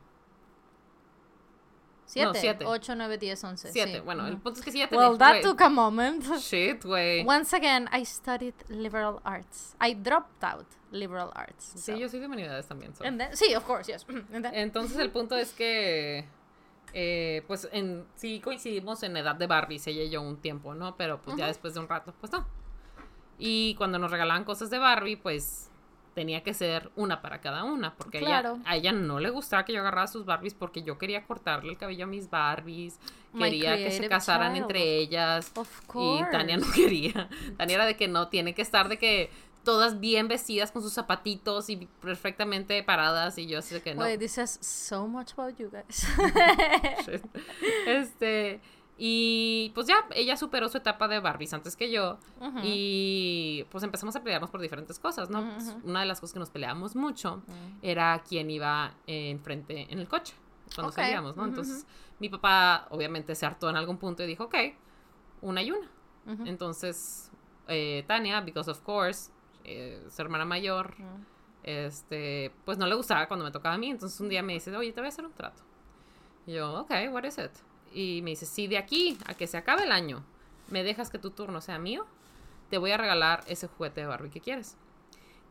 Siete, 2.08 2.26
no, 2.26 2.34
siete. 2.34 2.66
Ocho, 2.66 2.96
nueve, 2.96 3.18
diez, 3.18 3.44
once. 3.44 3.70
Siete. 3.70 3.96
Sí. 3.96 4.00
Bueno, 4.00 4.26
el 4.28 4.38
punto 4.38 4.60
es 4.60 4.66
que 4.66 4.72
siete. 4.72 4.96
Well, 4.96 5.18
that 5.18 5.42
took 5.42 5.60
a 5.60 5.68
moment. 5.68 6.24
Shit, 6.40 6.86
güey. 6.86 7.26
Once 7.28 7.54
again, 7.54 7.90
I 7.92 8.06
studied 8.06 8.56
liberal 8.70 9.20
arts. 9.26 9.76
I 9.82 9.94
dropped 9.94 10.42
out 10.42 10.66
liberal 10.90 11.32
arts. 11.36 11.74
Sí, 11.76 12.00
yo 12.00 12.08
soy 12.08 12.22
de 12.22 12.28
humanidades 12.28 12.66
también. 12.66 12.94
Sí, 13.34 13.54
of 13.56 13.66
course, 13.66 13.92
yes. 13.92 14.06
Entonces, 14.54 14.98
el 15.00 15.12
punto 15.12 15.36
es 15.36 15.52
que. 15.54 16.26
Eh, 16.94 17.44
pues 17.46 17.68
en, 17.74 18.06
sí 18.16 18.40
coincidimos 18.40 19.04
en 19.04 19.18
edad 19.18 19.36
de 19.36 19.46
Barbie 19.46 19.82
ella 19.86 20.04
y 20.04 20.10
yo 20.10 20.22
un 20.22 20.38
tiempo, 20.38 20.74
¿no? 20.74 20.96
Pero 20.96 21.22
pues 21.22 21.36
ya 21.36 21.48
después 21.48 21.74
de 21.74 21.82
un 21.82 21.90
rato, 21.90 22.14
pues 22.22 22.32
no. 22.32 22.48
Y 23.38 23.76
cuando 23.76 24.00
nos 24.00 24.10
regalaban 24.10 24.46
cosas 24.46 24.70
de 24.70 24.80
Barbie, 24.80 25.18
pues 25.18 25.70
tenía 26.18 26.42
que 26.42 26.56
ser 26.56 26.90
una 26.96 27.22
para 27.22 27.42
cada 27.42 27.64
una, 27.64 27.94
porque 27.94 28.18
Claro. 28.18 28.58
a 28.66 28.76
ella 28.76 28.92
no 28.92 29.20
le 29.20 29.30
gustaba 29.30 29.66
que 29.66 29.74
yo 29.74 29.82
agarrara 29.82 30.08
sus 30.08 30.26
Barbies 30.26 30.56
porque 30.56 30.82
yo 30.82 30.98
quería 30.98 31.24
cortarle 31.28 31.74
el 31.74 31.78
cabello 31.78 32.06
a 32.06 32.08
mis 32.08 32.28
Barbies, 32.32 33.00
My 33.34 33.44
quería 33.44 33.78
que 33.78 33.92
se 33.92 34.10
casaran 34.10 34.54
child. 34.54 34.64
entre 34.64 34.96
ellas. 34.98 35.52
Of 35.56 35.70
Y. 35.94 36.24
Tania 36.32 36.58
no 36.58 36.66
quería. 36.74 37.30
Tania 37.60 37.76
era 37.76 37.86
de 37.86 37.96
que 37.96 38.08
no, 38.08 38.30
tiene 38.30 38.56
que 38.56 38.64
estar 38.64 38.90
de 38.90 38.98
que 38.98 39.30
todas 39.64 40.00
bien 40.00 40.28
vestidas 40.28 40.72
con 40.72 40.82
sus 40.82 40.94
zapatitos 40.94 41.70
y 41.70 41.88
perfectamente 42.02 42.82
paradas. 42.82 43.38
Y 43.38 43.46
yo 43.46 43.62
sé 43.62 43.84
que 43.84 43.94
no. 43.94 44.02
Wait, 44.02 44.20
this 44.20 44.32
says 44.32 44.58
so 44.60 45.08
much 45.08 45.34
about 45.38 45.56
you 45.60 45.70
guys. 45.70 46.08
Este. 47.86 48.60
Y 49.00 49.72
pues 49.76 49.86
ya, 49.86 50.08
ella 50.16 50.36
superó 50.38 50.70
su 50.70 50.78
etapa 50.78 51.08
de 51.08 51.20
Barbies 51.20 51.54
antes 51.54 51.76
que 51.76 51.92
yo. 51.92 52.18
Y 52.64 53.66
pues 53.70 53.84
empezamos 53.84 54.16
a 54.16 54.24
pelearnos 54.24 54.50
por 54.50 54.60
diferentes 54.60 54.98
cosas, 54.98 55.30
¿no? 55.30 55.54
Pues, 55.54 55.76
una 55.84 56.00
de 56.00 56.08
las 56.08 56.20
cosas 56.20 56.34
que 56.34 56.40
nos 56.40 56.50
peleábamos 56.50 56.96
mucho 56.96 57.44
era 57.82 58.24
quién 58.28 58.50
iba 58.50 58.94
enfrente 59.06 59.88
en 59.92 60.00
el 60.00 60.08
coche 60.08 60.34
cuando 60.76 60.92
salíamos, 60.92 61.36
¿no? 61.36 61.46
Entonces, 61.46 61.86
mi 62.20 62.30
papá 62.30 62.88
obviamente 62.90 63.36
se 63.36 63.46
hartó 63.46 63.70
en 63.70 63.76
algún 63.78 63.98
punto 63.98 64.24
y 64.24 64.28
dijo, 64.28 64.46
ok, 64.46 64.56
una 65.42 65.62
y 65.62 65.72
una. 65.72 65.90
Entonces, 66.46 67.32
eh, 67.68 68.04
Tania, 68.08 68.42
because 68.42 68.70
of 68.70 68.82
course, 68.82 69.32
eh, 69.64 70.04
su 70.10 70.22
hermana 70.22 70.44
mayor, 70.46 70.96
este, 71.64 72.52
pues 72.66 72.78
no 72.78 72.88
le 72.88 72.96
gustaba 72.96 73.28
cuando 73.28 73.46
me 73.46 73.52
tocaba 73.52 73.76
a 73.76 73.78
mí. 73.78 73.92
Entonces 73.92 74.20
un 74.20 74.30
día 74.30 74.42
me 74.42 74.54
dice, 74.54 74.76
oye, 74.76 74.92
te 74.92 75.00
voy 75.02 75.06
a 75.06 75.10
hacer 75.10 75.26
un 75.26 75.34
trato. 75.34 75.62
Y 76.48 76.54
yo, 76.54 76.82
ok, 76.82 76.92
what 77.12 77.24
is 77.26 77.38
it? 77.38 77.52
Y 77.94 78.22
me 78.24 78.32
dice, 78.32 78.46
si 78.46 78.68
de 78.68 78.78
aquí 78.78 79.18
a 79.26 79.34
que 79.34 79.48
se 79.48 79.58
acabe 79.58 79.84
el 79.84 79.92
año 79.92 80.24
me 80.70 80.84
dejas 80.84 81.10
que 81.10 81.18
tu 81.20 81.32
turno 81.32 81.62
sea 81.62 81.80
mío, 81.80 82.06
te 82.70 82.78
voy 82.78 82.92
a 82.92 82.98
regalar 82.98 83.44
ese 83.48 83.68
juguete 83.68 84.02
de 84.02 84.08
Barbie 84.08 84.30
que 84.30 84.42
quieres. 84.42 84.76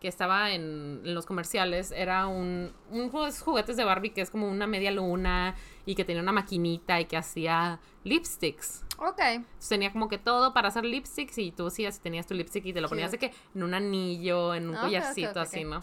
Que 0.00 0.08
estaba 0.08 0.50
en, 0.52 1.00
en 1.04 1.14
los 1.14 1.24
comerciales, 1.24 1.90
era 1.90 2.26
un, 2.26 2.70
un 2.90 3.08
juego 3.08 3.24
de 3.24 3.30
esos 3.30 3.42
juguetes 3.42 3.78
de 3.78 3.84
Barbie 3.84 4.10
que 4.10 4.20
es 4.20 4.28
como 4.30 4.46
una 4.48 4.66
media 4.66 4.90
luna 4.90 5.54
y 5.86 5.94
que 5.94 6.04
tenía 6.04 6.20
una 6.20 6.32
maquinita 6.32 7.00
y 7.00 7.06
que 7.06 7.16
hacía 7.16 7.80
lipsticks. 8.04 8.84
Ok. 8.98 9.18
Entonces, 9.20 9.68
tenía 9.70 9.90
como 9.92 10.08
que 10.10 10.18
todo 10.18 10.52
para 10.52 10.68
hacer 10.68 10.84
lipsticks 10.84 11.38
y 11.38 11.50
tú 11.50 11.70
sí 11.70 11.86
así 11.86 12.00
tenías 12.00 12.26
tu 12.26 12.34
lipstick 12.34 12.66
y 12.66 12.72
te 12.74 12.82
lo 12.82 12.88
ponías 12.90 13.10
de 13.10 13.18
Cute. 13.18 13.30
que 13.30 13.36
en 13.54 13.62
un 13.62 13.72
anillo, 13.72 14.54
en 14.54 14.68
un 14.68 14.74
Ah, 14.76 14.80
ok, 14.80 14.84
ok, 14.84 14.88
collarcito 14.88 15.30
ok, 15.30 15.36
así, 15.38 15.64
ok. 15.64 15.70
¿no? 15.70 15.82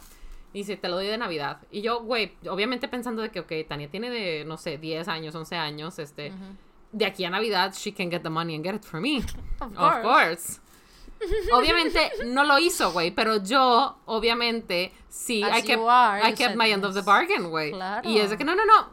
Y 0.54 0.60
dice, 0.60 0.78
te 0.78 0.88
lo 0.88 0.95
doy 0.95 1.08
de 1.08 1.18
Navidad. 1.18 1.58
Y 1.72 1.82
yo, 1.82 2.01
güey, 2.01 2.34
obviamente 2.47 2.88
pensando 2.88 3.22
de 3.22 3.30
que, 3.30 3.39
ok, 3.39 3.51
Tania 3.68 3.89
tiene 3.89 4.10
de, 4.10 4.45
no 4.45 4.58
sé, 4.58 4.78
10 4.78 5.08
años, 5.08 5.34
11 5.34 5.56
años, 5.56 5.99
este, 5.99 6.32
de 6.91 7.06
aquí 7.06 7.26
a 7.26 7.30
Navidad, 7.30 7.74
she 7.74 7.91
can 7.91 8.12
get 8.12 8.22
the 8.22 8.30
money 8.30 8.56
and 8.56 8.64
get 8.64 8.76
it 8.76 8.84
for 8.84 9.01
me. 9.01 9.18
Of 9.60 9.78
Of 9.78 10.01
course. 10.04 10.60
Obviamente 11.54 12.12
no 12.26 12.43
lo 12.43 12.60
hizo, 12.60 12.91
güey, 12.91 13.12
pero 13.12 13.41
yo, 13.43 13.97
obviamente, 14.06 14.93
sí, 15.10 15.41
As 15.43 15.60
I 15.60 15.62
kept, 15.64 15.82
are, 15.88 16.22
I 16.22 16.56
my 16.56 16.70
end 16.70 16.86
of 16.86 16.93
the 16.93 17.01
bargain, 17.01 17.49
güey. 17.49 17.72
Claro. 17.72 18.08
Y 18.08 18.20
es 18.20 18.30
de 18.30 18.38
que, 18.38 18.43
no, 18.43 18.56
no, 18.56 18.66
no, 18.66 18.89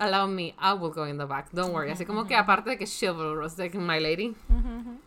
allow 0.00 0.26
me, 0.26 0.54
I 0.58 0.72
will 0.74 0.90
go 0.90 1.04
in 1.04 1.18
the 1.18 1.26
back, 1.26 1.50
don't 1.52 1.72
worry. 1.72 1.90
Así 1.90 2.04
como 2.06 2.26
que 2.26 2.36
aparte 2.36 2.70
de 2.70 2.76
que 2.78 2.86
chivalrous, 2.86 3.56
de 3.56 3.70
que 3.70 3.78
my 3.78 3.98
lady, 3.98 4.34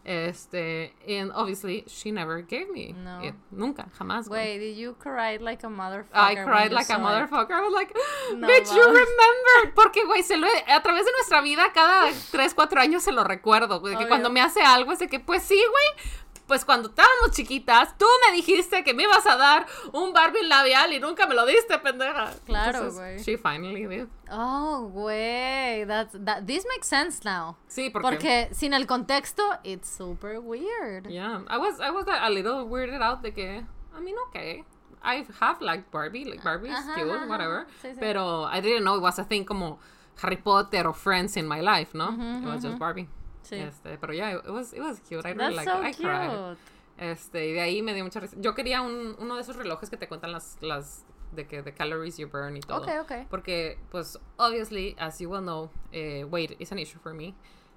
este, 0.04 0.94
and 1.08 1.32
obviously 1.34 1.84
she 1.88 2.12
never 2.12 2.42
gave 2.42 2.70
me 2.72 2.94
No. 2.94 3.22
it. 3.24 3.36
Nunca, 3.52 3.88
jamás. 3.98 4.28
Wait, 4.30 4.60
did 4.60 4.76
you 4.78 4.96
cry 5.00 5.38
like 5.38 5.64
a 5.66 5.70
motherfucker? 5.70 6.10
I 6.14 6.36
cried 6.36 6.72
like 6.72 6.90
a 6.90 6.98
motherfucker. 6.98 7.52
I 7.52 7.62
was 7.62 7.74
like, 7.74 7.94
No 8.36 8.48
bitch, 8.48 8.72
you 8.74 8.82
mames. 8.82 9.00
remembered. 9.08 9.74
Porque, 9.76 10.04
güey, 10.06 10.24
se 10.24 10.38
lo 10.38 10.48
he- 10.48 10.72
a 10.72 10.82
través 10.82 11.06
de 11.06 11.12
nuestra 11.12 11.42
vida, 11.42 11.72
cada 11.74 12.12
3, 12.32 12.54
4 12.54 12.82
años 12.82 13.04
se 13.04 13.12
lo 13.12 13.24
recuerdo. 13.24 13.80
güey, 13.80 13.96
que 13.98 14.08
cuando 14.08 14.30
me 14.30 14.42
hace 14.42 14.62
algo 14.62 14.92
es 14.92 15.00
de 15.00 15.08
que, 15.08 15.20
pues 15.20 15.44
sí, 15.44 15.56
güey. 15.56 16.06
Pues 16.48 16.66
cuando 16.66 16.90
estábamos 16.90 17.32
chiquitas, 17.32 17.98
tú 17.98 18.06
me 18.26 18.36
dijiste 18.36 18.84
que 18.84 18.94
me 18.94 19.04
ibas 19.04 19.26
a 19.26 19.38
dar 19.38 19.66
un 19.94 20.12
Barbie 20.12 20.46
labial 20.48 20.92
y 20.92 21.00
nunca 21.00 21.26
me 21.26 21.34
lo 21.34 21.46
diste, 21.46 21.78
pendeja. 21.80 22.34
Claro, 22.46 22.92
güey. 22.92 23.20
She 23.20 23.38
finally 23.38 23.88
did. 23.88 24.08
Oh, 24.30 24.90
güey. 24.94 25.86
That's, 25.86 26.14
that, 26.26 26.46
this 26.46 26.66
makes 26.68 26.88
sense 26.88 27.24
now. 27.24 27.56
Sí, 27.68 27.90
porque. 27.90 28.10
Porque 28.10 28.50
sin 28.52 28.74
el 28.74 28.86
contexto, 28.86 29.44
it's 29.64 29.90
super 29.90 30.40
weird. 30.42 31.08
Yeah, 31.10 31.42
I 31.48 31.58
was, 31.58 31.80
I 31.80 31.92
was 31.92 32.06
a 32.08 32.30
little 32.30 32.68
weirded 32.68 33.02
out 33.02 33.22
de 33.22 33.32
que, 33.32 33.64
I 33.96 34.02
mean, 34.02 34.16
okay. 34.28 34.66
I 35.04 35.26
have 35.40 35.62
liked 35.62 35.90
Barbie, 35.90 36.26
like 36.26 36.44
Barbie's 36.44 36.74
Ajá, 36.78 36.96
cute, 36.96 37.10
ajá, 37.10 37.28
whatever. 37.28 37.66
sí, 37.82 37.94
sí. 37.94 38.00
Pero 38.00 38.44
I 38.44 38.60
didn't 38.60 38.84
know 38.84 38.96
it 38.96 39.02
was 39.02 39.18
a 39.20 39.24
thing 39.24 39.46
como 39.46 39.80
Harry 40.22 40.38
Potter 40.38 40.86
o 40.86 40.94
Friends 40.94 41.38
in 41.38 41.48
my 41.48 41.62
life, 41.62 41.96
¿no? 41.96 42.10
It 42.10 42.46
was 42.46 42.62
just. 42.64 42.78
Barbie. 42.78 43.08
Sí. 43.52 43.58
Este, 43.58 43.98
pero 43.98 44.14
yeah, 44.14 44.32
it 44.38 44.48
was, 44.48 44.72
it 44.72 44.80
was 44.80 45.02
cute. 45.02 45.20
I 45.20 45.34
That's 45.34 45.38
really 45.38 45.56
liked 45.56 45.70
so 45.70 45.84
it. 45.84 45.88
I 45.88 45.94
cried. 45.94 46.58
Este, 46.98 47.48
y 47.50 47.52
de 47.52 47.62
ahí 47.62 47.82
me 47.82 47.94
dio 47.94 48.04
mucha 48.06 48.22
risa. 48.22 48.38
Yo 48.40 48.56
quería 48.56 48.82
un, 48.82 49.16
uno 49.20 49.36
de 49.36 49.42
esos 49.42 49.58
relojes 49.58 49.90
que 49.90 49.98
te 49.98 50.08
cuentan 50.08 50.32
las, 50.32 50.58
las, 50.62 51.04
de 51.34 51.48
que, 51.48 51.62
the 51.62 51.74
calories 51.74 52.18
you 52.18 52.28
burn 52.30 52.56
y 52.56 52.62
todo. 52.62 52.82
Ok, 52.82 52.90
ok. 53.02 53.28
Porque, 53.30 53.78
pues, 53.90 54.18
obviously, 54.38 54.96
as 54.98 55.20
you 55.20 55.30
well 55.30 55.42
know, 55.42 55.70
eh, 55.92 56.24
weight 56.24 56.56
is 56.62 56.72
an 56.72 56.80
issue 56.80 57.00
for 57.00 57.14
me. 57.14 57.34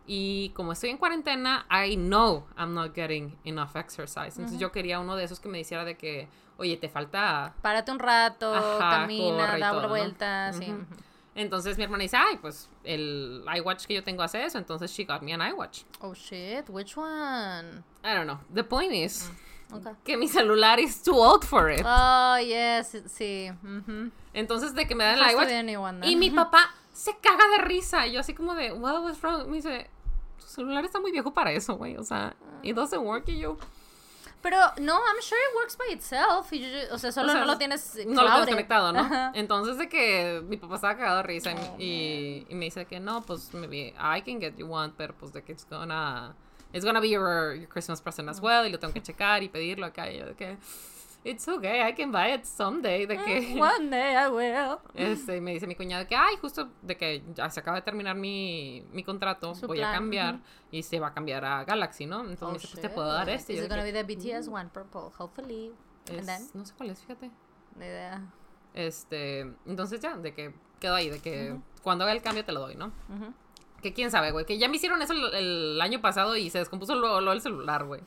Y 0.06 0.50
como 0.50 0.72
estoy 0.72 0.90
en 0.90 0.98
cuarentena, 0.98 1.66
I 1.70 1.96
know 1.96 2.46
I'm 2.56 2.74
not 2.74 2.94
getting 2.94 3.36
enough 3.44 3.74
exercise. 3.74 4.36
Entonces 4.36 4.60
yo 4.60 4.70
quería 4.70 5.00
uno 5.00 5.16
de 5.16 5.24
esos 5.24 5.40
que 5.40 5.48
me 5.48 5.58
hiciera 5.58 5.84
de 5.84 5.96
que, 5.96 6.28
oye, 6.58 6.76
te 6.76 6.88
falta... 6.88 7.54
Párate 7.62 7.90
un 7.90 7.98
rato, 7.98 8.54
Ajá, 8.54 8.90
camina, 8.90 9.56
da 9.58 9.72
una 9.72 9.82
¿no? 9.82 9.88
vuelta, 9.88 10.52
sí. 10.52 10.70
Ujú. 10.70 10.84
Entonces 11.34 11.76
mi 11.76 11.84
hermana 11.84 12.02
dice, 12.02 12.16
ay, 12.16 12.36
pues 12.36 12.68
el 12.84 13.44
iWatch 13.56 13.86
que 13.86 13.94
yo 13.94 14.04
tengo 14.04 14.22
hace 14.22 14.44
eso. 14.44 14.58
Entonces 14.58 14.90
she 14.92 15.04
got 15.04 15.20
me 15.22 15.32
an 15.32 15.40
iWatch. 15.40 15.84
Oh 16.00 16.14
shit, 16.14 16.68
which 16.68 16.96
one? 16.96 17.82
I 18.04 18.14
don't 18.14 18.26
know. 18.26 18.38
The 18.52 18.62
point 18.64 18.92
is 18.92 19.30
Okay. 19.72 19.92
que 20.04 20.16
mi 20.16 20.28
celular 20.28 20.78
is 20.78 21.02
too 21.02 21.14
old 21.16 21.44
for 21.44 21.68
it. 21.70 21.82
Oh, 21.84 22.36
yes, 22.38 22.96
sí. 23.06 23.50
ujú. 23.64 24.12
Entonces 24.32 24.74
de 24.74 24.86
que 24.86 24.94
me 24.94 25.02
dan 25.04 25.18
el 25.18 25.24
iWatch 25.34 25.46
be 25.48 25.56
a 25.56 25.62
new 25.62 25.80
one, 25.80 26.00
then. 26.00 26.10
Y 26.10 26.16
mi 26.16 26.30
papá 26.34 26.70
se 26.92 27.16
caga 27.20 27.48
de 27.56 27.64
risa. 27.64 28.06
Y 28.06 28.12
yo 28.12 28.20
así 28.20 28.34
como 28.34 28.54
de, 28.54 28.72
what 28.72 29.02
was 29.02 29.20
wrong? 29.22 29.46
Me 29.48 29.56
dice, 29.56 29.88
tu 30.38 30.46
celular 30.46 30.84
está 30.84 31.00
muy 31.00 31.10
viejo 31.10 31.32
para 31.32 31.50
eso, 31.50 31.74
güey. 31.76 31.96
O 31.96 32.04
sea, 32.04 32.36
it 32.62 32.76
doesn't 32.76 33.02
work. 33.02 33.24
Y 33.28 33.38
yo, 33.40 33.56
Pero 34.44 34.58
no, 34.78 34.92
I'm 34.94 35.20
sure 35.22 35.38
it 35.38 35.56
works 35.56 35.74
by 35.76 35.92
itself. 35.94 36.52
y 36.52 36.60
yo- 36.60 36.94
o 36.94 36.98
sea, 36.98 37.10
solo 37.10 37.28
O 37.28 37.32
sea, 37.32 37.40
no 37.40 37.46
lo 37.46 37.56
tienes 37.58 37.96
no 38.06 38.22
lo 38.22 38.28
tienes 38.28 38.48
conectado, 38.50 38.92
¿no? 38.92 39.00
Ajá. 39.00 39.32
Entonces 39.34 39.78
de 39.78 39.88
que 39.88 40.42
mi 40.46 40.58
papá 40.58 40.74
estaba 40.74 40.96
cagado 40.96 41.16
de 41.16 41.22
risa 41.22 41.50
y, 41.52 41.54
Oh, 41.56 41.76
y, 41.78 42.46
y 42.50 42.54
me 42.54 42.66
dice 42.66 42.84
que 42.84 43.00
no, 43.00 43.22
pues 43.22 43.54
maybe 43.54 43.94
I 43.98 44.20
can 44.20 44.38
get 44.40 44.54
you 44.58 44.70
one, 44.70 44.92
pero 44.96 45.14
pues 45.14 45.32
de 45.32 45.42
que 45.42 45.52
it's 45.52 45.66
gonna, 45.68 46.34
it's 46.74 46.84
gonna 46.84 47.00
be 47.00 47.08
your, 47.08 47.54
your 47.56 47.68
Christmas 47.68 48.00
present 48.02 48.28
as 48.28 48.38
well. 48.40 48.66
Y 48.66 48.70
lo 48.70 48.78
tengo 48.78 48.92
que 48.92 49.02
checar 49.02 49.42
y 49.42 49.48
pedirlo 49.48 49.86
acá. 49.86 50.10
Y 50.12 50.18
yo 50.18 50.26
de 50.26 50.34
que, 50.34 50.58
it's 51.24 51.48
okay, 51.48 51.80
I 51.88 51.92
can 51.94 52.12
buy 52.12 52.32
it 52.34 52.44
someday. 52.44 53.06
De 53.06 53.16
que... 53.16 53.56
One 53.60 53.90
day 53.90 54.14
I 54.14 54.28
will. 54.28 54.78
Este, 54.94 55.40
me 55.40 55.52
dice 55.54 55.66
mi 55.66 55.74
cuñada 55.74 56.06
que, 56.06 56.14
ay, 56.14 56.36
justo 56.40 56.68
de 56.82 56.96
que 56.96 57.22
ya 57.34 57.48
se 57.50 57.60
acaba 57.60 57.76
de 57.78 57.82
terminar 57.82 58.14
mi, 58.14 58.84
mi 58.92 59.02
contrato, 59.02 59.54
Su 59.54 59.66
voy 59.66 59.78
plan, 59.78 59.90
a 59.90 59.94
cambiar 59.94 60.38
y 60.70 60.82
se 60.82 61.00
va 61.00 61.08
a 61.08 61.14
cambiar 61.14 61.44
a 61.44 61.64
Galaxy, 61.64 62.06
¿no? 62.06 62.20
Entonces 62.20 62.46
me 62.48 62.52
dice, 62.58 62.68
pues 62.72 62.82
te 62.82 62.88
puedo 62.90 63.08
dar 63.12 63.28
este. 63.30 63.54
Y 63.54 63.56
Is 63.56 63.64
it 63.64 63.68
gonna 63.70 63.82
que, 63.84 63.92
be 63.92 64.04
the 64.04 64.14
BTS 64.14 64.48
one, 64.48 64.68
purple, 64.70 65.10
hopefully. 65.18 65.72
And 66.10 66.18
"Es- 66.20 66.26
then, 66.26 66.42
no 66.54 66.64
sé 66.66 66.74
cuál 66.76 66.90
es, 66.90 67.00
fíjate. 67.00 67.30
ni 67.76 67.86
idea. 67.86 68.22
Este, 68.74 69.40
entonces 69.66 70.00
ya, 70.00 70.16
de 70.16 70.34
que 70.34 70.52
quedó 70.80 70.94
ahí, 70.96 71.08
de 71.08 71.20
que 71.20 71.56
cuando 71.82 72.04
haga 72.04 72.12
el 72.12 72.22
cambio 72.22 72.44
te 72.44 72.52
lo 72.52 72.60
doy, 72.60 72.74
¿no? 72.74 72.92
Que 73.80 73.92
quién 73.92 74.10
sabe, 74.10 74.30
güey, 74.32 74.44
que 74.46 74.58
ya 74.58 74.68
me 74.68 74.76
hicieron 74.76 75.00
eso 75.02 75.12
el, 75.12 75.34
el 75.34 75.80
año 75.80 76.00
pasado 76.00 76.36
y 76.36 76.50
se 76.50 76.58
descompuso 76.58 76.94
luego, 76.94 77.20
luego 77.20 77.32
el 77.34 77.40
celular, 77.40 77.84
güey. 77.84 78.00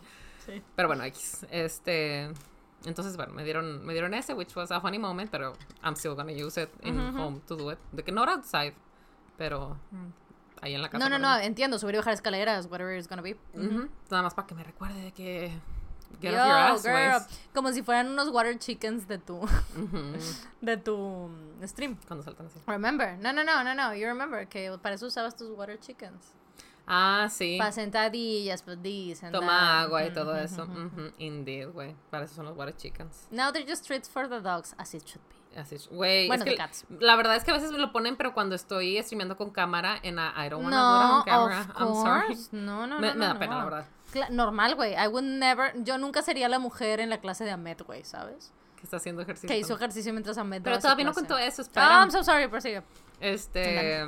Sí. 0.45 0.61
Pero 0.75 0.87
bueno, 0.87 1.03
X. 1.05 1.45
Este, 1.51 2.29
entonces, 2.87 3.17
bueno, 3.17 3.33
me 3.33 3.43
dieron, 3.43 3.85
me 3.85 3.93
dieron 3.93 4.13
ese, 4.13 4.33
which 4.33 4.55
was 4.55 4.71
a 4.71 4.79
funny 4.79 4.97
moment, 4.97 5.29
pero 5.29 5.53
I'm 5.83 5.95
still 5.95 6.15
gonna 6.15 6.31
use 6.31 6.61
it 6.61 6.69
in 6.83 6.95
Ujú, 6.97 7.09
ujú. 7.09 7.19
home 7.21 7.41
to 7.47 7.55
do 7.55 7.71
it. 7.71 7.79
De 7.91 8.03
que 8.03 8.11
not 8.11 8.29
outside, 8.29 8.73
pero 9.37 9.77
ahí 10.61 10.73
en 10.73 10.81
la 10.81 10.89
casa. 10.89 10.97
No, 10.97 11.09
no, 11.09 11.19
no, 11.19 11.37
entiendo, 11.39 11.77
subir 11.79 11.95
y 11.95 11.97
bajar 11.97 12.13
escaleras, 12.13 12.67
whatever 12.67 12.97
it's 12.97 13.07
gonna 13.07 13.21
be. 13.21 13.35
Ujú. 13.53 13.89
Nada 14.09 14.23
más 14.23 14.33
para 14.33 14.47
que 14.47 14.55
me 14.55 14.63
recuerde 14.63 15.01
de 15.01 15.11
que 15.11 15.51
get 16.21 16.31
Yo, 16.31 16.39
off 16.39 16.47
your 16.83 16.95
ass, 16.95 17.27
girl, 17.27 17.37
como 17.53 17.71
si 17.73 17.83
fueran 17.83 18.07
unos 18.07 18.29
water 18.29 18.57
chickens 18.57 19.07
de 19.07 19.17
tu, 19.17 19.41
de 20.61 20.77
tu 20.77 20.97
mm, 21.29 21.67
stream. 21.67 21.97
Cuando 22.07 22.23
saltan 22.23 22.47
así. 22.47 22.59
Remember, 22.65 23.17
no, 23.19 23.33
no, 23.33 23.43
no, 23.43 23.63
no, 23.63 23.73
no, 23.75 23.93
you 23.93 24.07
remember 24.07 24.47
que 24.47 24.71
para 24.81 24.95
eso 24.95 25.07
usabas 25.07 25.35
tus 25.35 25.49
water 25.51 25.79
chickens. 25.79 26.33
Ah, 26.87 27.27
sí. 27.29 27.57
Para 27.57 27.71
sentadillas, 27.73 28.63
pues 28.63 28.77
and 29.23 29.33
Toma 29.33 29.47
that. 29.47 29.83
agua 29.85 30.05
y 30.05 30.13
todo 30.13 30.35
eso. 30.37 30.63
ujú. 30.63 30.85
Ujú, 30.85 31.11
Indeed, 31.17 31.67
güey. 31.73 31.95
Para 32.09 32.23
eso 32.25 32.35
son 32.35 32.45
los 32.45 32.55
water 32.55 32.75
chickens. 32.75 33.27
Now 33.29 33.51
they're 33.51 33.69
just 33.69 33.85
treats 33.85 34.09
for 34.09 34.29
the 34.29 34.39
dogs, 34.39 34.73
as 34.77 34.93
it 34.93 35.03
should 35.05 35.21
be. 35.29 35.35
Así 35.59 35.75
es. 35.75 35.87
Güey, 35.89 36.27
Bueno, 36.27 36.43
es 36.45 36.51
que 36.51 36.55
cats. 36.55 36.85
la 36.99 37.15
verdad 37.15 37.35
es 37.35 37.43
que 37.43 37.51
a 37.51 37.53
veces 37.55 37.71
me 37.71 37.79
lo 37.79 37.91
ponen, 37.91 38.15
pero 38.15 38.33
cuando 38.33 38.53
estoy 38.55 39.01
streameando 39.01 39.35
con 39.37 39.49
cámara 39.49 39.97
en 40.03 40.19
a, 40.19 40.33
I 40.45 40.49
don't 40.49 40.63
wanna 40.63 40.77
do 40.77 40.83
No, 40.83 41.07
it 41.07 41.13
on 41.13 41.23
camera. 41.25 41.61
of 41.75 41.81
I'm 41.81 41.95
sorry. 41.95 42.47
No, 42.51 42.85
no, 42.87 42.99
Me, 42.99 43.07
no, 43.07 43.15
me 43.15 43.25
da 43.25 43.33
no, 43.33 43.39
pena, 43.39 43.51
no. 43.53 43.57
la 43.59 43.63
verdad. 43.65 43.85
Cla- 44.13 44.29
normal, 44.29 44.75
güey. 44.75 44.93
I 44.93 45.07
would 45.07 45.23
never. 45.23 45.73
Yo 45.83 45.97
nunca 45.97 46.21
sería 46.21 46.47
la 46.47 46.59
mujer 46.59 46.99
en 46.99 47.09
la 47.09 47.19
clase 47.19 47.43
de 47.43 47.51
Ahmed, 47.51 47.81
güey, 47.85 48.03
¿sabes? 48.05 48.53
Que 48.77 48.83
está 48.83 48.97
haciendo 48.97 49.23
ejercicio. 49.23 49.47
Que 49.49 49.57
hizo 49.57 49.73
ejercicio 49.73 50.13
mientras 50.13 50.37
Ahmed. 50.37 50.61
Pero 50.63 50.77
todavía 50.79 51.05
no 51.05 51.13
contó 51.13 51.37
eso, 51.37 51.61
Oh, 51.61 51.65
espera. 51.65 52.01
I'm 52.01 52.11
so 52.11 52.23
sorry, 52.23 52.47
prosigue. 52.47 52.83
Este. 53.19 54.05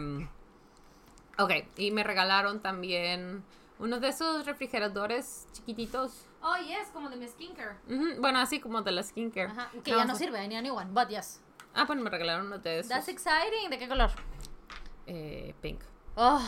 Ok, 1.39 1.51
y 1.77 1.91
me 1.91 2.03
regalaron 2.03 2.59
también 2.61 3.43
Uno 3.79 3.99
de 3.99 4.09
esos 4.09 4.45
refrigeradores 4.45 5.47
chiquititos. 5.53 6.25
Oh, 6.41 6.55
yes, 6.57 6.89
como 6.91 7.09
de 7.09 7.15
mi 7.15 7.27
skincare. 7.27 7.77
Ujú, 7.87 8.19
Bueno, 8.21 8.39
así 8.39 8.59
como 8.59 8.81
de 8.81 8.91
la 8.91 9.03
skincare. 9.03 9.47
Ajá, 9.51 9.71
que 9.83 9.91
No, 9.91 9.97
ya 9.97 10.05
no 10.05 10.15
sirve, 10.15 10.45
ni 10.49 10.57
a 10.57 10.61
new 10.61 10.75
one, 10.75 10.89
but 10.91 11.07
yes. 11.09 11.39
Ah, 11.73 11.85
pues 11.87 11.97
me 11.99 12.09
regalaron 12.09 12.47
uno 12.47 12.57
de 12.59 12.79
esos. 12.79 12.89
That's 12.89 13.07
exciting. 13.07 13.69
¿De 13.69 13.77
qué 13.77 13.87
color? 13.87 14.09
Eh, 15.07 15.53
pink. 15.61 15.81
Oh, 16.15 16.41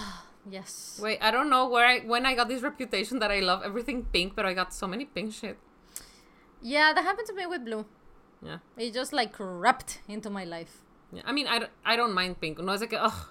yes. 0.49 0.99
Wait, 1.01 1.19
I 1.21 1.31
don't 1.31 1.47
know 1.49 1.67
where 1.69 1.85
I 1.87 2.05
when 2.05 2.25
I 2.25 2.35
got 2.35 2.47
this 2.49 2.61
reputation 2.61 3.19
that 3.19 3.31
I 3.31 3.39
love 3.41 3.63
everything 3.63 4.03
pink, 4.03 4.35
but 4.35 4.45
I 4.45 4.53
got 4.53 4.73
so 4.73 4.87
many 4.87 5.05
pink 5.05 5.31
shit. 5.33 5.57
Yeah, 6.61 6.93
that 6.93 7.03
happened 7.05 7.27
to 7.27 7.33
me 7.33 7.45
with 7.45 7.63
blue. 7.63 7.85
Yeah. 8.41 8.59
It 8.77 8.93
just 8.93 9.13
like 9.13 9.31
crept 9.31 9.99
into 10.07 10.29
my 10.29 10.43
life. 10.43 10.83
yeah. 11.13 11.23
I 11.25 11.31
mean, 11.31 11.47
I, 11.47 11.59
don't- 11.59 11.71
I 11.85 11.95
don't 11.95 12.13
mind 12.13 12.39
pink. 12.41 12.59
No 12.59 12.73
es 12.73 12.81
de 12.81 12.87
que, 12.87 12.97
ugh, 12.97 13.29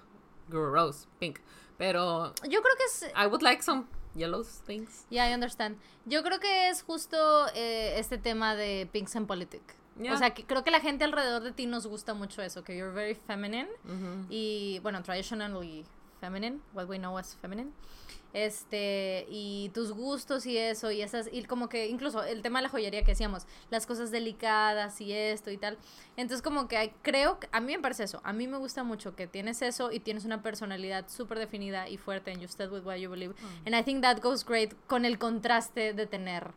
gross, 0.51 1.07
pink. 1.19 1.39
Pero 1.79 2.35
Yo 2.49 2.61
creo 2.61 2.77
que 2.77 2.85
es 2.85 3.07
I 3.17 3.27
would 3.27 3.43
like 3.43 3.63
some 3.63 3.87
yellow 4.15 4.45
things. 4.67 5.07
Yeah, 5.11 5.31
I 5.31 5.35
understand. 5.35 5.79
Yo 6.05 6.23
creo 6.23 6.41
que 6.41 6.69
es 6.69 6.83
justo 6.83 7.47
eh, 7.55 7.99
este 7.99 8.19
tema 8.19 8.55
de 8.55 8.89
Pinks 8.93 9.17
and 9.17 9.27
Politic. 9.27 9.63
Yeah. 10.01 10.15
O 10.15 10.17
sea, 10.19 10.31
que 10.35 10.45
creo 10.45 10.65
que 10.65 10.71
la 10.71 10.81
gente 10.81 11.05
alrededor 11.05 11.43
de 11.43 11.53
ti 11.53 11.67
nos 11.67 11.87
gusta 11.87 12.15
mucho 12.15 12.43
eso, 12.43 12.63
que 12.65 12.77
you're 12.77 12.93
very 12.93 13.15
feminine 13.15 13.69
Ujú. 13.85 14.27
y, 14.31 14.79
bueno, 14.83 15.03
traditionally 15.03 15.85
feminine, 16.21 16.61
what 16.75 16.87
we 16.87 16.99
know 16.99 17.19
as 17.19 17.37
feminine. 17.37 17.73
Este, 18.33 19.27
y 19.29 19.71
tus 19.75 19.93
gustos 19.93 20.47
y 20.47 20.57
eso, 20.57 20.91
y 20.91 21.03
esas, 21.03 21.29
y 21.33 21.43
como 21.45 21.69
que 21.69 21.89
incluso 21.89 22.23
el 22.23 22.43
tema 22.43 22.61
de 22.61 22.65
la 22.65 22.69
joyería 22.69 23.03
que 23.03 23.13
decíamos, 23.13 23.47
las 23.71 23.87
cosas 23.87 24.11
delicadas 24.11 25.01
y 25.01 25.13
esto 25.13 25.51
y 25.51 25.57
tal. 25.57 25.79
Entonces, 26.17 26.43
como 26.43 26.69
que 26.69 26.77
hay- 26.77 26.93
creo, 27.03 27.41
que- 27.41 27.49
a 27.53 27.61
mí 27.61 27.75
me 27.77 27.83
parece 27.83 28.05
eso, 28.05 28.21
a 28.25 28.33
mí 28.33 28.47
me 28.47 28.57
gusta 28.59 28.85
mucho 28.85 29.15
que 29.17 29.27
tienes 29.27 29.63
eso 29.63 29.91
y 29.93 30.01
tienes 30.01 30.25
una 30.25 30.43
personalidad 30.43 31.09
súper 31.09 31.39
definida 31.39 31.89
y 31.89 31.97
fuerte, 31.97 32.31
and 32.31 32.41
you 32.41 32.47
stand 32.49 32.73
with 32.73 32.85
what 32.85 32.97
you 32.97 33.11
believe. 33.11 33.35
And 33.67 33.75
I 33.75 33.83
think 33.83 34.03
that 34.03 34.19
goes 34.23 34.45
great 34.45 34.75
con 34.87 35.05
el 35.05 35.19
contraste 35.19 35.93
de 35.93 36.07
tener 36.07 36.53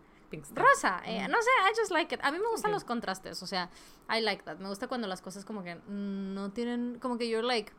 rosa. 0.55 0.99
eh, 1.05 1.27
no 1.27 1.37
sé, 1.41 1.49
I 1.71 1.79
just 1.79 1.91
like 1.91 2.15
it. 2.15 2.19
A 2.23 2.31
mí 2.31 2.39
me 2.39 2.47
gustan 2.49 2.71
Ok. 2.71 2.75
los 2.77 2.83
contrastes, 2.83 3.43
o 3.43 3.47
sea, 3.47 3.69
I 4.09 4.19
like 4.19 4.41
that. 4.43 4.57
Me 4.57 4.67
gusta 4.67 4.87
cuando 4.87 5.07
las 5.07 5.21
cosas 5.21 5.45
como 5.45 5.63
que 5.63 5.75
no 5.87 6.51
tienen, 6.51 6.97
como 6.99 7.17
que 7.19 7.29
you're 7.29 7.45
like, 7.45 7.71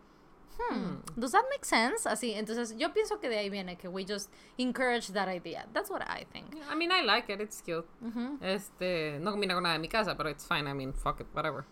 hmm, 0.58 0.96
does 1.16 1.32
that 1.32 1.44
make 1.50 1.64
sense? 1.64 2.06
Así, 2.06 2.34
entonces 2.34 2.76
yo 2.76 2.92
pienso 2.92 3.20
que 3.20 3.28
de 3.28 3.38
ahí 3.38 3.50
viene 3.50 3.76
que 3.76 3.88
we 3.88 4.04
just 4.04 4.30
encourage 4.58 5.12
that 5.12 5.28
idea. 5.28 5.66
That's 5.72 5.90
what 5.90 6.02
I 6.02 6.24
think. 6.32 6.56
I 6.70 6.74
mean, 6.74 6.90
I 6.92 7.02
like 7.02 7.32
it. 7.32 7.40
It's 7.40 7.60
cute. 7.60 7.86
Ujú. 8.02 8.38
Este, 8.42 9.18
no 9.20 9.32
combina 9.32 9.54
con 9.54 9.62
nada 9.62 9.74
de 9.74 9.80
mi 9.80 9.88
casa, 9.88 10.14
pero 10.16 10.30
it's 10.30 10.46
fine. 10.46 10.66
I 10.68 10.72
mean, 10.72 10.92
fuck 10.92 11.20
it, 11.20 11.26
whatever. 11.32 11.64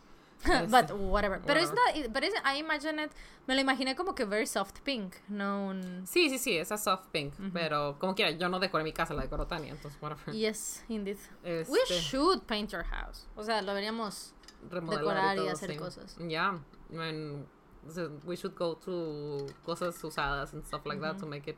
but 0.69 0.85
Este, 0.85 0.95
whatever. 0.95 1.41
Pero 1.47 1.61
es 1.61 1.71
but 2.11 2.25
is, 2.25 2.35
I 2.45 2.59
imagine 2.59 2.99
it, 2.99 3.13
me 3.47 3.55
lo 3.55 3.61
imaginé 3.61 3.95
como 3.95 4.15
que 4.15 4.25
very 4.25 4.47
soft 4.47 4.83
pink, 4.83 5.15
no 5.29 5.69
un... 5.69 6.03
Sí, 6.05 6.29
sí, 6.31 6.39
sí, 6.39 6.59
esa 6.59 6.77
soft 6.77 7.11
pink. 7.13 7.35
Pero 7.53 7.97
como 8.01 8.15
quiera, 8.15 8.33
yo 8.33 8.49
no 8.49 8.59
decoré 8.59 8.83
mi 8.83 8.93
casa, 8.93 9.15
la 9.15 9.23
decoró 9.23 9.47
Tania, 9.47 9.71
entonces, 9.71 10.01
whatever. 10.03 10.35
Yes, 10.35 10.85
indeed. 10.89 11.19
Este, 11.45 11.71
We 11.71 11.79
should 11.87 12.43
paint 12.47 12.71
your 12.73 12.85
house. 12.85 13.29
O 13.37 13.45
sea, 13.45 13.63
lo 13.63 13.69
deberíamos 13.69 14.35
remodelar 14.69 15.01
decorar 15.01 15.37
y 15.37 15.39
todo, 15.39 15.51
hacer 15.51 15.71
sí. 15.71 15.77
cosas. 15.77 16.17
Yeah, 16.19 16.59
and 16.91 17.47
so 17.47 17.62
we 18.25 18.37
should 18.37 18.55
go 18.55 18.75
to 18.77 19.47
cosas 19.65 20.03
usadas 20.05 20.53
and 20.55 20.65
stuff 20.65 20.85
like 20.87 21.01
that 21.01 21.19
to 21.19 21.27
make 21.27 21.49
it. 21.51 21.57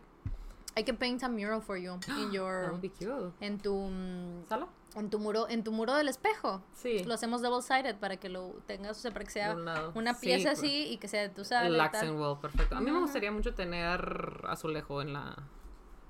I 0.77 0.83
can 0.83 0.97
paint 0.97 1.23
a 1.23 1.29
mural 1.29 1.61
for 1.61 1.77
you 1.77 1.93
in 1.95 2.01
That 2.01 2.33
your 2.33 2.71
would 2.73 2.81
be 2.81 2.89
cute. 2.89 3.33
en 3.41 3.59
tu 3.59 3.73
mm, 3.75 4.47
¿Sala? 4.49 4.67
en 4.97 5.09
tu 5.11 5.19
muro 5.19 5.47
en 5.49 5.63
tu 5.63 5.71
muro 5.73 5.95
del 5.95 6.09
espejo. 6.09 6.63
Sí. 6.73 7.05
Lo 7.05 7.15
hacemos 7.15 7.43
double 7.43 7.63
sided 7.63 7.97
para 7.97 8.17
que 8.17 8.29
lo 8.29 8.55
tengas, 8.67 8.97
o 8.99 9.01
sea, 9.01 9.11
para 9.13 9.25
que 9.25 9.31
sea 9.31 9.55
una 9.95 10.15
Sí, 10.15 10.27
pieza 10.27 10.51
pues. 10.51 10.59
así 10.59 10.89
y 10.91 10.97
que 10.99 11.07
sea 11.09 11.23
de 11.23 11.29
tu 11.29 11.45
sala. 11.45 11.67
El 11.67 11.81
accent 11.81 12.19
wall, 12.19 12.39
perfecto. 12.41 12.77
A 12.77 12.81
mí 12.81 12.91
me 12.91 12.99
gustaría 13.01 13.31
mucho 13.31 13.55
tener 13.55 14.43
azulejo 14.49 15.01
en 15.03 15.13
la, 15.13 15.37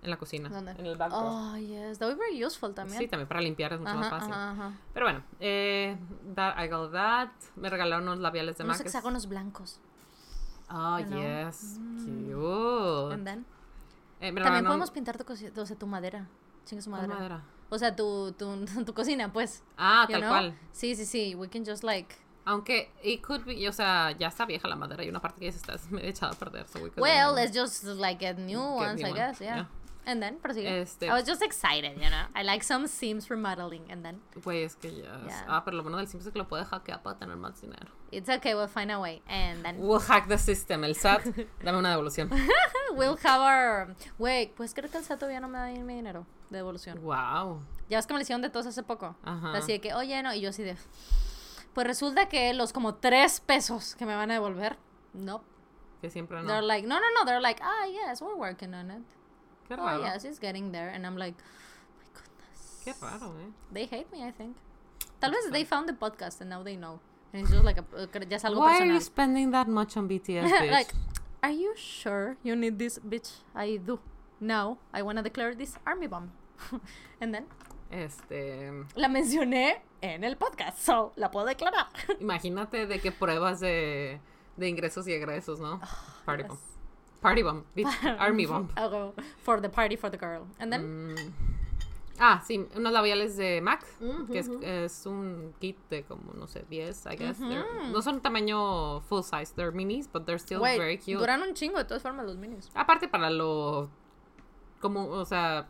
en 0.03 0.11
la 0.11 0.17
cocina. 0.17 0.49
¿Dónde? 0.49 0.73
En 0.73 0.87
el 0.87 0.97
backdrop. 0.97 1.23
Oh, 1.25 1.57
yes, 1.59 1.99
that 1.99 2.07
would 2.09 2.19
be 2.19 2.25
very 2.25 2.43
useful 2.45 2.73
también. 2.75 2.99
Sí, 2.99 3.07
también 3.09 3.29
para 3.29 3.41
limpiar 3.43 3.73
es 3.75 3.81
mucho 3.81 3.95
más 3.95 4.07
Ajá, 4.07 4.19
fácil. 4.19 4.33
ajá, 4.33 4.51
ajá. 4.53 4.73
Pero 4.95 5.07
bueno, 5.07 5.23
eh, 5.41 5.99
that, 6.35 6.55
I 6.63 6.69
got 6.69 6.91
that. 6.93 7.31
Me 7.57 7.69
regalaron 7.69 8.05
unos 8.09 8.21
labiales 8.21 8.57
de 8.57 8.65
Unos 8.65 8.81
hexágonos 8.81 9.29
blancos. 9.29 9.79
Oh, 10.71 10.99
you 10.99 11.07
know. 11.07 11.19
yes. 11.21 11.79
Mm. 11.81 12.05
Cute. 12.05 13.13
And 13.15 13.27
then, 13.27 13.45
Eh, 14.21 14.33
me 14.33 14.41
también 14.41 14.65
regalaron 14.65 14.67
podemos 14.67 14.91
pintar 14.91 15.19
tu, 15.19 15.61
o 15.61 15.67
sea, 15.67 15.77
tu 15.77 15.87
madera. 15.87 16.27
Chinga 16.65 16.81
su 16.83 16.91
¿cuál 16.91 17.03
madera. 17.03 17.15
madera? 17.19 17.43
O 17.71 17.79
sea, 17.79 17.95
tu, 17.95 18.33
tu, 18.33 18.65
tu 18.87 18.95
cocina, 18.95 19.33
pues. 19.33 19.63
Ah, 19.77 20.07
tal 20.11 20.21
know? 20.21 20.31
cual. 20.31 20.59
Sí, 20.73 20.95
sí, 20.95 21.05
sí. 21.05 21.35
We 21.35 21.49
can 21.49 21.65
just 21.65 21.83
like. 21.85 22.15
Aunque, 22.47 22.91
it 23.03 23.23
could 23.23 23.45
be, 23.45 23.67
o 23.69 23.73
sea, 23.73 24.13
ya 24.13 24.29
está 24.29 24.45
vieja 24.47 24.69
la 24.69 24.77
madera 24.77 25.03
y 25.03 25.09
una 25.09 25.21
parte 25.21 25.41
que 25.41 25.51
ya 25.51 25.57
está 25.57 25.77
medio 25.91 26.09
echada 26.09 26.33
a 26.33 26.39
perder. 26.39 26.67
So 26.69 26.79
we 26.81 26.91
Well, 26.97 27.35
let's 27.35 27.53
just 27.55 27.85
like 27.85 28.19
get 28.21 28.39
new 28.39 28.59
get 28.59 28.75
ones, 28.77 29.01
new 29.01 29.07
I 29.07 29.11
one, 29.11 29.19
guess. 29.19 29.41
Yeah. 29.41 29.57
yeah. 29.57 29.67
And 30.07 30.21
then, 30.23 30.39
prosigue. 30.39 30.67
Este- 30.83 31.09
I 31.09 31.13
was 31.13 31.25
just 31.27 31.43
excited, 31.43 31.95
you 31.97 32.11
know. 32.11 32.27
I 32.35 32.43
like 32.43 32.63
some 32.63 32.87
Sims 32.87 33.31
remodeling. 33.31 33.91
And 33.91 34.05
then, 34.05 34.21
Güey, 34.43 34.65
es 34.65 34.77
que 34.77 34.91
ya. 34.91 35.19
Yeah. 35.27 35.45
Ah, 35.49 35.63
pero 35.65 35.77
lo 35.77 35.83
bueno 35.83 35.97
del 35.99 36.07
Sims 36.09 36.27
es 36.27 36.33
que 36.33 36.39
lo 36.39 36.47
puede 36.47 36.65
hackear 36.65 37.03
para 37.03 37.17
tener 37.19 37.37
más 37.37 37.61
dinero. 37.61 37.89
it's 38.13 38.29
okay, 38.29 38.55
we'll 38.55 38.69
find 38.69 38.91
a 38.93 38.99
way. 39.01 39.23
And 39.29 39.65
then, 39.65 39.79
We'll 39.81 39.99
hack 40.01 40.29
the 40.29 40.39
system. 40.39 40.85
El 40.85 40.95
SAT, 40.95 41.25
dame 41.65 41.79
una 41.79 41.91
devolución. 41.91 42.31
we'll 42.95 43.17
have 43.25 43.41
our. 43.41 43.97
Wait, 44.19 44.55
pues 44.55 44.75
creo 44.75 44.91
que 44.91 44.99
el 44.99 45.05
SAT 45.05 45.19
todavía 45.21 45.41
no 45.41 45.49
me 45.49 45.59
da 45.59 45.67
mi 45.69 45.95
dinero 45.95 46.27
de 46.51 46.59
devolución. 46.59 47.01
Wow. 47.03 47.63
Ya 47.89 47.99
ves 47.99 48.07
que 48.07 48.13
me 48.15 48.19
le 48.19 48.23
hicieron 48.23 48.43
de 48.43 48.51
todos 48.51 48.67
hace 48.67 48.83
poco. 48.83 49.17
Ajá. 49.25 49.53
Así 49.57 49.73
de 49.73 49.81
que, 49.81 49.95
oye, 49.95 50.23
no. 50.23 50.33
Y 50.35 50.41
yo 50.43 50.51
así 50.51 50.63
de. 50.63 50.77
Pues 51.73 51.87
resulta 51.87 52.29
que 52.29 52.53
los 52.55 52.73
como 52.73 52.95
tres 52.97 53.41
pesos 53.41 53.95
que 53.97 54.07
me 54.07 54.15
van 54.15 54.31
a 54.31 54.35
devolver, 54.35 54.77
no. 55.13 55.43
Que 56.01 56.11
siempre 56.11 56.37
They're 56.43 56.61
no. 56.61 56.67
like, 56.67 56.87
no, 56.87 57.01
no, 57.01 57.07
no. 57.19 57.25
They're 57.25 57.41
like, 57.41 57.61
ah, 57.65 57.87
yes, 57.87 58.21
we're 58.21 58.37
working 58.37 58.75
on 58.75 58.91
it. 58.91 59.03
Qué 59.69 59.75
Oh, 59.79 59.85
raro. 59.85 60.03
yes, 60.03 60.25
it's 60.25 60.39
getting 60.39 60.73
there. 60.73 60.89
And 60.91 61.07
I'm 61.07 61.17
like, 61.17 61.35
my 61.99 62.07
goodness. 62.13 62.83
Qué 62.85 62.93
raro, 63.03 63.33
eh. 63.41 63.51
They 63.73 63.87
hate 63.87 64.11
me, 64.13 64.23
I 64.25 64.31
think. 64.33 64.57
Tal 65.21 65.31
vez 65.31 65.51
they 65.51 65.65
found 65.65 65.89
the 65.89 65.95
podcast 65.95 66.41
and 66.41 66.51
now 66.51 66.63
they 66.63 66.77
know. 66.77 67.01
And 67.33 67.43
it's 67.43 67.51
just 67.51 67.65
like, 67.65 67.79
a, 67.79 67.85
uh, 67.97 68.07
ya 68.13 68.37
es 68.37 68.45
algo 68.45 68.59
Why 68.59 68.79
are 68.81 68.87
you 68.87 69.01
spending 69.01 69.51
that 69.53 69.67
much 69.69 69.97
on 69.97 70.09
BTS, 70.09 70.45
bitch? 70.51 70.71
like, 70.71 70.93
are 71.43 71.51
you 71.51 71.75
sure 71.77 72.37
you 72.43 72.55
need 72.55 72.79
this, 72.79 72.99
bitch? 72.99 73.31
I 73.55 73.77
do. 73.79 73.99
Now, 74.41 74.79
I 74.93 75.03
want 75.03 75.19
to 75.19 75.23
declare 75.23 75.55
this 75.55 75.77
army 75.87 76.07
bomb. 76.07 76.31
and 77.21 77.35
then, 77.35 77.47
Este. 77.91 78.71
la 78.97 79.09
mencioné 79.09 79.81
en 80.03 80.25
el 80.25 80.37
podcast, 80.37 80.79
so 80.79 81.13
la 81.17 81.31
puedo 81.31 81.47
declarar. 81.47 81.87
Imagínate 82.21 82.87
de 82.87 82.99
qué 83.01 83.11
pruebas 83.13 83.61
de, 83.61 84.21
de 84.57 84.69
ingresos 84.69 85.07
y 85.09 85.13
egresos, 85.13 85.59
¿no? 85.61 85.81
Party 86.25 86.43
yes. 86.45 86.53
Party 87.25 87.43
bomb. 87.43 87.65
bitch. 87.77 87.89
Army 88.21 88.45
bomb. 88.47 88.69
For 89.43 89.61
the 89.61 89.69
party 89.71 89.97
for 89.97 90.11
the 90.11 90.19
girl. 90.19 90.47
And 90.61 90.71
then, 90.71 90.83
Mm. 91.17 91.33
Ah, 92.21 92.41
sí, 92.47 92.65
unos 92.77 92.93
labiales 92.93 93.37
de 93.37 93.61
MAC, 93.61 93.83
Ujú, 94.01 94.31
que 94.31 94.39
es, 94.39 94.49
ujú. 94.49 94.63
es 94.63 95.05
un 95.07 95.53
kit 95.59 95.77
de 95.91 96.05
como, 96.05 96.33
no 96.35 96.47
sé, 96.47 96.65
10, 96.71 97.07
I 97.07 97.17
guess. 97.17 97.41
They're- 97.41 97.91
No 97.91 98.01
son 98.03 98.21
tamaño 98.21 99.01
full 99.09 99.23
size, 99.25 99.53
they're 99.57 99.73
minis, 99.73 100.07
but 100.07 100.25
they're 100.25 100.39
still 100.39 100.61
wait, 100.61 100.79
very 100.79 100.97
cute. 100.97 101.19
duran 101.19 101.43
un 101.43 101.55
chingo 101.55 101.77
de 101.79 101.85
todas 101.85 102.03
formas 102.05 102.25
los 102.25 102.37
minis. 102.37 102.71
Aparte 102.75 103.09
para 103.09 103.31
lo, 103.31 103.91
como, 104.81 105.09
o 105.09 105.25
sea, 105.25 105.67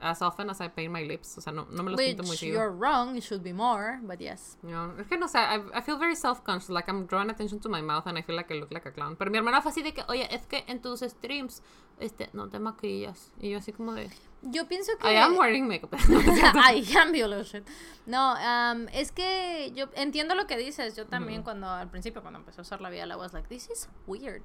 as 0.00 0.22
often 0.22 0.50
as 0.50 0.60
I 0.60 0.68
paint 0.68 0.92
my 0.92 1.02
lips, 1.02 1.36
o 1.38 1.40
sea, 1.40 1.52
no, 1.52 1.66
no 1.70 1.82
me 1.82 1.90
los 1.92 2.00
pinto 2.00 2.22
muy 2.22 2.30
Which 2.30 2.40
seguido. 2.40 2.54
you're 2.54 2.70
wrong, 2.70 3.16
it 3.16 3.22
should 3.22 3.42
be 3.42 3.52
more, 3.52 4.00
but 4.02 4.20
yes. 4.20 4.56
No, 4.62 4.92
es 4.98 5.06
que 5.06 5.16
no 5.18 5.26
sé, 5.26 5.38
I, 5.38 5.60
I 5.74 5.80
feel 5.80 5.98
very 5.98 6.16
self-conscious, 6.16 6.70
like 6.70 6.88
I'm 6.88 7.06
drawing 7.06 7.30
attention 7.30 7.60
to 7.60 7.68
my 7.68 7.80
mouth 7.80 8.06
and 8.06 8.18
I 8.18 8.22
feel 8.22 8.36
like 8.36 8.50
I 8.50 8.54
look 8.54 8.72
like 8.72 8.86
a 8.86 8.90
clown. 8.92 9.16
Pero 9.16 9.30
mi 9.30 9.38
hermana 9.38 9.62
fue 9.62 9.70
así 9.70 9.82
de 9.82 9.92
que, 9.92 10.02
oye, 10.08 10.26
es 10.30 10.46
que 10.46 10.64
en 10.66 10.80
tus 10.80 11.00
streams, 11.00 11.62
este, 11.98 12.28
no 12.32 12.48
te 12.48 12.58
maquillas. 12.58 13.30
Y 13.40 13.50
yo 13.50 13.58
así 13.58 13.72
como 13.72 13.94
de, 13.94 14.10
Yo 14.42 14.68
pienso 14.68 14.92
que... 14.98 15.08
I 15.08 15.16
am 15.16 15.36
wearing 15.36 15.66
makeup. 15.66 15.92
I 16.08 16.84
am 16.96 17.12
Biolution. 17.12 17.64
No, 18.06 18.34
um, 18.34 18.86
es 18.92 19.10
que 19.10 19.72
yo 19.74 19.86
entiendo 19.94 20.34
lo 20.34 20.46
que 20.46 20.56
dices. 20.56 20.94
Yo 20.94 21.06
también 21.06 21.42
cuando 21.42 21.68
al 21.68 21.90
principio 21.90 22.22
cuando 22.22 22.38
empecé 22.38 22.60
a 22.60 22.62
usar 22.62 22.80
labial, 22.80 23.10
I 23.10 23.16
was 23.16 23.32
like, 23.32 23.48
this 23.48 23.68
is 23.70 23.88
weird. 24.06 24.42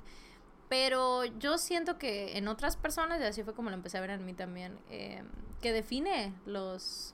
Pero 0.72 1.26
yo 1.26 1.58
siento 1.58 1.98
que 1.98 2.38
en 2.38 2.48
otras 2.48 2.78
personas, 2.78 3.20
y 3.20 3.26
así 3.26 3.44
fue 3.44 3.54
como 3.54 3.70
lo 3.70 3.76
empecé 3.76 3.98
a 3.98 4.02
ver 4.02 4.12
en 4.12 4.26
mí 4.26 4.34
también, 4.34 4.80
eh, 4.90 5.22
que 5.62 5.74
define 5.74 6.34
los 6.46 7.14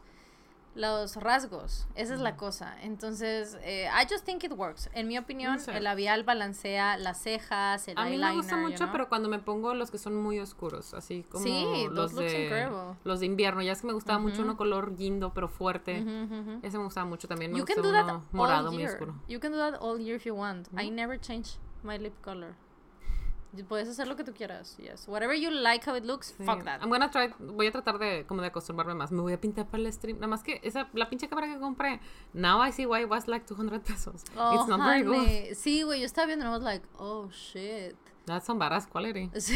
los 0.76 1.16
rasgos. 1.16 1.88
Esa 1.96 2.14
es 2.14 2.20
la 2.20 2.38
cosa. 2.38 2.78
Entonces, 2.84 3.58
eh, 3.64 3.88
I 3.92 4.06
just 4.08 4.26
think 4.26 4.44
it 4.44 4.52
works. 4.56 4.92
En 4.94 5.08
mi 5.08 5.18
opinión, 5.18 5.54
No 5.54 5.60
sé. 5.60 5.76
el 5.76 5.84
labial 5.86 6.24
balancea 6.24 6.98
las 6.98 7.20
cejas, 7.20 7.88
el 7.88 7.98
A 7.98 8.04
mí 8.04 8.10
eyeliner. 8.12 8.30
me 8.30 8.36
gusta 8.38 8.56
you 8.58 8.62
mucho, 8.62 8.78
know? 8.84 8.92
pero 8.92 9.10
cuando 9.10 9.28
me 9.28 9.40
pongo 9.40 9.74
los 9.74 9.90
que 9.90 9.98
son 9.98 10.16
muy 10.16 10.40
oscuros, 10.40 10.94
así 10.94 11.24
como 11.24 11.44
Sí, 11.44 11.66
los 11.90 12.14
de 12.14 12.70
los 13.06 13.20
de 13.20 13.26
invierno. 13.26 13.64
Ya 13.64 13.72
es 13.72 13.82
que 13.82 13.88
me 13.88 13.94
gustaba 13.94 14.20
mucho 14.20 14.36
Ujú. 14.36 14.44
uno 14.44 14.56
color 14.58 14.96
guindo 14.96 15.34
pero 15.34 15.50
fuerte. 15.50 16.00
Ujú, 16.04 16.12
ujú, 16.26 16.36
ujú. 16.52 16.60
Ese 16.62 16.78
me 16.78 16.84
gustaba 16.84 17.08
mucho 17.08 17.28
también. 17.28 17.54
Me 17.54 17.58
You 17.58 17.66
can 17.66 17.78
do 17.82 17.92
that 17.92 18.04
uno 18.04 18.24
morado 18.34 18.68
all 18.68 18.74
muy 18.76 18.84
year. 18.84 18.92
oscuro. 18.92 19.16
You 19.28 19.40
can 19.40 19.52
do 19.54 19.58
that 19.58 19.82
all 19.82 20.00
year 20.00 20.18
if 20.18 20.26
you 20.28 20.36
want. 20.36 20.68
I 20.78 20.92
never 20.92 21.20
change 21.20 21.58
my 21.82 21.98
lip 21.98 22.14
color. 22.22 22.54
Puedes 23.68 23.88
hacer 23.90 24.08
lo 24.08 24.16
que 24.16 24.24
tú 24.24 24.34
quieras. 24.34 24.78
Yes. 24.78 25.08
Whatever 25.08 25.36
you 25.36 25.50
like 25.50 25.90
how 25.90 25.96
it 25.96 26.04
looks, 26.04 26.36
Sí. 26.38 26.44
fuck 26.46 26.64
that. 26.66 26.82
I'm 26.82 26.90
gonna 26.90 27.10
try, 27.10 27.34
voy 27.40 27.68
a 27.68 27.72
tratar 27.72 27.98
de 27.98 28.26
como 28.28 28.42
de 28.42 28.48
acostumbrarme 28.48 28.94
más. 28.94 29.12
Me 29.12 29.22
voy 29.22 29.34
a 29.34 29.40
pintar 29.42 29.66
para 29.68 29.82
el 29.84 29.92
stream. 29.94 30.18
Nada 30.18 30.28
más 30.28 30.44
que 30.44 30.60
esa 30.64 30.88
la 30.94 31.10
pinche 31.10 31.28
cámara 31.28 31.48
que 31.48 31.60
compré. 31.60 32.00
Now 32.34 32.62
I 32.64 32.72
see 32.72 32.86
why 32.86 33.02
it 33.04 33.10
was 33.10 33.28
like 33.28 33.46
200 33.46 33.82
pesos. 33.82 34.24
Oh, 34.38 34.56
It's 34.56 34.68
not 34.68 34.80
very 34.82 35.02
good. 35.04 35.16
honey. 35.18 35.56
Sí, 35.56 35.84
güey, 35.84 36.02
yo 36.02 36.06
estaba 36.06 36.28
viendo 36.28 36.46
I 36.46 36.50
was 36.50 36.62
like, 36.62 36.86
oh 37.00 37.30
shit. 37.32 37.96
That's 38.26 38.46
some 38.46 38.60
badass 38.60 38.88
quality. 38.90 39.30
Sí, 39.40 39.56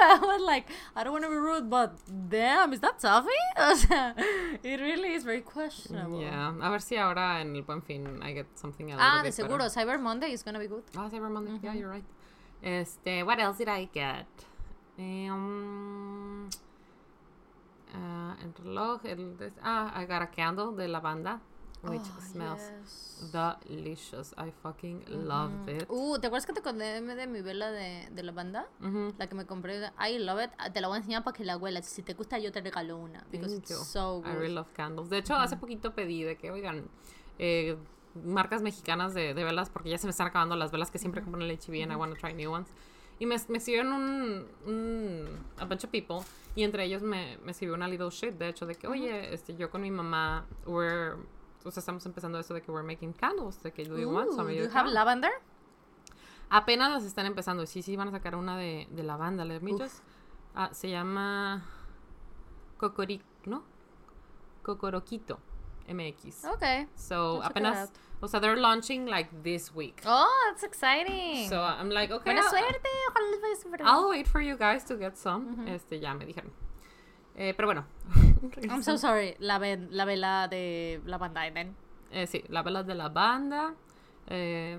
I 0.00 0.18
was 0.18 0.40
like, 0.40 0.66
I 0.96 1.04
don't 1.04 1.12
want 1.12 1.24
to 1.24 1.28
be 1.30 1.36
rude, 1.36 1.68
but 1.68 1.96
damn, 2.30 2.72
is 2.72 2.80
that 2.80 2.98
toffee? 2.98 3.28
O 3.58 3.74
sea, 3.76 4.14
it 4.62 4.80
really 4.80 5.12
is 5.14 5.22
very 5.24 5.42
questionable. 5.42 6.20
Yeah. 6.22 6.54
A 6.62 6.70
ver 6.70 6.80
si 6.80 6.96
ahora 6.96 7.42
en 7.42 7.54
el 7.54 7.62
buen 7.62 7.82
fin 7.82 8.22
I 8.22 8.32
get 8.32 8.46
something 8.56 8.90
a 8.92 8.96
Ah, 8.98 9.22
de 9.22 9.30
seguro, 9.32 9.58
better. 9.64 9.70
Cyber 9.70 10.00
Monday 10.00 10.32
is 10.32 10.42
gonna 10.42 10.58
be 10.58 10.66
good. 10.66 10.82
Ah, 10.96 11.10
Cyber 11.10 11.28
Monday. 11.30 11.58
Yeah, 11.62 11.74
you're 11.74 11.90
right. 11.92 12.04
Este, 12.62 13.22
what 13.22 13.38
else 13.38 13.58
did 13.58 13.68
I 13.68 13.88
get? 13.92 14.26
Um, 14.98 16.48
ah, 17.94 18.36
el 18.42 18.54
reloj, 18.54 19.04
el 19.04 19.36
ah, 19.62 19.92
I 19.94 20.06
got 20.06 20.22
a 20.22 20.30
candle 20.30 20.74
de 20.74 20.88
lavanda, 20.88 21.40
which 21.82 22.00
Oh, 22.02 22.20
smells 22.20 22.62
yes. 22.62 23.30
delicious. 23.68 24.34
I 24.38 24.50
fucking 24.62 25.04
loved 25.08 25.68
it. 25.68 25.86
Uh, 25.88 26.18
¿te 26.18 26.26
acuerdas 26.26 26.46
que 26.46 26.52
te 26.54 26.62
conté 26.62 27.00
de 27.00 27.26
mi 27.26 27.42
vela 27.42 27.70
de, 27.70 28.08
de 28.10 28.22
lavanda? 28.22 28.66
Mhm. 28.80 29.14
La 29.18 29.26
que 29.28 29.34
me 29.34 29.44
compré. 29.46 29.90
I 30.00 30.18
love 30.18 30.42
it. 30.42 30.50
Ah, 30.58 30.72
Te 30.72 30.80
la 30.80 30.88
voy 30.88 30.96
a 30.96 30.98
enseñar 30.98 31.22
para 31.22 31.36
que 31.36 31.44
la 31.44 31.56
huelas. 31.56 31.86
Si 31.86 32.02
te 32.02 32.14
gusta, 32.14 32.38
yo 32.38 32.50
te 32.50 32.60
regalo 32.60 32.96
una. 32.96 33.24
Because 33.30 33.50
Thank 33.54 33.60
it's 33.64 33.70
you. 33.70 33.84
so 33.84 34.22
good. 34.22 34.26
I 34.32 34.34
really 34.34 34.54
love 34.54 34.72
candles. 34.72 35.10
De 35.10 35.18
hecho, 35.18 35.34
hace 35.36 35.56
poquito 35.56 35.94
pedí 35.94 36.22
de 36.24 36.36
que, 36.36 36.50
oigan, 36.50 36.88
eh, 37.38 37.76
marcas 38.24 38.62
mexicanas 38.62 39.14
de, 39.14 39.34
de 39.34 39.44
velas, 39.44 39.70
porque 39.70 39.90
ya 39.90 39.98
se 39.98 40.06
me 40.06 40.10
están 40.10 40.26
acabando 40.26 40.56
las 40.56 40.70
velas 40.72 40.90
que 40.90 40.98
siempre 40.98 41.22
compro 41.22 41.40
en 41.42 41.50
el 41.50 41.56
HB 41.58 41.82
and 41.82 41.92
I 41.92 41.96
want 41.96 42.14
to 42.14 42.20
try 42.20 42.32
new 42.34 42.50
ones. 42.52 42.68
Y 43.18 43.24
me, 43.26 43.36
me 43.48 43.60
un, 43.80 44.46
un- 44.66 45.38
a 45.58 45.64
bunch 45.64 45.84
of 45.84 45.90
people, 45.90 46.18
y 46.54 46.64
entre 46.64 46.84
ellos 46.84 47.00
me, 47.02 47.38
me 47.44 47.52
escribió 47.52 47.74
una 47.74 47.88
little 47.88 48.10
shit, 48.10 48.34
de 48.34 48.48
hecho, 48.50 48.66
de 48.66 48.74
que, 48.74 48.86
oye, 48.86 49.32
este, 49.32 49.56
yo 49.56 49.70
con 49.70 49.80
mi 49.80 49.90
mamá, 49.90 50.44
we're, 50.66 51.14
o 51.64 51.70
sea, 51.70 51.80
estamos 51.80 52.04
empezando 52.04 52.38
esto 52.38 52.52
de 52.52 52.60
que 52.60 52.70
we're 52.70 52.86
making 52.86 53.14
candles, 53.14 53.62
de 53.62 53.72
que 53.72 53.84
do 53.86 53.98
you 53.98 54.10
want 54.10 54.28
Ooh, 54.28 54.36
some? 54.36 54.52
Y 54.52 54.56
do 54.58 54.64
yo 54.64 54.70
you 54.70 54.76
have 54.76 54.88
"Ah". 54.90 54.92
lavender? 54.92 55.32
Apenas 56.50 56.90
las 56.92 57.04
están 57.04 57.24
empezando. 57.26 57.62
y 57.62 57.66
Sí, 57.66 57.80
sí, 57.82 57.96
van 57.96 58.08
a 58.08 58.10
sacar 58.12 58.36
una 58.36 58.56
de, 58.58 58.86
de 58.90 59.02
lavanda. 59.02 59.44
Let 59.46 59.60
me 59.62 59.72
just- 59.72 60.02
ah, 60.54 60.68
se 60.72 60.90
llama 60.90 61.64
Cocoric, 62.76 63.22
¿no? 63.46 63.64
Cocoroquito 64.62 65.38
MX. 65.88 66.44
Okay. 66.54 66.86
So, 66.94 67.40
I'll 67.40 67.50
apenas, 67.50 67.90
o 68.22 68.26
sea, 68.26 68.40
they're 68.40 68.56
launching 68.56 69.06
like 69.06 69.28
this 69.42 69.74
week. 69.74 70.02
Oh, 70.06 70.50
that's 70.50 70.62
exciting. 70.64 71.48
So, 71.48 71.60
I'm 71.60 71.90
like, 71.90 72.10
okay, 72.10 72.24
Buena 72.32 72.42
I'll, 72.42 72.50
suerte. 72.50 72.80
Ojalá 73.10 73.30
les 73.30 73.62
vaya 73.64 73.76
bien. 73.76 73.86
I'll 73.88 74.08
wait 74.08 74.26
for 74.26 74.40
you 74.40 74.56
guys 74.56 74.84
to 74.84 74.96
get 74.96 75.16
some. 75.16 75.66
Este, 75.68 76.00
ya 76.00 76.14
me 76.14 76.24
dijeron. 76.26 76.50
Eh, 77.38 77.52
pero 77.56 77.66
bueno. 77.66 77.84
I'm 78.70 78.82
so 78.82 78.96
sorry. 78.96 79.36
La, 79.40 79.58
ve- 79.58 79.88
la 79.90 80.04
vela 80.04 80.48
de 80.50 81.00
lavanda, 81.06 81.50
then. 81.52 81.74
Eh, 82.12 82.26
sí, 82.26 82.44
la 82.48 82.62
vela 82.62 82.82
de 82.82 82.94
la 82.94 83.08
banda. 83.08 83.74
Eh, 84.28 84.76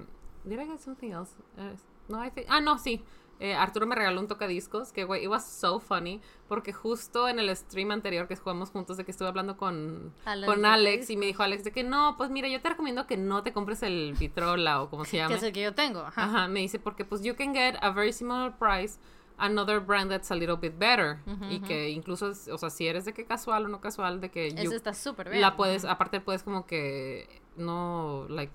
did 0.48 0.60
I 0.60 0.66
get 0.66 0.82
something 0.82 1.12
else? 1.12 1.36
Eh, 1.58 1.76
no, 2.10 2.20
I 2.20 2.30
think, 2.30 2.48
ah, 2.50 2.60
no, 2.60 2.76
sí. 2.76 3.02
Eh, 3.40 3.54
Arturo 3.54 3.86
me 3.86 3.96
regaló 3.96 4.20
un 4.20 4.28
tocadiscos 4.28 4.92
que, 4.92 5.04
güey, 5.04 5.24
it 5.24 5.30
was 5.30 5.46
so 5.46 5.80
funny. 5.80 6.22
Porque 6.48 6.74
justo 6.74 7.28
en 7.28 7.40
el 7.40 7.56
stream 7.56 7.92
anterior 7.92 8.28
que 8.28 8.36
jugamos 8.36 8.72
juntos, 8.72 8.98
de 8.98 9.06
que 9.06 9.12
estuve 9.12 9.28
hablando 9.28 9.58
con, 9.58 10.14
Alex 10.26 10.52
con 10.54 10.66
Alex, 10.66 11.10
y 11.10 11.18
me 11.18 11.26
dijo 11.28 11.44
Alex 11.44 11.64
de 11.64 11.72
que 11.72 11.84
no, 11.84 12.16
pues 12.18 12.30
mira, 12.30 12.48
yo 12.48 12.62
te 12.62 12.70
recomiendo 12.70 13.06
que 13.06 13.18
no 13.18 13.44
te 13.44 13.54
compres 13.54 13.84
el 13.84 14.16
Vitrola 14.18 14.82
o 14.82 14.90
como 14.90 15.06
se 15.06 15.12
Que 15.12 15.18
llama. 15.18 15.36
es 15.36 15.44
el 15.44 15.52
que 15.54 15.62
yo 15.62 15.74
tengo. 15.76 16.00
Ajá. 16.00 16.24
Ajá, 16.24 16.48
me 16.48 16.62
dice, 16.62 16.80
porque 16.80 17.06
pues 17.06 17.22
you 17.22 17.36
can 17.36 17.54
get 17.54 17.76
a 17.82 17.92
very 17.92 18.12
similar 18.14 18.58
price 18.58 18.98
another 19.38 19.80
brand 19.80 20.10
that's 20.10 20.32
a 20.32 20.36
little 20.36 20.56
bit 20.56 20.78
better. 20.80 21.20
y 21.50 21.60
que 21.60 21.90
incluso, 21.90 22.32
o 22.52 22.58
sea, 22.58 22.70
si 22.70 22.88
eres 22.88 23.06
de 23.06 23.14
que 23.14 23.26
casual 23.26 23.66
o 23.66 23.68
no 23.68 23.80
casual, 23.80 24.20
de 24.20 24.30
que 24.32 24.50
you 24.52 24.64
Ese 24.64 24.76
está 24.76 24.94
súper 24.94 25.30
bien. 25.30 25.42
la 25.42 25.56
puedes, 25.56 25.86
aparte 25.86 26.20
puedes 26.22 26.44
como 26.44 26.66
que 26.66 27.42
no, 27.56 28.26
like, 28.30 28.52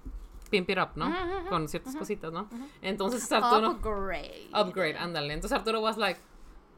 pimp 0.53 0.71
it 0.71 0.79
up, 0.79 0.91
¿no? 0.95 1.11
Con 1.49 1.67
ciertas 1.67 1.97
cositas, 1.97 2.31
¿no? 2.33 2.49
Entonces 2.83 3.33
Arturo, 3.33 3.71
Upgrade. 3.71 4.51
upgrade, 4.55 4.97
ándale. 4.99 5.33
Entonces 5.33 5.59
Arturo 5.59 5.81
was 5.81 5.97
like, 5.97 6.21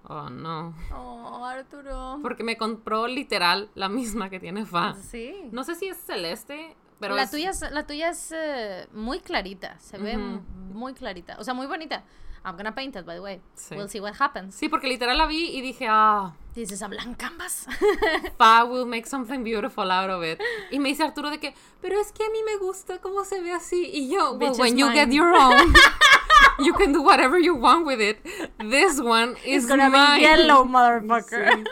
oh 0.05 0.31
no. 0.31 0.75
Oh, 0.95 1.45
Arturo. 1.45 2.21
Porque 2.23 2.45
me 2.45 2.57
compró 2.57 3.07
literal 3.09 3.69
la 3.75 3.89
misma 3.89 4.31
que 4.31 4.39
tiene 4.41 4.65
Fa. 4.65 4.95
Sí. 4.95 5.35
No 5.53 5.65
sé 5.65 5.75
si 5.75 5.89
es 5.89 5.99
celeste, 5.99 6.77
pero 7.01 7.17
la, 7.17 7.25
es- 7.25 7.31
tuya 7.33 7.51
es, 7.51 7.61
la 7.71 7.87
tuya 7.87 8.11
es 8.11 8.33
eh, 8.33 8.87
muy 8.93 9.19
clarita. 9.21 9.79
Se 9.81 9.99
ve 9.99 10.17
muy 10.17 10.95
clarita. 10.95 11.37
O 11.39 11.45
sea, 11.45 11.53
muy 11.53 11.67
bonita. 11.67 12.05
I'm 12.45 12.57
gonna 12.57 12.73
paint 12.73 12.95
it, 12.97 13.07
by 13.07 13.15
the 13.15 13.23
way. 13.23 13.41
Sí. 13.57 13.75
We'll 13.77 13.89
see 13.89 14.01
what 14.01 14.15
happens. 14.21 14.55
Sí, 14.55 14.69
porque 14.69 14.87
literal 14.87 15.17
la 15.17 15.27
vi 15.27 15.51
y 15.57 15.63
dije, 15.63 15.87
ah, 15.89 16.35
Dices 16.55 16.83
a 16.83 16.89
blank 16.89 17.19
canvas. 17.19 17.67
Fa 18.39 18.65
will 18.65 18.87
make 18.87 19.07
something 19.07 19.43
beautiful 19.43 19.91
out 19.91 20.09
of 20.11 20.23
it. 20.23 20.39
Y 20.71 20.79
me 20.79 20.91
dice 20.91 21.03
Arturo 21.03 21.31
de 21.31 21.39
que, 21.39 21.53
pero 21.81 21.99
es 21.99 22.13
que 22.13 22.23
a 22.25 22.29
mí 22.31 22.39
me 22.45 22.59
gusta 22.59 22.99
cómo 23.01 23.25
se 23.25 23.41
ve 23.41 23.51
así. 23.53 23.91
Y 23.93 24.09
yo, 24.09 24.35
well, 24.35 24.55
when 24.57 24.77
you 24.79 24.89
get 24.93 25.09
mine. 25.09 25.17
your 25.17 25.35
own, 25.35 25.75
you 26.61 26.73
can 26.75 26.93
do 26.93 27.03
whatever 27.03 27.39
you 27.41 27.57
want 27.57 27.85
with 27.87 28.01
it. 28.01 28.19
This 28.61 29.01
one 29.01 29.37
is 29.45 29.65
It's 29.65 29.67
gonna 29.67 29.91
mine. 29.91 30.19
be 30.21 30.23
yellow, 30.23 30.65
motherfucker. 30.69 31.65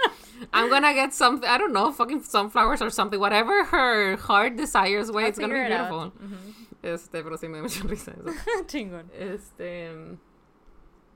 I'm 0.52 0.68
gonna 0.68 0.94
get 0.94 1.14
something, 1.14 1.48
I 1.48 1.58
don't 1.58 1.72
know, 1.72 1.92
fucking 1.92 2.22
sunflowers 2.24 2.82
or 2.82 2.90
something. 2.90 3.20
Whatever 3.20 3.62
her 3.66 4.16
heart 4.16 4.56
desires, 4.56 5.12
way, 5.12 5.24
I'll 5.24 5.28
it's 5.28 5.38
gonna 5.38 5.54
be 5.54 5.60
it 5.60 5.68
beautiful. 5.68 6.00
out. 6.00 6.12
Este, 6.82 7.22
pero 7.22 7.36
sí 7.36 7.48
me 7.48 7.58
da 7.58 7.62
mucha 7.62 7.86
risa 7.86 8.10
eso. 8.10 8.34
Chingón. 8.66 9.04
Este. 9.16 10.18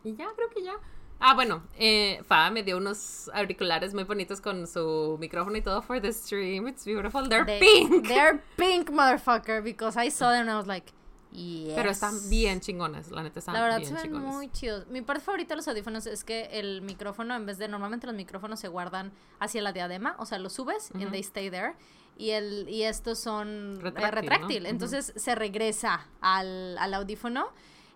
Y 0.06 0.14
ya, 0.14 0.26
creo 0.36 0.48
que 0.50 0.62
ya. 0.62 0.74
Ah, 1.18 1.34
bueno, 1.34 1.62
eh, 1.78 2.22
Fa 2.28 2.50
me 2.50 2.62
dio 2.62 2.76
unos 2.76 3.30
auriculares 3.34 3.92
muy 3.94 4.04
bonitos 4.04 4.40
con 4.40 4.66
su 4.66 5.16
micrófono 5.18 5.56
y 5.56 5.62
todo 5.62 5.82
for 5.82 6.00
the 6.00 6.12
stream. 6.12 6.68
It's 6.68 6.84
beautiful. 6.84 7.28
They're 7.28 7.44
They- 7.44 7.58
pink. 7.58 8.06
They're 8.08 8.40
pink, 8.56 8.90
motherfucker. 8.90 9.62
Because 9.64 9.96
I 10.00 10.10
saw 10.10 10.30
them 10.30 10.42
and 10.42 10.50
I 10.50 10.56
was 10.56 10.66
like, 10.66 10.92
yes. 11.32 11.72
Pero 11.74 11.90
están 11.90 12.14
bien 12.28 12.60
chingones, 12.60 13.10
la 13.10 13.22
neta 13.22 13.40
están 13.40 13.54
La 13.54 13.62
verdad 13.62 13.78
bien 13.80 13.96
chingones. 13.96 14.34
muy 14.34 14.48
chidos. 14.52 14.86
Mi 14.88 15.00
parte 15.00 15.22
favorita 15.24 15.54
de 15.54 15.56
los 15.56 15.66
audífonos 15.68 16.06
es 16.06 16.22
que 16.22 16.50
el 16.52 16.82
micrófono, 16.82 17.34
en 17.34 17.46
vez 17.46 17.56
de 17.58 17.66
normalmente 17.68 18.06
los 18.06 18.14
micrófonos 18.14 18.60
se 18.60 18.68
guardan 18.68 19.10
hacia 19.40 19.62
la 19.62 19.72
diadema, 19.72 20.14
o 20.18 20.26
sea, 20.26 20.38
los 20.38 20.52
subes 20.52 20.90
and 20.94 21.10
they 21.10 21.20
stay 21.22 21.50
there. 21.50 21.72
Y, 22.18 22.30
el, 22.30 22.68
y 22.68 22.84
estos 22.84 23.18
son 23.18 23.76
eh, 23.78 23.80
Retráctil, 23.82 24.20
retráctil. 24.20 24.62
¿no? 24.62 24.68
Entonces 24.68 25.12
se 25.16 25.34
regresa 25.34 26.06
al, 26.20 26.76
al 26.78 26.94
audífono. 26.94 27.48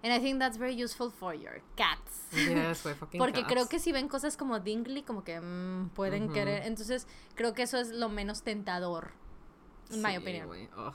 And 0.02 0.12
I 0.14 0.18
think 0.18 0.38
that's 0.38 0.56
very 0.56 0.74
useful 0.82 1.10
for 1.10 1.34
your 1.34 1.60
cats. 1.76 2.26
Yes, 2.32 2.82
güey, 2.82 2.94
fucking 2.94 3.18
Porque 3.22 3.44
creo 3.44 3.64
cats. 3.64 3.68
que 3.68 3.78
si 3.78 3.92
ven 3.92 4.08
cosas 4.08 4.36
como 4.36 4.58
dingly, 4.60 5.02
como 5.02 5.24
que 5.24 5.38
mm, 5.40 5.90
pueden 5.94 6.24
Ujú. 6.24 6.32
querer. 6.32 6.62
Entonces 6.66 7.06
creo 7.34 7.52
que 7.52 7.62
eso 7.62 7.76
es 7.78 7.90
lo 7.90 8.08
menos 8.08 8.42
tentador. 8.42 9.12
En 9.90 10.02
mi 10.02 10.10
Sí, 10.10 10.16
opinión. 10.16 10.46
güey, 10.46 10.68
ugh. 10.76 10.94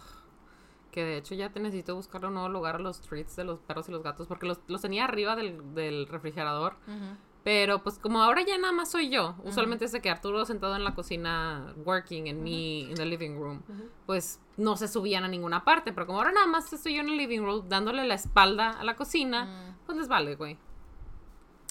Que 0.91 1.03
de 1.03 1.17
hecho 1.17 1.35
ya 1.35 1.49
te 1.51 1.59
necesito 1.59 1.93
buscar 1.95 2.25
un 2.25 2.33
nuevo 2.35 2.49
lugar 2.49 2.75
a 2.75 2.79
los 2.79 3.01
treats 3.01 3.35
de 3.35 3.43
los 3.43 3.59
perros 3.59 3.89
y 3.89 3.91
los 3.91 4.01
gatos 4.01 4.27
porque 4.27 4.45
los, 4.47 4.59
los 4.67 4.81
tenía 4.81 5.03
arriba 5.03 5.35
del, 5.35 5.75
del 5.75 6.07
refrigerador. 6.07 6.77
Ujú. 6.87 7.17
Pero 7.45 7.83
pues 7.83 7.99
como 7.99 8.23
ahora 8.23 8.41
ya 8.41 8.57
nada 8.57 8.73
más 8.73 8.89
soy 8.89 9.09
yo, 9.09 9.35
usualmente 9.43 9.85
es 9.85 9.91
de 9.91 10.01
que 10.01 10.09
Arturo 10.09 10.43
sentado 10.45 10.75
en 10.75 10.83
la 10.83 10.95
cocina 10.95 11.75
working 11.85 12.27
and 12.27 12.41
me 12.41 12.79
in 12.89 12.95
the 12.95 13.05
living 13.05 13.37
room, 13.39 13.61
pues 14.07 14.39
no 14.57 14.75
se 14.77 14.87
subían 14.87 15.23
a 15.23 15.27
ninguna 15.27 15.63
parte, 15.63 15.93
pero 15.93 16.07
como 16.07 16.17
ahora 16.17 16.31
nada 16.31 16.47
más 16.47 16.73
estoy 16.73 16.95
yo 16.95 17.01
en 17.01 17.09
el 17.09 17.17
living 17.17 17.41
room 17.41 17.69
dándole 17.69 18.03
la 18.05 18.15
espalda 18.15 18.71
a 18.71 18.83
la 18.83 18.95
cocina, 18.95 19.45
Mm. 19.45 19.85
pues 19.85 19.95
les 19.99 20.07
vale, 20.07 20.35
güey. 20.35 20.57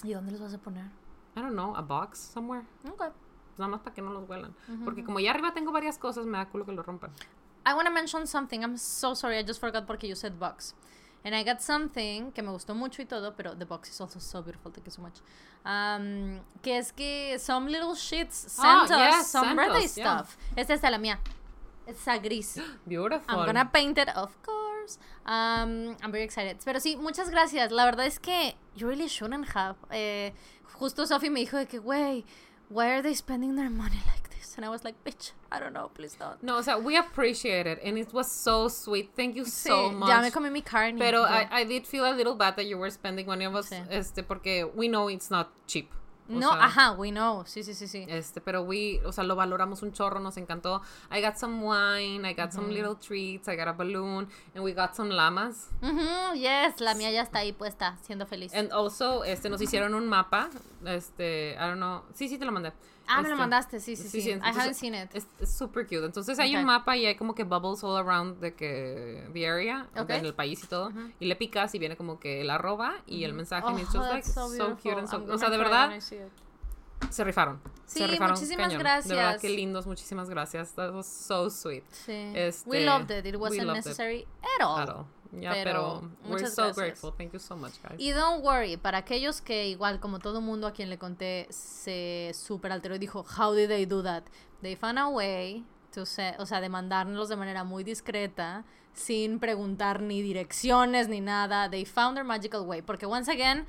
¿Y 0.03 0.13
dónde 0.13 0.31
los 0.31 0.39
vas 0.39 0.53
a 0.53 0.57
poner? 0.59 0.85
I 1.35 1.41
don't 1.41 1.51
know, 1.51 1.75
a 1.75 1.81
box 1.81 2.19
somewhere. 2.19 2.65
Ok. 2.89 3.03
Nada 3.57 3.67
más 3.69 3.81
para 3.81 3.93
que 3.93 4.01
no 4.01 4.11
los 4.13 4.29
huelan. 4.29 4.55
Porque 4.85 5.03
como 5.03 5.19
ya 5.19 5.31
arriba 5.31 5.53
tengo 5.53 5.73
varias 5.73 5.97
cosas, 5.97 6.25
me 6.25 6.37
da 6.37 6.47
culo 6.47 6.65
que 6.65 6.71
lo 6.71 6.83
rompan. 6.83 7.11
I 7.67 7.73
want 7.73 7.85
to 7.87 7.93
mention 7.93 8.27
something. 8.27 8.61
I'm 8.61 8.77
so 8.77 9.13
sorry. 9.13 9.37
I 9.39 9.43
just 9.45 9.59
forgot 9.59 9.85
porque 9.85 10.07
you 10.07 10.15
said 10.15 10.33
box. 10.39 10.73
And 11.25 11.33
I 11.35 11.43
got 11.43 11.59
something 11.61 12.31
que 12.31 12.43
me 12.43 12.51
gustó 12.51 12.75
mucho 12.75 13.01
y 13.01 13.05
todo, 13.05 13.33
pero 13.35 13.55
the 13.57 13.65
box 13.65 13.89
is 13.89 13.99
also 13.99 14.19
so 14.19 14.43
beautiful. 14.43 14.71
Thank 14.71 14.85
you 14.85 14.91
so 14.91 15.01
much. 15.01 15.15
Um, 15.65 16.39
que 16.61 16.77
es 16.77 16.91
que 16.91 17.37
some 17.39 17.67
little 17.67 17.95
shits 17.95 18.33
sent 18.33 18.67
Ah, 18.67 18.83
us 18.83 18.89
yes, 18.91 19.27
some 19.31 19.45
sent 19.47 19.57
birthday 19.57 19.85
us, 19.85 19.97
yeah. 19.97 20.03
stuff. 20.19 20.37
Esta 20.55 20.73
es 20.75 20.83
la 20.83 20.99
mía. 20.99 21.17
Esta 21.87 22.19
gris. 22.19 22.59
Beautiful. 22.87 23.23
I'm 23.39 23.45
gonna 23.47 23.65
paint 23.73 23.97
it, 23.97 24.09
of 24.15 24.31
course. 24.43 24.99
Um, 25.25 25.97
I'm 26.03 26.11
very 26.11 26.23
excited. 26.23 26.57
Pero 26.63 26.79
sí, 26.79 26.95
muchas 26.95 27.31
gracias. 27.31 27.71
La 27.71 27.85
verdad 27.85 28.05
es 28.05 28.19
que 28.19 28.53
you 28.75 28.87
really 28.87 29.07
shouldn't 29.07 29.47
have. 29.55 29.77
Eh, 29.89 30.31
justo 30.79 31.07
Sophie 31.07 31.31
me 31.31 31.39
dijo 31.39 31.57
de 31.57 31.65
que, 31.65 31.79
güey, 31.79 32.23
why 32.69 32.85
are 32.91 33.01
they 33.01 33.15
spending 33.15 33.55
their 33.55 33.71
money 33.71 33.99
like 34.13 34.24
this? 34.45 34.55
And 34.57 34.65
I 34.65 34.69
was 34.69 34.83
like, 34.83 34.95
bitch, 35.03 35.31
I 35.51 35.59
don't 35.59 35.73
know, 35.73 35.89
please 35.93 36.15
don't. 36.17 36.41
No, 36.43 36.57
o 36.57 36.61
sea, 36.61 36.77
we 36.77 36.97
appreciate 36.97 37.67
it 37.67 37.79
and 37.83 37.97
it 37.97 38.13
was 38.13 38.31
so 38.31 38.67
sweet. 38.67 39.09
Thank 39.15 39.35
you 39.35 39.43
Sí, 39.45 39.67
so 39.69 39.91
much. 39.91 40.09
ya 40.09 40.21
me 40.21 40.31
comí 40.31 40.51
mi 40.51 40.61
carne. 40.61 40.97
Pero 40.99 41.23
ya. 41.23 41.47
I, 41.51 41.61
I 41.61 41.63
did 41.65 41.85
feel 41.85 42.05
a 42.05 42.11
little 42.13 42.35
bad 42.35 42.55
that 42.55 42.65
you 42.65 42.77
were 42.77 42.89
spending 42.91 43.25
money 43.25 43.45
on 43.45 43.55
us, 43.55 43.69
Sí. 43.69 43.77
este, 43.89 44.23
porque 44.23 44.65
we 44.75 44.87
know 44.87 45.09
it's 45.09 45.29
not 45.29 45.49
cheap. 45.67 45.91
O 46.27 46.33
No, 46.33 46.49
sea, 46.53 46.63
ajá, 46.65 46.97
we 46.97 47.11
know. 47.11 47.43
Sí, 47.45 47.61
sí, 47.61 47.75
sí, 47.75 47.87
sí. 47.87 48.03
Este, 48.09 48.41
pero 48.41 48.63
we, 48.63 48.99
o 49.05 49.11
sea, 49.11 49.23
lo 49.23 49.35
valoramos 49.35 49.83
un 49.83 49.91
chorro, 49.93 50.19
nos 50.19 50.37
encantó. 50.37 50.81
I 51.11 51.21
got 51.21 51.37
some 51.37 51.61
wine, 51.61 52.25
I 52.27 52.33
got 52.33 52.51
some 52.51 52.73
little 52.73 52.95
treats, 52.95 53.47
I 53.47 53.55
got 53.55 53.67
a 53.67 53.73
balloon, 53.73 54.27
and 54.55 54.63
we 54.63 54.73
got 54.73 54.95
some 54.95 55.11
llamas. 55.11 55.69
Ujú, 55.83 56.33
yes, 56.35 56.79
la 56.81 56.95
mía 56.95 57.11
ya 57.11 57.21
está 57.21 57.41
ahí 57.41 57.53
puesta, 57.53 57.95
siendo 58.01 58.25
feliz. 58.25 58.51
And 58.55 58.71
also, 58.73 59.23
este, 59.23 59.49
nos 59.49 59.61
hicieron 59.61 59.93
un 59.93 60.07
mapa, 60.07 60.49
este, 60.83 61.51
I 61.59 61.67
don't 61.67 61.77
know, 61.77 62.01
sí, 62.15 62.27
sí 62.27 62.39
te 62.39 62.45
lo 62.45 62.51
mandé. 62.51 62.73
Ah, 63.07 63.17
me 63.21 63.23
lo 63.29 63.35
Este, 63.35 63.39
mandaste, 63.39 63.79
sí, 63.79 63.95
sí, 63.95 64.03
sí, 64.03 64.09
sí. 64.09 64.21
sí, 64.21 64.29
I 64.29 64.31
entonces- 64.33 64.61
haven't 64.61 64.75
seen 64.75 64.95
it. 64.95 65.09
Es 65.13 65.27
es 65.39 65.51
super 65.57 65.83
cute. 65.85 66.05
Entonces 66.05 66.37
hay 66.39 66.55
Ok. 66.55 66.59
un 66.59 66.65
mapa 66.65 66.97
y 66.97 67.05
hay 67.05 67.15
como 67.15 67.35
que 67.35 67.43
bubbles 67.43 67.83
all 67.83 67.97
around 67.97 68.39
de 68.39 68.53
que 68.53 69.27
the 69.33 69.47
area, 69.47 69.87
Ok. 69.97 70.09
en 70.11 70.25
el 70.25 70.33
país 70.33 70.63
y 70.63 70.67
todo. 70.67 70.89
Ujú. 70.89 71.11
Y 71.19 71.25
le 71.25 71.35
picas 71.35 71.73
y 71.75 71.79
viene 71.79 71.95
como 71.97 72.19
que 72.19 72.41
el 72.41 72.49
arroba 72.49 72.95
y 73.05 73.23
el 73.23 73.33
mensaje. 73.33 73.65
Oh, 73.67 73.77
y 73.77 73.81
it's 73.81 73.91
just 73.91 74.09
like 74.11 74.27
so 74.27 74.49
so, 74.49 74.75
cute 74.77 74.97
and 74.97 75.07
so- 75.07 75.17
I'm 75.17 75.29
O 75.29 75.37
sea, 75.37 75.49
de 75.49 75.57
verdad, 75.57 75.91
se 77.09 77.23
rifaron. 77.23 77.61
Sí, 77.85 77.99
se 77.99 78.07
rifaron 78.07 78.31
muchísimas 78.33 78.67
cañón. 78.67 78.77
De 78.79 78.83
verdad, 78.83 79.03
gracias. 79.05 79.41
qué 79.41 79.49
lindos. 79.49 79.85
Muchísimas 79.85 80.29
gracias. 80.29 80.73
That 80.73 80.91
was 80.93 81.05
so 81.05 81.49
sweet. 81.49 81.83
Sí. 81.91 82.31
Este, 82.33 82.67
we 82.69 82.83
loved 82.83 83.11
it. 83.11 83.25
It 83.25 83.35
wasn't 83.35 83.63
loved 83.65 83.79
it. 83.79 83.85
necessary 83.85 84.27
at 84.41 84.65
all. 84.65 84.79
At 84.81 84.89
all. 84.89 85.05
Ya, 85.41 85.51
Pero, 85.51 85.63
pero, 85.63 85.99
we're 86.23 86.29
muchas 86.33 86.53
so 86.55 86.63
gracias. 86.63 86.77
grateful. 86.77 87.13
Thank 87.17 87.33
you 87.33 87.39
so 87.39 87.55
much, 87.55 87.73
guys. 87.81 87.99
Y 87.99 88.11
don't 88.11 88.43
worry, 88.43 88.77
para 88.77 88.99
aquellos 88.99 89.41
que 89.41 89.67
igual 89.67 89.99
como 89.99 90.19
todo 90.19 90.39
mundo 90.41 90.67
a 90.67 90.71
quien 90.71 90.89
le 90.89 90.97
conté 90.97 91.47
se 91.49 92.31
super 92.33 92.71
alteró 92.71 92.95
y 92.95 92.99
dijo, 92.99 93.25
how 93.37 93.53
did 93.53 93.67
they 93.67 93.85
do 93.85 94.01
that? 94.03 94.23
They 94.61 94.75
found 94.75 94.97
a 94.99 95.07
way 95.07 95.65
to 95.93 96.05
say, 96.05 96.33
o 96.39 96.45
sea, 96.45 96.61
de 96.61 96.69
mandárnoslos 96.69 97.29
de 97.29 97.35
manera 97.35 97.63
muy 97.63 97.83
discreta, 97.83 98.63
sin 98.93 99.39
preguntar 99.39 100.01
ni 100.01 100.21
direcciones 100.21 101.09
ni 101.09 101.19
nada. 101.21 101.69
They 101.69 101.85
found 101.85 102.15
their 102.15 102.25
magical 102.25 102.61
way. 102.65 102.81
Porque 102.81 103.05
once 103.05 103.29
again, 103.29 103.65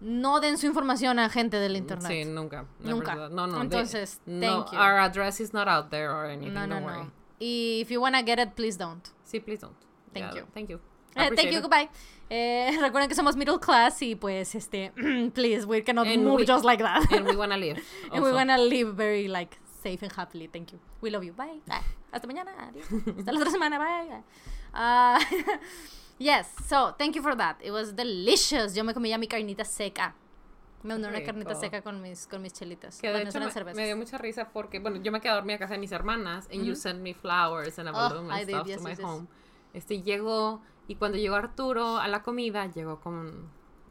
no 0.00 0.40
den 0.40 0.56
su 0.58 0.66
información 0.66 1.18
a 1.18 1.28
gente 1.28 1.58
del 1.58 1.76
internet. 1.76 2.10
Sí, 2.10 2.24
nunca. 2.24 2.64
Nunca. 2.80 3.14
No, 3.28 3.46
no. 3.46 3.54
they- 3.58 3.62
Entonces, 3.62 4.20
no, 4.26 4.64
thank 4.64 4.72
you. 4.72 4.78
Our 4.78 4.98
address 4.98 5.40
is 5.40 5.52
not 5.52 5.68
out 5.68 5.90
there 5.90 6.10
or 6.10 6.24
anything. 6.26 6.54
no, 6.54 6.66
no, 6.66 6.74
don't 6.76 6.86
no. 6.86 6.92
worry. 6.92 7.10
Y 7.38 7.80
if 7.82 7.90
you 7.90 8.00
wanna 8.00 8.22
get 8.22 8.38
it, 8.38 8.54
please 8.54 8.76
don't. 8.78 9.06
Sí, 9.24 9.40
please 9.40 9.60
don't. 9.60 9.76
Thank 10.12 10.34
Yeah, 10.34 10.40
you. 10.42 10.46
Thank 10.54 10.68
you. 10.70 10.80
Eh, 11.16 11.30
thank 11.36 11.50
you, 11.52 11.60
goodbye. 11.60 11.88
Eh, 12.30 12.76
recuerden 12.80 13.08
que 13.08 13.14
somos 13.14 13.36
middle 13.36 13.58
class 13.58 14.00
y 14.02 14.14
pues 14.14 14.54
este, 14.54 14.92
please, 15.34 15.66
we 15.66 15.82
cannot 15.82 16.06
And 16.06 16.24
move 16.24 16.36
we- 16.40 16.46
just 16.46 16.64
like 16.64 16.82
that. 16.82 17.10
And 17.12 17.26
we 17.26 17.36
wanna 17.42 17.56
live. 17.56 17.78
And 18.10 18.22
we 18.22 18.30
also. 18.30 18.34
wanna 18.34 18.56
live 18.58 18.94
very 18.94 19.28
like 19.28 19.58
safe 19.82 20.02
and 20.02 20.12
happily. 20.12 20.48
Thank 20.48 20.72
you. 20.72 20.78
We 21.00 21.10
love 21.10 21.24
you. 21.24 21.32
Bye. 21.32 21.60
Bye. 21.66 21.82
Hasta 22.12 22.26
mañana. 22.26 22.52
Adiós. 22.68 22.86
Hasta 23.18 23.32
la 23.32 23.38
otra 23.40 23.50
semana. 23.50 23.78
Bye. 23.78 24.22
Uh, 24.74 25.18
yes. 26.18 26.48
So 26.68 26.94
thank 26.98 27.14
you 27.16 27.22
for 27.22 27.34
that. 27.36 27.56
It 27.62 27.70
was 27.70 27.92
delicious. 27.94 28.74
Yo 28.74 28.84
me 28.84 28.94
comí 28.94 29.08
ya 29.10 29.18
mi 29.18 29.26
carnita 29.26 29.64
seca. 29.64 30.14
Me 30.82 30.94
mandé 30.94 31.08
una 31.08 31.22
carnita 31.22 31.54
seca 31.54 31.80
con 31.82 32.00
mis 32.02 32.26
con 32.26 32.42
mis 32.42 32.52
chelitas. 32.52 32.98
Que 33.00 33.06
de 33.08 33.12
Bueno, 33.24 33.30
hecho 33.48 33.64
me, 33.64 33.74
me 33.74 33.86
dio 33.86 33.96
mucha 33.96 34.18
risa 34.18 34.48
porque, 34.48 34.80
bueno, 34.80 34.96
yo 35.00 35.12
me 35.12 35.20
quedé 35.20 35.30
a 35.30 35.34
dormir 35.36 35.56
a 35.56 35.58
casa 35.60 35.74
de 35.74 35.78
mis 35.78 35.92
hermanas 35.92 36.46
and 36.52 36.64
you 36.64 36.72
Ujú. 36.72 36.76
sent 36.80 37.00
me 37.00 37.14
flowers 37.14 37.78
and 37.78 37.88
a 37.88 37.92
Oh, 37.92 38.08
balloon 38.08 38.30
I 38.32 38.40
and 38.40 38.46
did, 38.46 38.54
stuff 38.56 38.66
yes, 38.66 38.76
to 38.78 38.82
my 38.82 38.90
yes, 38.90 38.98
yes. 38.98 39.06
home. 39.08 39.28
Este, 39.74 40.02
llegó, 40.02 40.60
y 40.88 40.96
cuando 40.96 41.18
llegó 41.18 41.36
Arturo 41.36 41.98
a 41.98 42.08
la 42.08 42.22
comida, 42.22 42.66
llegó 42.66 43.00
con, 43.00 43.48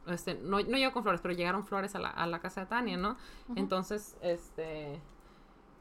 este, 0.07 0.35
no, 0.35 0.59
no 0.61 0.77
llegó 0.77 0.93
con 0.93 1.03
flores, 1.03 1.22
pero 1.22 1.34
llegaron 1.34 1.65
flores 1.65 1.95
a 1.95 1.99
la, 1.99 2.09
a 2.09 2.27
la 2.27 2.39
casa 2.39 2.61
de 2.61 2.68
Tania, 2.68 2.97
¿no? 2.97 3.18
Entonces, 3.55 4.18
este, 4.22 4.99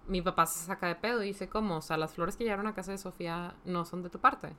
mi 0.06 0.22
papá 0.22 0.46
se 0.46 0.64
saca 0.66 0.86
de 0.88 0.94
pedo 0.96 1.22
y 1.22 1.28
dice, 1.28 1.48
¿cómo? 1.48 1.76
O 1.76 1.82
sea, 1.82 1.96
las 1.96 2.14
flores 2.14 2.36
que 2.36 2.44
llegaron 2.44 2.66
a 2.66 2.74
casa 2.74 2.92
de 2.92 2.98
Sofía 2.98 3.54
no 3.64 3.84
son 3.84 4.02
de 4.02 4.10
tu 4.10 4.18
parte. 4.18 4.54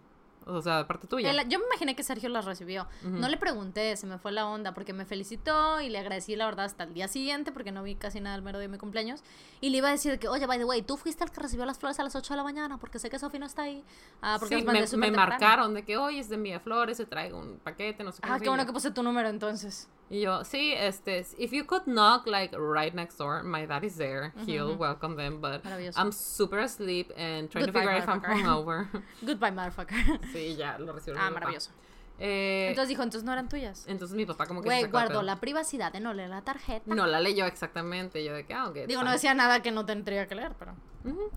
O 0.48 0.60
sea, 0.62 0.80
de 0.80 0.86
parte 0.86 1.08
tuya. 1.08 1.30
El- 1.30 1.48
yo 1.50 1.60
me 1.60 1.66
imaginé 1.66 1.96
que 1.96 2.02
Sergio 2.04 2.28
las 2.30 2.46
recibió. 2.46 2.88
No 3.04 3.30
le 3.30 3.38
pregunté, 3.38 3.96
se 3.96 4.08
me 4.08 4.18
fue 4.18 4.32
la 4.32 4.48
onda 4.48 4.74
porque 4.74 4.92
me 4.92 5.06
felicitó 5.06 5.80
y 5.82 5.90
le 5.90 6.00
agradecí 6.00 6.36
la 6.36 6.46
verdad 6.46 6.66
hasta 6.66 6.84
el 6.86 6.94
día 6.96 7.08
siguiente 7.08 7.52
porque 7.52 7.72
no 7.72 7.84
vi 7.84 7.96
casi 7.96 8.20
nada 8.22 8.36
el 8.36 8.42
mero 8.42 8.58
día 8.58 8.68
de 8.68 8.72
mi 8.72 8.78
cumpleaños. 8.80 9.22
Y 9.62 9.70
le 9.70 9.78
iba 9.78 9.90
a 9.90 9.92
decir 9.92 10.18
que, 10.18 10.28
oye, 10.28 10.46
by 10.48 10.58
the 10.58 10.66
way, 10.66 10.82
tú 10.82 10.98
fuiste 10.98 11.24
el 11.24 11.30
que 11.32 11.42
recibió 11.42 11.66
las 11.66 11.78
flores 11.78 12.00
a 12.00 12.04
las 12.04 12.16
8 12.16 12.34
de 12.34 12.38
la 12.38 12.44
mañana 12.44 12.78
porque 12.80 12.98
sé 12.98 13.10
que 13.10 13.20
Sofía 13.20 13.40
no 13.40 13.46
está 13.46 13.62
ahí. 13.64 13.84
Ah, 14.22 14.38
porque 14.40 14.56
Sí, 14.58 14.64
me, 14.64 15.08
me 15.10 15.12
marcaron 15.16 15.74
de 15.76 15.84
que 15.86 15.98
hoy 15.98 16.18
es 16.20 16.28
de 16.30 16.38
Mía 16.38 16.60
Flores, 16.60 16.98
se 16.98 17.06
traigo 17.06 17.38
un 17.40 17.60
paquete, 17.60 18.04
no 18.04 18.12
sé 18.12 18.22
qué. 18.22 18.28
no 18.28 18.34
Ah, 18.34 18.38
sé 18.40 18.44
qué 18.44 18.50
bueno 18.50 18.66
que 18.66 18.74
puse 18.74 18.90
tu 18.92 19.04
número 19.04 19.30
entonces. 19.30 19.88
Y 20.12 20.20
yo, 20.20 20.44
sí, 20.44 20.74
este, 20.74 21.26
if 21.38 21.54
you 21.54 21.66
could 21.66 21.84
knock 21.86 22.28
like 22.28 22.54
right 22.58 22.94
next 22.94 23.18
door, 23.18 23.44
my 23.44 23.66
dad 23.66 23.86
is 23.86 23.96
there. 23.96 24.34
He'll 24.46 24.76
welcome 24.78 25.16
them, 25.16 25.40
but. 25.40 25.62
I'm 25.96 26.12
super 26.12 26.60
asleep 26.60 27.12
and 27.16 27.50
trying 27.50 27.66
to 27.66 27.72
Goodbye, 27.72 27.80
figure 27.80 27.92
out 27.92 28.04
if 28.04 28.10
I'm 28.10 28.22
hungover. 28.22 28.90
Goodbye, 29.26 29.52
motherfucker. 29.52 29.96
sí, 30.34 30.58
ya 30.58 30.78
lo 30.78 30.92
recibieron. 30.92 31.22
ah, 31.24 31.30
mi 31.30 31.34
papá. 31.36 31.40
maravilloso. 31.46 31.72
Eh, 32.20 32.68
Entonces 32.70 32.90
dijo, 32.90 33.02
entonces 33.04 33.24
no 33.26 33.32
eran 33.32 33.48
tuyas. 33.50 33.86
entonces 33.88 34.16
mi 34.16 34.26
papá 34.26 34.46
como 34.46 34.62
que 34.62 34.68
Güey, 34.68 34.84
guardó 34.92 35.24
la 35.24 35.38
privacidad 35.38 35.92
de 35.94 36.02
no 36.02 36.14
leer 36.14 36.30
la 36.30 36.42
tarjeta. 36.44 36.94
No 36.94 37.08
la 37.08 37.20
leyó 37.22 37.46
exactamente. 37.46 38.24
Yo 38.24 38.34
de 38.34 38.46
que, 38.46 38.54
ah, 38.54 38.68
ok. 38.68 38.76
Digo, 38.88 39.02
no 39.04 39.12
decía 39.12 39.34
nada 39.34 39.62
que 39.62 39.72
no 39.72 39.86
tendría 39.86 40.28
que 40.28 40.36
leer, 40.36 40.52
pero... 40.60 40.76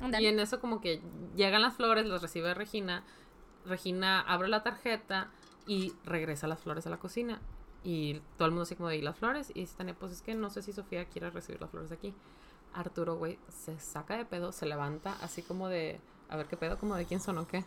And 0.01 0.11
then- 0.13 0.21
Y 0.21 0.27
en 0.27 0.41
eso 0.41 0.61
como 0.61 0.81
que 0.83 1.01
llegan 1.37 1.63
las 1.63 1.75
flores, 1.75 2.05
las 2.07 2.21
recibe 2.21 2.53
Regina. 2.55 3.03
Regina 3.65 4.21
abre 4.21 4.49
la 4.49 4.63
tarjeta 4.63 5.31
y 5.67 5.95
regresa 6.05 6.49
las 6.49 6.59
flores 6.61 6.87
a 6.87 6.91
la 6.91 6.99
cocina. 6.99 7.41
Y 7.85 8.21
todo 8.39 8.47
el 8.47 8.53
mundo 8.53 8.63
así 8.63 8.75
como 8.77 8.89
de, 8.89 8.97
¿y 8.97 9.03
las 9.03 9.17
flores? 9.17 9.51
Y 9.55 9.61
dice 9.61 9.77
Tania, 9.77 9.95
pues 9.95 10.11
es 10.13 10.23
que 10.23 10.35
no 10.35 10.49
sé 10.51 10.63
si 10.63 10.73
Sofía 10.73 11.05
quiere 11.05 11.31
recibir 11.31 11.61
las 11.61 11.71
flores 11.71 11.91
de 11.91 11.97
aquí. 11.97 12.15
Arturo, 12.73 13.17
güey, 13.17 13.39
se 13.51 13.79
saca 13.79 14.17
de 14.17 14.25
pedo, 14.25 14.51
se 14.53 14.67
levanta 14.67 15.17
así 15.23 15.43
como 15.43 15.69
de, 15.69 16.01
a 16.29 16.37
ver 16.37 16.47
qué 16.47 16.57
pedo, 16.57 16.79
como 16.79 16.97
de 16.97 17.05
quién 17.05 17.21
son 17.21 17.39
o 17.39 17.47
qué. 17.47 17.65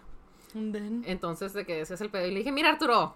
Then- 0.53 1.03
Entonces 1.06 1.53
de 1.53 1.65
que 1.65 1.81
ese 1.81 1.94
es 1.94 2.02
el 2.02 2.10
pedo. 2.10 2.26
Y 2.26 2.31
le 2.31 2.39
dije, 2.39 2.52
mira 2.52 2.69
Arturo, 2.72 3.15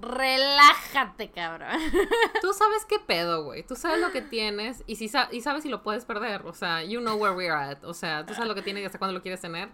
Relájate, 0.00 1.30
cabrón. 1.30 1.68
tú 2.42 2.52
sabes 2.52 2.84
qué 2.84 2.98
pedo, 2.98 3.44
güey. 3.44 3.62
Tú 3.62 3.76
sabes 3.76 4.00
lo 4.00 4.10
que 4.12 4.22
tienes 4.22 4.82
y, 4.86 4.96
si 4.96 5.08
sa- 5.08 5.28
y 5.30 5.40
sabes 5.40 5.62
si 5.62 5.68
lo 5.68 5.82
puedes 5.82 6.04
perder. 6.04 6.42
O 6.46 6.52
sea, 6.52 6.82
you 6.84 7.00
know 7.00 7.16
where 7.16 7.34
we're 7.36 7.52
at. 7.52 7.82
O 7.84 7.94
sea, 7.94 8.26
tú 8.26 8.34
sabes 8.34 8.48
lo 8.48 8.54
que 8.54 8.62
tienes 8.62 8.82
y 8.82 8.86
hasta 8.86 8.98
cuándo 8.98 9.14
lo 9.14 9.22
quieres 9.22 9.40
tener. 9.40 9.68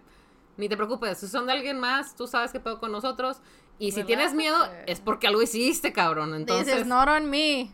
Ni 0.57 0.69
te 0.69 0.77
preocupes. 0.77 1.17
Si 1.17 1.27
son 1.27 1.47
de 1.47 1.53
alguien 1.53 1.79
más, 1.79 2.15
tú 2.15 2.27
sabes 2.27 2.51
qué 2.51 2.59
pedo 2.59 2.79
con 2.79 2.91
nosotros. 2.91 3.39
Y 3.81 3.91
si 3.91 4.03
tienes 4.03 4.33
miedo, 4.33 4.57
es 4.85 4.99
porque 4.99 5.27
algo 5.27 5.41
hiciste, 5.41 5.91
cabrón. 5.91 6.35
Entonces, 6.35 6.67
Dices, 6.67 6.85
not 6.87 7.07
on 7.09 7.29
me. 7.29 7.71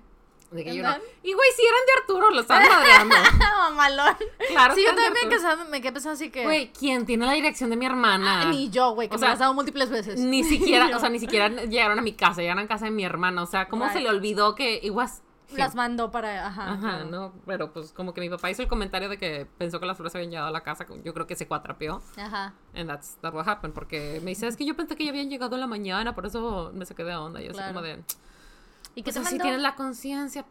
de 0.52 0.64
que 0.64 0.74
yo 0.74 0.82
no- 0.82 0.96
Y 1.22 1.34
güey, 1.34 1.50
si 1.54 1.62
eran 1.62 1.86
de 1.86 1.92
Arturo, 2.02 2.30
lo 2.32 2.40
están 2.42 2.64
madreando. 2.68 3.16
Mamalón. 3.40 4.16
Claro 4.48 4.74
sí, 4.74 4.84
yo 4.86 4.96
también 4.96 5.12
me, 5.12 5.30
quedé, 5.30 5.56
me 5.70 5.82
quedé 5.82 5.92
pensando 5.92 6.14
así 6.14 6.30
que... 6.30 6.44
Güey, 6.44 6.72
¿quién 6.72 7.06
tiene 7.06 7.26
la 7.26 7.34
dirección 7.34 7.70
de 7.70 7.76
mi 7.76 7.86
hermana? 7.86 8.44
Ah, 8.44 8.46
ni 8.46 8.70
yo, 8.70 8.92
güey, 8.92 9.10
que 9.10 9.16
O 9.16 9.18
me 9.18 9.20
sea, 9.20 9.28
las 9.30 9.34
has 9.34 9.40
dado 9.40 9.54
múltiples 9.54 9.90
veces. 9.90 10.18
Ni 10.18 10.46
siquiera, 10.46 10.90
o 10.96 11.00
sea, 11.02 11.10
ni 11.10 11.20
siquiera 11.20 11.50
llegaron 11.50 12.00
a 12.00 12.02
mi 12.02 12.14
casa, 12.14 12.40
llegaron 12.40 12.64
a 12.64 12.68
casa 12.70 12.86
de 12.86 12.92
mi 12.92 13.04
hermana. 13.04 13.44
O 13.44 13.46
sea, 13.46 13.68
¿cómo 13.68 13.92
se 13.92 14.00
le 14.00 14.08
olvidó 14.08 14.56
que 14.56 14.80
Las 15.56 15.76
mandó 15.76 16.12
para... 16.12 16.46
Ajá. 16.48 16.74
Ajá, 16.74 16.80
claro. 16.80 17.06
no, 17.06 17.34
pero 17.46 17.72
pues 17.72 17.92
como 17.94 18.14
que 18.14 18.20
mi 18.22 18.30
papá 18.30 18.50
hizo 18.52 18.62
el 18.62 18.68
comentario 18.68 19.08
de 19.08 19.18
que 19.18 19.48
pensó 19.58 19.80
que 19.80 19.86
las 19.86 19.96
flores 19.96 20.12
se 20.12 20.18
habían 20.18 20.32
llegado 20.32 20.50
a 20.50 20.52
la 20.52 20.62
casa, 20.62 20.86
yo 21.06 21.14
creo 21.14 21.26
que 21.26 21.36
se 21.36 21.48
cuatrapeó, 21.48 22.02
Ajá. 22.18 22.54
and 22.76 22.90
that's, 22.90 23.18
that's 23.22 23.34
what 23.34 23.48
happened, 23.48 23.74
porque 23.74 24.20
me 24.24 24.32
dice, 24.32 24.46
es 24.48 24.58
que 24.58 24.66
yo 24.66 24.76
pensé 24.76 24.96
que 24.98 25.06
ya 25.06 25.12
habían 25.12 25.30
llegado 25.30 25.56
en 25.56 25.62
la 25.62 25.68
mañana, 25.68 26.14
por 26.14 26.26
eso 26.26 26.72
me 26.74 26.86
saqué 26.86 27.04
de 27.06 27.16
onda, 27.16 27.42
y 27.42 27.46
así 27.46 27.54
Claro. 27.54 27.74
como 27.76 27.82
de, 27.86 28.04
¿Y 28.96 29.04
qué 29.04 29.04
pues 29.04 29.14
te 29.16 29.20
así 29.22 29.30
mandó? 29.36 29.44
tienes 29.44 29.62
la 29.62 29.76
conciencia, 29.76 30.46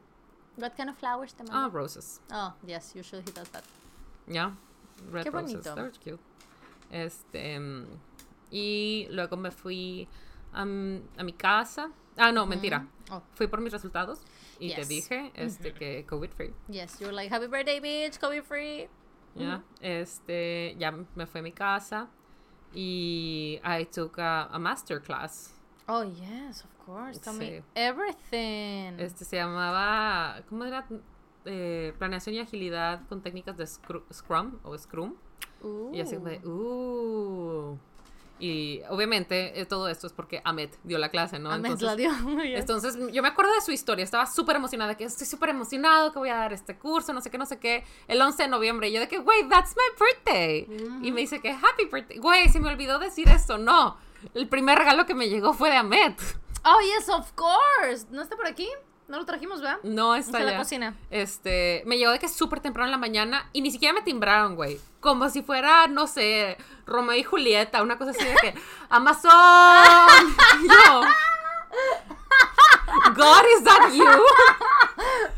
What 0.57 0.73
kind 0.77 0.89
of 0.89 0.97
flowers 0.97 1.35
te 1.35 1.43
ah, 1.43 1.53
mandó? 1.53 1.71
roses, 1.79 2.21
Oh, 2.33 2.55
yes, 2.67 2.95
usually 2.97 3.23
he 3.29 3.33
does 3.33 3.51
that. 3.51 3.65
ya, 4.27 4.55
red 5.13 5.25
Qué 5.25 5.31
roses, 5.31 5.53
bonito. 5.63 5.75
they're 5.75 5.93
cute, 6.03 6.21
este, 6.91 7.61
mm, 7.61 7.85
y 8.51 9.09
luego 9.11 9.37
me 9.37 9.51
fui 9.51 10.09
a, 10.55 10.65
mi 10.65 11.33
casa, 11.37 11.91
ah, 12.17 12.33
no, 12.33 12.47
mentira, 12.47 12.87
Oh, 13.11 13.23
fui 13.35 13.47
por 13.47 13.61
mis 13.61 13.73
resultados, 13.73 14.21
y 14.59 14.75
te 14.75 14.85
dije, 14.85 15.31
este, 15.35 15.73
que 15.73 16.05
COVID 16.07 16.31
free, 16.31 16.53
yes, 16.69 16.99
you're 16.99 17.13
like, 17.13 17.33
happy 17.35 17.47
birthday, 17.47 17.81
bitch, 17.81 18.19
COVID 18.19 18.43
free. 18.43 18.89
Ya, 19.35 19.63
este, 19.81 20.75
ya 20.79 20.93
me 21.15 21.27
fui 21.27 21.41
a 21.41 21.43
mi 21.43 21.53
casa 21.53 22.09
y 22.75 23.61
I 23.65 23.85
took 23.85 24.19
a, 24.19 24.45
a 24.45 24.59
masterclass. 24.59 25.53
Oh, 25.89 26.03
yes, 26.03 26.65
of 26.65 26.87
course. 26.87 27.21
Tell 27.21 27.35
me 27.35 27.59
Sí. 27.59 27.63
everything. 27.75 28.99
Este 28.99 29.25
se 29.25 29.37
llamaba, 29.37 30.43
¿cómo 30.49 30.65
era? 30.65 30.87
Eh, 31.45 31.93
planeación 31.99 32.35
y 32.35 32.41
agilidad 32.41 33.07
con 33.09 33.21
técnicas 33.23 33.57
de 33.57 33.65
scru- 33.65 34.03
Scrum 34.13 34.59
o 34.65 34.77
Scrum. 34.77 35.15
Y 35.93 36.01
así 36.01 36.17
de, 36.17 36.39
uh. 36.47 37.79
Y 38.39 38.83
obviamente 38.91 39.59
eh, 39.61 39.65
todo 39.65 39.89
esto 39.89 40.07
es 40.07 40.13
porque 40.13 40.43
Ahmed 40.45 40.71
dio 40.85 40.99
la 40.99 41.09
clase, 41.09 41.39
¿no? 41.39 41.51
Ahmed 41.51 41.71
Entonces, 41.71 41.87
la 41.87 41.97
dio. 41.97 42.11
Entonces, 42.45 42.97
yo 43.13 43.23
me 43.23 43.29
acuerdo 43.29 43.55
de 43.55 43.61
su 43.63 43.73
historia, 43.73 44.05
estaba 44.05 44.27
súper 44.27 44.57
emocionada, 44.57 44.95
que 44.95 45.05
estoy 45.05 45.27
súper 45.27 45.51
emocionado, 45.51 46.13
que 46.13 46.19
voy 46.19 46.29
a 46.29 46.37
dar 46.37 46.53
este 46.53 46.77
curso, 46.77 47.13
no 47.13 47.21
sé 47.21 47.31
qué, 47.31 47.39
no 47.39 47.47
sé 47.47 47.59
qué, 47.59 47.85
el 48.09 48.21
11 48.21 48.43
de 48.43 48.49
noviembre. 48.49 48.89
Y 48.89 48.93
yo 48.93 49.01
de 49.01 49.09
que, 49.09 49.19
güey, 49.19 49.49
that's 49.49 49.75
my 49.75 50.05
birthday. 50.05 50.67
Y 51.03 51.13
me 51.13 51.23
dice 51.23 51.41
que, 51.41 51.51
happy 51.51 51.87
birthday. 51.91 52.19
Güey, 52.19 52.49
se 52.49 52.61
me 52.61 52.69
olvidó 52.69 52.99
decir 52.99 53.29
esto, 53.29 53.59
no. 53.59 53.97
El 54.35 54.49
primer 54.49 54.79
regalo 54.79 55.07
que 55.07 55.15
me 55.15 55.29
llegó 55.29 55.53
fue 55.53 55.71
de 55.71 55.77
Ahmed. 55.77 56.15
Oh, 56.65 56.81
yes, 56.81 57.09
of 57.09 57.33
course. 57.33 58.07
¿No 58.11 58.23
está 58.23 58.37
por 58.37 58.47
aquí? 58.47 58.69
No 59.09 59.19
lo 59.19 59.25
trajimos, 59.25 59.61
¿verdad? 59.61 59.79
No 59.85 60.17
está 60.17 60.41
en 60.41 60.47
la 60.47 60.57
cocina. 60.57 60.97
Este, 61.11 61.83
me 61.87 61.97
llegó 61.97 62.11
de 62.11 62.19
que 62.19 62.29
súper 62.29 62.61
temprano 62.61 62.87
en 62.87 62.91
la 62.91 62.99
mañana 62.99 63.49
y 63.53 63.61
ni 63.61 63.71
siquiera 63.71 63.95
me 63.95 64.03
timbraron, 64.03 64.57
güey. 64.57 64.81
Como 65.01 65.29
si 65.31 65.43
fuera, 65.43 65.87
no 65.87 66.09
sé, 66.09 66.57
Romeo 66.87 67.17
y 67.17 67.23
Julieta, 67.23 67.83
una 67.83 67.99
cosa 67.99 68.11
así 68.11 68.25
de 68.25 68.35
que, 68.35 68.55
Amazon. 68.89 69.31
yo, 70.69 71.03
God, 73.15 73.45
is 73.57 73.63
that 73.65 73.91
you? 73.95 74.05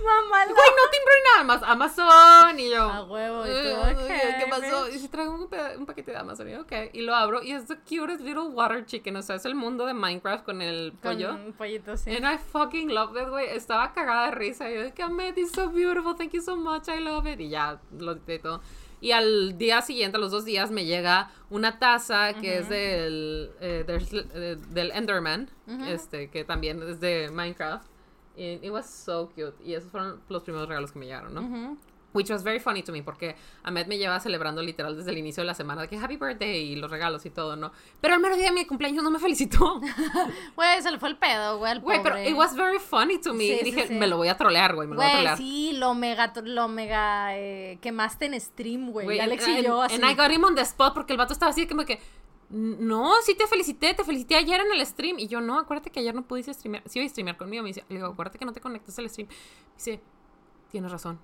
Mamá, 0.09 0.45
Güey, 0.47 0.71
no 0.77 0.85
timbro 0.91 1.13
ni 1.17 1.23
nada 1.33 1.45
más. 1.45 1.63
Amazon. 1.63 2.59
Y 2.59 2.71
yo. 2.71 2.83
A 2.89 3.03
huevo, 3.05 3.45
y 3.47 3.51
tú, 3.51 3.55
"Eh, 3.55 3.77
ok, 3.77 4.39
¿Qué 4.39 4.47
pasó? 4.49 4.85
bitch. 4.87 4.95
Y 4.95 4.99
si 5.01 5.09
traigo 5.09 5.35
un, 5.35 5.87
paquete 5.87 6.13
de 6.13 6.17
Amazon. 6.17 6.49
Y 6.49 6.53
yo, 6.53 6.61
ok. 6.63 6.73
Y 6.93 7.03
lo 7.03 7.15
abro. 7.15 7.43
Y 7.43 7.53
es 7.53 7.67
the 7.67 7.77
cutest 7.77 8.21
little 8.21 8.49
water 8.55 8.85
chicken. 8.87 9.17
O 9.17 9.23
sea, 9.23 9.37
es 9.37 9.45
el 9.45 9.55
mundo 9.55 9.87
de 9.87 9.95
Minecraft 9.95 10.45
con 10.45 10.63
el 10.63 10.93
Con 11.03 11.15
pollo. 11.15 11.35
un 11.35 11.53
pollito 11.53 11.93
así. 11.93 12.11
And 12.15 12.25
I 12.25 12.39
fucking 12.39 12.93
love 12.95 13.17
it, 13.17 13.29
güey. 13.29 13.49
Estaba 13.51 13.93
cagada 13.93 14.27
de 14.27 14.33
risa. 14.33 14.71
Y 14.71 14.75
yo 14.75 14.95
que, 14.95 15.03
Ahmed, 15.03 15.37
it's 15.37 15.53
so 15.53 15.69
beautiful. 15.69 16.15
Thank 16.17 16.33
you 16.33 16.41
so 16.43 16.57
much. 16.57 16.89
I 16.89 17.01
love 17.01 17.27
it. 17.27 17.41
Y 17.41 17.51
ya, 17.51 17.79
lo 17.99 18.15
de 18.15 18.39
todo. 18.39 18.61
Y 19.01 19.13
al 19.13 19.57
día 19.59 19.81
siguiente, 19.83 20.17
a 20.17 20.21
los 20.21 20.31
dos 20.33 20.45
días, 20.45 20.71
me 20.71 20.85
llega 20.85 21.31
una 21.51 21.79
taza 21.79 22.35
que 22.35 22.59
es 22.59 22.69
del, 22.69 23.51
eh, 23.61 23.85
del, 23.87 24.27
eh, 24.35 24.57
del 24.71 24.91
Enderman. 24.93 25.49
Este, 25.87 26.29
que 26.31 26.45
también 26.45 26.83
es 26.83 27.01
de 27.01 27.31
Minecraft. 27.33 27.87
And 28.37 28.63
it 28.65 28.71
was 28.71 28.87
so 28.89 29.29
cute. 29.35 29.55
Y 29.65 29.75
esos 29.75 29.91
fueron 29.91 30.21
los 30.29 30.43
primeros 30.43 30.69
regalos 30.69 30.93
que 30.93 30.99
me 30.99 31.07
llegaron, 31.07 31.35
¿no? 31.35 31.77
Which 32.15 32.31
was 32.31 32.43
very 32.43 32.59
funny 32.59 32.83
to 32.83 32.91
me 32.91 33.03
porque 33.03 33.37
Ahmed 33.65 33.87
me 33.87 33.99
lleva 33.99 34.19
celebrando 34.19 34.63
literal 34.63 34.97
desde 34.97 35.11
el 35.11 35.19
inicio 35.19 35.43
de 35.43 35.47
la 35.47 35.53
semana 35.55 35.83
de 35.83 35.89
que 35.89 35.99
happy 35.99 36.17
birthday 36.17 36.73
y 36.73 36.77
los 36.77 36.91
regalos 36.91 37.27
y 37.27 37.31
todo, 37.31 37.55
¿no? 37.55 37.71
Pero 38.01 38.15
al 38.15 38.21
mero 38.21 38.35
día 38.35 38.47
de 38.47 38.53
mi 38.53 38.65
cumpleaños 38.65 39.05
no 39.05 39.11
me 39.11 39.19
felicitó. 39.19 39.81
Güey, 40.57 40.83
se 40.83 40.91
le 40.91 40.99
fue 40.99 41.11
el 41.11 41.19
pedo, 41.19 41.59
güey, 41.59 41.73
al 41.73 41.81
Güey, 41.81 42.03
pero 42.03 42.19
it 42.19 42.35
was 42.35 42.57
very 42.57 42.79
funny 42.79 43.21
to 43.21 43.35
me. 43.35 43.45
Sí, 43.45 43.53
y 43.53 43.59
sí, 43.59 43.65
dije, 43.67 43.89
sí. 43.89 43.95
me 43.95 44.07
lo 44.07 44.17
voy 44.17 44.29
a 44.29 44.37
trolear, 44.39 44.75
güey, 44.75 44.89
me 44.89 44.95
lo 44.95 45.03
voy 45.03 45.11
a 45.11 45.13
trolear. 45.13 45.37
sí, 45.37 45.73
lo 45.75 45.95
mega, 45.95 46.33
lo 46.43 46.67
mega 46.69 47.37
eh, 47.37 47.79
quemaste 47.83 48.25
en 48.25 48.41
stream, 48.41 48.91
güey. 48.91 49.21
Alex 49.21 49.47
and- 49.47 49.59
y 49.59 49.63
yo 49.65 49.83
así. 49.83 49.95
And 49.97 50.05
I 50.05 50.15
got 50.15 50.31
him 50.31 50.45
on 50.45 50.55
the 50.55 50.63
spot 50.63 50.95
porque 50.95 51.13
el 51.13 51.19
vato 51.19 51.35
estaba 51.35 51.51
así 51.51 51.67
como 51.67 51.85
que, 51.85 52.01
no, 52.51 53.13
sí 53.23 53.35
te 53.35 53.47
felicité, 53.47 53.93
te 53.93 54.03
felicité 54.05 54.35
ayer 54.37 54.61
en 54.61 54.73
el 54.73 54.85
stream. 54.87 55.19
Y 55.19 55.29
yo, 55.29 55.43
no, 55.43 55.59
acuérdate 55.59 55.91
que 55.91 56.01
ayer 56.01 56.15
no 56.15 56.23
pudiste 56.23 56.55
streamear. 56.55 56.83
Sí, 56.87 56.99
iba 56.99 57.07
a 57.07 57.09
streamear 57.11 57.37
conmigo. 57.37 57.63
Me 57.63 57.69
dice, 57.69 57.85
le 57.91 57.97
digo, 57.97 58.09
acuérdate 58.09 58.39
que 58.39 58.47
no 58.47 58.53
te 58.55 58.61
conectas 58.63 58.99
al 58.99 59.11
stream. 59.11 59.29
Me 59.29 59.35
dice, 59.77 60.01
tienes 60.71 60.91
razón. 60.91 61.21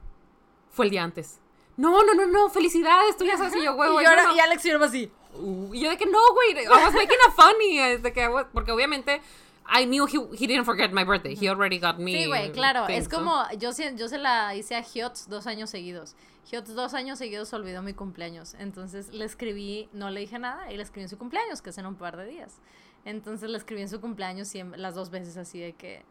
Fue 0.74 0.84
el 0.84 0.90
día 0.90 1.02
antes. 1.02 1.40
No, 1.76 2.04
no, 2.04 2.14
no, 2.14 2.26
no, 2.26 2.50
felicidades, 2.50 3.16
tú 3.16 3.24
ya 3.24 3.36
sabes. 3.38 3.54
Y 3.56 3.64
yo, 3.64 3.74
güey, 3.74 3.88
y, 3.90 3.94
yo 3.94 4.02
no, 4.02 4.12
era- 4.12 4.22
no". 4.24 4.36
y 4.36 4.40
Alex 4.40 4.64
y 4.66 4.70
yo 4.70 4.84
así. 4.84 5.10
Uh, 5.34 5.74
y 5.74 5.80
yo 5.80 5.90
de 5.90 5.96
que 5.96 6.06
no, 6.06 6.18
güey, 6.34 6.64
I 6.64 6.68
was 6.68 6.92
making 6.94 7.16
a 7.28 7.32
funny. 7.32 7.78
de 8.02 8.12
que 8.12 8.28
porque 8.52 8.70
obviamente 8.70 9.20
I 9.66 9.86
knew 9.86 10.06
he, 10.06 10.18
he 10.36 10.46
didn't 10.46 10.64
forget 10.66 10.92
my 10.92 11.04
birthday. 11.04 11.34
He 11.34 11.48
already 11.48 11.78
got 11.78 11.96
me. 11.98 12.12
Sí, 12.12 12.26
güey, 12.26 12.52
claro. 12.52 12.86
things, 12.86 13.06
es 13.06 13.10
¿no? 13.10 13.18
como, 13.18 13.44
yo, 13.58 13.72
se- 13.72 13.96
yo 13.96 14.08
se 14.08 14.18
la 14.18 14.54
hice 14.54 14.76
a 14.76 14.82
Hiots 14.82 15.28
dos 15.28 15.46
años 15.46 15.70
seguidos. 15.70 16.14
Hiots 16.52 16.74
dos 16.74 16.92
años 16.92 17.18
seguidos 17.18 17.52
olvidó 17.54 17.80
mi 17.82 17.94
cumpleaños. 17.94 18.54
Entonces 18.58 19.08
le 19.12 19.24
escribí, 19.24 19.88
no 19.92 20.10
le 20.10 20.20
dije 20.20 20.38
nada, 20.38 20.70
y 20.70 20.76
le 20.76 20.82
escribí 20.82 21.04
en 21.04 21.08
su 21.08 21.16
cumpleaños, 21.18 21.62
que 21.62 21.70
es 21.70 21.78
en 21.78 21.86
un 21.86 21.94
par 21.96 22.16
de 22.18 22.26
días. 22.26 22.60
Entonces 23.06 23.48
le 23.50 23.56
escribí 23.58 23.80
en 23.82 23.88
su 23.88 24.00
cumpleaños 24.00 24.48
siem- 24.54 24.76
las 24.76 24.94
dos 24.94 25.10
veces 25.10 25.36
así 25.38 25.58
de 25.58 25.72
que, 25.72 26.02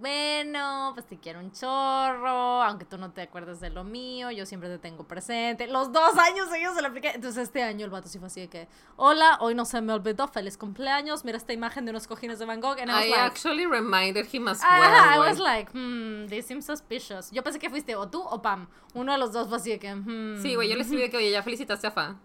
bueno, 0.00 0.90
pues 0.94 1.06
te 1.06 1.18
quiero 1.18 1.38
un 1.40 1.52
chorro, 1.52 2.62
aunque 2.62 2.84
tú 2.84 2.98
no 2.98 3.12
te 3.12 3.22
acuerdes 3.22 3.60
de 3.60 3.70
lo 3.70 3.84
mío, 3.84 4.30
yo 4.30 4.46
siempre 4.46 4.68
te 4.68 4.78
tengo 4.78 5.04
presente. 5.04 5.66
Los 5.68 5.92
dos 5.92 6.18
años 6.18 6.48
seguidos 6.50 6.74
se 6.74 6.82
lo 6.82 6.88
apliqué. 6.88 7.12
Entonces 7.14 7.44
este 7.44 7.62
año 7.62 7.84
el 7.84 7.90
vato 7.90 8.08
sí 8.08 8.18
fue 8.18 8.26
así 8.26 8.40
de 8.40 8.48
que, 8.48 8.68
hola, 8.96 9.38
hoy 9.40 9.54
no 9.54 9.64
se 9.64 9.80
me 9.80 9.92
olvidó, 9.92 10.26
feliz 10.28 10.56
cumpleaños, 10.56 11.24
mira 11.24 11.36
esta 11.36 11.52
imagen 11.52 11.84
de 11.84 11.90
unos 11.90 12.06
cojines 12.06 12.38
de 12.38 12.46
Van 12.46 12.60
Gogh. 12.60 12.78
And 12.80 12.90
I 12.90 12.94
was 12.94 13.04
I 13.04 13.10
like, 13.10 13.20
actually 13.20 13.66
reminded 13.66 14.26
him 14.32 14.48
as 14.48 14.60
Ajá, 14.62 14.80
well. 14.80 14.92
I 14.92 15.16
güey. 15.18 15.28
was 15.30 15.38
like, 15.38 15.70
hmm, 15.72 16.26
they 16.28 16.42
seem 16.42 16.62
suspicious. 16.62 17.30
Yo 17.30 17.42
pensé 17.42 17.58
que 17.58 17.70
fuiste 17.70 17.94
o 17.94 18.08
tú 18.08 18.22
o 18.22 18.42
Pam. 18.42 18.68
Uno 18.94 19.12
de 19.12 19.18
los 19.18 19.32
dos 19.32 19.48
fue 19.48 19.58
así 19.58 19.70
de 19.70 19.78
que, 19.78 19.94
hmm. 19.94 20.42
Sí, 20.42 20.54
güey, 20.54 20.68
yo 20.68 20.76
le 20.76 20.82
escribí 20.82 21.08
que, 21.10 21.16
oye, 21.16 21.30
ya 21.30 21.42
felicitaste 21.42 21.86
a 21.86 21.90
Fa. 21.90 22.16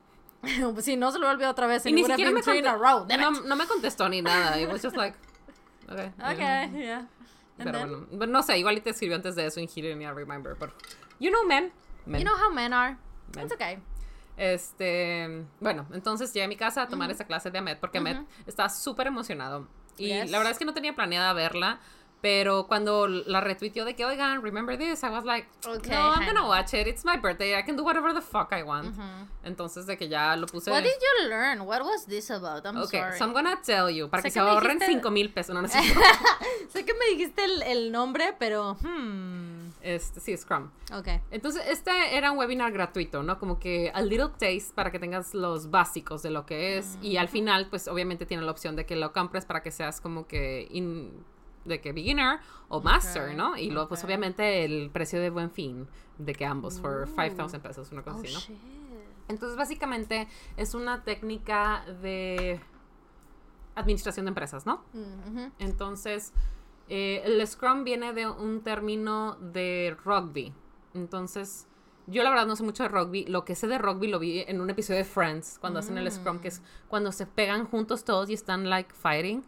Sí, 0.81 0.95
no 0.95 1.11
se 1.11 1.19
lo 1.19 1.29
olvidó 1.29 1.49
otra 1.51 1.67
vez. 1.67 1.85
Y 1.85 1.91
ni 1.91 2.03
siquiera 2.03 2.31
me 2.31 2.41
row. 2.41 3.05
No, 3.07 3.31
no 3.31 3.55
me 3.55 3.65
contestó 3.65 4.07
ni 4.09 4.21
nada. 4.21 4.59
It 4.59 4.69
was 4.69 4.81
just 4.81 4.95
like, 4.95 5.17
okay. 5.89 6.11
Okay, 6.33 6.85
yeah. 6.85 7.07
And 7.59 7.71
Pero 7.71 7.79
then, 7.79 8.07
bueno, 8.17 8.33
no 8.33 8.43
sé, 8.43 8.57
igual 8.59 8.77
y 8.77 8.81
te 8.81 8.91
escribió 8.91 9.15
antes 9.15 9.35
de 9.35 9.45
eso 9.45 9.59
en 9.59 9.67
He 9.67 9.81
didn't 9.81 10.15
remember, 10.15 10.55
pero 10.59 10.73
you 11.19 11.29
know 11.31 11.43
men. 11.45 11.71
men. 12.05 12.21
you 12.21 12.25
know 12.25 12.35
how 12.37 12.53
men 12.53 12.71
are. 12.73 12.97
Men. 13.35 13.45
It's 13.45 13.53
okay. 13.53 13.79
Este, 14.37 15.43
bueno, 15.59 15.87
entonces 15.91 16.31
llegué 16.33 16.45
a 16.45 16.47
mi 16.47 16.55
casa 16.55 16.83
a 16.83 16.87
tomar 16.87 17.09
esa 17.09 17.25
clase 17.25 17.49
de 17.49 17.57
Ahmed 17.57 17.77
porque 17.79 17.97
Ahmed 17.97 18.17
estaba 18.45 18.69
súper 18.69 19.07
emocionado. 19.07 19.67
Y 19.97 20.07
Yes. 20.09 20.29
la 20.29 20.37
verdad 20.37 20.51
es 20.51 20.59
que 20.59 20.65
no 20.65 20.73
tenía 20.75 20.93
planeada 20.93 21.33
verla, 21.33 21.79
pero 22.21 22.67
cuando 22.67 23.07
la 23.07 23.41
retuiteó 23.41 23.85
de 23.85 23.95
que, 23.95 24.03
oigan, 24.05 24.41
remember 24.41 24.77
this, 24.77 25.03
I 25.03 25.09
was 25.09 25.23
like, 25.23 25.47
Okay, 25.65 25.91
no, 25.91 26.13
I'm 26.13 26.25
gonna 26.25 26.47
watch 26.47 26.73
it, 26.73 26.87
it's 26.87 27.05
my 27.05 27.15
birthday, 27.17 27.57
I 27.57 27.63
can 27.63 27.75
do 27.75 27.83
whatever 27.83 28.13
the 28.13 28.21
fuck 28.21 28.51
I 28.51 28.63
want. 28.63 28.95
Entonces 29.43 29.85
de 29.85 29.97
que 29.97 30.09
ya 30.09 30.35
lo 30.35 30.47
puse... 30.47 30.69
What 30.71 30.83
did 30.83 30.91
you 30.99 31.29
learn? 31.29 31.61
What 31.61 31.83
was 31.83 32.05
this 32.07 32.29
about? 32.31 32.65
I'm 32.65 32.77
Okay, 32.77 32.99
sorry. 32.99 33.17
so 33.17 33.25
I'm 33.25 33.33
gonna 33.33 33.59
tell 33.63 33.89
you, 33.89 34.09
para 34.09 34.21
Sé 34.21 34.29
que, 34.29 34.33
que 34.33 34.33
se 34.33 34.39
ahorren 34.39 34.79
dijiste- 34.79 34.93
5 35.01 35.11
mil 35.11 35.31
pesos, 35.31 35.53
no 35.55 35.61
necesito. 35.61 35.99
sé 36.69 36.83
que 36.85 36.93
me 36.93 37.05
dijiste 37.11 37.43
el, 37.45 37.61
el 37.63 37.91
nombre, 37.91 38.35
pero, 38.39 38.75
hmm. 38.81 39.69
este, 39.81 40.19
sí, 40.19 40.35
Scrum. 40.35 40.69
Okay. 40.91 41.21
Entonces, 41.31 41.63
este 41.67 42.17
era 42.17 42.31
un 42.31 42.37
webinar 42.37 42.71
gratuito, 42.71 43.23
¿no? 43.23 43.37
Como 43.39 43.59
que 43.59 43.91
a 43.93 44.01
little 44.01 44.29
taste 44.39 44.73
para 44.73 44.91
que 44.91 44.99
tengas 44.99 45.33
los 45.33 45.69
básicos 45.69 46.23
de 46.23 46.29
lo 46.31 46.45
que 46.45 46.77
es. 46.77 46.97
Y 47.01 47.17
al 47.17 47.27
final, 47.29 47.67
pues 47.69 47.87
obviamente 47.87 48.25
tiene 48.25 48.43
la 48.43 48.51
opción 48.51 48.75
de 48.75 48.85
que 48.85 48.95
lo 48.95 49.13
compres 49.13 49.45
para 49.45 49.61
que 49.61 49.71
seas 49.71 50.01
como 50.01 50.27
que 50.27 50.67
in- 50.71 51.23
de 51.67 51.81
que 51.81 51.91
beginner 51.93 52.39
o 52.69 52.81
master, 52.81 53.35
¿no? 53.35 53.57
Y 53.57 53.69
luego, 53.69 53.89
pues 53.89 54.03
obviamente 54.03 54.63
el 54.65 54.89
precio 54.91 55.19
de 55.19 55.29
buen 55.29 55.51
fin, 55.51 55.87
de 56.17 56.33
que 56.33 56.45
ambos, 56.45 56.79
for 56.79 57.03
Ooh. 57.03 57.15
5,000 57.15 57.61
pesos, 57.61 57.91
una 57.91 58.01
cosa 58.01 58.17
Oh, 58.17 58.21
así, 58.21 58.33
¿no? 58.33 58.39
shit. 58.39 58.57
Entonces, 59.29 59.57
básicamente 59.57 60.27
es 60.55 60.73
una 60.73 61.03
técnica 61.03 61.83
de 62.01 62.59
administración 63.75 64.25
de 64.25 64.29
empresas, 64.29 64.65
¿no? 64.65 64.83
Mm. 64.93 65.47
Entonces, 65.59 66.33
eh, 66.89 67.21
el 67.25 67.45
Scrum 67.45 67.83
viene 67.83 68.13
de 68.13 68.27
un 68.27 68.61
término 68.61 69.35
de 69.35 69.95
rugby. 70.03 70.53
Entonces, 70.93 71.67
yo 72.07 72.23
la 72.23 72.29
verdad 72.29 72.47
no 72.47 72.55
sé 72.55 72.63
mucho 72.63 72.83
de 72.83 72.89
rugby. 72.89 73.25
Lo 73.25 73.43
que 73.43 73.53
sé 73.53 73.67
de 73.67 73.77
rugby 73.77 74.07
lo 74.07 74.17
vi 74.17 74.39
en 74.47 74.61
un 74.61 74.69
episodio 74.69 74.99
de 74.99 75.03
Friends, 75.03 75.57
cuando 75.59 75.79
hacen 75.79 75.97
el 75.97 76.09
Scrum, 76.09 76.39
que 76.39 76.47
es 76.47 76.61
cuando 76.87 77.11
se 77.11 77.25
pegan 77.27 77.65
juntos 77.65 78.05
todos 78.05 78.29
y 78.29 78.33
están, 78.33 78.69
like, 78.69 78.93
fighting. 78.95 79.43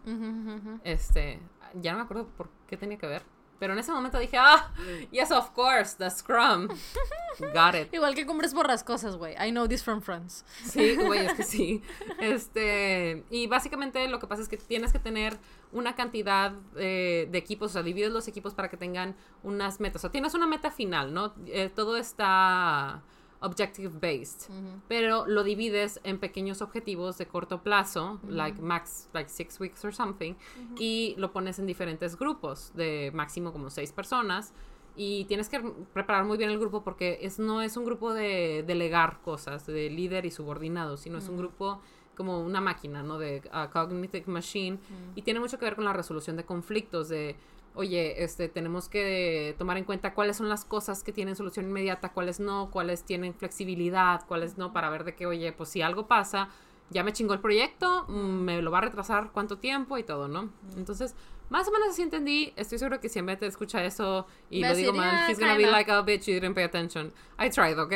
Este, 0.83 1.39
ya 1.73 1.91
no 1.91 1.99
me 1.99 2.03
acuerdo 2.03 2.27
por 2.37 2.49
qué 2.67 2.77
tenía 2.77 2.97
que 2.97 3.07
ver. 3.07 3.23
Pero 3.59 3.73
en 3.73 3.79
ese 3.79 3.91
momento 3.91 4.17
dije, 4.17 4.37
ah, 4.37 4.71
yes, 5.11 5.31
of 5.31 5.51
course, 5.51 5.97
the 5.97 6.09
Scrum. 6.09 6.69
Got 7.53 7.75
it. 7.75 7.93
Igual 7.93 8.15
que 8.15 8.25
cumbres 8.25 8.53
borrascosas, 8.53 9.17
güey. 9.17 9.35
I 9.35 9.51
know 9.51 9.67
this 9.67 9.83
from 9.83 10.01
friends. 10.01 10.45
Sí, 10.65 10.95
güey, 10.95 11.25
es 11.25 11.33
que 11.33 11.43
sí. 11.43 11.83
Este, 12.19 13.25
y 13.29 13.47
básicamente 13.47 14.07
lo 14.07 14.19
que 14.19 14.27
pasa 14.27 14.41
es 14.41 14.47
que 14.47 14.55
tienes 14.55 14.93
que 14.93 14.99
tener 14.99 15.37
una 15.73 15.95
cantidad 15.95 16.53
eh, 16.77 17.27
de 17.29 17.37
equipos, 17.37 17.71
o 17.71 17.73
sea, 17.73 17.83
divides 17.83 18.11
los 18.11 18.27
equipos 18.29 18.53
para 18.53 18.69
que 18.69 18.77
tengan 18.77 19.15
unas 19.43 19.81
metas. 19.81 19.97
O 19.97 20.01
sea, 20.03 20.11
tienes 20.11 20.33
una 20.33 20.47
meta 20.47 20.71
final, 20.71 21.13
¿no? 21.13 21.33
Eh, 21.47 21.69
todo 21.73 21.97
está 21.97 23.03
objective 23.41 23.91
based, 23.99 24.51
pero 24.87 25.25
lo 25.25 25.43
divides 25.43 25.99
en 26.03 26.19
pequeños 26.19 26.61
objetivos 26.61 27.17
de 27.17 27.27
corto 27.27 27.61
plazo, 27.61 28.19
like 28.27 28.61
max, 28.61 29.09
like 29.13 29.29
six 29.29 29.59
weeks 29.59 29.83
or 29.85 29.93
something, 29.93 30.35
y 30.77 31.15
lo 31.17 31.31
pones 31.31 31.59
en 31.59 31.65
diferentes 31.65 32.17
grupos 32.17 32.73
de 32.75 33.11
máximo 33.13 33.51
como 33.51 33.69
seis 33.69 33.91
personas. 33.91 34.53
Y 34.95 35.23
tienes 35.25 35.47
que 35.47 35.61
preparar 35.93 36.25
muy 36.25 36.37
bien 36.37 36.49
el 36.49 36.59
grupo 36.59 36.83
porque 36.83 37.19
es, 37.21 37.39
no 37.39 37.61
es 37.61 37.77
un 37.77 37.85
grupo 37.85 38.13
de 38.13 38.65
delegar 38.67 39.21
cosas, 39.21 39.65
de 39.65 39.89
líder 39.89 40.25
y 40.25 40.31
subordinado, 40.31 40.97
sino 40.97 41.19
es 41.19 41.29
un 41.29 41.37
grupo 41.37 41.79
como 42.15 42.41
una 42.41 42.59
máquina, 42.59 43.01
¿no? 43.01 43.17
De 43.17 43.41
uh, 43.53 43.71
cognitive 43.71 44.25
machine. 44.27 44.77
Y 45.15 45.21
tiene 45.21 45.39
mucho 45.39 45.57
que 45.57 45.63
ver 45.63 45.75
con 45.75 45.85
la 45.85 45.93
resolución 45.93 46.35
de 46.35 46.43
conflictos, 46.43 47.07
de, 47.07 47.37
oye, 47.75 48.23
este, 48.23 48.49
tenemos 48.49 48.89
que 48.89 49.55
tomar 49.57 49.77
en 49.77 49.83
cuenta 49.85 50.13
cuáles 50.13 50.37
son 50.37 50.49
las 50.49 50.65
cosas 50.65 51.03
que 51.03 51.11
tienen 51.13 51.35
solución 51.35 51.65
inmediata, 51.65 52.09
cuáles 52.11 52.39
no, 52.39 52.69
cuáles 52.71 53.03
tienen 53.03 53.33
flexibilidad, 53.33 54.25
cuáles 54.27 54.57
no, 54.57 54.73
para 54.73 54.89
ver 54.89 55.03
de 55.03 55.15
que, 55.15 55.25
oye, 55.25 55.51
pues 55.53 55.69
si 55.69 55.81
algo 55.81 56.07
pasa, 56.07 56.49
ya 56.89 57.03
me 57.03 57.13
chingó 57.13 57.33
el 57.33 57.39
proyecto, 57.39 58.05
mm, 58.07 58.13
me 58.13 58.61
lo 58.61 58.71
va 58.71 58.79
a 58.79 58.81
retrasar 58.81 59.31
cuánto 59.31 59.57
tiempo 59.59 59.97
y 59.97 60.03
todo, 60.03 60.27
¿no? 60.27 60.49
Entonces, 60.75 61.15
más 61.49 61.67
o 61.67 61.71
menos 61.71 61.89
así 61.89 62.01
entendí. 62.03 62.53
Estoy 62.57 62.77
seguro 62.77 62.99
que 62.99 63.09
si 63.09 63.21
te 63.23 63.45
escucha 63.47 63.83
eso 63.83 64.27
y 64.51 64.61
Va 64.61 64.69
lo 64.69 64.73
a 64.73 64.77
digo 64.77 64.93
mal, 64.93 65.11
"Yeah, 65.11 65.29
he's 65.31 65.39
gonna 65.39 65.53
be 65.53 65.63
kinda". 65.63 65.71
like, 65.71 65.91
oh, 65.91 66.03
bitch, 66.03 66.25
you 66.27 66.33
didn't 66.35 66.53
pay 66.55 66.63
attention. 66.63 67.11
I 67.39 67.49
tried, 67.49 67.79
¿ok? 67.79 67.93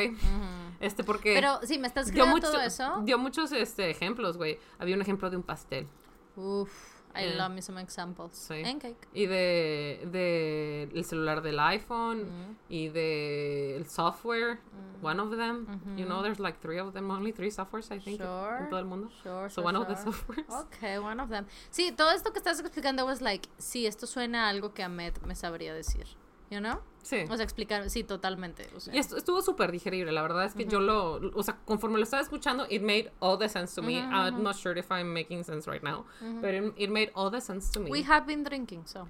Este, 0.79 1.03
porque 1.03 1.33
Pero 1.35 1.59
sí, 1.63 1.77
me 1.77 1.87
estás 1.87 2.11
mucho- 2.11 2.51
todo 2.51 2.61
eso. 2.61 3.01
dio 3.03 3.17
muchos 3.17 3.51
este, 3.51 3.89
ejemplos, 3.89 4.37
güey. 4.37 4.59
Había 4.79 4.95
un 4.95 5.01
ejemplo 5.01 5.29
de 5.29 5.37
un 5.37 5.43
pastel. 5.43 5.87
Uf, 6.35 6.71
I 7.15 7.25
Eh, 7.25 7.35
love 7.37 7.51
me 7.53 7.61
some 7.61 7.79
examples. 7.79 8.31
sí. 8.33 8.63
And 8.65 8.81
cake. 8.81 9.07
Y 9.13 9.27
de, 9.27 10.07
de 10.11 10.83
el 10.95 11.05
celular 11.05 11.41
del 11.41 11.59
iPhone 11.59 12.23
Mm. 12.23 12.55
y 12.69 12.89
de 12.89 13.75
el 13.77 13.85
software, 13.87 14.59
one 15.01 15.19
of 15.21 15.29
them. 15.37 15.67
You 15.95 16.05
know, 16.05 16.21
there's 16.23 16.39
like 16.39 16.59
three 16.59 16.79
of 16.79 16.93
them, 16.93 17.11
only 17.11 17.31
three 17.31 17.51
softwares, 17.51 17.91
I 17.91 17.99
think, 17.99 18.21
Sure. 18.21 18.57
en 18.63 18.69
todo 18.69 18.79
el 18.79 18.85
mundo. 18.85 19.09
Sure, 19.21 19.49
So 19.49 19.61
sure, 19.61 19.63
one 19.65 19.75
of 19.77 19.87
the 19.87 19.95
sure. 19.95 20.11
softwares. 20.11 20.45
Okay, 20.77 20.97
one 20.97 21.19
of 21.21 21.29
them. 21.29 21.45
Sí, 21.69 21.91
todo 21.91 22.11
esto 22.11 22.31
que 22.33 22.39
estás 22.39 22.59
explicando 22.59 23.05
was 23.05 23.21
like, 23.21 23.47
sí, 23.57 23.85
esto 23.85 24.07
suena 24.07 24.47
a 24.47 24.49
algo 24.49 24.73
que 24.73 24.81
Ahmed 24.83 25.17
me 25.25 25.35
sabría 25.35 25.73
decir. 25.73 26.07
You 26.53 26.59
know? 26.59 26.81
Sí. 27.01 27.25
O 27.29 27.35
sea, 27.35 27.43
explicar, 27.43 27.89
sí, 27.89 28.03
totalmente. 28.03 28.69
O 28.75 28.79
sea, 28.79 28.93
Y 28.93 28.99
estuvo 28.99 29.41
súper 29.41 29.71
digerible, 29.71 30.11
la 30.11 30.21
verdad 30.21 30.45
es 30.45 30.53
que 30.53 30.65
yo 30.65 30.79
lo, 30.79 31.19
o 31.33 31.43
sea, 31.43 31.57
conforme 31.65 31.97
lo 31.97 32.03
estaba 32.03 32.21
escuchando, 32.21 32.67
it 32.69 32.81
made 32.83 33.11
all 33.19 33.37
the 33.39 33.49
sense 33.49 33.73
to 33.75 33.81
me. 33.81 33.97
I'm 33.97 34.43
not 34.43 34.55
sure 34.55 34.77
if 34.77 34.91
I'm 34.91 35.11
making 35.11 35.43
sense 35.43 35.67
right 35.67 35.83
now, 35.83 36.05
but 36.41 36.51
it, 36.51 36.73
it 36.77 36.89
made 36.91 37.11
all 37.15 37.31
the 37.31 37.41
sense 37.41 37.71
to 37.71 37.79
me. 37.79 37.89
we 37.89 38.03
have 38.03 38.27
been 38.27 38.43
drinking, 38.43 38.83
so. 38.85 39.07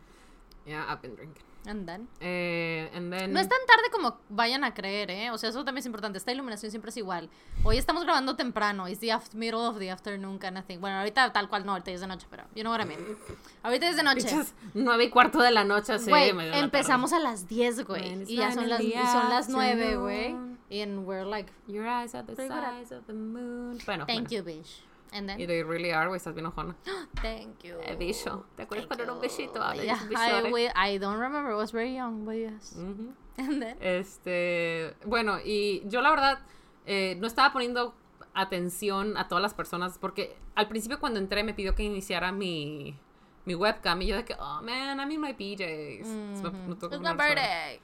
Yeah, 0.65 0.85
I've 0.87 1.01
been 1.01 1.15
drinking. 1.15 1.43
And 1.65 1.85
then. 1.85 2.07
Eh, 2.19 2.89
then- 2.93 3.31
No 3.31 3.39
es 3.39 3.47
tan 3.47 3.59
tarde 3.65 3.89
como 3.91 4.17
vayan 4.29 4.63
a 4.63 4.73
creer, 4.73 5.09
¿eh? 5.11 5.31
O 5.31 5.37
sea, 5.37 5.49
eso 5.49 5.63
también 5.63 5.79
es 5.79 5.85
importante. 5.85 6.17
Esta 6.17 6.31
iluminación 6.31 6.71
siempre 6.71 6.89
es 6.89 6.97
igual. 6.97 7.29
Hoy 7.63 7.77
estamos 7.77 8.03
grabando 8.03 8.35
temprano. 8.35 8.87
It's 8.89 8.99
the 8.99 9.13
middle 9.33 9.61
of 9.61 9.79
the 9.79 9.89
afternoon 9.89 10.39
kind 10.39 10.57
of 10.57 10.65
thing. 10.65 10.79
Bueno, 10.79 10.97
ahorita 10.97 11.31
tal 11.31 11.47
cual 11.47 11.65
no, 11.65 11.71
ahorita 11.73 11.91
es 11.91 12.01
de 12.01 12.07
noche, 12.07 12.27
pero 12.29 12.43
you 12.55 12.63
know 12.63 12.71
what 12.71 12.81
I 12.81 12.85
mean. 12.85 13.17
Ahorita 13.63 13.87
es 13.87 13.95
de 13.95 14.03
noche. 14.03 14.27
Pinches 14.27 14.53
nueve 14.73 15.05
y 15.05 15.09
cuarto 15.09 15.39
de 15.39 15.51
la 15.51 15.63
noche, 15.63 15.93
así. 15.93 16.09
Güey, 16.09 16.33
de 16.33 16.49
la 16.49 16.59
empezamos 16.59 17.13
a 17.13 17.19
las 17.19 17.47
10, 17.47 17.77
Man, 17.77 17.85
güey. 17.87 18.23
Y 18.27 18.35
ya 18.35 18.51
son 18.51 18.69
las, 18.69 18.81
y 18.81 18.91
son 18.93 19.29
las 19.29 19.49
9, 19.49 19.95
güey. 19.97 20.35
And 20.71 21.05
we're 21.05 21.25
like. 21.25 21.51
Your 21.67 21.85
eyes 21.85 22.15
are 22.15 22.25
the 22.25 22.35
size 22.35 22.93
of 22.93 23.05
the 23.05 23.13
moon. 23.13 23.77
Bueno, 23.85 24.05
thank 24.05 24.27
bueno. 24.27 24.29
you, 24.29 24.43
bitch. 24.43 24.81
And 25.13 25.27
then, 25.29 25.39
Y 25.39 25.45
they 25.45 25.63
really 25.63 25.91
are, 25.91 26.07
güey, 26.07 26.17
estás 26.17 26.33
bien 26.33 26.45
ojona. 26.47 26.75
thank 27.21 27.61
you. 27.63 27.75
Eh, 27.83 27.95
bicho. 27.95 28.45
¿Te 28.55 28.63
acuerdas 28.63 28.87
Thank 28.87 28.97
cuando 28.97 29.03
era 29.03 29.13
un 29.13 29.21
bichito? 29.21 29.61
Ah, 29.61 29.75
Yeah, 29.75 29.93
un 30.01 30.11
I, 30.11 30.15
bichote. 30.15 30.51
wi- 30.51 30.71
I 30.75 30.97
don't 30.97 31.19
remember. 31.19 31.51
I 31.51 31.55
was 31.55 31.71
very 31.71 31.93
young, 31.95 32.25
but 32.25 32.35
yes. 32.35 32.75
Ujú. 32.77 33.13
And 33.37 33.61
then, 33.61 33.77
Este, 33.81 34.95
bueno, 35.05 35.37
y 35.43 35.81
yo 35.85 36.01
la 36.01 36.09
verdad 36.11 36.39
eh, 36.85 37.15
no 37.19 37.27
estaba 37.27 37.51
poniendo 37.53 37.93
atención 38.33 39.15
a 39.17 39.27
todas 39.27 39.41
las 39.41 39.53
personas 39.53 39.97
porque 39.99 40.35
al 40.55 40.67
principio 40.67 40.99
cuando 40.99 41.19
entré 41.19 41.43
me 41.43 41.53
pidió 41.53 41.75
que 41.75 41.83
iniciara 41.83 42.31
mi, 42.31 42.97
mi 43.45 43.55
webcam 43.55 44.01
y 44.01 44.07
yo 44.07 44.15
de 44.15 44.25
que, 44.25 44.35
oh 44.39 44.61
man, 44.61 44.99
I'm 44.99 45.11
in 45.11 45.21
my 45.21 45.33
PJs. 45.33 46.07
Me- 46.43 46.51
me 46.69 46.75
tocó 46.75 46.95
it's 46.95 47.03
my 47.03 47.13
birthday. 47.13 47.79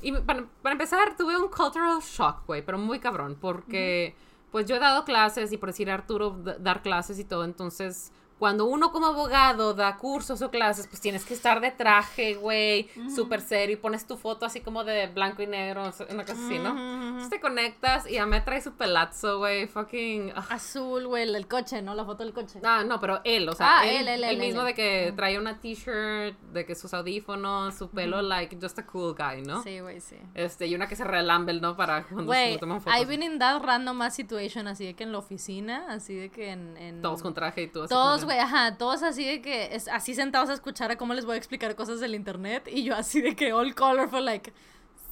Y 0.00 0.12
para, 0.12 0.44
para 0.62 0.72
empezar, 0.74 1.16
tuve 1.16 1.36
un 1.36 1.48
cultural 1.48 2.00
shock, 2.00 2.46
güey, 2.46 2.64
pero 2.64 2.78
muy 2.78 3.00
cabrón, 3.00 3.36
porque 3.40 4.14
pues 4.50 4.66
yo 4.66 4.76
he 4.76 4.78
dado 4.78 5.04
clases 5.04 5.52
y 5.52 5.58
por 5.58 5.70
decir 5.70 5.90
Arturo 5.90 6.30
dar 6.58 6.82
clases 6.82 7.18
y 7.18 7.24
todo, 7.24 7.44
entonces 7.44 8.12
cuando 8.38 8.64
uno 8.66 8.92
como 8.92 9.06
abogado 9.06 9.74
da 9.74 9.96
cursos 9.96 10.40
o 10.42 10.50
clases, 10.50 10.86
pues 10.86 11.00
tienes 11.00 11.24
que 11.24 11.34
estar 11.34 11.60
de 11.60 11.70
traje, 11.70 12.34
güey, 12.34 12.88
súper 13.14 13.40
serio 13.40 13.74
y 13.74 13.76
pones 13.76 14.06
tu 14.06 14.16
foto 14.16 14.46
así 14.46 14.60
como 14.60 14.84
de 14.84 15.06
blanco 15.08 15.42
y 15.42 15.46
negro, 15.46 15.82
una 16.10 16.24
cosa 16.24 16.32
así, 16.46 16.58
¿no? 16.58 16.70
Entonces 16.70 17.30
te 17.30 17.40
conectas 17.40 18.08
y 18.08 18.14
ya 18.14 18.26
me 18.26 18.40
trae 18.40 18.60
su 18.60 18.72
pelazo, 18.74 19.38
güey, 19.38 19.66
fucking... 19.66 20.32
ah. 20.36 20.46
Azul, 20.50 21.06
güey, 21.06 21.24
el, 21.24 21.34
el 21.34 21.46
coche, 21.48 21.82
¿no? 21.82 21.94
La 21.94 22.04
foto 22.04 22.22
del 22.24 22.32
coche. 22.32 22.60
Ah, 22.64 22.84
no, 22.84 23.00
pero 23.00 23.20
él, 23.24 23.48
o 23.48 23.52
sea, 23.52 23.80
Ah, 23.80 23.86
él, 23.88 24.08
él, 24.08 24.24
él, 24.24 24.30
él 24.30 24.38
mismo 24.38 24.62
de 24.62 24.74
que 24.74 25.12
traía 25.16 25.38
una 25.40 25.60
t-shirt, 25.60 26.38
de 26.52 26.64
que 26.64 26.74
sus 26.74 26.94
audífonos, 26.94 27.74
su 27.76 27.90
pelo, 27.90 28.22
like, 28.22 28.56
just 28.60 28.78
a 28.78 28.86
cool 28.86 29.14
guy, 29.14 29.42
¿no? 29.42 29.62
Sí, 29.62 29.80
güey, 29.80 30.00
sí. 30.00 30.16
Este, 30.34 30.66
y 30.66 30.74
una 30.74 30.86
que 30.88 30.96
se 30.96 31.04
relambe, 31.04 31.52
¿no? 31.54 31.76
Para 31.76 32.04
cuando 32.04 32.26
Güey, 32.26 32.54
se 32.54 32.58
toman 32.58 32.80
fotos. 32.80 32.98
I've 32.98 33.08
been 33.08 33.22
in 33.22 33.38
that 33.38 33.62
random 33.62 34.00
ass 34.02 34.14
situation, 34.16 34.66
así 34.68 34.84
de 34.86 34.94
que 34.94 35.04
en 35.04 35.12
la 35.12 35.18
oficina, 35.18 35.86
así 35.88 36.14
de 36.14 36.30
que 36.30 36.50
en... 36.50 36.76
en- 36.76 37.02
Todos 37.02 37.22
con 37.22 37.34
traje 37.34 37.62
y 37.62 37.68
todo 37.68 37.84
así 37.84 37.90
Todos, 37.94 38.24
güey, 38.28 38.38
ajá, 38.38 38.76
todos 38.78 39.02
así 39.02 39.24
de 39.24 39.40
que, 39.42 39.74
es, 39.74 39.88
así 39.88 40.14
sentados 40.14 40.50
a 40.50 40.54
escuchar 40.54 40.90
a 40.90 40.96
cómo 40.96 41.14
les 41.14 41.24
voy 41.24 41.34
a 41.34 41.38
explicar 41.38 41.74
cosas 41.76 42.00
del 42.00 42.14
internet, 42.14 42.68
y 42.70 42.84
yo 42.84 42.94
así 42.94 43.20
de 43.20 43.34
que 43.34 43.52
all 43.52 43.74
colorful, 43.74 44.24
like, 44.24 44.52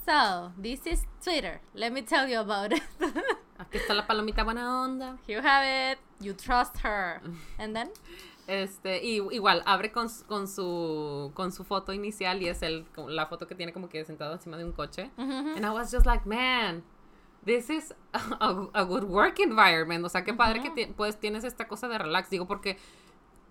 so, 0.04 0.52
this 0.62 0.86
is 0.86 1.04
Twitter, 1.22 1.60
let 1.74 1.90
me 1.90 2.02
tell 2.02 2.28
you 2.28 2.38
about 2.38 2.72
it. 2.72 2.82
Aquí 3.58 3.78
está 3.78 3.94
la 3.94 4.06
palomita 4.06 4.44
buena 4.44 4.82
onda. 4.82 5.16
you 5.26 5.38
have 5.38 5.64
it, 5.92 5.98
you 6.20 6.34
trust 6.34 6.76
her, 6.84 7.20
and 7.58 7.74
then, 7.74 7.90
Este, 8.48 9.02
y 9.02 9.16
igual, 9.32 9.62
abre 9.66 9.90
con, 9.90 10.08
su- 10.08 10.24
con 10.26 10.46
su 10.46 11.32
con 11.34 11.50
su 11.50 11.64
foto 11.64 11.92
inicial 11.92 12.40
y 12.42 12.48
es 12.48 12.62
el, 12.62 12.86
la 13.08 13.26
foto 13.26 13.48
que 13.48 13.56
tiene 13.56 13.72
como 13.72 13.88
que 13.88 14.04
sentado 14.04 14.34
encima 14.34 14.56
de 14.56 14.64
un 14.64 14.70
coche. 14.70 15.10
And 15.16 15.64
I 15.64 15.70
was 15.70 15.90
just 15.90 16.06
like, 16.06 16.24
man, 16.28 16.84
this 17.44 17.68
is 17.70 17.92
a, 18.12 18.66
a 18.72 18.84
good 18.84 19.02
work 19.02 19.40
environment. 19.40 20.04
O 20.04 20.08
sea, 20.08 20.22
qué 20.22 20.32
padre 20.32 20.62
que 20.62 20.70
ti- 20.70 20.92
pues 20.96 21.18
tienes 21.18 21.42
esta 21.42 21.66
cosa 21.66 21.88
de 21.88 21.98
relax. 21.98 22.30
Digo, 22.30 22.46
porque 22.46 22.78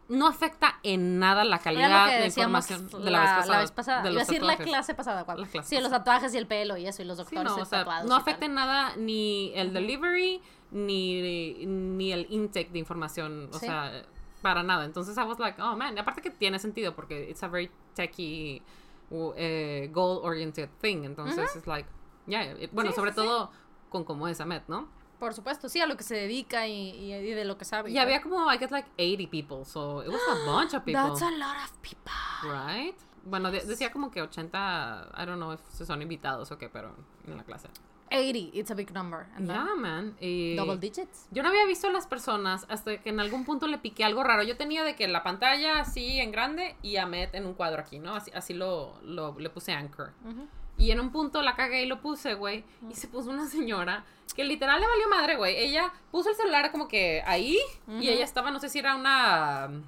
no 0.07 0.27
afecta 0.27 0.79
en 0.83 1.17
nada 1.19 1.43
la 1.43 1.59
calidad 1.59 2.07
de 2.19 2.25
información 2.27 2.87
la, 2.93 2.99
de 2.99 3.11
la 3.11 3.19
vez 3.21 3.29
pasada. 3.31 3.47
la 3.53 3.59
vez 3.61 3.71
pasada. 3.71 4.01
de 4.03 4.11
los 4.11 4.27
decir 4.27 4.43
la 4.43 4.57
clase 4.57 4.93
pasada, 4.93 5.23
¿cuál? 5.25 5.41
La 5.41 5.47
clase 5.47 5.67
Sí, 5.75 5.81
los 5.81 5.89
tatuajes 5.91 6.33
y 6.33 6.37
el 6.37 6.45
pelo 6.47 6.77
y 6.77 6.85
eso, 6.87 7.01
y 7.01 7.05
los 7.05 7.17
Sí, 7.17 7.23
doctores 7.23 7.43
no, 7.55 7.61
o 7.61 7.65
sea, 7.65 7.79
tatuados 7.79 8.07
no 8.09 8.15
afecta 8.15 8.45
en 8.45 8.53
nada 8.53 8.95
ni 8.97 9.51
el 9.55 9.73
delivery 9.73 10.41
ni, 10.71 11.65
ni 11.65 12.11
el 12.11 12.27
intake 12.29 12.69
de 12.71 12.79
información, 12.79 13.49
o 13.51 13.59
Sí. 13.59 13.65
sea, 13.65 14.03
para 14.41 14.61
nada. 14.61 14.85
Entonces 14.85 15.17
I 15.17 15.21
was 15.23 15.39
like, 15.39 15.59
oh 15.61 15.75
man, 15.75 15.97
aparte 15.97 16.21
que 16.21 16.29
tiene 16.29 16.59
sentido 16.59 16.93
porque 16.95 17.27
it's 17.29 17.41
a 17.43 17.47
very 17.47 17.71
techy, 17.95 18.61
uh, 19.09 19.31
eh, 19.35 19.89
goal 19.91 20.19
oriented 20.23 20.69
thing. 20.81 21.03
Entonces 21.03 21.55
es 21.55 21.65
like, 21.65 21.89
yeah, 22.27 22.43
it- 22.59 22.71
bueno, 22.71 22.91
Sí, 22.91 22.95
sobre 22.95 23.11
todo 23.11 23.49
con 23.89 24.03
como 24.03 24.27
es 24.27 24.39
Ahmed, 24.41 24.61
¿no? 24.67 24.87
Por 25.25 25.33
supuesto, 25.33 25.69
sí, 25.69 25.81
a 25.81 25.87
lo 25.87 25.97
que 25.97 26.03
se 26.03 26.13
dedica 26.13 26.67
y, 26.67 26.91
y, 26.91 27.13
y 27.15 27.31
de 27.33 27.45
lo 27.45 27.57
que 27.57 27.65
sabe. 27.65 27.89
Y 27.89 27.97
había 27.97 28.21
como, 28.21 28.53
I 28.53 28.59
guess 28.59 28.69
like 28.69 28.87
80 28.99 29.31
people, 29.31 29.65
so 29.65 30.03
it 30.03 30.09
was 30.09 30.21
a 30.29 30.45
bunch 30.51 30.75
of 30.75 30.83
people, 30.83 31.01
That's 31.01 31.23
a 31.23 31.31
lot 31.31 31.57
of 31.63 31.71
people. 31.81 32.11
right? 32.43 32.95
Bueno, 33.23 33.49
de- 33.49 33.61
decía 33.65 33.91
como 33.91 34.11
que 34.11 34.21
80, 34.21 35.09
I 35.17 35.25
don't 35.25 35.37
know 35.37 35.51
if 35.53 35.61
son 35.83 36.03
invitados 36.03 36.51
o 36.51 36.59
qué, 36.59 36.69
pero 36.69 36.95
en 37.25 37.37
la 37.37 37.43
clase. 37.43 37.69
80, 38.11 38.55
it's 38.55 38.69
a 38.69 38.75
big 38.75 38.91
number. 38.93 39.25
And 39.35 39.47
Yeah, 39.47 39.73
man. 39.75 40.15
Y 40.21 40.55
Double 40.55 40.77
digits. 40.77 41.27
Yo 41.31 41.41
no 41.41 41.49
había 41.49 41.65
visto 41.65 41.87
a 41.87 41.91
las 41.91 42.05
personas 42.05 42.67
hasta 42.69 43.01
que 43.01 43.09
en 43.09 43.19
algún 43.19 43.45
punto 43.45 43.65
le 43.65 43.79
piqué 43.79 44.03
algo 44.03 44.23
raro. 44.23 44.43
Yo 44.43 44.57
tenía 44.57 44.83
de 44.83 44.95
que 44.95 45.07
la 45.07 45.23
pantalla 45.23 45.79
así 45.79 46.19
en 46.19 46.31
grande 46.31 46.75
y 46.83 46.97
Ahmed 46.97 47.33
en 47.33 47.47
un 47.47 47.55
cuadro 47.55 47.81
aquí, 47.81 47.97
¿no? 47.97 48.13
Así, 48.13 48.29
así 48.35 48.53
lo, 48.53 49.01
lo- 49.01 49.35
le 49.39 49.49
puse 49.49 49.71
anchor. 49.73 50.13
Ujú. 50.23 50.47
Y 50.77 50.91
en 50.91 50.99
un 50.99 51.11
punto 51.11 51.41
la 51.41 51.55
cagué 51.55 51.83
y 51.83 51.87
lo 51.87 52.01
puse, 52.01 52.33
güey. 52.33 52.63
Y 52.89 52.95
se 52.95 53.07
puso 53.07 53.29
una 53.29 53.47
señora 53.47 54.05
que 54.35 54.43
literal 54.43 54.81
le 54.81 54.87
valió 54.87 55.09
madre, 55.09 55.35
güey. 55.37 55.55
Ella 55.57 55.93
puso 56.11 56.29
el 56.29 56.35
celular 56.35 56.71
como 56.71 56.87
que 56.87 57.23
ahí 57.25 57.57
y 57.99 58.09
ella 58.09 58.25
estaba, 58.25 58.51
no 58.51 58.59
sé 58.59 58.69
si 58.69 58.79
era 58.79 58.95
una 58.95 59.67
um, 59.69 59.83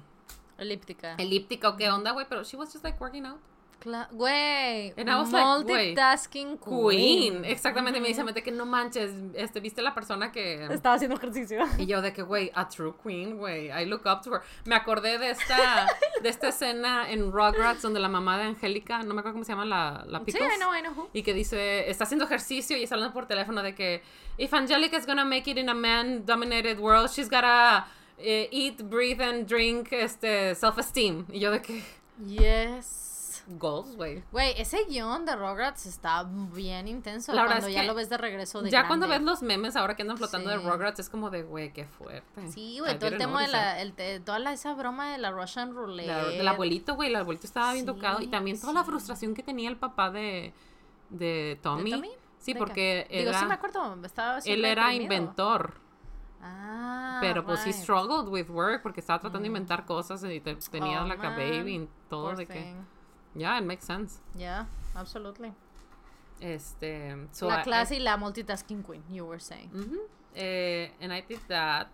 Elíptica. 0.58 1.14
elíptica 1.18 1.68
o 1.68 1.76
qué 1.76 1.90
onda, 1.90 2.12
güey, 2.12 2.26
pero 2.28 2.42
she 2.42 2.56
was 2.56 2.72
just 2.72 2.84
like 2.84 2.98
working 3.00 3.26
out. 3.26 3.38
Cla- 3.80 4.08
Güey. 4.10 4.92
Was 4.96 5.32
like, 5.32 5.44
Multitasking 5.44 6.58
Queen. 6.58 7.44
Exactamente, 7.44 8.00
me 8.00 8.08
dice 8.08 8.24
de 8.24 8.42
que 8.42 8.50
no 8.50 8.66
manches, 8.66 9.12
este, 9.34 9.60
¿viste 9.60 9.82
la 9.82 9.94
persona 9.94 10.32
que... 10.32 10.64
Estaba 10.66 10.96
haciendo 10.96 11.16
ejercicio. 11.16 11.64
Y 11.78 11.86
yo 11.86 12.02
de 12.02 12.12
que, 12.12 12.22
güey, 12.22 12.50
a 12.54 12.68
true 12.68 12.94
queen, 13.02 13.38
güey, 13.38 13.70
I 13.70 13.86
look 13.86 14.02
up 14.06 14.22
to 14.22 14.34
her. 14.34 14.42
Me 14.64 14.74
acordé 14.74 15.18
de 15.18 15.30
esta, 15.30 15.86
de 16.22 16.28
esta 16.28 16.48
escena 16.48 17.10
en 17.10 17.30
Rugrats 17.30 17.82
donde 17.82 18.00
la 18.00 18.08
mamá 18.08 18.36
de 18.38 18.44
Angélica, 18.44 18.98
no 19.02 19.14
me 19.14 19.20
acuerdo 19.20 19.34
cómo 19.34 19.44
se 19.44 19.52
llama 19.52 19.64
la, 19.64 20.04
la 20.06 20.22
Sí. 20.26 20.36
I 20.36 20.58
know, 20.58 20.74
I 20.74 20.80
know 20.82 20.92
who. 20.94 21.08
Y 21.12 21.22
que 21.22 21.32
dice, 21.32 21.88
está 21.88 22.04
haciendo 22.04 22.24
ejercicio 22.24 22.76
y 22.76 22.82
está 22.82 22.96
hablando 22.96 23.14
por 23.14 23.26
teléfono 23.26 23.62
de 23.62 23.74
que, 23.74 24.02
if 24.38 24.52
Angelica 24.52 24.96
is 24.96 25.06
gonna 25.06 25.24
make 25.24 25.48
it 25.50 25.56
in 25.56 25.68
a 25.68 25.74
man-dominated 25.74 26.78
world, 26.78 27.08
she's 27.10 27.30
gotta 27.30 27.86
eh, 28.18 28.48
eat, 28.50 28.82
breathe 28.82 29.22
and 29.22 29.46
drink, 29.46 29.92
este, 29.92 30.54
self-esteem. 30.56 31.24
Y 31.32 31.38
yo 31.38 31.50
de 31.52 31.62
que, 31.62 31.82
Yes. 32.26 33.07
Goals, 33.48 33.96
güey. 33.96 34.22
Güey, 34.30 34.52
ese 34.60 34.84
guion 34.88 35.24
de 35.24 35.34
Rugrats 35.36 35.86
está 35.86 36.22
bien 36.24 36.86
intenso. 36.88 37.32
La 37.32 37.46
cuando 37.46 37.66
es 37.66 37.74
ya 37.74 37.80
que 37.80 37.86
lo 37.86 37.94
ves 37.94 38.08
de 38.10 38.18
regreso 38.18 38.60
de 38.62 38.70
Ya 38.70 38.86
cuando 38.86 39.08
ves 39.08 39.22
los 39.22 39.42
memes 39.42 39.74
ahora 39.76 39.96
que 39.96 40.02
andan 40.02 40.18
flotando 40.18 40.50
de. 40.50 40.58
Rugrats, 40.58 41.00
es 41.00 41.08
como 41.08 41.30
de, 41.30 41.42
güey, 41.42 41.72
qué 41.72 41.86
fuerte. 41.86 42.48
Sí, 42.48 42.78
güey, 42.80 42.98
todo 42.98 43.08
el 43.10 43.18
tema 43.18 43.42
de 43.42 43.48
la, 43.48 43.80
el 43.80 43.94
toda 44.24 44.38
la, 44.38 44.52
esa 44.52 44.74
broma 44.74 45.12
de 45.12 45.18
la 45.18 45.30
Russian 45.30 45.74
Roulette. 45.74 46.06
La- 46.06 46.24
del 46.24 46.48
abuelito, 46.48 46.94
güey, 46.94 47.08
el 47.08 47.16
abuelito 47.16 47.46
estaba 47.46 47.72
bien 47.72 47.86
Sí, 47.86 47.92
tocado. 47.92 48.20
Y 48.20 48.26
también 48.26 48.60
toda 48.60 48.72
la 48.72 48.84
frustración 48.84 49.34
que 49.34 49.42
tenía 49.42 49.68
el 49.70 49.76
papá 49.76 50.10
de, 50.10 50.52
de 51.10 51.58
Tommy. 51.62 51.90
¿De 51.90 51.96
Tommy? 51.96 52.10
Sí, 52.38 52.52
¿De 52.52 52.58
porque? 52.58 53.06
Digo, 53.10 53.30
era, 53.30 53.40
sí 53.40 53.46
me 53.46 53.54
acuerdo, 53.54 53.96
estaba 54.04 54.38
él 54.44 54.64
era 54.64 54.84
deprimido. 54.88 55.14
inventor. 55.14 55.74
Ah, 56.40 57.18
pero 57.20 57.44
pues 57.44 57.60
he 57.62 57.72
right. 57.72 57.74
struggled 57.74 58.28
with 58.28 58.48
work 58.48 58.82
porque 58.82 59.00
estaba 59.00 59.18
tratando 59.18 59.40
de 59.42 59.48
inventar 59.48 59.84
cosas 59.84 60.22
y 60.22 60.40
te- 60.40 60.54
tenía 60.54 61.02
Oh, 61.02 61.06
like 61.06 61.26
a 61.26 61.30
man. 61.30 61.38
baby 61.38 61.74
y 61.76 61.88
todo 62.08 62.26
Poor 62.26 62.36
de 62.36 62.46
que... 62.46 62.74
Yeah, 63.34 63.58
it 63.58 63.64
makes 63.64 63.84
sense. 63.86 64.20
Yeah, 64.36 64.66
absolutely. 64.94 65.52
Este... 66.40 67.16
so 67.32 67.48
la 67.48 67.60
I- 67.60 67.64
clase 67.64 67.96
y 67.96 68.00
la 68.00 68.16
multitasking 68.16 68.82
queen, 68.82 69.02
you 69.10 69.24
were 69.26 69.40
saying. 69.40 69.70
Ujú. 69.72 69.98
Eh, 70.34 70.92
and 71.00 71.12
I 71.12 71.22
did 71.22 71.40
that. 71.48 71.88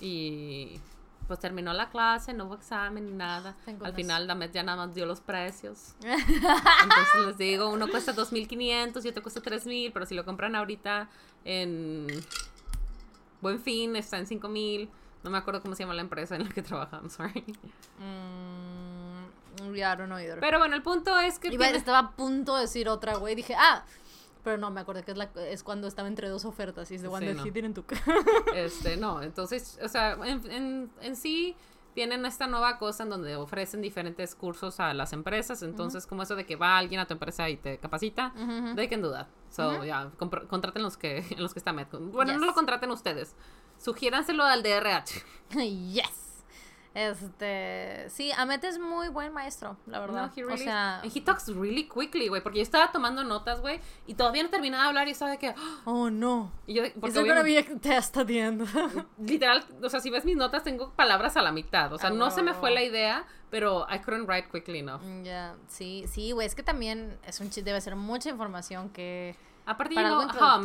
Y 0.00 0.80
pues 1.26 1.40
terminó 1.40 1.72
la 1.72 1.88
clase, 1.90 2.32
no 2.32 2.44
hubo 2.46 2.54
examen 2.54 3.06
ni 3.06 3.12
nada. 3.12 3.56
Thank 3.64 3.82
Al 3.82 3.90
goodness. 3.90 3.96
final 3.96 4.26
Damet 4.28 4.52
ya 4.52 4.62
nada 4.62 4.86
más 4.86 4.94
dio 4.94 5.06
los 5.06 5.20
precios. 5.20 5.94
Entonces 6.02 7.26
les 7.26 7.38
digo, 7.38 7.68
uno 7.70 7.88
cuesta 7.88 8.14
2.500 8.14 9.04
y 9.04 9.08
otro 9.08 9.22
cuesta 9.22 9.40
3.000, 9.40 9.90
pero 9.92 10.06
si 10.06 10.14
lo 10.14 10.24
compran 10.24 10.54
ahorita 10.54 11.08
en 11.44 12.06
Buen 13.40 13.58
Fin 13.60 13.96
está 13.96 14.18
en 14.18 14.26
5.000. 14.26 14.88
No 15.24 15.30
me 15.30 15.38
acuerdo 15.38 15.60
cómo 15.62 15.74
se 15.74 15.82
llama 15.82 15.94
la 15.94 16.02
empresa 16.02 16.36
en 16.36 16.44
la 16.44 16.50
que 16.50 16.62
trabajan, 16.62 17.10
sorry. 17.10 17.42
Mm, 17.98 18.95
yeah, 19.74 19.92
I 19.92 19.96
don't 19.96 20.06
know 20.08 20.18
either. 20.18 20.38
Pero 20.40 20.58
bueno, 20.58 20.74
el 20.76 20.82
punto 20.82 21.18
es 21.18 21.38
que... 21.38 21.48
Iba- 21.48 21.64
tiene- 21.64 21.78
estaba 21.78 21.98
a 21.98 22.10
punto 22.12 22.54
de 22.56 22.62
decir 22.62 22.88
otra, 22.88 23.16
güey. 23.16 23.34
Dije, 23.34 23.54
ah, 23.58 23.84
pero 24.44 24.58
no, 24.58 24.70
me 24.70 24.80
acordé 24.80 25.02
que 25.02 25.10
es, 25.12 25.16
la, 25.16 25.30
es 25.48 25.62
cuando 25.62 25.88
estaba 25.88 26.08
entre 26.08 26.28
dos 26.28 26.44
ofertas. 26.44 26.90
Y 26.90 26.94
es 26.96 27.02
de 27.02 27.08
one 27.08 27.32
Sí, 27.32 27.34
no. 27.36 27.44
didn't 27.44 27.74
took. 27.74 27.92
Este, 28.54 28.96
no, 28.96 29.22
entonces, 29.22 29.78
o 29.82 29.88
sea, 29.88 30.12
en, 30.24 30.50
en, 30.50 30.90
en 31.00 31.16
sí 31.16 31.56
tienen 31.94 32.26
esta 32.26 32.46
nueva 32.46 32.78
cosa 32.78 33.04
en 33.04 33.08
donde 33.10 33.36
ofrecen 33.36 33.80
diferentes 33.80 34.34
cursos 34.34 34.80
a 34.80 34.92
las 34.92 35.12
empresas. 35.14 35.62
Entonces, 35.62 36.06
como 36.06 36.22
eso 36.22 36.36
de 36.36 36.44
que 36.44 36.54
va 36.54 36.76
alguien 36.76 37.00
a 37.00 37.06
tu 37.06 37.14
empresa 37.14 37.48
y 37.48 37.56
te 37.56 37.78
capacita, 37.78 38.32
they 38.76 38.86
can 38.88 39.00
do 39.00 39.10
that. 39.10 39.26
So, 39.50 39.82
ya, 39.82 40.10
compr- 40.18 40.46
contraten 40.46 40.82
los 40.82 40.96
que, 40.98 41.24
los 41.38 41.52
que 41.54 41.58
está 41.58 41.72
Met. 41.72 41.88
Bueno, 41.90 42.32
Yes. 42.32 42.40
no 42.40 42.46
lo 42.46 42.52
contraten 42.54 42.90
ustedes. 42.90 43.34
Sugiéranselo 43.78 44.44
al 44.44 44.62
DRH. 44.62 45.24
yes. 45.92 46.25
Este, 46.96 48.08
sí, 48.08 48.32
Amet 48.38 48.64
es 48.64 48.78
muy 48.78 49.08
buen 49.08 49.30
maestro, 49.30 49.76
la 49.86 50.00
verdad. 50.00 50.32
No, 50.34 50.42
he 50.42 50.44
o 50.46 50.56
sea, 50.56 51.02
is. 51.04 51.14
He 51.14 51.20
talks 51.20 51.46
really 51.54 51.86
quickly, 51.86 52.28
güey, 52.28 52.42
porque 52.42 52.60
yo 52.60 52.62
estaba 52.62 52.90
tomando 52.90 53.22
notas, 53.22 53.60
güey, 53.60 53.80
y 54.06 54.14
todavía 54.14 54.42
no 54.42 54.48
terminaba 54.48 54.84
de 54.84 54.88
hablar 54.88 55.06
y 55.06 55.10
estaba 55.10 55.32
de 55.32 55.36
que, 55.36 55.48
¡ah! 55.48 55.82
oh 55.84 56.08
no. 56.08 56.50
y 56.66 56.72
yo, 56.72 56.84
Is 56.84 56.92
porque 56.98 57.12
there 57.12 57.42
be 57.42 57.58
a 57.58 57.78
test 57.80 58.16
at 58.16 58.24
the 58.24 58.40
end? 58.40 58.66
literal, 59.18 59.62
o 59.82 59.90
sea, 59.90 60.00
si 60.00 60.08
ves 60.08 60.24
mis 60.24 60.38
notas 60.38 60.62
tengo 60.62 60.94
palabras 60.94 61.36
a 61.36 61.42
la 61.42 61.52
mitad, 61.52 61.92
o 61.92 61.98
sea, 61.98 62.08
no 62.08 62.30
se 62.30 62.42
me 62.42 62.54
fue 62.54 62.70
la 62.70 62.82
idea, 62.82 63.26
pero 63.50 63.86
I 63.90 63.98
couldn't 63.98 64.26
write 64.26 64.48
quickly 64.50 64.78
enough. 64.78 65.02
Ya, 65.22 65.54
sí, 65.68 66.06
sí, 66.08 66.32
güey, 66.32 66.46
es 66.46 66.54
que 66.54 66.62
también 66.62 67.18
es 67.26 67.40
un 67.40 67.50
debe 67.50 67.78
ser 67.82 67.94
mucha 67.94 68.30
información 68.30 68.88
que... 68.88 69.36
Aparte, 69.66 69.94
Para 69.96 70.08
you 70.08 70.14
know 70.14 70.22
how 70.22 70.60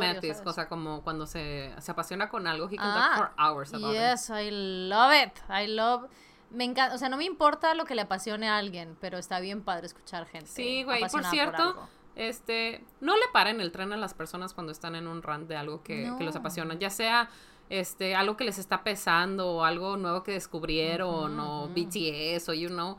o 0.45 0.53
sea, 0.53 0.67
como 0.67 1.01
cuando 1.01 1.25
se, 1.25 1.73
se 1.79 1.91
apasiona 1.91 2.29
con 2.29 2.45
algo, 2.47 2.67
he 2.69 2.75
can 2.77 2.85
Ah, 2.87 3.15
talk 3.15 3.17
for 3.17 3.31
hours 3.37 3.73
about 3.73 3.93
it. 3.95 3.99
Yes, 3.99 4.29
I 4.29 4.49
love 4.51 5.11
it. 5.13 5.33
I 5.49 5.67
love. 5.67 6.07
Me 6.51 6.65
encanta, 6.65 6.93
o 6.95 6.97
sea, 6.97 7.09
no 7.09 7.17
me 7.17 7.25
importa 7.25 7.73
lo 7.73 7.85
que 7.85 7.95
le 7.95 8.01
apasione 8.01 8.47
a 8.47 8.57
alguien, 8.57 8.95
pero 9.01 9.17
está 9.17 9.39
bien 9.39 9.63
padre 9.63 9.87
escuchar 9.87 10.27
gente. 10.27 10.47
Sí, 10.47 10.83
güey, 10.83 11.01
por 11.09 11.23
cierto, 11.25 11.87
este, 12.15 12.83
no 12.99 13.15
le 13.15 13.23
paren 13.33 13.61
el 13.61 13.71
tren 13.71 13.91
a 13.93 13.97
las 13.97 14.13
personas 14.13 14.53
cuando 14.53 14.71
están 14.71 14.95
en 14.95 15.07
un 15.07 15.23
rant 15.23 15.47
de 15.47 15.55
algo 15.55 15.81
que, 15.81 16.11
que 16.17 16.23
los 16.23 16.35
No. 16.35 16.39
apasiona, 16.41 16.75
ya 16.75 16.89
sea 16.89 17.29
este, 17.69 18.15
algo 18.15 18.35
que 18.35 18.43
les 18.43 18.59
está 18.59 18.83
pesando 18.83 19.49
o 19.49 19.63
algo 19.63 19.95
nuevo 19.95 20.23
que 20.23 20.33
descubrieron 20.33 21.39
o 21.39 21.69
BTS 21.69 22.49
o 22.49 22.53
you 22.53 22.67
know, 22.67 22.97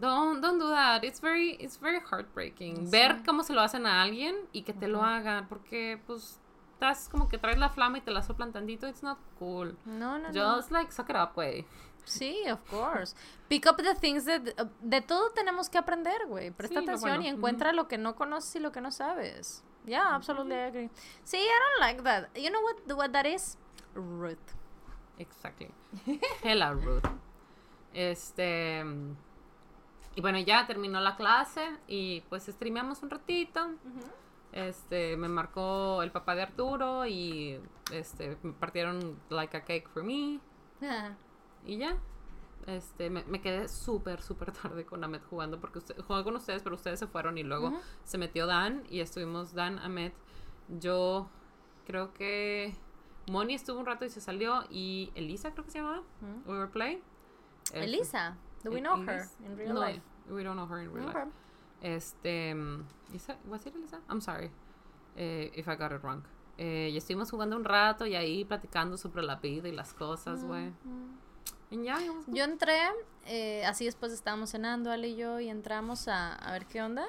don't, 0.00 0.40
don't 0.40 0.58
do 0.58 0.70
that, 0.70 1.04
it's 1.04 1.20
very, 1.20 1.56
it's 1.60 1.78
very 1.78 2.00
heartbreaking. 2.00 2.90
Ver 2.90 3.22
cómo 3.24 3.42
se 3.42 3.52
lo 3.52 3.60
hacen 3.60 3.86
a 3.86 4.02
alguien 4.02 4.34
y 4.52 4.62
que 4.62 4.72
te 4.72 4.88
lo 4.88 5.02
hagan, 5.02 5.46
porque 5.48 6.00
pues 6.06 6.38
estás 6.74 7.08
como 7.08 7.28
que 7.28 7.38
traes 7.38 7.58
la 7.58 7.68
flama 7.68 7.98
y 7.98 8.00
te 8.00 8.10
la 8.10 8.22
soplan 8.22 8.52
tantito, 8.52 8.88
it's 8.88 9.02
not 9.02 9.18
cool. 9.38 9.76
No, 9.84 10.18
no, 10.18 10.30
no. 10.32 10.56
Just 10.56 10.70
like 10.70 10.90
suck 10.92 11.10
it 11.10 11.16
up, 11.16 11.34
güey. 11.34 11.64
Sí, 12.04 12.48
of 12.50 12.60
course. 12.70 13.14
Pick 13.48 13.66
up 13.66 13.76
the 13.76 13.94
things 13.94 14.24
that... 14.24 14.40
De 14.80 15.00
todo 15.02 15.30
tenemos 15.30 15.68
que 15.68 15.78
aprender, 15.78 16.26
güey. 16.26 16.50
Presta 16.50 16.80
Sí, 16.80 16.84
atención 16.86 17.18
bueno. 17.18 17.24
y 17.24 17.28
encuentra 17.28 17.72
lo 17.72 17.86
que 17.88 17.98
no 17.98 18.16
conoces 18.16 18.56
y 18.56 18.58
lo 18.58 18.72
que 18.72 18.80
no 18.80 18.90
sabes. 18.90 19.62
Yeah, 19.84 20.14
absolutely 20.14 20.54
I 20.54 20.64
agree. 20.68 20.90
Sí, 21.24 21.36
I 21.36 21.46
don't 21.46 21.80
like 21.80 22.02
that. 22.02 22.34
You 22.34 22.50
know 22.50 22.62
what, 22.62 22.96
what 22.96 23.12
that 23.12 23.26
is? 23.26 23.58
Ruth. 23.94 24.38
Exactly. 25.18 25.70
Hella 26.42 26.72
rude. 26.72 27.08
Este. 27.92 28.82
Y 30.16 30.20
bueno, 30.20 30.38
ya 30.40 30.66
terminó 30.66 31.00
la 31.00 31.16
clase 31.16 31.64
y 31.86 32.22
pues 32.22 32.44
streameamos 32.46 33.02
un 33.02 33.10
ratito. 33.10 33.70
Este, 34.52 35.16
me 35.16 35.28
marcó 35.28 36.02
el 36.02 36.10
papá 36.10 36.34
de 36.34 36.42
Arturo 36.42 37.06
y 37.06 37.60
este, 37.92 38.36
me 38.42 38.52
partieron 38.52 39.18
like 39.28 39.56
a 39.56 39.64
cake 39.64 39.88
for 39.88 40.02
me 40.02 40.40
y 41.66 41.76
ya. 41.78 41.96
Este, 42.66 43.08
me, 43.08 43.24
me 43.24 43.40
quedé 43.40 43.68
súper, 43.68 44.20
súper 44.20 44.52
tarde 44.52 44.84
con 44.84 45.02
Ahmed 45.02 45.22
jugando 45.30 45.60
porque 45.60 45.78
usted, 45.78 45.98
jugué 46.02 46.22
con 46.24 46.36
ustedes, 46.36 46.62
pero 46.62 46.74
ustedes 46.74 46.98
se 46.98 47.06
fueron 47.06 47.38
y 47.38 47.42
luego 47.42 47.68
Ujú. 47.68 47.80
se 48.04 48.18
metió 48.18 48.46
Dan 48.46 48.84
y 48.90 49.00
estuvimos 49.00 49.54
Dan, 49.54 49.78
Ahmed, 49.78 50.12
yo 50.68 51.28
creo 51.86 52.12
que 52.12 52.74
Moni 53.30 53.54
estuvo 53.54 53.78
un 53.80 53.86
rato 53.86 54.04
y 54.04 54.10
se 54.10 54.20
salió 54.20 54.64
y 54.68 55.10
Elisa 55.14 55.52
creo 55.52 55.64
que 55.64 55.70
se 55.70 55.78
llamaba, 55.78 56.00
Ujú. 56.00 56.50
we 56.52 56.58
were 56.58 56.70
playing. 56.70 57.00
Este, 57.64 57.84
Elisa, 57.84 58.36
do 58.62 58.70
we 58.70 58.80
know 58.80 58.96
her 58.96 59.20
Elis- 59.20 59.36
in 59.44 59.56
real 59.56 59.74
no, 59.74 59.80
life? 59.80 60.02
We 60.28 60.42
don't 60.42 60.56
know 60.56 60.66
her 60.66 60.80
in 60.80 60.92
real 60.92 61.06
life. 61.06 61.16
Okay. 61.16 61.30
Este, 61.82 62.54
mm, 62.54 62.84
Lisa, 63.12 63.36
was 63.48 63.64
it 63.66 63.74
Elisa? 63.74 64.00
I'm 64.08 64.20
sorry 64.20 64.50
eh, 65.16 65.50
if 65.54 65.66
I 65.68 65.76
got 65.76 65.92
it 65.92 66.02
wrong. 66.02 66.22
Eh, 66.58 66.90
y 66.92 66.96
estuvimos 66.96 67.30
jugando 67.30 67.56
un 67.56 67.64
rato 67.64 68.06
y 68.06 68.14
ahí 68.14 68.44
platicando 68.44 68.98
sobre 68.98 69.22
la 69.22 69.36
vida 69.36 69.68
y 69.68 69.72
las 69.72 69.94
cosas, 69.94 70.44
güey. 70.44 70.68
Ujú. 70.68 71.08
Y 71.70 71.84
ya, 71.84 72.02
it 72.02 72.10
was 72.10 72.26
good. 72.26 72.34
Yo 72.34 72.44
entré, 72.44 72.78
eh, 73.26 73.64
así 73.64 73.84
después 73.86 74.12
estábamos 74.12 74.50
cenando, 74.50 74.90
Ale 74.90 75.08
y 75.08 75.16
yo, 75.16 75.40
y 75.40 75.48
entramos 75.48 76.08
a, 76.08 76.34
a 76.34 76.52
ver 76.52 76.66
qué 76.66 76.82
onda, 76.82 77.06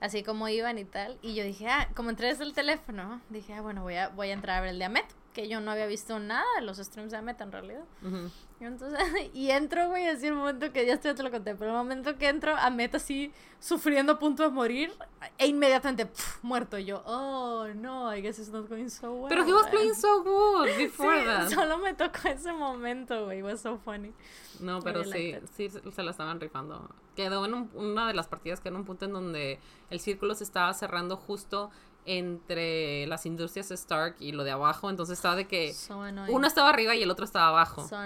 así 0.00 0.22
como 0.22 0.48
iban 0.48 0.78
y 0.78 0.84
tal, 0.84 1.18
y 1.22 1.34
yo 1.34 1.44
dije, 1.44 1.68
ah, 1.68 1.88
como 1.94 2.10
entré 2.10 2.28
desde 2.28 2.44
el 2.44 2.52
teléfono, 2.52 3.22
dije, 3.30 3.54
ah, 3.54 3.62
bueno, 3.62 3.82
voy 3.82 3.94
a, 3.94 4.08
voy 4.08 4.28
a 4.30 4.32
entrar 4.34 4.58
a 4.58 4.60
ver 4.60 4.70
el 4.70 4.78
de 4.78 4.84
Amet, 4.86 5.06
que 5.32 5.48
yo 5.48 5.60
no 5.60 5.70
había 5.70 5.86
visto 5.86 6.18
nada 6.18 6.44
de 6.58 6.62
los 6.62 6.78
streams 6.78 7.12
de 7.12 7.18
Amet 7.18 7.40
en 7.40 7.52
realidad. 7.52 7.84
Y 8.02 8.45
entonces, 8.64 8.98
y 9.34 9.50
entro, 9.50 9.88
güey, 9.88 10.06
así 10.08 10.26
el 10.28 10.34
momento 10.34 10.72
que, 10.72 10.86
ya 10.86 10.94
esto 10.94 11.08
ya 11.08 11.14
te 11.14 11.22
lo 11.22 11.30
conté, 11.30 11.54
pero 11.54 11.70
el 11.72 11.76
momento 11.76 12.16
que 12.16 12.28
entro, 12.28 12.56
Amet 12.56 12.94
así, 12.94 13.32
sufriendo 13.60 14.12
a 14.12 14.18
punto 14.18 14.42
de 14.42 14.48
morir, 14.50 14.92
e 15.36 15.46
inmediatamente, 15.46 16.08
muerto, 16.42 16.78
yo, 16.78 17.02
oh, 17.06 17.66
no, 17.74 18.14
I 18.14 18.22
guess 18.22 18.38
it's 18.38 18.48
not 18.50 18.68
going 18.68 18.88
so 18.88 19.12
well. 19.12 19.28
Pero 19.28 19.44
he 19.44 19.52
was 19.52 19.64
man". 19.64 19.70
playing 19.72 19.94
so 19.94 20.22
good 20.22 20.68
before 20.78 21.18
Sí, 21.20 21.24
that. 21.26 21.50
solo 21.50 21.78
me 21.78 21.92
tocó 21.94 22.28
ese 22.28 22.52
momento, 22.52 23.26
güey, 23.26 23.42
was 23.42 23.60
so 23.60 23.78
funny. 23.78 24.12
No, 24.60 24.80
pero 24.80 25.04
sí, 25.04 25.34
sí 25.54 25.68
se 25.68 26.02
la 26.02 26.10
estaban 26.10 26.40
rifando. 26.40 26.88
Quedó 27.14 27.44
en 27.46 27.54
un- 27.54 27.70
una 27.74 28.06
de 28.08 28.14
las 28.14 28.26
partidas 28.28 28.60
que 28.60 28.68
en 28.68 28.76
un 28.76 28.84
punto 28.84 29.04
en 29.06 29.12
donde 29.12 29.58
el 29.90 30.00
círculo 30.00 30.34
se 30.34 30.44
estaba 30.44 30.72
cerrando 30.74 31.16
justo 31.16 31.70
entre 32.06 33.06
las 33.06 33.26
industrias 33.26 33.70
Stark 33.70 34.16
y 34.20 34.32
lo 34.32 34.44
de 34.44 34.52
abajo, 34.52 34.88
entonces 34.88 35.18
estaba 35.18 35.36
de 35.36 35.46
que 35.46 35.74
So 35.74 35.98
uno 35.98 36.46
estaba 36.46 36.70
arriba 36.70 36.94
y 36.94 37.02
el 37.02 37.10
otro 37.10 37.24
estaba 37.24 37.48
abajo. 37.48 37.86
So. 37.86 37.96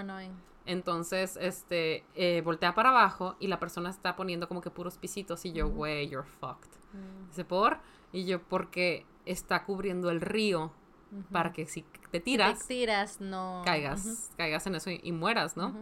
Entonces, 0.65 1.37
este, 1.41 2.03
eh, 2.15 2.41
voltea 2.43 2.75
para 2.75 2.89
abajo 2.89 3.35
y 3.39 3.47
la 3.47 3.59
persona 3.59 3.89
está 3.89 4.15
poniendo 4.15 4.47
como 4.47 4.61
que 4.61 4.69
puros 4.69 4.97
pisitos 4.97 5.45
y 5.45 5.53
yo, 5.53 5.69
güey, 5.69 6.07
you're 6.09 6.27
fucked. 6.27 6.69
Mm. 6.93 7.29
Dice, 7.29 7.45
¿por? 7.45 7.79
Y 8.11 8.25
yo, 8.25 8.41
porque 8.41 9.05
está 9.25 9.63
cubriendo 9.63 10.09
el 10.09 10.21
río 10.21 10.71
para 11.31 11.51
que 11.51 11.65
si 11.65 11.83
te 12.11 12.19
tiras, 12.19 12.59
Te 12.59 12.75
tiras, 12.75 13.19
no. 13.19 13.61
caigas, 13.65 14.31
caigas 14.37 14.65
en 14.67 14.75
eso 14.75 14.89
y, 14.91 14.99
y 15.03 15.11
mueras, 15.11 15.57
¿no? 15.57 15.75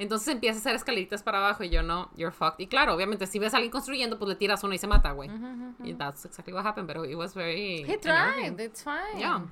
Entonces 0.00 0.28
empieza 0.28 0.56
a 0.56 0.60
hacer 0.60 0.74
escaleritas 0.74 1.22
para 1.22 1.38
abajo 1.38 1.62
y 1.62 1.68
yo, 1.68 1.82
no, 1.82 2.10
you're 2.16 2.34
fucked. 2.34 2.58
Y 2.58 2.68
claro, 2.68 2.94
obviamente, 2.94 3.26
si 3.26 3.38
ves 3.38 3.52
a 3.52 3.58
alguien 3.58 3.70
construyendo, 3.70 4.18
pues 4.18 4.30
le 4.30 4.34
tiras 4.34 4.64
uno 4.64 4.72
y 4.72 4.78
se 4.78 4.86
mata, 4.86 5.12
güey. 5.12 5.30
Y 5.84 5.92
that's 5.92 6.24
exactly 6.24 6.54
what 6.54 6.66
happened, 6.66 6.86
pero 6.86 7.04
it 7.04 7.16
was 7.16 7.34
very 7.34 7.84
He 7.86 7.98
tried, 7.98 8.58
it's 8.58 8.82
fine. 8.82 9.18
Yeah. 9.18 9.42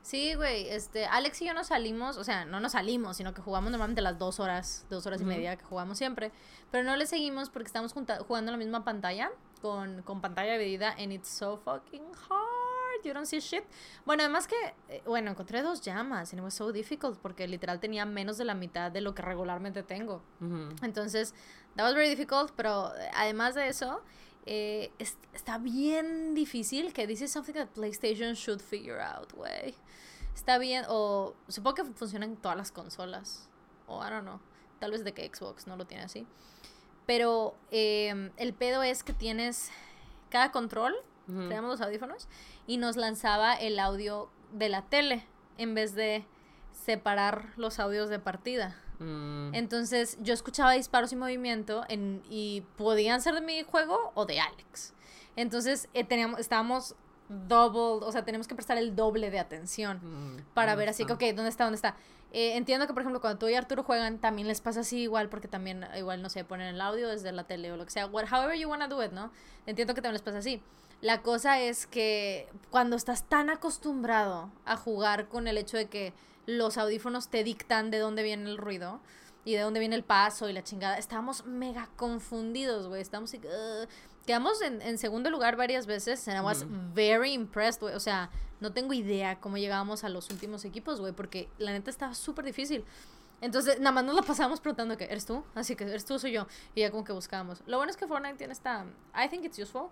Sí, 0.00 0.34
güey, 0.34 0.68
este, 0.70 1.04
Alex 1.04 1.42
y 1.42 1.46
yo 1.46 1.54
nos 1.54 1.68
salimos, 1.68 2.16
o 2.16 2.24
sea, 2.24 2.44
no 2.46 2.58
nos 2.58 2.72
salimos, 2.72 3.18
sino 3.18 3.34
que 3.34 3.42
jugamos 3.42 3.70
normalmente 3.70 4.00
las 4.00 4.18
dos 4.18 4.40
horas, 4.40 4.84
dos 4.90 5.06
horas 5.06 5.20
y 5.20 5.24
media 5.24 5.56
que 5.56 5.64
jugamos 5.64 5.96
siempre, 5.96 6.32
pero 6.72 6.82
no 6.82 6.96
le 6.96 7.06
seguimos 7.06 7.50
porque 7.50 7.66
estamos 7.66 7.92
jugando 7.92 8.50
en 8.50 8.52
la 8.52 8.56
misma 8.56 8.82
pantalla, 8.82 9.30
con, 9.60 10.02
con 10.02 10.20
pantalla 10.20 10.58
dividida, 10.58 10.96
and 10.98 11.12
it's 11.12 11.28
so 11.28 11.56
fucking 11.56 12.02
hard, 12.28 12.51
you 13.04 13.12
don't 13.12 13.26
see 13.26 13.40
shit. 13.40 13.64
Bueno, 14.04 14.22
además 14.22 14.46
que, 14.46 14.56
eh, 14.88 15.02
bueno, 15.06 15.30
encontré 15.30 15.62
dos 15.62 15.80
llamas, 15.82 16.32
and 16.32 16.40
it 16.40 16.44
was 16.44 16.54
so 16.54 16.72
difficult, 16.72 17.18
porque 17.20 17.46
literal 17.48 17.80
tenía 17.80 18.04
menos 18.06 18.36
de 18.38 18.44
la 18.44 18.54
mitad 18.54 18.90
de 18.90 19.00
lo 19.00 19.14
que 19.14 19.22
regularmente 19.22 19.82
tengo. 19.82 20.22
Ujú. 20.40 20.68
Entonces, 20.82 21.34
that 21.76 21.84
was 21.84 21.94
very 21.94 22.08
difficult, 22.08 22.52
pero 22.56 22.94
eh, 22.96 23.10
además 23.14 23.54
de 23.54 23.68
eso, 23.68 24.02
eh, 24.46 24.90
es- 24.98 25.18
está 25.32 25.58
bien 25.58 26.34
difícil 26.34 26.92
que 26.92 27.06
this 27.06 27.20
is 27.22 27.30
something 27.32 27.52
that 27.54 27.68
PlayStation 27.68 28.34
should 28.34 28.60
figure 28.60 29.00
out, 29.00 29.32
güey. 29.32 29.74
Está 30.34 30.58
bien, 30.58 30.84
o 30.88 31.34
supongo 31.48 31.74
que 31.76 31.84
funciona 31.84 32.24
en 32.24 32.36
todas 32.36 32.56
las 32.56 32.72
consolas, 32.72 33.48
o 33.86 34.04
I 34.04 34.10
don't 34.10 34.22
know, 34.22 34.40
tal 34.80 34.90
vez 34.90 35.04
de 35.04 35.12
que 35.12 35.30
Xbox 35.32 35.66
no 35.66 35.76
lo 35.76 35.86
tiene 35.86 36.04
así. 36.04 36.26
Pero 37.06 37.54
eh, 37.70 38.30
el 38.36 38.54
pedo 38.54 38.82
es 38.82 39.02
que 39.04 39.12
tienes 39.12 39.70
cada 40.30 40.50
control, 40.52 40.94
Ujú. 41.28 41.46
traíamos 41.46 41.70
los 41.70 41.80
audífonos, 41.80 42.28
y 42.66 42.76
nos 42.76 42.96
lanzaba 42.96 43.54
el 43.54 43.78
audio 43.78 44.30
de 44.52 44.68
la 44.68 44.82
tele 44.82 45.24
en 45.58 45.74
vez 45.74 45.94
de 45.94 46.24
separar 46.72 47.52
los 47.56 47.78
audios 47.78 48.08
de 48.08 48.18
partida. 48.18 48.76
Mm. 48.98 49.54
Entonces 49.54 50.18
yo 50.20 50.34
escuchaba 50.34 50.72
disparos 50.72 51.12
y 51.12 51.16
movimiento 51.16 51.84
en, 51.88 52.22
y 52.28 52.62
podían 52.76 53.20
ser 53.20 53.34
de 53.34 53.40
mi 53.40 53.62
juego 53.62 54.12
o 54.14 54.26
de 54.26 54.40
Alex. 54.40 54.94
Entonces 55.36 55.88
eh, 55.94 56.04
teníamos, 56.04 56.40
estábamos 56.40 56.94
double, 57.28 58.06
o 58.06 58.12
sea, 58.12 58.24
tenemos 58.24 58.46
que 58.46 58.54
prestar 58.54 58.78
el 58.78 58.94
doble 58.94 59.30
de 59.30 59.38
atención 59.38 60.00
Mm, 60.02 60.42
para 60.54 60.72
¿dónde 60.72 60.82
ver 60.82 60.88
así 60.90 61.04
que, 61.06 61.12
ok, 61.12 61.22
¿dónde 61.34 61.48
está? 61.48 61.64
¿Dónde 61.64 61.76
está? 61.76 61.96
Eh, 62.34 62.56
entiendo 62.56 62.86
que, 62.86 62.94
por 62.94 63.02
ejemplo, 63.02 63.20
cuando 63.20 63.38
tú 63.38 63.48
y 63.48 63.54
Arturo 63.54 63.82
juegan, 63.82 64.18
también 64.18 64.48
les 64.48 64.60
pasa 64.62 64.80
así 64.80 65.00
igual, 65.00 65.28
porque 65.28 65.48
también, 65.48 65.86
igual, 65.96 66.22
no 66.22 66.30
sé, 66.30 66.44
ponen 66.44 66.68
el 66.74 66.80
audio 66.80 67.08
desde 67.08 67.30
la 67.30 67.44
tele 67.44 67.70
o 67.72 67.76
lo 67.76 67.84
que 67.84 67.90
sea, 67.90 68.06
what, 68.06 68.24
however 68.32 68.56
you 68.56 68.68
wanna 68.68 68.88
do 68.88 69.02
it, 69.04 69.12
¿no? 69.12 69.30
Entiendo 69.66 69.94
que 69.94 70.00
también 70.00 70.14
les 70.14 70.22
pasa 70.22 70.38
así. 70.38 70.62
La 71.02 71.20
cosa 71.20 71.60
es 71.60 71.86
que 71.88 72.48
cuando 72.70 72.94
estás 72.94 73.28
tan 73.28 73.50
acostumbrado 73.50 74.50
a 74.64 74.76
jugar 74.76 75.28
con 75.28 75.48
el 75.48 75.58
hecho 75.58 75.76
de 75.76 75.86
que 75.86 76.14
los 76.46 76.78
audífonos 76.78 77.28
te 77.28 77.42
dictan 77.42 77.90
de 77.90 77.98
dónde 77.98 78.22
viene 78.22 78.48
el 78.48 78.56
ruido 78.56 79.00
y 79.44 79.54
de 79.54 79.60
dónde 79.62 79.80
viene 79.80 79.96
el 79.96 80.04
paso 80.04 80.48
y 80.48 80.52
la 80.52 80.62
chingada, 80.62 80.96
estábamos 80.98 81.44
mega 81.44 81.88
confundidos, 81.96 82.86
güey. 82.86 83.02
Estábamos 83.02 83.30
así, 83.30 83.40
"Ugh". 83.44 83.88
Quedamos 84.26 84.62
en, 84.62 84.80
en 84.80 84.96
segundo 84.96 85.28
lugar 85.28 85.56
varias 85.56 85.86
veces 85.86 86.28
and 86.28 86.38
I 86.38 86.40
was 86.40 86.64
very 86.94 87.32
impressed, 87.32 87.80
güey. 87.80 87.96
O 87.96 88.00
sea, 88.00 88.30
no 88.60 88.72
tengo 88.72 88.92
idea 88.92 89.40
cómo 89.40 89.58
llegábamos 89.58 90.04
a 90.04 90.08
los 90.08 90.30
últimos 90.30 90.64
equipos, 90.64 91.00
güey, 91.00 91.12
porque 91.12 91.48
la 91.58 91.72
neta 91.72 91.90
estaba 91.90 92.14
súper 92.14 92.44
difícil. 92.44 92.84
Entonces, 93.40 93.80
nada 93.80 93.90
más 93.90 94.04
nos 94.04 94.14
la 94.14 94.22
pasábamos 94.22 94.60
preguntando 94.60 94.96
que, 94.96 95.06
¿eres 95.06 95.26
tú? 95.26 95.42
Así 95.56 95.74
que, 95.74 95.82
¿eres 95.82 96.04
tú 96.04 96.14
o 96.14 96.18
soy 96.20 96.30
yo? 96.30 96.46
Y 96.76 96.82
ya 96.82 96.92
como 96.92 97.02
que 97.02 97.12
buscábamos. 97.12 97.60
Lo 97.66 97.78
bueno 97.78 97.90
es 97.90 97.96
que 97.96 98.06
Fortnite 98.06 98.36
tiene 98.36 98.52
esta... 98.52 98.86
I 99.16 99.28
think 99.28 99.44
it's 99.44 99.58
useful. 99.58 99.88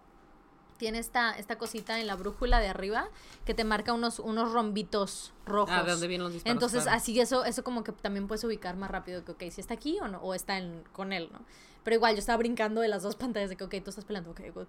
Tiene 0.81 0.99
esta, 0.99 1.33
esta 1.33 1.59
cosita 1.59 2.01
en 2.01 2.07
la 2.07 2.17
brújula 2.17 2.59
de 2.59 2.69
arriba 2.69 3.07
que 3.45 3.53
te 3.53 3.65
marca 3.65 3.93
unos, 3.93 4.19
unos 4.19 4.51
rombitos 4.51 5.35
rojos. 5.45 5.75
Ah, 5.77 5.83
de 5.83 5.91
dónde 5.93 6.09
vienen 6.09 6.25
los 6.25 6.33
disparos. 6.33 6.55
Entonces, 6.55 6.85
claro. 6.85 6.97
así 6.97 7.21
eso, 7.21 7.45
eso 7.45 7.63
como 7.63 7.85
que 7.85 7.93
también 7.93 8.27
puedes 8.27 8.43
ubicar 8.45 8.77
más 8.77 8.91
rápido 8.91 9.23
que, 9.23 9.33
ok, 9.33 9.43
si 9.51 9.61
está 9.61 9.75
aquí 9.75 9.99
o 10.01 10.09
no, 10.09 10.19
o 10.23 10.33
está 10.33 10.57
en- 10.57 10.83
con 10.95 11.13
él, 11.13 11.29
¿no? 11.33 11.41
Pero 11.85 11.97
igual, 11.97 12.15
yo 12.15 12.19
estaba 12.21 12.39
brincando 12.39 12.81
de 12.81 12.89
las 12.89 13.03
dos 13.03 13.15
pantallas 13.23 13.51
de 13.51 13.57
que, 13.57 13.65
ok, 13.65 13.75
tú 13.85 13.91
estás 13.91 14.07
peleando, 14.07 14.31
ok, 14.31 14.41
good. 14.55 14.67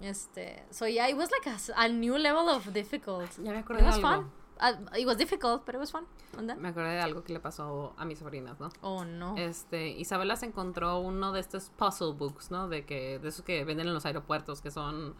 Este, 0.00 0.64
so 0.70 0.86
yeah, 0.86 1.10
it 1.10 1.16
was 1.16 1.28
like 1.32 1.50
a, 1.74 1.88
new 1.88 2.16
level 2.16 2.48
of 2.48 2.68
difficult. 2.72 3.28
Ya 3.38 3.50
me 3.50 3.58
It 3.58 3.64
acordé 3.64 3.80
de 3.82 3.86
was 3.88 3.96
algo. 3.96 4.08
fun. 4.08 4.30
Uh, 4.60 4.96
it 4.96 5.06
was 5.06 5.16
difficult, 5.16 5.64
but 5.66 5.74
it 5.74 5.80
was 5.80 5.90
fun. 5.90 6.04
Me 6.58 6.68
acordé 6.68 6.90
de 6.94 7.00
algo 7.00 7.22
que 7.24 7.32
le 7.32 7.40
pasó 7.40 7.94
a 7.96 8.04
mis 8.04 8.18
sobrinas, 8.20 8.58
¿no? 8.60 8.70
Oh, 8.80 9.04
no. 9.04 9.36
Este, 9.36 9.88
Isabela 9.88 10.36
se 10.36 10.46
encontró 10.46 10.98
uno 10.98 11.32
de 11.32 11.40
estos 11.40 11.70
puzzle 11.76 12.12
books, 12.12 12.50
¿no? 12.50 12.68
De 12.68 12.84
que, 12.84 13.18
de 13.18 13.28
esos 13.28 13.44
que 13.44 13.64
venden 13.64 13.88
en 13.88 13.94
los 13.94 14.06
aeropuertos, 14.06 14.60
que 14.60 14.70
son 14.70 15.14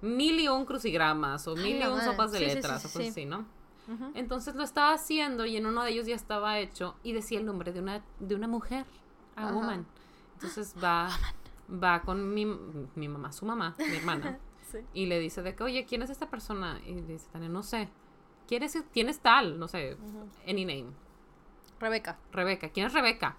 mil 0.00 0.38
y 0.40 0.48
un 0.48 0.64
crucigramas 0.64 1.46
o 1.48 1.56
mil 1.56 1.80
y 1.80 1.84
un 1.84 2.00
sopas 2.00 2.32
de 2.32 2.38
Sí, 2.38 2.44
sí, 2.44 2.50
sí, 2.50 2.56
letras 2.56 2.82
sí, 2.82 2.88
o 2.88 2.90
cosas 2.90 3.02
sí. 3.02 3.08
así, 3.10 3.24
¿no? 3.26 3.46
Entonces 4.14 4.54
lo 4.54 4.64
estaba 4.64 4.92
haciendo 4.92 5.46
y 5.46 5.56
en 5.56 5.64
uno 5.64 5.82
de 5.82 5.90
ellos 5.90 6.06
ya 6.06 6.14
estaba 6.14 6.58
hecho 6.58 6.94
y 7.02 7.12
decía 7.12 7.38
el 7.38 7.46
nombre 7.46 7.72
de 7.72 7.80
una, 7.80 8.04
de 8.18 8.34
una 8.34 8.46
mujer, 8.46 8.84
a 9.34 9.50
woman. 9.50 9.86
Entonces 10.34 10.74
va, 10.82 11.08
va 11.82 12.02
con 12.02 12.34
mi, 12.34 12.44
mi 12.44 13.08
mamá, 13.08 13.32
su 13.32 13.46
mamá, 13.46 13.74
mi 13.78 13.96
hermana, 13.96 14.38
y 14.92 15.06
le 15.06 15.18
dice 15.18 15.42
de 15.42 15.54
que, 15.54 15.64
oye, 15.64 15.86
¿quién 15.86 16.02
es 16.02 16.10
esta 16.10 16.28
persona? 16.28 16.80
Y 16.86 16.94
le 16.94 17.02
dice, 17.02 17.28
Tania, 17.32 17.48
no 17.48 17.62
sé. 17.62 17.88
¿Quién 18.46 18.62
es, 18.62 18.82
quién 18.92 19.08
es 19.08 19.20
tal? 19.20 19.58
No 19.58 19.68
sé, 19.68 19.96
any 20.46 20.64
name. 20.64 20.92
Rebeca. 21.80 22.18
Rebeca, 22.32 22.68
¿quién 22.70 22.86
es 22.86 22.92
Rebeca? 22.92 23.36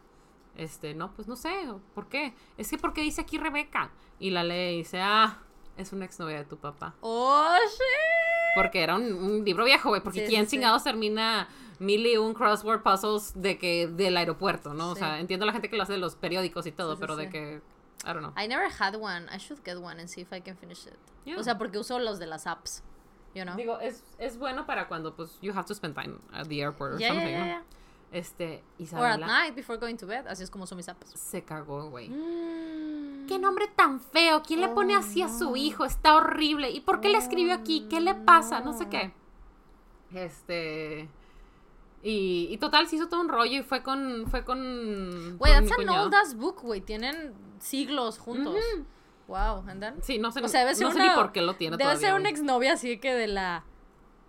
Este, 0.56 0.94
no, 0.94 1.14
pues 1.14 1.28
no 1.28 1.36
sé, 1.36 1.52
¿por 1.94 2.08
qué? 2.08 2.34
Es 2.58 2.70
que 2.70 2.78
porque 2.78 3.02
dice 3.02 3.22
aquí 3.22 3.38
Rebeca. 3.38 3.92
Y 4.20 4.32
la 4.32 4.44
lee 4.44 4.74
y 4.74 4.78
dice, 4.80 5.00
ah, 5.02 5.40
es 5.80 5.94
una 5.94 6.06
exnovia 6.06 6.38
de 6.38 6.46
tu 6.46 6.58
papá. 6.58 6.94
Oh, 7.02 7.56
shit. 7.66 8.56
Porque 8.56 8.82
era 8.84 8.96
un, 8.96 9.14
un 9.14 9.46
libro 9.46 9.64
viejo, 9.66 9.90
güey. 9.90 10.02
Porque 10.02 10.22
Sí, 10.22 10.28
quién 10.28 10.46
sí, 10.46 10.52
sí. 10.52 10.56
chingados 10.58 10.84
termina 10.84 11.48
mil 11.80 12.06
y 12.06 12.18
un 12.18 12.34
crossword 12.34 12.82
puzzles 12.84 13.34
de 13.36 13.58
que 13.58 13.88
del 13.88 14.18
aeropuerto, 14.18 14.74
¿no? 14.74 14.92
O 14.92 14.96
sea, 14.96 15.20
entiendo 15.20 15.46
la 15.46 15.54
gente 15.54 15.70
que 15.70 15.78
lo 15.78 15.84
hace 15.84 15.94
de 15.94 16.00
los 16.00 16.16
periódicos 16.16 16.66
y 16.68 16.72
todo, 16.72 17.00
pero 17.00 17.16
de 17.16 17.30
que, 17.30 17.62
I 18.04 18.08
don't 18.08 18.20
know. 18.20 18.34
I 18.38 18.48
never 18.48 18.68
had 18.70 18.96
one. 18.96 19.28
I 19.34 19.38
should 19.38 19.62
get 19.64 19.78
one 19.78 20.00
and 20.00 20.08
see 20.10 20.22
if 20.22 20.34
I 20.34 20.42
can 20.42 20.58
finish 20.58 20.86
it. 20.88 20.98
Yeah. 21.26 21.38
O 21.38 21.44
sea, 21.44 21.58
porque 21.58 21.78
uso 21.78 22.00
los 22.00 22.20
de 22.20 22.26
las 22.28 22.48
apps. 22.48 22.84
You 23.36 23.44
know? 23.44 23.56
Digo, 23.56 23.80
es, 23.80 24.04
es 24.18 24.38
bueno 24.38 24.66
para 24.66 24.88
cuando, 24.88 25.16
pues, 25.16 25.38
you 25.42 25.54
have 25.54 25.66
to 25.68 25.76
spend 25.76 25.94
time 25.96 26.18
at 26.34 26.48
the 26.48 26.60
airport 26.62 26.94
or 26.94 27.00
Yeah, 27.00 27.14
yeah, 27.14 27.20
something, 27.20 27.30
yeah, 27.32 27.58
¿no? 27.60 27.64
Este, 28.12 28.56
Or 28.56 29.06
at 29.06 29.20
Isabela 29.20 29.28
night 29.28 29.56
before 29.56 29.78
going 29.80 29.96
to 29.98 30.08
bed. 30.08 30.26
Así 30.28 30.44
es 30.44 30.50
como 30.50 30.66
son 30.66 30.78
mis 30.78 30.90
apps. 30.90 31.12
se 31.12 31.44
cagó, 31.44 31.90
güey. 31.90 32.10
Mm. 32.10 33.28
¿Qué 33.28 33.38
nombre 33.38 33.68
tan 33.68 34.00
feo? 34.00 34.42
¿Quién 34.42 34.62
le 34.62 34.70
pone 34.70 34.96
Oh, 34.96 35.00
así 35.00 35.22
a 35.22 35.30
su 35.30 35.56
hijo? 35.56 35.86
Está 35.86 36.16
horrible. 36.16 36.72
¿Y 36.72 36.82
por 36.82 37.00
qué 37.02 37.10
le 37.10 37.20
escribió 37.20 37.54
aquí? 37.54 37.86
¿Qué 37.90 38.00
le 38.02 38.16
pasa? 38.16 38.62
No 38.62 38.74
sé 38.74 38.90
qué. 38.90 39.14
Este. 40.14 41.08
Y, 42.02 42.48
y 42.50 42.58
total, 42.58 42.88
se 42.88 42.96
hizo 42.96 43.08
todo 43.10 43.22
un 43.22 43.30
rollo 43.30 43.60
y 43.60 43.64
fue 43.64 43.84
con. 43.84 44.26
Fue 44.30 44.44
con. 44.44 45.38
Güey, 45.38 45.54
that's 45.54 45.72
an 45.72 45.90
old 45.90 46.14
ass 46.16 46.34
book, 46.36 46.62
güey. 46.62 46.82
Tienen 46.82 47.34
siglos 47.60 48.18
juntos. 48.18 48.56
Wow, 49.28 49.64
and 49.70 49.80
then? 49.82 50.02
Sí, 50.02 50.18
no 50.18 50.32
sé, 50.32 50.42
O 50.44 50.48
sea, 50.48 50.62
debe 50.62 50.74
ser 50.74 50.88
no 50.88 50.94
sé 50.94 51.00
ni 51.04 51.10
por 51.14 51.32
qué 51.32 51.44
lo 51.44 51.54
tiene 51.54 51.78
Debe 51.78 51.84
todavía. 51.92 52.08
ser 52.10 52.20
una 52.20 52.30
exnovia 52.30 52.74
así 52.74 52.98
que 52.98 53.14
de 53.14 53.28
la 53.28 53.64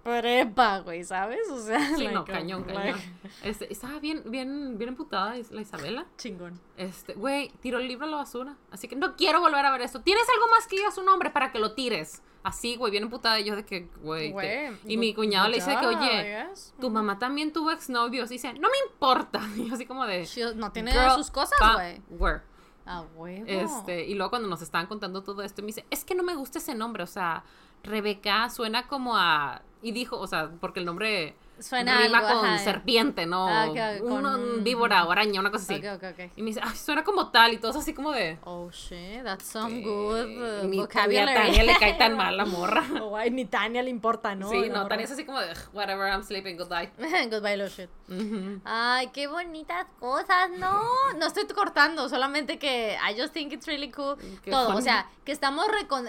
prepa, 0.02 0.78
güey, 0.80 1.04
¿sabes? 1.04 1.48
O 1.50 1.58
sea, 1.60 1.78
Sí, 1.96 2.02
like, 2.04 2.12
no, 2.14 2.24
cañón, 2.24 2.64
like, 2.66 2.92
cañón. 2.92 3.00
Este, 3.42 3.72
estaba 3.72 3.98
bien, 4.00 4.22
bien, 4.26 4.78
bien 4.78 4.88
emputada 4.90 5.34
la 5.50 5.60
Isabela. 5.60 6.06
Chingón. 6.16 6.60
Este, 6.76 7.14
güey, 7.14 7.50
tiró 7.60 7.78
el 7.78 7.88
libro 7.88 8.06
a 8.06 8.08
la 8.10 8.16
basura. 8.18 8.56
Así 8.70 8.88
que 8.88 8.96
no 8.96 9.16
quiero 9.16 9.40
volver 9.40 9.64
a 9.64 9.70
ver 9.72 9.82
esto. 9.82 10.00
¿Tienes 10.00 10.24
algo 10.34 10.48
más 10.50 10.66
que 10.66 10.76
diga 10.76 10.90
su 10.90 11.02
nombre 11.02 11.30
para 11.30 11.52
que 11.52 11.58
lo 11.58 11.72
tires? 11.72 12.22
Así, 12.42 12.76
güey, 12.76 12.90
bien 12.90 13.02
emputada. 13.04 13.38
Y 13.38 13.44
yo 13.44 13.54
de 13.56 13.64
que, 13.66 13.90
güey. 14.02 14.34
que- 14.34 14.74
Y 14.86 14.96
mi 14.96 15.14
cuñado 15.14 15.48
le 15.48 15.56
dice 15.56 15.76
que, 15.78 15.86
oye, 15.86 16.46
yes. 16.50 16.74
tu 16.80 16.88
mamá 16.90 17.18
también 17.18 17.52
tuvo 17.52 17.70
exnovios. 17.70 18.30
Y 18.30 18.34
dice, 18.34 18.52
no 18.54 18.68
me 18.70 18.90
importa. 18.90 19.40
Y 19.56 19.68
yo 19.68 19.74
así 19.74 19.84
como 19.86 20.06
de. 20.06 20.24
She- 20.24 20.54
no 20.54 20.72
tiene 20.72 20.92
"Girl, 20.92 21.12
sus 21.16 21.30
cosas, 21.30 21.58
güey. 21.74 22.00
where?" 22.08 22.40
Ah, 22.86 23.04
huevo. 23.14 23.44
Este, 23.46 24.06
y 24.06 24.14
luego 24.14 24.30
cuando 24.30 24.48
nos 24.48 24.62
estaban 24.62 24.86
contando 24.86 25.22
todo 25.22 25.42
esto, 25.42 25.60
me 25.62 25.66
dice, 25.66 25.84
es 25.90 26.02
que 26.04 26.14
no 26.14 26.22
me 26.24 26.34
gusta 26.34 26.58
ese 26.58 26.74
nombre, 26.74 27.04
o 27.04 27.06
sea, 27.06 27.44
Rebeca 27.82 28.50
suena 28.50 28.86
como 28.86 29.16
a... 29.16 29.62
Y 29.82 29.92
dijo, 29.92 30.18
o 30.18 30.26
sea, 30.26 30.50
porque 30.60 30.80
el 30.80 30.86
nombre 30.86 31.34
Suena 31.60 31.98
rima 32.00 32.18
algo, 32.18 32.40
con 32.40 32.48
ajá. 32.48 32.58
serpiente, 32.64 33.26
¿no? 33.26 33.46
Ah, 33.48 33.66
ok, 33.68 34.02
Un- 34.02 34.08
con- 34.08 34.26
un 34.26 34.64
víbora 34.64 35.04
o 35.04 35.10
araña, 35.12 35.40
una 35.40 35.50
cosa 35.50 35.64
así. 35.74 35.86
Ok, 35.86 35.94
ok, 36.02 36.04
ok. 36.12 36.32
Y 36.36 36.42
me 36.42 36.48
dice, 36.48 36.60
ay, 36.62 36.76
suena 36.76 37.04
como 37.04 37.30
tal, 37.30 37.52
y 37.52 37.58
todo 37.58 37.78
así 37.78 37.92
como 37.94 38.12
de... 38.12 38.38
Oh, 38.44 38.70
shit, 38.70 39.22
that's 39.24 39.44
some 39.46 39.78
eh, 39.78 39.82
good 39.82 40.26
uh, 40.64 40.68
ni 40.68 40.78
vocabulary. 40.78 41.30
a 41.30 41.34
Tania 41.42 41.64
le 41.64 41.76
cae 41.76 41.94
tan 41.94 42.16
mal 42.16 42.36
la 42.36 42.44
morra. 42.46 42.84
Oh, 43.00 43.16
ay, 43.16 43.30
ni 43.30 43.44
Tania 43.44 43.82
le 43.82 43.90
importa, 43.90 44.34
¿no? 44.34 44.48
sí, 44.50 44.68
no. 44.70 44.86
Tania 44.88 45.04
es 45.04 45.10
así 45.12 45.24
como 45.24 45.40
de, 45.40 45.52
"Ugh, 45.52 45.58
whatever, 45.72 46.08
I'm 46.10 46.22
sleeping, 46.22 46.56
goodbye. 46.56 46.90
Goodbye, 47.30 47.56
lo 47.56 47.68
shit. 47.68 47.88
Ujú. 48.08 48.60
Ay, 48.64 49.08
qué 49.12 49.26
bonitas 49.28 49.86
cosas, 50.00 50.50
no. 50.58 50.80
No 51.16 51.26
estoy 51.26 51.46
cortando, 51.46 52.08
solamente 52.08 52.58
que 52.58 52.96
I 53.08 53.20
just 53.20 53.32
think 53.32 53.52
it's 53.52 53.66
really 53.66 53.90
cool. 53.90 54.16
Qué 54.42 54.50
Todo, 54.50 54.68
o 54.68 54.72
funny. 54.72 54.82
sea, 54.82 55.06
que 55.24 55.32
estamos 55.32 55.66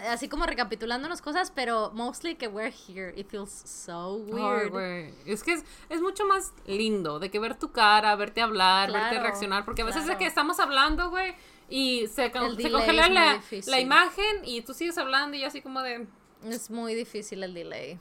así 0.09 0.27
como 0.29 0.45
recapitulándonos 0.45 1.21
cosas, 1.21 1.51
pero 1.53 1.91
mostly 1.93 2.35
que 2.35 2.47
we're 2.47 2.73
here. 2.87 3.13
It 3.15 3.27
feels 3.29 3.51
so 3.51 4.15
weird. 4.15 4.71
güey. 4.71 5.13
Es 5.41 5.45
que 5.45 5.53
es, 5.53 5.65
es 5.89 6.01
mucho 6.01 6.25
más 6.27 6.53
lindo 6.67 7.17
de 7.19 7.31
que 7.31 7.39
ver 7.39 7.55
tu 7.57 7.71
cara, 7.71 8.15
verte 8.15 8.41
hablar, 8.41 8.91
verte 8.91 9.09
Claro, 9.09 9.23
reaccionar, 9.23 9.65
porque 9.65 9.81
a 9.81 9.85
veces 9.85 10.03
claro. 10.03 10.19
que 10.19 10.25
estamos 10.27 10.59
hablando, 10.59 11.09
güey, 11.09 11.33
y 11.67 12.07
se, 12.07 12.31
con- 12.31 12.55
se 12.55 12.69
congela 12.71 13.05
es 13.07 13.11
la, 13.11 13.71
la 13.71 13.79
imagen 13.79 14.41
y 14.43 14.61
tú 14.61 14.73
sigues 14.75 14.97
hablando 14.97 15.35
y 15.37 15.43
así 15.43 15.61
como 15.61 15.81
de... 15.81 16.05
es 16.43 16.69
muy 16.69 16.93
difícil 16.95 17.41
el 17.43 17.53
delay. 17.55 17.99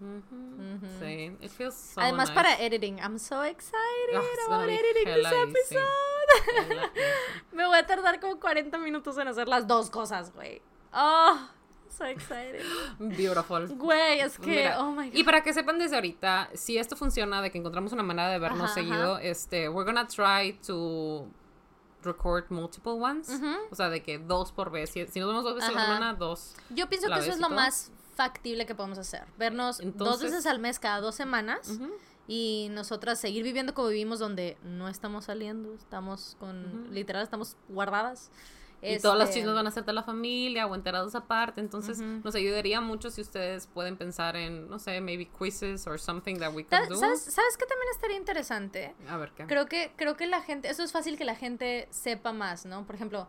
ujú, 0.00 0.86
Sí, 1.00 1.36
it 1.42 1.50
feels 1.50 1.74
so 1.74 2.00
Además 2.00 2.30
nice. 2.30 2.34
para 2.34 2.54
editing, 2.60 2.98
I'm 2.98 3.18
so 3.18 3.42
excited 3.44 4.12
gonna 4.12 4.26
about 4.46 4.68
editing 4.70 5.14
this 5.14 5.26
episode. 5.32 6.90
Me 7.52 7.66
voy 7.66 7.76
a 7.78 7.86
tardar 7.86 8.20
como 8.20 8.38
40 8.40 8.78
minutos 8.78 9.18
en 9.18 9.28
hacer 9.28 9.48
las 9.48 9.66
dos 9.66 9.90
cosas, 9.90 10.32
güey. 10.32 10.62
Oh, 10.92 11.36
so 11.90 12.04
excited. 12.04 12.62
Beautiful. 12.98 13.68
Güey, 13.68 14.20
es 14.20 14.38
que, 14.38 14.50
Mira, 14.50 14.80
oh 14.80 14.92
my 14.92 15.10
god. 15.10 15.16
y 15.16 15.24
para 15.24 15.42
que 15.42 15.52
sepan 15.52 15.78
desde 15.78 15.96
ahorita, 15.96 16.50
si 16.54 16.78
esto 16.78 16.96
funciona, 16.96 17.42
de 17.42 17.50
que 17.50 17.58
encontramos 17.58 17.92
una 17.92 18.02
manera 18.02 18.28
de 18.28 18.38
vernos 18.38 18.64
Ajá, 18.64 18.74
seguido, 18.74 19.18
este, 19.18 19.68
we're 19.68 19.84
gonna 19.84 20.06
try 20.06 20.52
to 20.66 21.28
record 22.02 22.44
multiple 22.50 22.92
ones. 22.92 23.30
O 23.70 23.74
sea, 23.74 23.88
de 23.90 24.02
que 24.02 24.18
dos 24.18 24.52
por 24.52 24.70
vez. 24.70 24.90
Si, 24.90 25.06
si 25.06 25.20
nos 25.20 25.28
vemos 25.28 25.44
dos 25.44 25.54
veces 25.54 25.70
a 25.70 25.72
la 25.72 25.82
Ajá. 25.82 25.94
semana, 25.94 26.14
dos. 26.14 26.54
Yo 26.70 26.88
pienso 26.88 27.08
que 27.08 27.18
eso 27.18 27.30
es 27.32 27.38
lo 27.38 27.48
todo. 27.48 27.56
más 27.56 27.92
factible 28.14 28.66
que 28.66 28.74
podemos 28.74 28.98
hacer. 28.98 29.24
Vernos 29.38 29.80
dos 29.96 30.22
veces 30.22 30.46
al 30.46 30.58
mes 30.58 30.78
cada 30.78 31.00
dos 31.00 31.14
semanas 31.14 31.78
y 32.28 32.68
nosotras 32.70 33.18
seguir 33.20 33.42
viviendo 33.42 33.74
como 33.74 33.88
vivimos 33.88 34.18
donde 34.18 34.56
no 34.62 34.88
estamos 34.88 35.24
saliendo, 35.24 35.74
estamos 35.74 36.36
con, 36.38 36.92
literal, 36.94 37.22
estamos 37.22 37.56
guardadas. 37.68 38.30
Y 38.82 38.98
todos 38.98 39.16
los 39.18 39.28
Este, 39.28 39.40
chismes 39.40 39.54
van 39.54 39.66
a 39.66 39.70
ser 39.70 39.84
de 39.84 39.92
la 39.92 40.02
familia 40.02 40.66
o 40.66 40.74
enterados 40.74 41.14
aparte. 41.14 41.60
Entonces, 41.60 42.00
nos 42.00 42.34
ayudaría 42.34 42.80
mucho 42.80 43.10
si 43.10 43.20
ustedes 43.20 43.66
pueden 43.66 43.96
pensar 43.96 44.36
en, 44.36 44.68
no 44.70 44.78
sé, 44.78 45.00
maybe 45.00 45.26
quizzes 45.26 45.86
or 45.86 45.98
something 46.00 46.36
that 46.38 46.54
we 46.54 46.64
¿Sabes, 46.70 46.88
could 46.88 46.96
do. 46.96 47.00
¿sabes, 47.00 47.20
¿Sabes 47.22 47.56
qué 47.58 47.66
también 47.66 47.88
estaría 47.94 48.16
interesante? 48.16 48.94
A 49.08 49.16
ver 49.18 49.32
qué. 49.32 49.46
Creo 49.46 49.66
que, 49.66 49.92
creo 49.96 50.16
que 50.16 50.26
la 50.26 50.40
gente, 50.42 50.70
eso 50.70 50.82
es 50.82 50.92
fácil 50.92 51.18
que 51.18 51.24
la 51.24 51.34
gente 51.36 51.88
sepa 51.90 52.32
más, 52.32 52.64
¿no? 52.64 52.86
Por 52.86 52.94
ejemplo, 52.94 53.28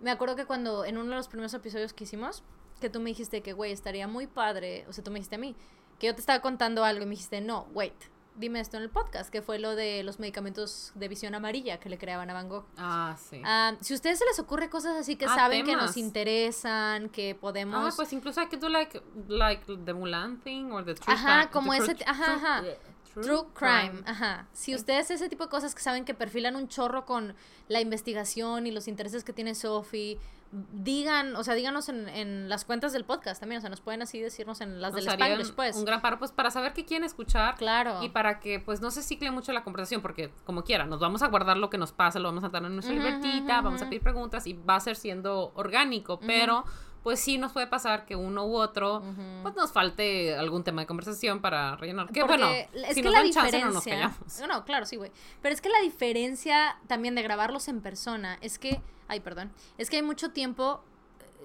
me 0.00 0.10
acuerdo 0.10 0.36
que 0.36 0.44
cuando 0.44 0.84
en 0.84 0.98
uno 0.98 1.10
de 1.10 1.16
los 1.16 1.28
primeros 1.28 1.54
episodios 1.54 1.92
que 1.92 2.04
hicimos, 2.04 2.42
que 2.80 2.90
tú 2.90 3.00
me 3.00 3.10
dijiste 3.10 3.42
que, 3.42 3.52
güey, 3.52 3.72
estaría 3.72 4.06
muy 4.06 4.26
padre, 4.26 4.84
o 4.88 4.92
sea, 4.92 5.02
tú 5.04 5.10
me 5.10 5.18
dijiste 5.18 5.36
a 5.36 5.38
mí, 5.38 5.56
que 5.98 6.06
yo 6.08 6.14
te 6.14 6.20
estaba 6.20 6.40
contando 6.40 6.84
algo 6.84 7.02
y 7.02 7.06
me 7.06 7.10
dijiste, 7.10 7.40
no, 7.40 7.66
wait, 7.72 7.94
dime 8.36 8.60
esto 8.60 8.76
en 8.76 8.82
el 8.84 8.90
podcast, 8.90 9.30
que 9.30 9.42
fue 9.42 9.58
lo 9.58 9.74
de 9.76 10.02
los 10.02 10.18
medicamentos 10.18 10.92
de 10.94 11.08
visión 11.08 11.34
amarilla 11.34 11.78
que 11.80 11.88
le 11.90 11.98
creaban 11.98 12.30
a 12.30 12.34
Van 12.34 12.48
Gogh. 12.48 12.64
Ah, 12.78 13.16
sí. 13.30 13.42
Ah, 13.44 13.74
si 13.80 13.92
a 13.92 13.96
ustedes 13.96 14.18
se 14.18 14.24
les 14.24 14.38
ocurre 14.38 14.70
cosas 14.70 14.96
así 14.96 15.16
que 15.16 15.26
Ah, 15.26 15.34
saben 15.34 15.64
que 15.66 15.76
nos 15.76 15.96
interesan, 15.96 17.08
que 17.10 17.32
Ah, 17.32 17.40
podemos... 17.40 17.96
pues 17.96 18.12
incluso 18.12 18.40
hay 18.40 18.48
que 18.48 18.56
do 18.56 18.68
like, 18.68 19.02
like 19.28 19.64
the 19.84 19.92
Mulan 19.92 20.38
thing 20.40 20.70
or 20.72 20.84
the 20.84 20.94
true 20.94 21.12
Ajá, 21.12 21.40
crime- 21.48 21.50
como 21.52 21.72
the 21.72 21.78
ese 21.78 21.94
true- 21.96 22.04
ajá, 22.06 22.24
true- 22.24 22.36
ajá. 22.36 22.64
True 23.12 23.44
crime, 23.54 24.02
ajá. 24.06 24.46
Si 24.52 24.72
ustedes 24.72 25.10
ese 25.10 25.28
tipo 25.28 25.42
de 25.44 25.50
cosas 25.50 25.74
que 25.74 25.82
saben 25.82 26.04
que 26.04 26.14
perfilan 26.14 26.54
un 26.54 26.68
chorro 26.68 27.04
con 27.06 27.34
la 27.66 27.80
investigación 27.80 28.68
y 28.68 28.70
los 28.70 28.86
intereses 28.86 29.24
que 29.24 29.32
tiene 29.32 29.56
Sophie, 29.56 30.18
digan, 30.52 31.36
o 31.36 31.44
sea, 31.44 31.54
díganos 31.54 31.88
en, 31.88 32.08
en 32.08 32.48
las 32.48 32.64
cuentas 32.64 32.92
del 32.92 33.04
podcast 33.04 33.40
también, 33.40 33.58
o 33.58 33.60
sea, 33.60 33.70
nos 33.70 33.80
pueden 33.80 34.02
así 34.02 34.20
decirnos 34.20 34.60
en 34.60 34.80
las 34.80 34.92
Nos 34.92 35.04
del 35.04 35.12
harían 35.12 35.28
Spanglish, 35.32 35.54
pues. 35.54 35.76
Un 35.76 35.84
gran 35.84 36.02
paro, 36.02 36.18
pues, 36.18 36.32
para 36.32 36.50
saber 36.50 36.72
qué 36.72 36.84
quieren 36.84 37.04
escuchar. 37.04 37.54
Claro. 37.54 38.02
Y 38.02 38.08
para 38.08 38.40
que, 38.40 38.58
pues, 38.58 38.80
no 38.80 38.90
se 38.90 39.02
cicle 39.02 39.30
mucho 39.30 39.52
la 39.52 39.62
conversación, 39.62 40.02
porque, 40.02 40.32
como 40.44 40.64
quiera, 40.64 40.86
nos 40.86 40.98
vamos 40.98 41.22
a 41.22 41.28
guardar 41.28 41.56
lo 41.56 41.70
que 41.70 41.78
nos 41.78 41.92
pasa, 41.92 42.18
lo 42.18 42.28
vamos 42.28 42.42
a 42.42 42.48
dar 42.48 42.64
en 42.64 42.74
nuestra 42.74 42.94
ujú, 42.94 43.46
vamos 43.46 43.82
a 43.82 43.84
pedir 43.88 44.02
preguntas 44.02 44.46
y 44.46 44.54
va 44.54 44.76
a 44.76 44.80
ser 44.80 44.96
siendo 44.96 45.52
orgánico, 45.54 46.18
pero, 46.18 46.64
pues, 47.04 47.20
sí 47.20 47.38
nos 47.38 47.52
puede 47.52 47.68
pasar 47.68 48.04
que 48.04 48.16
uno 48.16 48.44
u 48.44 48.56
otro, 48.56 49.04
pues, 49.42 49.54
nos 49.54 49.70
falte 49.70 50.34
algún 50.34 50.64
tema 50.64 50.80
de 50.82 50.88
conversación 50.88 51.40
para 51.40 51.76
rellenar. 51.76 52.10
Que, 52.10 52.24
bueno, 52.24 52.48
es 52.50 52.88
si 52.88 52.94
que 52.96 53.02
nos 53.02 53.12
la 53.12 53.22
dan 53.22 53.30
chance, 53.30 53.60
no 53.60 53.70
nos 53.70 53.84
diferencia. 53.84 54.18
callamos. 54.18 54.48
No, 54.48 54.64
claro, 54.64 54.84
sí, 54.84 54.96
güey. 54.96 55.12
Pero 55.42 55.54
es 55.54 55.60
que 55.60 55.68
la 55.68 55.80
diferencia 55.80 56.76
también 56.88 57.14
de 57.14 57.22
grabarlos 57.22 57.68
en 57.68 57.82
persona 57.82 58.36
es 58.40 58.58
que. 58.58 58.80
Ay, 59.10 59.20
perdón. 59.20 59.52
Es 59.76 59.90
que 59.90 59.96
hay 59.96 60.02
mucho 60.02 60.30
tiempo. 60.30 60.82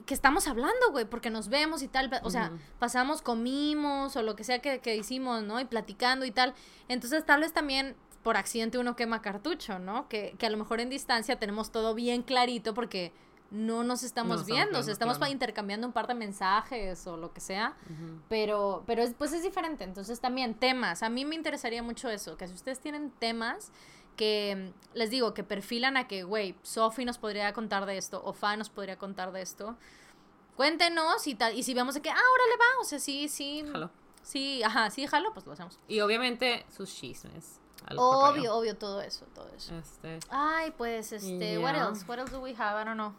que 0.05 0.13
estamos 0.13 0.47
hablando, 0.47 0.91
güey, 0.91 1.05
porque 1.05 1.29
nos 1.29 1.47
vemos 1.47 1.81
y 1.81 1.87
tal, 1.87 2.11
o 2.21 2.29
sea, 2.29 2.51
pasamos, 2.79 3.21
comimos 3.21 4.15
o 4.15 4.21
lo 4.21 4.35
que 4.35 4.43
sea 4.43 4.59
que, 4.59 4.79
que 4.79 4.95
hicimos, 4.95 5.41
¿no? 5.43 5.59
Y 5.59 5.65
platicando 5.65 6.25
y 6.25 6.31
tal. 6.31 6.53
Entonces, 6.89 7.25
tal 7.25 7.41
vez 7.41 7.53
también 7.53 7.95
por 8.21 8.37
accidente 8.37 8.77
uno 8.77 8.95
quema 8.95 9.21
cartucho, 9.21 9.79
¿no? 9.79 10.07
Que, 10.09 10.35
que 10.37 10.45
a 10.45 10.49
lo 10.49 10.57
mejor 10.57 10.79
en 10.81 10.89
distancia 10.89 11.39
tenemos 11.39 11.71
todo 11.71 11.95
bien 11.95 12.23
clarito 12.23 12.73
porque 12.73 13.13
no 13.51 13.83
nos 13.83 14.03
estamos 14.03 14.45
viendo, 14.45 14.79
o 14.79 14.83
sea, 14.83 14.91
estamos 14.91 15.17
intercambiando 15.29 15.87
un 15.87 15.93
par 15.93 16.07
de 16.07 16.15
mensajes 16.15 17.05
o 17.07 17.15
lo 17.15 17.31
que 17.31 17.39
sea, 17.39 17.75
pero, 18.27 18.83
pero 18.85 19.03
es, 19.03 19.13
pues 19.13 19.31
es 19.33 19.43
diferente. 19.43 19.83
Entonces 19.83 20.19
también 20.19 20.55
temas, 20.55 21.03
a 21.03 21.09
mí 21.09 21.23
me 21.23 21.35
interesaría 21.35 21.81
mucho 21.83 22.09
eso, 22.09 22.35
que 22.37 22.47
si 22.47 22.53
ustedes 22.53 22.79
tienen 22.79 23.11
temas 23.11 23.71
que 24.15 24.73
les 24.93 25.09
digo 25.09 25.33
que 25.33 25.43
perfilan 25.43 25.97
a 25.97 26.07
que, 26.07 26.23
güey, 26.23 26.55
Sophie 26.63 27.05
nos 27.05 27.17
podría 27.17 27.53
contar 27.53 27.85
de 27.85 27.97
esto 27.97 28.21
o 28.23 28.33
Fa 28.33 28.55
nos 28.57 28.69
podría 28.69 28.97
contar 28.97 29.31
de 29.31 29.41
esto. 29.41 29.75
Cuéntenos 30.55 31.27
y 31.27 31.35
tal, 31.35 31.57
y 31.57 31.63
si 31.63 31.73
vemos 31.73 31.95
de 31.95 32.01
que, 32.01 32.09
ah, 32.09 32.13
órale 32.13 32.57
va, 32.57 32.81
o 32.81 32.85
sea, 32.85 32.99
sí, 32.99 33.27
sí. 33.27 33.63
Jalo. 33.71 33.91
Sí, 34.23 34.63
ajá, 34.63 34.89
sí, 34.89 35.05
jalo, 35.05 35.33
pues 35.33 35.45
lo 35.45 35.51
hacemos. 35.53 35.79
Y 35.87 35.99
obviamente 35.99 36.65
sus 36.75 36.93
chismes. 36.93 37.59
Obvio, 37.95 38.55
obvio, 38.55 38.75
todo 38.75 39.01
eso, 39.01 39.25
todo 39.35 39.47
eso. 39.55 39.75
Este. 39.77 40.19
Ay, 40.29 40.73
pues, 40.75 41.11
este, 41.11 41.59
what 41.59 41.75
else? 41.75 42.03
What 42.07 42.17
else 42.17 42.31
do 42.31 42.41
we 42.41 42.55
have? 42.57 42.81
I 42.81 42.85
don't 42.85 42.95
know. 42.95 43.13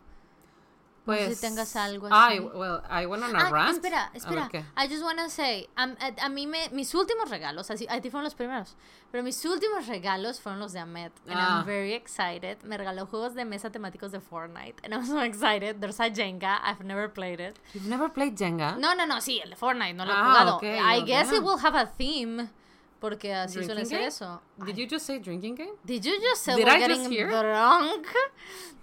Pues, 1.07 1.21
no 1.21 1.29
sé 1.29 1.35
si 1.37 1.41
pues, 1.41 1.41
tengas 1.41 1.77
algo 1.77 2.09
así. 2.11 2.35
I, 2.35 2.41
well, 2.41 2.83
I 2.91 3.07
went 3.07 3.23
on 3.23 3.37
a 3.37 3.39
ah, 3.39 3.51
rant. 3.51 3.77
Espera, 3.77 4.11
espera. 4.13 4.51
I 4.77 4.89
just 4.89 5.05
wanna 5.05 5.31
say, 5.31 5.69
a, 5.77 5.85
a, 6.21 6.29
mí 6.29 6.49
me, 6.49 6.69
mis 6.73 6.93
últimos 6.95 7.31
regalos, 7.31 7.71
así, 7.71 7.87
a 7.89 8.01
ti 8.01 8.11
fueron 8.11 8.25
los 8.25 8.35
primeros, 8.35 8.75
pero 9.13 9.23
mis 9.23 9.45
últimos 9.45 9.87
regalos 9.87 10.41
fueron 10.41 10.59
los 10.59 10.73
de 10.73 10.81
Ahmed. 10.81 11.13
And 11.29 11.39
I'm 11.39 11.61
ah. 11.61 11.63
very 11.65 11.93
excited. 11.93 12.59
Me 12.65 12.77
regaló 12.77 13.07
juegos 13.07 13.35
de 13.35 13.45
mesa 13.45 13.71
temáticos 13.71 14.11
de 14.11 14.21
Fortnite. 14.21 14.83
And 14.83 14.95
I'm 14.95 15.07
so 15.07 15.21
excited. 15.21 15.81
There's 15.81 16.01
a 16.01 16.11
Jenga. 16.11 16.59
I've 16.65 16.85
never 16.85 17.09
played 17.09 17.39
it. 17.39 17.57
You've 17.73 17.87
never 17.87 18.09
played 18.09 18.37
Jenga? 18.37 18.77
No, 18.77 18.95
no, 18.95 19.07
no, 19.07 19.21
sí, 19.21 19.41
el 19.41 19.51
de 19.51 19.57
Fortnite, 19.57 19.95
no 19.95 20.05
lo 20.05 20.11
he 20.11 20.17
ah, 20.17 20.25
jugado. 20.25 20.57
Okay, 20.57 20.77
I 20.77 21.03
guess 21.03 21.31
it 21.31 21.41
will 21.41 21.59
have 21.59 21.77
a 21.77 21.87
theme. 21.87 22.51
Porque 22.99 23.33
así 23.33 23.63
suele 23.63 23.85
ser 23.85 24.01
eso. 24.01 24.41
Did 24.65 24.77
you 24.77 24.87
just 24.89 25.07
say 25.07 25.21
drinking 25.21 25.55
game? 25.55 25.75
Did 25.85 26.05
you 26.05 26.19
just 26.21 26.43
say 26.43 26.57
Did 26.57 26.67
we're 26.67 26.79
getting 26.79 27.09
drunk? 27.11 28.07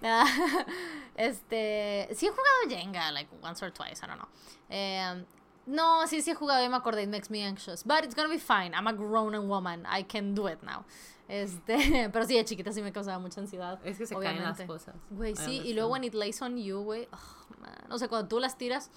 este, 1.16 2.10
sí 2.14 2.28
he 2.28 2.32
jugado 2.32 2.70
Jenga, 2.70 3.12
like 3.12 3.30
once 3.42 3.64
or 3.64 3.72
twice, 3.72 4.02
I 4.04 4.08
don't 4.08 4.18
know. 4.18 4.30
Eh, 4.70 5.26
no, 5.66 6.06
sí, 6.08 6.22
sí 6.22 6.32
he 6.32 6.36
jugado, 6.36 6.64
y 6.64 6.70
me 6.70 6.76
acordé, 6.76 7.04
it 7.04 7.10
makes 7.10 7.30
me 7.30 7.44
anxious. 7.44 7.84
But 7.84 8.04
it's 8.04 8.16
gonna 8.16 8.30
be 8.30 8.40
fine, 8.40 8.74
I'm 8.74 8.88
a 8.88 8.94
grown 8.94 9.48
woman, 9.48 9.86
I 9.86 10.04
can 10.04 10.34
do 10.34 10.48
it 10.48 10.62
now. 10.64 10.86
Este, 11.28 12.10
pero 12.12 12.26
sí, 12.26 12.36
de 12.36 12.46
chiquita 12.46 12.72
sí 12.72 12.82
me 12.82 12.92
causaba 12.92 13.20
mucha 13.20 13.40
ansiedad. 13.40 13.80
Es 13.86 13.98
que 13.98 14.06
se 14.06 14.16
caen 14.16 14.44
las 14.44 14.62
cosas. 14.62 14.96
Güey, 15.10 15.36
sí, 15.36 15.62
y 15.64 15.74
luego 15.74 15.92
when 15.92 16.04
it 16.04 16.14
lays 16.14 16.42
on 16.42 16.58
you, 16.58 16.82
güey, 16.84 17.08
oh, 17.12 17.62
man. 17.62 17.92
O 17.92 17.98
sea, 17.98 18.08
cuando 18.08 18.28
tú 18.28 18.40
las 18.40 18.58
tiras, 18.58 18.90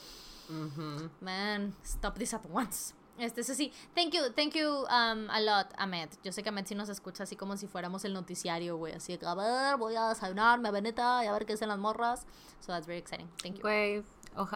man, 1.21 1.75
stop 1.85 2.19
this 2.19 2.35
at 2.35 2.45
once. 2.51 2.95
Este, 3.19 3.41
eso 3.41 3.55
sí, 3.55 3.73
thank 3.95 4.13
you, 4.13 4.31
thank 4.35 4.55
you 4.55 4.69
um, 4.69 5.31
a 5.31 5.41
lot, 5.41 5.73
Ahmed. 5.79 6.11
Yo 6.23 6.33
sé 6.33 6.43
que 6.43 6.51
Ahmed 6.51 6.67
sí 6.67 6.75
nos 6.75 6.89
escucha 6.89 7.23
así 7.25 7.35
como 7.37 7.57
si 7.57 7.67
fuéramos 7.67 8.05
el 8.05 8.13
noticiario, 8.13 8.77
güey. 8.77 8.93
Así 8.93 9.17
que, 9.17 9.25
a 9.27 9.35
ver, 9.35 9.77
voy 9.79 9.97
a 9.97 10.11
desayunarme, 10.11 10.71
veneta, 10.71 11.25
y 11.25 11.27
a 11.27 11.33
ver 11.33 11.47
qué 11.47 11.55
hacen 11.55 11.69
las 11.69 11.79
morras. 11.79 12.27
So 12.61 12.73
that's 12.73 12.87
very 12.87 12.99
exciting. 12.99 13.29
Thank 13.43 13.57
you. 13.57 13.63
Güey, 13.63 14.05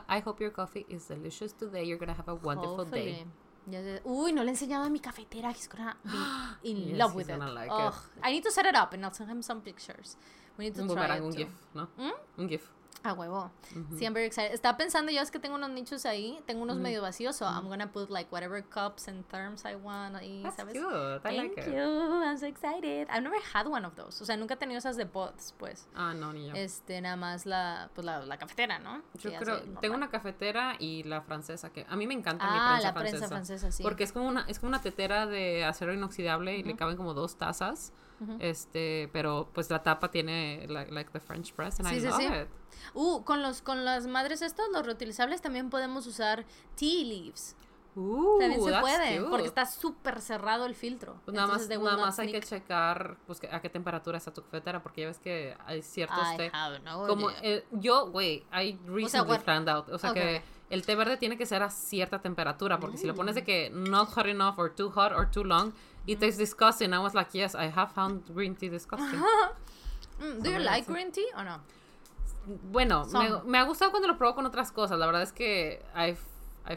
I 0.09 0.21
hope 0.25 0.43
your 0.43 0.53
coffee 0.53 0.85
is 0.89 1.09
delicious 1.09 1.55
today. 1.55 1.87
You're 1.87 1.99
gonna 1.99 2.17
have 2.19 2.31
a 2.31 2.35
wonderful 2.35 2.85
day. 2.85 3.27
Uy, 4.05 4.33
no 4.33 4.43
le 4.43 4.49
he 4.49 4.55
enseñado 4.55 4.85
a 4.85 4.91
mi 4.91 5.01
cafetera. 5.01 5.51
He's 5.51 5.69
gonna 5.69 5.97
be 6.05 6.71
in 6.71 6.99
love 6.99 7.15
with 7.15 7.31
it. 7.31 7.39
Like 7.39 7.71
it. 7.71 7.95
I 8.23 8.33
need 8.33 8.43
to 8.43 8.51
set 8.51 8.67
it 8.67 8.75
up 8.75 8.93
and 8.93 9.05
I'll 9.05 9.13
send 9.13 9.31
him 9.31 9.43
some 9.43 9.61
pictures. 9.63 10.17
We 10.59 10.67
need 10.67 10.75
to 10.75 10.83
un 10.83 10.89
try 10.89 11.17
it 11.17 11.23
un 11.23 11.33
GIF, 11.33 11.49
¿no? 11.75 11.89
¿Mm? 11.97 12.13
Un 12.39 12.49
GIF. 12.49 12.69
A 13.03 13.15
huevo. 13.15 13.51
Sí, 13.97 14.05
I'm 14.05 14.13
very 14.13 14.27
excited. 14.27 14.53
Estaba 14.53 14.77
pensando 14.77 15.11
yo 15.11 15.23
es 15.23 15.31
que 15.31 15.39
tengo 15.39 15.55
unos 15.55 15.71
nichos 15.71 16.05
ahí, 16.05 16.39
tengo 16.47 16.63
unos 16.63 16.77
medio 16.77 17.01
vacíos, 17.01 17.37
so 17.37 17.47
I'm 17.47 17.69
gonna 17.69 17.91
put 17.91 18.11
like 18.11 18.31
whatever 18.31 18.63
cups 18.63 19.09
and 19.09 19.27
terms 19.29 19.65
I 19.65 19.75
want 19.77 20.17
ahí, 20.17 20.43
That's 20.43 20.57
¿sabes? 20.57 20.75
Cute. 20.75 21.21
I 21.25 21.37
Thank 21.37 21.57
like 21.57 21.71
you. 21.71 21.79
I'm 21.79 22.37
so 22.37 22.47
excited. 22.47 23.09
I've 23.09 23.23
never 23.23 23.39
had 23.55 23.67
one 23.67 23.87
of 23.87 23.95
those. 23.97 24.21
O 24.21 24.27
sea, 24.27 24.37
nunca 24.37 24.55
he 24.55 24.57
tenido 24.59 24.79
esas 24.79 24.97
de 24.97 25.07
pots, 25.07 25.55
pues. 25.59 25.89
Ah, 25.95 26.13
no, 26.13 26.33
ni 26.33 26.49
yo. 26.49 26.55
Este, 26.55 27.01
nada 27.01 27.17
más 27.17 27.47
la, 27.47 27.91
pues 27.95 28.05
la, 28.05 28.21
la 28.27 28.37
cafetera, 28.37 28.79
¿no? 28.79 29.03
Yo 29.15 29.33
creo, 29.39 29.63
tengo 29.81 29.95
una 29.95 30.11
cafetera 30.11 30.77
y 30.79 31.03
la 31.05 31.23
francesa, 31.23 31.71
que 31.71 31.87
a 31.89 31.97
mí 31.97 32.07
me 32.07 32.15
encanta 32.15 32.45
ah, 32.47 32.53
mi 32.53 32.59
prensa 32.59 32.89
la 32.89 32.95
prensa 32.95 33.29
francesa, 33.29 33.73
sí. 33.73 33.83
Porque 33.83 34.05
es 34.05 34.13
como 34.13 34.29
una, 34.29 34.45
es 34.47 34.59
como 34.59 34.69
una 34.69 34.83
tetera 34.83 35.27
de 35.27 35.65
acero 35.65 35.95
inoxidable 35.95 36.59
y 36.59 36.63
le 36.63 36.77
caben 36.77 36.97
como 36.97 37.15
dos 37.15 37.37
tazas. 37.37 37.93
Este, 38.39 39.09
pero 39.13 39.49
pues 39.55 39.71
la 39.71 39.83
tapa 39.83 40.11
tiene 40.11 40.67
like, 40.69 41.11
the 41.13 41.21
French 41.21 41.53
press 41.55 41.81
and 41.81 41.89
I 41.89 42.01
love 42.01 42.21
it. 42.21 42.49
Uh, 42.95 43.23
con 43.25 43.43
los 43.43 43.63
con 43.63 43.85
las 43.85 44.07
madres 44.07 44.43
estos, 44.43 44.69
los 44.73 44.85
reutilizables 44.85 45.41
también 45.41 45.71
podemos 45.71 46.07
usar 46.07 46.45
tea 46.77 47.05
leaves. 47.05 47.57
Uh, 47.97 48.39
también 48.39 48.63
se 48.63 48.81
puede, 48.81 49.21
porque 49.29 49.47
está 49.47 49.67
súper 49.67 50.21
cerrado 50.21 50.65
el 50.67 50.77
filtro. 50.77 51.21
Pues 51.25 51.35
nada 51.35 51.49
más, 51.49 51.69
nada 51.69 51.97
más 51.97 52.19
hay 52.21 52.31
que 52.31 52.41
checar 52.41 53.17
pues, 53.27 53.41
a 53.51 53.61
qué 53.61 53.69
temperatura 53.69 54.17
está 54.17 54.33
tu 54.33 54.43
cafetera, 54.43 54.81
porque 54.83 55.03
ya 55.03 55.07
ves 55.09 55.19
que 55.19 55.57
hay 55.67 55.83
ciertos 55.83 56.37
té. 56.37 56.53
como 57.09 57.31
yo, 57.73 58.11
güey, 58.11 58.45
I 58.53 58.79
recently 58.87 59.39
found 59.39 59.69
out. 59.69 59.89
O 59.89 59.99
sea 59.99 60.13
que 60.13 60.43
el 60.71 60.87
té 60.87 60.95
verde 60.95 61.17
tiene 61.17 61.37
que 61.37 61.47
ser 61.47 61.63
a 61.63 61.71
cierta 61.71 62.21
temperatura, 62.21 62.79
porque 62.79 62.97
si 62.97 63.07
lo 63.07 63.15
pones 63.15 63.35
de 63.35 63.43
que 63.43 63.71
not 63.71 64.09
hot 64.11 64.27
enough 64.27 64.59
or 64.59 64.73
too 64.75 64.91
hot 64.91 65.13
or 65.13 65.29
too 65.29 65.45
long, 65.45 65.73
it 66.07 66.21
tastes 66.21 66.39
disgusting. 66.39 66.93
I 66.93 66.99
was 66.99 67.15
like, 67.15 67.35
yes, 67.35 67.55
I 67.55 67.69
have 67.69 67.93
found 67.93 68.23
green 68.35 68.55
tea 68.55 68.69
disgusting. 68.69 69.23
Mm, 70.21 70.43
do 70.43 70.51
you 70.51 70.59
like 70.59 70.87
green 70.87 71.11
tea 71.11 71.27
or 71.35 71.45
no? 71.45 71.61
Bueno, 72.71 73.07
me, 73.07 73.51
me, 73.51 73.57
ha 73.57 73.65
gustado 73.65 73.91
cuando 73.91 74.07
lo 74.07 74.19
pruebo 74.19 74.35
con 74.35 74.45
otras 74.45 74.71
cosas. 74.71 74.99
La 74.99 75.07
verdad 75.07 75.23
es 75.23 75.33
que 75.33 75.83
I 75.95 76.15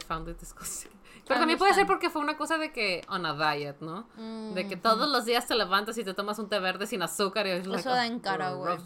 found 0.00 0.28
it 0.28 0.38
disgusting. 0.38 0.90
Pero 1.26 1.40
también 1.40 1.58
puede 1.58 1.72
ser 1.74 1.86
porque 1.86 2.10
fue 2.10 2.20
una 2.20 2.36
cosa 2.36 2.58
de 2.58 2.72
que 2.72 3.02
on 3.08 3.24
a 3.24 3.34
diet, 3.34 3.80
¿no? 3.80 4.06
de 4.54 4.68
que 4.68 4.76
todos 4.76 5.08
los 5.08 5.24
días 5.24 5.46
te 5.46 5.54
levantas 5.54 5.96
y 5.96 6.04
te 6.04 6.12
tomas 6.12 6.38
un 6.38 6.48
té 6.48 6.58
verde 6.58 6.86
sin 6.86 7.02
azúcar 7.02 7.46
y 7.46 7.50
es 7.50 7.66
Eso 7.66 7.90
da 7.90 8.06
en 8.06 8.20
cara, 8.20 8.52
güey. 8.52 8.76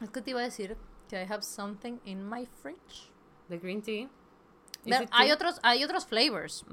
Es 0.00 0.10
que 0.10 0.22
te 0.22 0.30
iba 0.30 0.40
a 0.40 0.44
decir 0.44 0.76
que 1.08 1.22
I 1.22 1.26
have 1.30 1.42
something 1.42 1.98
in 2.04 2.26
my 2.26 2.46
fridge. 2.62 3.10
The 3.48 3.58
green 3.58 3.82
tea. 3.82 4.08
hay 5.10 5.30
otros 5.30 5.60
hay 5.62 5.84
otros 5.84 6.06
flavors. 6.06 6.64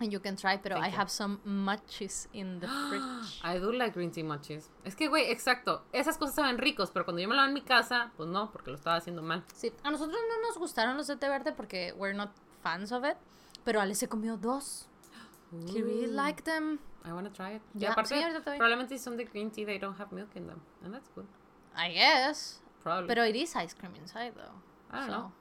And 0.00 0.10
you 0.10 0.18
can 0.18 0.34
try, 0.34 0.56
pero 0.56 0.78
I 0.78 0.88
have 0.88 1.10
some 1.10 1.40
matches 1.44 2.26
in 2.32 2.58
the 2.58 2.66
fridge. 2.66 3.40
I 3.44 3.58
do 3.58 3.70
like 3.70 3.92
green 3.92 4.10
tea 4.10 4.22
matches. 4.22 4.70
Es 4.82 4.96
que, 4.96 5.08
güey, 5.08 5.30
exacto. 5.30 5.82
Esas 5.92 6.16
cosas 6.16 6.34
saben 6.34 6.56
ricos, 6.56 6.90
pero 6.90 7.04
cuando 7.04 7.20
yo 7.20 7.28
me 7.28 7.36
lo 7.36 7.44
en 7.44 7.52
mi 7.52 7.60
casa, 7.60 8.10
pues 8.16 8.26
no, 8.28 8.50
porque 8.50 8.70
lo 8.70 8.76
estaba 8.76 8.96
haciendo 8.96 9.20
mal. 9.20 9.44
Sí, 9.54 9.70
a 9.84 9.90
nosotros 9.90 10.18
no 10.28 10.48
nos 10.48 10.56
gustaron 10.56 10.96
los 10.96 11.06
de 11.06 11.16
té 11.16 11.28
verde 11.28 11.52
porque 11.52 11.92
we're 11.98 12.16
not 12.16 12.30
fans 12.62 12.92
of 12.92 13.04
it. 13.04 13.18
Pero 13.62 13.80
Ale 13.80 13.94
se 13.94 14.08
comió 14.08 14.38
dos. 14.38 14.88
Ooh. 15.52 15.66
He 15.76 15.82
really 15.82 16.06
liked 16.06 16.44
them. 16.44 16.78
I 17.04 17.12
want 17.12 17.26
to 17.26 17.32
try 17.32 17.56
it. 17.56 17.62
Yeah, 17.74 17.90
y 17.90 17.92
aparte, 17.92 18.14
sí, 18.14 18.56
probablemente 18.56 18.98
son 18.98 19.18
de 19.18 19.24
green 19.24 19.50
tea, 19.50 19.66
they 19.66 19.78
don't 19.78 19.98
have 20.00 20.12
milk 20.12 20.34
in 20.34 20.46
them. 20.46 20.62
And 20.82 20.94
that's 20.94 21.10
good. 21.14 21.26
I 21.76 21.92
guess. 21.92 22.60
Probably. 22.82 23.08
Pero 23.08 23.24
it 23.24 23.36
is 23.36 23.54
ice 23.54 23.74
cream 23.74 23.94
inside, 23.96 24.32
though. 24.34 24.54
I 24.90 25.00
don't 25.00 25.10
so, 25.10 25.12
know. 25.12 25.32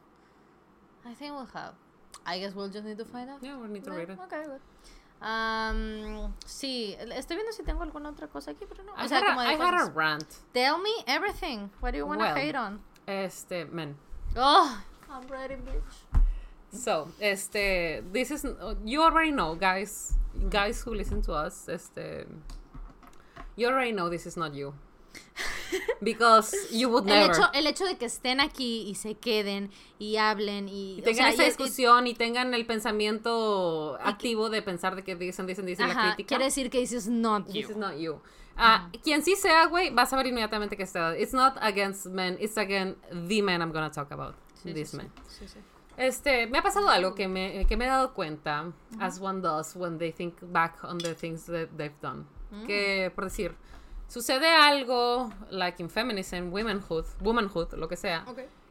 I 1.06 1.14
think 1.14 1.34
we'll 1.34 1.46
have. 1.54 1.76
I 2.26 2.40
guess 2.40 2.54
we'll 2.54 2.70
just 2.70 2.86
need 2.86 2.98
to 2.98 3.06
find 3.06 3.30
out. 3.30 3.40
Yeah, 3.42 3.58
we'll 3.58 3.70
need 3.70 3.84
to 3.86 3.92
read 3.92 4.10
it. 4.10 4.18
Okay, 4.26 4.44
good. 4.44 4.62
Um, 5.22 6.34
sí, 6.46 6.96
estoy 7.00 7.36
viendo 7.36 7.52
si 7.52 7.64
tengo 7.64 7.84
alguna 7.84 8.10
otra 8.10 8.28
cosa 8.28 8.52
aquí, 8.52 8.66
pero 8.68 8.84
no. 8.84 8.94
I, 8.96 9.06
o 9.06 9.08
sea, 9.08 9.20
had, 9.20 9.38
a, 9.38 9.40
I 9.40 9.54
had 9.54 9.74
a 9.74 9.92
rant. 9.92 10.26
Tell 10.54 10.78
me 10.80 11.04
everything. 11.08 11.70
What 11.82 11.92
do 11.92 11.98
you 11.98 12.06
want 12.06 12.22
to 12.22 12.26
well, 12.26 12.36
hate 12.36 12.56
on? 12.56 12.80
Este, 13.08 13.66
men. 13.72 13.96
Oh, 14.38 14.82
I'm 15.10 15.28
ready, 15.28 15.56
bitch. 15.56 16.22
So, 16.72 17.10
este, 17.20 18.04
this 18.14 18.32
is, 18.32 18.46
you 18.86 19.02
already 19.02 19.32
know, 19.32 19.56
guys, 19.56 20.14
guys 20.50 20.82
who 20.82 20.94
listen 20.94 21.22
to 21.24 21.34
us, 21.34 21.68
este, 21.68 22.28
you 23.56 23.68
already 23.68 23.92
know 23.92 24.08
this 24.08 24.28
is 24.28 24.38
not 24.38 24.54
you. 24.54 24.74
Because 26.02 26.56
you 26.72 26.90
would 26.90 27.06
never. 27.06 27.26
El 27.26 27.32
hecho, 27.32 27.50
el 27.54 27.68
hecho 27.68 27.86
de 27.86 27.98
que 27.98 28.06
estén 28.06 28.40
aquí 28.40 28.88
y 28.88 28.96
se 28.96 29.16
queden 29.16 29.70
y 29.98 30.18
hablen 30.18 30.68
y, 30.68 31.00
y 31.00 31.02
tengan 31.02 31.28
esa 31.28 31.44
discusión 31.44 32.08
y, 32.08 32.14
tengan 32.14 32.54
el 32.54 32.66
pensamiento 32.66 33.98
activo 34.02 34.50
de 34.50 34.62
pensar 34.62 34.96
de 34.96 35.04
que 35.04 35.16
dicen, 35.16 35.46
dicen, 35.46 35.66
dicen 35.66 35.90
la 35.90 36.14
crítica. 36.14 36.28
Quiere 36.28 36.46
decir 36.46 36.70
que 36.70 36.80
this 36.80 36.92
is 36.92 37.08
not 37.08 37.48
you. 37.48 37.54
This 37.54 37.70
is 37.70 37.78
not 37.78 37.98
you. 37.98 38.22
Uh, 38.58 38.90
Quien 39.04 39.24
sí 39.24 39.36
sea, 39.36 39.68
güey, 39.68 39.90
va 39.90 40.02
a 40.02 40.06
saber 40.06 40.28
inmediatamente 40.28 40.76
que 40.76 40.84
está. 40.84 41.18
It's 41.18 41.34
not 41.34 41.58
against 41.62 42.08
men, 42.08 42.38
it's 42.42 42.58
against 42.58 43.00
the 43.12 43.42
men 43.42 43.62
I'm 43.62 43.72
gonna 43.72 43.92
talk 43.92 44.12
about. 44.12 44.36
Sí, 44.62 44.74
this 44.74 44.92
sí, 44.92 44.98
men. 44.98 45.12
Sí. 45.28 45.46
Este, 45.96 46.48
me 46.48 46.58
ha 46.58 46.62
pasado 46.62 46.90
algo 46.90 47.14
que 47.14 47.28
me, 47.28 47.66
que 47.68 47.76
me 47.76 47.86
he 47.86 47.88
dado 47.88 48.14
cuenta, 48.14 48.72
as 49.00 49.20
one 49.20 49.42
does 49.42 49.76
when 49.76 49.98
they 49.98 50.12
think 50.12 50.36
back 50.52 50.82
on 50.84 50.98
the 50.98 51.14
things 51.14 51.46
that 51.46 51.70
they've 51.78 52.00
done. 52.02 52.26
Mm. 52.52 52.66
Que, 52.66 53.12
por 53.14 53.26
decir, 53.26 53.56
sucede 54.10 54.48
algo, 54.48 55.32
like 55.50 55.82
in 55.82 55.90
feminism, 55.90 56.52
womanhood, 56.52 57.06
womanhood, 57.22 57.74
lo 57.76 57.88
que 57.88 57.96
sea. 57.96 58.26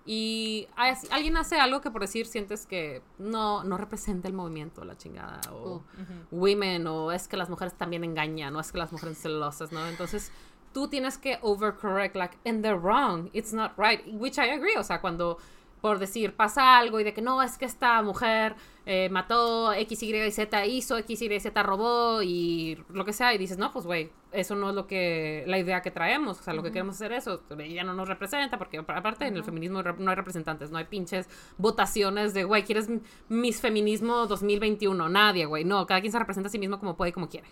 Y 0.05 0.66
alguien 1.10 1.36
hace 1.36 1.59
algo 1.59 1.81
que, 1.82 1.90
por 1.90 2.01
decir, 2.01 2.27
sientes 2.27 2.66
que 2.66 3.02
no, 3.19 3.62
no 3.62 3.77
representa 3.77 4.27
el 4.27 4.35
movimiento, 4.35 4.85
la 4.85 4.97
chingada. 4.97 5.40
O 5.52 5.77
uh, 5.77 5.82
women, 6.31 6.86
o 6.86 7.12
es 7.12 7.28
que 7.28 7.36
las 7.36 7.51
mujeres 7.51 7.74
también 7.74 8.05
engañan, 8.05 8.56
o 8.56 8.60
es 8.60 8.73
que 8.73 8.78
las 8.78 8.90
mujeres 8.90 9.19
celosas, 9.19 9.70
¿no? 9.70 9.86
Entonces, 9.86 10.32
tú 10.73 10.89
tienes 10.89 11.19
que 11.19 11.39
overcorrect, 11.43 12.16
like, 12.16 12.39
and 12.47 12.62
they're 12.62 12.78
wrong, 12.78 13.28
it's 13.35 13.52
not 13.52 13.73
right, 13.77 14.01
which 14.06 14.39
I 14.39 14.51
agree. 14.51 14.77
O 14.78 14.82
sea, 14.82 15.01
cuando 15.01 15.39
por 15.80 15.98
decir, 15.98 16.34
pasa 16.34 16.78
algo 16.78 16.98
y 17.00 17.05
de 17.05 17.14
que 17.14 17.22
no, 17.22 17.42
es 17.42 17.56
que 17.56 17.64
esta 17.64 18.02
mujer 18.02 18.56
eh, 18.86 19.09
mató 19.10 19.72
X, 19.72 20.02
Y 20.02 20.14
y 20.14 20.30
Z, 20.30 20.66
hizo 20.66 20.98
X, 20.98 21.22
Y 21.22 21.32
y 21.32 21.40
Z, 21.40 21.62
robó 21.62 22.22
y 22.22 22.82
lo 22.90 23.05
que 23.05 23.12
sea, 23.12 23.32
y 23.34 23.38
dices, 23.38 23.59
no, 23.59 23.70
pues 23.70 23.84
güey, 23.86 24.10
eso 24.32 24.56
no 24.56 24.70
es 24.70 24.74
lo 24.74 24.86
que, 24.86 25.44
la 25.46 25.59
idea 25.59 25.82
que 25.82 25.90
traemos, 25.90 26.40
o 26.40 26.42
sea, 26.42 26.55
lo 26.55 26.62
que 26.62 26.72
queremos 26.72 26.96
hacer 26.96 27.12
eso, 27.12 27.42
ella 27.59 27.84
no 27.84 27.94
nos 27.94 28.09
representa, 28.09 28.59
porque 28.59 28.78
aparte 28.78 29.26
en 29.26 29.36
el 29.36 29.44
feminismo 29.44 29.82
no 29.82 30.10
hay 30.10 30.16
representantes, 30.16 30.70
no 30.70 30.78
hay 30.78 30.84
pinches 30.84 31.28
votaciones 31.56 32.34
de, 32.34 32.44
güey, 32.44 32.64
¿quieres 32.64 32.88
mis 33.28 33.60
feminismo 33.60 34.26
2021? 34.26 35.09
Nadie, 35.09 35.46
güey, 35.46 35.64
no, 35.64 35.86
cada 35.86 36.00
quien 36.00 36.12
se 36.12 36.18
representa 36.18 36.48
a 36.48 36.50
sí 36.50 36.59
mismo 36.59 36.78
como 36.78 36.96
puede 36.96 37.10
y 37.10 37.12
como 37.12 37.28
quiere. 37.28 37.48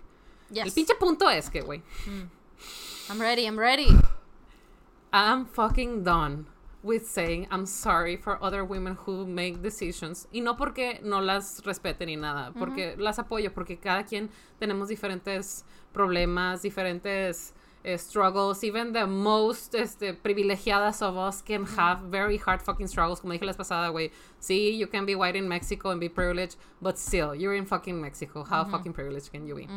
El 0.54 0.72
pinche 0.72 0.94
punto 0.94 1.28
es 1.28 1.50
que, 1.50 1.60
güey. 1.60 1.80
Mm. 2.06 3.10
I'm 3.10 3.20
ready, 3.20 3.42
I'm 3.44 3.58
ready. 3.58 3.88
I'm 5.12 5.46
fucking 5.46 6.04
done 6.04 6.55
with 6.86 7.06
saying 7.06 7.48
I'm 7.50 7.66
sorry 7.66 8.16
for 8.16 8.38
other 8.42 8.64
women 8.64 8.96
who 9.04 9.26
make 9.26 9.60
decisions. 9.60 10.28
Y 10.32 10.40
no 10.40 10.56
porque 10.56 11.00
no 11.02 11.20
las 11.20 11.62
respete 11.64 12.06
ni 12.06 12.16
nada, 12.16 12.52
porque 12.56 12.96
las 12.96 13.18
apoyo, 13.18 13.52
porque 13.52 13.78
cada 13.78 14.04
quien 14.04 14.30
tenemos 14.60 14.88
diferentes 14.88 15.64
problemas, 15.92 16.62
diferentes 16.62 17.52
uh, 17.84 17.96
struggles. 17.98 18.62
Even 18.62 18.92
the 18.92 19.06
most 19.06 19.74
este, 19.74 20.14
privilegiadas 20.14 21.02
of 21.02 21.16
us 21.16 21.42
can 21.42 21.64
have 21.64 22.02
very 22.10 22.36
hard 22.36 22.62
fucking 22.62 22.86
struggles. 22.86 23.20
Como 23.20 23.32
dije 23.32 23.44
la 23.44 23.52
pasada, 23.52 23.90
güey. 23.90 24.10
Sí, 24.38 24.78
you 24.78 24.86
can 24.86 25.06
be 25.06 25.14
white 25.14 25.36
in 25.36 25.48
Mexico 25.48 25.90
and 25.90 26.00
be 26.00 26.08
privileged, 26.08 26.56
but 26.80 26.96
still, 26.98 27.34
you're 27.34 27.54
in 27.54 27.66
fucking 27.66 28.00
Mexico. 28.00 28.44
How 28.44 28.64
fucking 28.64 28.92
privileged 28.92 29.32
can 29.32 29.46
you 29.46 29.56
be? 29.56 29.68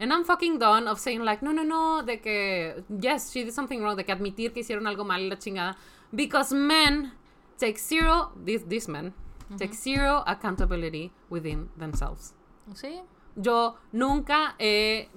And 0.00 0.12
I'm 0.12 0.24
fucking 0.24 0.58
done 0.58 0.88
of 0.88 0.98
saying, 0.98 1.22
like, 1.22 1.42
no, 1.42 1.52
no, 1.52 1.62
no, 1.62 2.02
de 2.02 2.16
que, 2.16 2.82
yes, 3.00 3.30
she 3.30 3.44
did 3.44 3.52
something 3.52 3.80
wrong, 3.82 3.96
de 3.96 4.02
que 4.02 4.12
admitir 4.12 4.52
que 4.52 4.62
hicieron 4.62 4.86
algo 4.88 5.06
mal 5.06 5.28
la 5.28 5.36
chingada. 5.36 5.76
Because 6.14 6.52
men 6.52 7.12
take 7.58 7.78
zero, 7.78 8.32
these, 8.44 8.64
these 8.64 8.88
men, 8.88 9.12
take 9.56 9.74
zero 9.74 10.24
accountability 10.26 11.12
within 11.28 11.68
themselves. 11.76 12.34
Sí. 12.74 13.00
Yo 13.36 13.76
nunca 13.92 14.54
he 14.58 15.08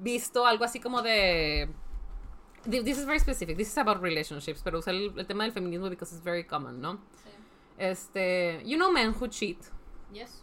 visto 0.00 0.46
algo 0.46 0.64
así 0.64 0.80
como 0.80 1.02
de 1.02 1.68
this 2.64 2.98
is 2.98 3.04
very 3.04 3.18
specific 3.18 3.56
this 3.56 3.68
is 3.68 3.78
about 3.78 4.02
relationships 4.02 4.60
pero 4.62 4.78
usar 4.78 4.94
el, 4.94 5.12
el, 5.16 5.26
tema 5.26 5.44
del 5.44 5.52
feminismo 5.52 5.88
because 5.88 6.12
it's 6.12 6.22
very 6.22 6.44
common 6.44 6.80
no 6.80 6.94
sí. 6.94 7.30
este 7.78 8.60
you 8.64 8.76
know 8.76 8.92
men 8.92 9.12
who 9.12 9.28
cheat 9.28 9.58
yes 10.12 10.42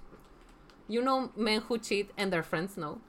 you 0.88 1.02
know 1.02 1.32
men 1.36 1.62
who 1.68 1.78
cheat 1.78 2.10
and 2.18 2.32
their 2.32 2.44
friends 2.44 2.76
know 2.76 3.00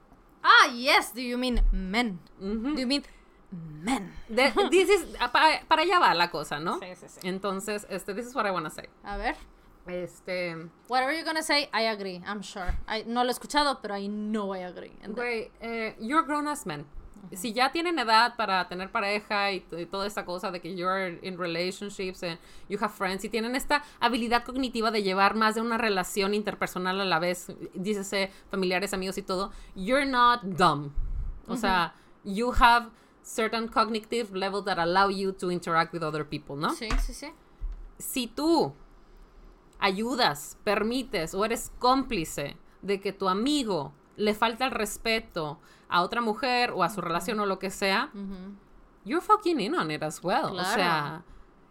ah 0.45 0.71
yes 0.75 1.13
do 1.13 1.23
you 1.23 1.39
mean 1.39 1.63
men 1.73 2.19
mm 2.41 2.63
-hmm. 2.63 2.75
do 2.75 2.81
you 2.81 2.87
mean 2.87 3.03
men 3.51 4.13
de, 4.29 4.53
this 4.71 4.89
is 4.91 5.07
para, 5.33 5.65
para, 5.67 5.83
allá 5.83 5.99
va 5.99 6.15
la 6.15 6.31
cosa 6.31 6.59
no 6.59 6.79
sí, 6.81 6.87
sí, 6.97 7.07
sí. 7.09 7.21
entonces 7.23 7.87
este 7.89 8.15
this 8.15 8.27
is 8.27 8.35
what 8.35 8.47
I 8.47 8.51
want 8.51 8.67
to 8.67 8.71
say 8.71 8.89
a 9.05 9.17
ver 9.17 9.37
este. 9.89 10.69
Whatever 10.89 11.13
you're 11.13 11.25
gonna 11.25 11.43
say, 11.43 11.69
I 11.73 11.87
agree. 11.87 12.23
I'm 12.27 12.43
sure. 12.43 12.75
I, 12.87 13.05
no 13.07 13.25
lo 13.25 13.31
he 13.31 13.33
escuchado, 13.33 13.81
pero 13.81 13.97
I 13.97 14.09
know 14.09 14.55
I 14.55 14.63
agree. 14.65 14.93
Güey, 15.07 15.51
eh, 15.61 15.97
you're 16.01 16.27
grown 16.27 16.49
as 16.49 16.67
men. 16.67 16.87
Si 17.33 17.53
ya 17.53 17.73
tienen 17.73 17.99
edad 17.99 18.37
para 18.37 18.69
tener 18.69 18.91
pareja 18.91 19.51
y, 19.51 19.65
y, 19.77 19.87
toda 19.87 20.07
esta 20.07 20.25
cosa 20.25 20.51
de 20.51 20.61
que 20.61 20.75
you're 20.75 21.19
in 21.23 21.37
relationships 21.37 22.23
and 22.23 22.39
you 22.69 22.79
have 22.81 22.93
friends 22.93 23.25
y 23.25 23.29
tienen 23.29 23.57
esta 23.57 23.83
habilidad 24.01 24.45
cognitiva 24.45 24.91
de 24.91 25.03
llevar 25.03 25.35
más 25.35 25.57
de 25.57 25.61
una 25.61 25.79
relación 25.79 26.33
interpersonal 26.33 27.01
a 27.01 27.05
la 27.05 27.19
vez, 27.19 27.53
dícese 27.75 28.31
familiares, 28.51 28.95
amigos 28.95 29.19
y 29.19 29.23
todo, 29.23 29.51
you're 29.75 30.07
not 30.07 30.43
dumb. 30.43 30.93
O 31.49 31.57
sea, 31.57 31.93
you 32.25 32.53
have 32.53 32.91
certain 33.29 33.69
cognitive 33.69 34.35
levels 34.35 34.65
that 34.65 34.79
allow 34.79 35.11
you 35.11 35.33
to 35.33 35.51
interact 35.51 35.93
with 35.93 36.03
other 36.03 36.25
people, 36.25 36.57
¿no? 36.57 36.71
Sí, 36.71 36.89
sí, 37.05 37.13
sí. 37.13 37.33
Si 37.99 38.27
tú 38.27 38.73
ayudas, 39.79 40.57
permites 40.65 41.35
o 41.35 41.45
eres 41.45 41.71
cómplice 41.79 42.57
de 42.81 43.01
que 43.01 43.13
tu 43.13 43.29
amigo 43.29 43.93
le 44.17 44.35
falta 44.35 44.65
el 44.65 44.71
respeto 44.71 45.59
a 45.89 46.03
otra 46.03 46.21
mujer 46.21 46.73
o 46.73 46.83
a 46.83 46.89
su 46.89 47.01
relación 47.01 47.39
o 47.41 47.47
lo 47.47 47.59
que 47.59 47.71
sea, 47.71 48.11
you're 49.05 49.25
fucking 49.25 49.61
in 49.61 49.75
on 49.75 49.91
it 49.91 50.03
as 50.03 50.23
well. 50.25 50.59
O 50.59 50.65
sea, 50.65 51.23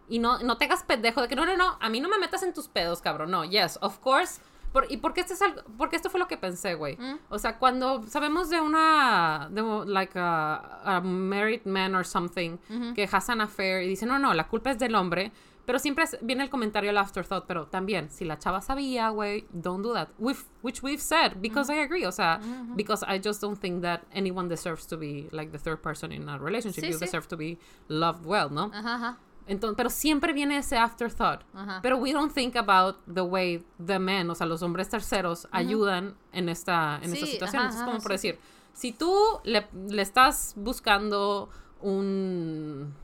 y 0.08 0.20
no, 0.20 0.38
no 0.38 0.56
te 0.58 0.66
hagas 0.66 0.84
pendejo 0.84 1.20
de 1.20 1.28
que 1.28 1.34
no, 1.36 1.44
no, 1.44 1.56
no, 1.56 1.76
a 1.80 1.88
mí 1.88 2.00
no 2.00 2.08
me 2.08 2.18
metas 2.18 2.42
en 2.44 2.54
tus 2.54 2.68
pedos, 2.68 3.02
cabrón. 3.02 3.30
No, 3.30 3.44
yes, 3.44 3.78
of 3.82 3.98
course. 3.98 4.40
Por, 4.72 4.90
y 4.90 4.98
porque 4.98 5.22
esto 5.22 5.34
es 5.34 5.42
algo, 5.42 5.62
porque 5.76 5.96
esto 5.96 6.10
fue 6.10 6.20
lo 6.20 6.28
que 6.28 6.36
pensé, 6.36 6.74
güey. 6.74 6.98
O 7.28 7.38
sea, 7.38 7.58
cuando 7.58 8.06
sabemos 8.06 8.50
de 8.50 8.60
una, 8.60 9.48
de, 9.50 9.62
like 9.86 10.18
a, 10.18 10.80
a 10.84 11.00
married 11.00 11.64
man 11.64 11.94
or 11.94 12.04
something, 12.04 12.58
que 12.94 13.08
has 13.10 13.28
an 13.28 13.40
affair 13.40 13.82
y 13.82 13.88
dice, 13.88 14.06
no, 14.06 14.18
no, 14.18 14.34
la 14.34 14.48
culpa 14.48 14.70
es 14.70 14.78
del 14.78 14.94
hombre, 14.94 15.32
pero 15.68 15.78
siempre 15.78 16.06
viene 16.22 16.42
el 16.42 16.48
comentario, 16.48 16.88
el 16.88 16.96
afterthought, 16.96 17.44
pero 17.46 17.66
también, 17.66 18.08
si 18.10 18.24
la 18.24 18.38
chava 18.38 18.62
sabía, 18.62 19.10
güey, 19.10 19.46
don't 19.52 19.82
do 19.82 19.92
that. 19.92 20.08
We've, 20.18 20.42
which 20.62 20.82
we've 20.82 21.02
said, 21.02 21.42
because 21.42 21.70
I 21.70 21.80
agree, 21.82 22.06
o 22.06 22.10
sea, 22.10 22.40
because 22.74 23.04
I 23.06 23.18
just 23.18 23.42
don't 23.42 23.60
think 23.60 23.82
that 23.82 24.00
anyone 24.10 24.48
deserves 24.48 24.86
to 24.86 24.96
be 24.96 25.28
like 25.30 25.52
the 25.52 25.58
third 25.58 25.82
person 25.82 26.10
in 26.10 26.26
a 26.28 26.38
relationship. 26.38 26.84
Sí, 26.84 26.88
you 26.88 26.96
sí. 26.96 27.00
deserve 27.00 27.28
to 27.28 27.36
be 27.36 27.58
loved 27.88 28.24
well, 28.24 28.48
¿no? 28.48 28.70
Ajá, 28.72 28.94
ajá. 28.94 29.18
Entonces, 29.48 29.76
pero 29.76 29.90
siempre 29.90 30.32
viene 30.32 30.58
ese 30.58 30.76
afterthought. 30.78 31.40
Ajá. 31.54 31.80
Pero 31.82 31.96
we 31.96 32.12
don't 32.12 32.32
think 32.32 32.54
about 32.56 32.96
the 33.12 33.22
way 33.22 33.64
the 33.84 33.98
men, 33.98 34.30
o 34.30 34.34
sea, 34.34 34.46
los 34.46 34.62
hombres 34.62 34.88
terceros, 34.88 35.48
ayudan 35.50 36.16
en 36.32 36.48
esta, 36.48 37.00
en 37.02 37.12
esta 37.14 37.26
situación. 37.26 37.62
ajá, 37.62 37.70
Entonces, 37.70 37.84
como 37.88 38.00
por 38.02 38.10
sí. 38.18 38.28
decir, 38.28 38.38
si 38.74 38.92
tú 38.92 39.12
le, 39.44 39.66
le 39.88 40.02
estás 40.02 40.52
buscando 40.56 41.48
un... 41.80 42.94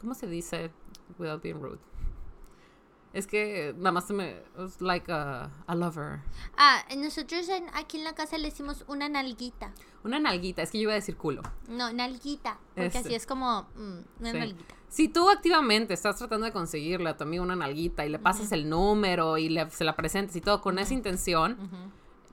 ¿Cómo 0.00 0.14
se 0.14 0.26
dice? 0.26 0.70
Without 1.18 1.42
being 1.42 1.60
rude. 1.60 1.78
Es 3.12 3.26
que 3.26 3.74
nada 3.76 3.90
más 3.92 4.06
se 4.06 4.12
me... 4.14 4.36
it's 4.58 4.80
like 4.80 5.10
a, 5.12 5.50
a 5.66 5.74
lover. 5.74 6.20
Ah, 6.56 6.82
nosotros 6.96 7.48
en- 7.48 7.68
aquí 7.74 7.98
en 7.98 8.04
la 8.04 8.14
casa 8.14 8.38
le 8.38 8.48
decimos 8.50 8.84
una 8.86 9.08
nalguita. 9.08 9.72
Una 10.04 10.20
nalguita. 10.20 10.62
Es 10.62 10.70
que 10.70 10.78
yo 10.78 10.82
iba 10.82 10.92
a 10.92 10.94
decir 10.94 11.16
culo. 11.16 11.42
No, 11.68 11.92
nalguita. 11.92 12.58
Porque 12.74 12.86
Este. 12.86 12.98
así 13.00 13.14
es 13.16 13.26
como 13.26 13.62
mm, 13.74 13.98
una 14.20 14.30
Sí. 14.32 14.38
nalguita. 14.38 14.74
Si 14.90 15.08
tú 15.08 15.30
activamente 15.30 15.94
estás 15.94 16.18
tratando 16.18 16.46
de 16.46 16.52
conseguirle 16.52 17.08
a 17.10 17.16
tu 17.16 17.22
amigo 17.22 17.44
una 17.44 17.54
nalguita 17.54 18.04
y 18.04 18.08
le 18.08 18.18
pasas 18.18 18.50
el 18.50 18.68
número 18.68 19.38
y 19.38 19.48
le, 19.48 19.70
se 19.70 19.84
la 19.84 19.94
presentes 19.94 20.34
y 20.34 20.40
todo 20.40 20.60
con 20.60 20.80
esa 20.80 20.92
intención, 20.92 21.56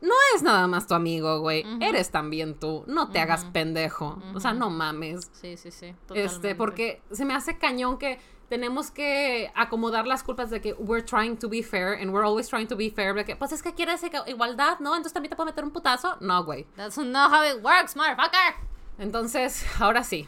no 0.01 0.13
es 0.35 0.41
nada 0.41 0.65
más 0.67 0.87
tu 0.87 0.95
amigo, 0.95 1.39
güey. 1.39 1.63
Eres 1.81 2.09
también 2.09 2.55
tú. 2.55 2.83
No 2.87 3.09
te 3.09 3.19
hagas 3.19 3.45
pendejo. 3.45 4.19
O 4.33 4.39
sea, 4.39 4.53
no 4.53 4.71
mames. 4.71 5.29
Sí, 5.33 5.55
sí, 5.55 5.69
sí. 5.69 5.93
Este, 6.15 6.55
porque 6.55 7.01
se 7.11 7.25
me 7.25 7.35
hace 7.35 7.59
cañón 7.59 7.99
que 7.99 8.19
tenemos 8.49 8.89
que 8.89 9.51
acomodar 9.55 10.07
las 10.07 10.23
culpas 10.23 10.49
de 10.49 10.59
que 10.59 10.73
we're 10.73 11.05
trying 11.05 11.37
to 11.37 11.49
be 11.49 11.61
fair 11.61 11.99
and 12.01 12.11
we're 12.11 12.25
always 12.25 12.47
trying 12.47 12.67
to 12.67 12.75
be 12.75 12.89
fair. 12.89 13.13
De 13.13 13.23
que, 13.23 13.35
pues 13.35 13.51
es 13.51 13.61
que 13.61 13.75
quieres 13.75 14.01
igualdad, 14.25 14.79
¿no? 14.79 14.95
Entonces 14.95 15.13
también 15.13 15.29
te 15.29 15.35
puedo 15.35 15.45
meter 15.45 15.63
un 15.63 15.71
putazo. 15.71 16.17
No, 16.21 16.43
güey. 16.43 16.65
That's 16.75 16.97
not 16.97 17.31
how 17.31 17.43
it 17.43 17.63
works, 17.63 17.95
motherfucker. 17.95 18.55
Entonces, 18.97 19.63
ahora 19.79 20.03
sí. 20.03 20.27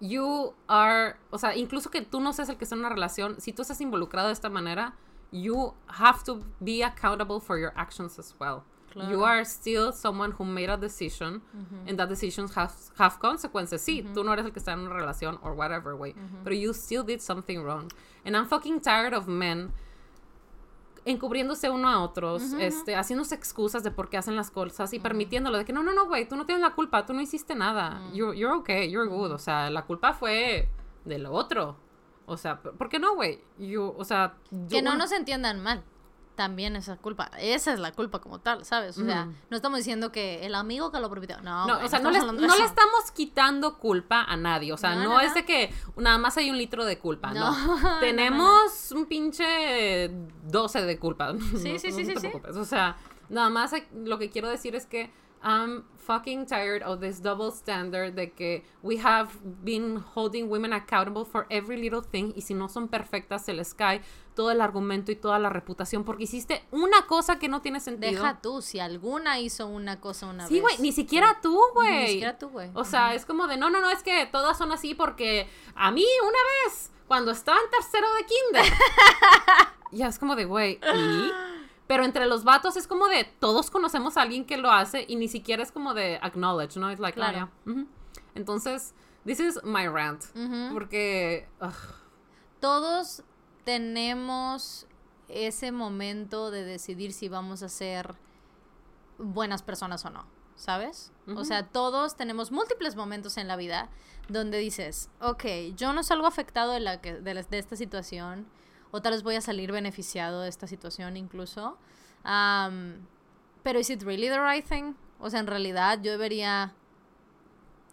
You 0.00 0.54
are, 0.66 1.16
o 1.30 1.38
sea, 1.38 1.54
incluso 1.54 1.90
que 1.90 2.00
tú 2.00 2.20
no 2.20 2.32
seas 2.32 2.48
el 2.48 2.56
que 2.56 2.64
está 2.64 2.74
en 2.74 2.80
una 2.80 2.88
relación, 2.88 3.40
si 3.40 3.52
tú 3.52 3.62
estás 3.62 3.80
involucrado 3.80 4.28
de 4.28 4.32
esta 4.32 4.48
manera, 4.48 4.94
you 5.30 5.74
have 5.88 6.24
to 6.24 6.40
be 6.58 6.82
accountable 6.82 7.38
for 7.38 7.58
your 7.58 7.72
actions 7.76 8.18
as 8.18 8.34
well. 8.40 8.64
Claro. 8.92 9.10
You 9.10 9.24
are 9.24 9.44
still 9.44 9.92
someone 9.92 10.32
who 10.32 10.44
made 10.44 10.68
a 10.68 10.76
decision, 10.76 11.42
and 11.86 11.96
that 11.96 12.08
decisions 12.08 12.56
have, 12.56 12.72
have 12.98 13.20
consequences. 13.20 13.82
Sí, 13.82 14.02
tú 14.12 14.24
no 14.24 14.32
eres 14.32 14.44
el 14.44 14.52
que 14.52 14.58
está 14.58 14.72
en 14.72 14.80
una 14.80 14.94
relación 14.94 15.38
or 15.42 15.54
whatever, 15.54 15.94
way, 15.94 16.14
pero 16.42 16.56
you 16.56 16.72
still 16.72 17.04
did 17.04 17.20
something 17.20 17.62
wrong. 17.62 17.92
And 18.24 18.36
I'm 18.36 18.46
fucking 18.46 18.80
tired 18.80 19.14
of 19.14 19.28
men 19.28 19.72
encubriéndose 21.04 21.70
uno 21.70 21.88
a 21.88 22.02
otros, 22.02 22.42
este, 22.58 22.94
haciéndose 22.94 23.34
excusas 23.34 23.82
de 23.82 23.90
por 23.90 24.10
qué 24.10 24.18
hacen 24.18 24.36
las 24.36 24.50
cosas 24.50 24.92
y 24.92 25.00
permitiéndolo 25.00 25.58
de 25.58 25.64
que 25.64 25.72
no, 25.72 25.82
no, 25.82 25.92
no, 25.92 26.06
güey, 26.06 26.28
tú 26.28 26.36
no 26.36 26.46
tienes 26.46 26.62
la 26.62 26.74
culpa, 26.74 27.06
tú 27.06 27.14
no 27.14 27.20
hiciste 27.20 27.54
nada, 27.54 28.00
you're, 28.12 28.36
you're 28.38 28.54
okay, 28.56 28.90
you're 28.90 29.08
good, 29.08 29.30
o 29.30 29.38
sea, 29.38 29.70
la 29.70 29.86
culpa 29.86 30.12
fue 30.12 30.68
del 31.04 31.26
otro, 31.26 31.76
o 32.26 32.36
sea, 32.36 32.60
¿por 32.60 32.88
qué 32.88 32.98
no, 32.98 33.14
güey? 33.14 33.40
O 33.96 34.04
sea, 34.04 34.34
Que 34.68 34.82
no 34.82 34.94
nos 34.96 35.10
entiendan 35.12 35.60
mal. 35.62 35.82
También 36.40 36.74
esa 36.74 36.96
culpa. 36.96 37.30
Esa 37.38 37.74
es 37.74 37.80
la 37.80 37.92
culpa 37.92 38.18
como 38.18 38.38
tal, 38.40 38.64
¿sabes? 38.64 38.96
O 38.96 39.04
sea, 39.04 39.24
Ujú. 39.24 39.34
no 39.50 39.56
estamos 39.56 39.76
diciendo 39.76 40.10
que 40.10 40.46
el 40.46 40.54
amigo 40.54 40.90
que 40.90 40.98
lo 40.98 41.10
permitió. 41.10 41.38
No, 41.42 41.66
No, 41.66 41.84
o 41.84 41.86
sea, 41.86 41.98
no, 41.98 42.10
le, 42.10 42.18
no 42.18 42.54
estamos 42.54 43.10
quitando 43.14 43.76
culpa 43.76 44.22
a 44.22 44.38
nadie. 44.38 44.72
O 44.72 44.78
sea, 44.78 44.94
No, 44.94 45.20
es 45.20 45.34
de 45.34 45.44
que 45.44 45.70
nada 45.98 46.16
más 46.16 46.38
hay 46.38 46.48
un 46.48 46.56
litro 46.56 46.86
de 46.86 46.98
culpa. 46.98 47.34
No. 47.34 47.54
Tenemos 48.00 48.90
un 48.92 49.04
pinche 49.04 50.10
12 50.44 50.80
de 50.86 50.98
culpa. 50.98 51.32
No- 51.34 51.58
Sí, 51.58 51.78
sí, 51.78 51.88
no 51.90 51.96
sí, 51.98 52.06
te 52.06 52.20
sí, 52.20 52.28
sí. 52.32 52.58
O 52.58 52.64
sea, 52.64 52.96
nada 53.28 53.50
más 53.50 53.72
lo 53.92 54.18
que 54.18 54.30
quiero 54.30 54.48
decir 54.48 54.74
es 54.74 54.86
que 54.86 55.12
I'm 55.42 55.84
fucking 55.96 56.46
tired 56.46 56.82
of 56.82 57.00
this 57.00 57.20
double 57.22 57.50
standard 57.50 58.14
de 58.14 58.32
que 58.32 58.64
we 58.82 58.98
have 58.98 59.30
been 59.42 59.96
holding 60.14 60.50
women 60.50 60.72
accountable 60.72 61.24
for 61.24 61.46
every 61.50 61.76
little 61.80 62.02
thing 62.02 62.32
y 62.36 62.42
si 62.42 62.52
no 62.52 62.68
son 62.68 62.88
perfectas 62.88 63.44
se 63.44 63.54
les 63.54 63.72
cae 63.72 64.02
todo 64.34 64.50
el 64.50 64.60
argumento 64.60 65.12
y 65.12 65.16
toda 65.16 65.38
la 65.38 65.48
reputación 65.48 66.04
porque 66.04 66.24
hiciste 66.24 66.64
una 66.70 67.06
cosa 67.06 67.38
que 67.38 67.48
no 67.48 67.62
tiene 67.62 67.80
sentido. 67.80 68.10
Deja 68.12 68.40
tú, 68.42 68.60
si 68.60 68.80
alguna 68.80 69.38
hizo 69.40 69.66
una 69.66 70.00
cosa 70.00 70.26
una 70.26 70.46
Sí, 70.46 70.54
vez. 70.54 70.62
güey, 70.62 70.78
ni 70.78 70.92
siquiera 70.92 71.38
tú, 71.42 71.58
güey. 71.74 72.02
Ni 72.02 72.06
siquiera 72.08 72.38
tú, 72.38 72.48
güey. 72.50 72.70
O 72.74 72.84
sea, 72.84 73.14
es 73.14 73.24
como 73.24 73.46
de, 73.46 73.56
no, 73.56 73.70
no, 73.70 73.80
no, 73.80 73.90
es 73.90 74.02
que 74.02 74.26
todas 74.26 74.58
son 74.58 74.72
así 74.72 74.94
porque 74.94 75.48
a 75.74 75.90
mí 75.90 76.04
una 76.22 76.38
vez, 76.68 76.90
cuando 77.08 77.30
estaba 77.30 77.58
en 77.58 77.70
tercero 77.70 78.06
de 78.14 78.26
kinder. 78.26 78.72
ya 79.92 80.08
es 80.08 80.18
como 80.18 80.36
de, 80.36 80.44
güey, 80.44 80.78
¿y? 80.94 81.30
Pero 81.90 82.04
entre 82.04 82.26
los 82.26 82.44
vatos 82.44 82.76
es 82.76 82.86
como 82.86 83.08
de, 83.08 83.24
todos 83.40 83.68
conocemos 83.68 84.16
a 84.16 84.22
alguien 84.22 84.44
que 84.44 84.56
lo 84.56 84.70
hace 84.70 85.04
y 85.08 85.16
ni 85.16 85.26
siquiera 85.26 85.60
es 85.64 85.72
como 85.72 85.92
de 85.92 86.20
acknowledge, 86.22 86.76
¿no? 86.78 86.88
Es 86.88 87.00
like, 87.00 87.18
oh, 87.18 87.22
Claro. 87.24 87.50
yeah. 87.66 87.72
Ujú. 87.72 87.86
Entonces, 88.36 88.94
this 89.26 89.40
is 89.40 89.58
my 89.64 89.88
rant. 89.88 90.22
Ujú. 90.36 90.72
Porque, 90.72 91.48
ugh, 91.60 91.74
Todos 92.60 93.24
tenemos 93.64 94.86
ese 95.28 95.72
momento 95.72 96.52
de 96.52 96.62
decidir 96.64 97.12
si 97.12 97.28
vamos 97.28 97.62
a 97.64 97.68
ser 97.68 98.14
buenas 99.18 99.62
personas 99.62 100.04
o 100.04 100.10
no, 100.10 100.26
¿sabes? 100.56 101.10
O 101.36 101.44
sea, 101.44 101.66
todos 101.66 102.16
tenemos 102.16 102.50
múltiples 102.52 102.94
momentos 102.96 103.36
en 103.36 103.48
la 103.48 103.56
vida 103.56 103.88
donde 104.28 104.58
dices, 104.58 105.10
ok, 105.20 105.44
yo 105.76 105.92
no 105.92 106.02
salgo 106.02 106.26
afectado 106.26 106.72
de, 106.72 106.80
la 106.80 107.00
que, 107.00 107.14
de, 107.14 107.34
la- 107.34 107.42
de 107.42 107.58
esta 107.58 107.74
situación, 107.76 108.46
o 108.90 109.00
tal 109.02 109.12
vez 109.12 109.22
voy 109.22 109.36
a 109.36 109.40
salir 109.40 109.72
beneficiado 109.72 110.42
de 110.42 110.48
esta 110.48 110.66
situación 110.66 111.16
incluso, 111.16 111.76
pero 113.62 113.78
¿is 113.78 113.90
it 113.90 114.02
really 114.02 114.28
the 114.28 114.40
right 114.40 114.64
thing? 114.66 114.94
O 115.18 115.28
sea, 115.30 115.40
en 115.40 115.46
realidad 115.46 116.00
yo 116.02 116.12
debería 116.12 116.72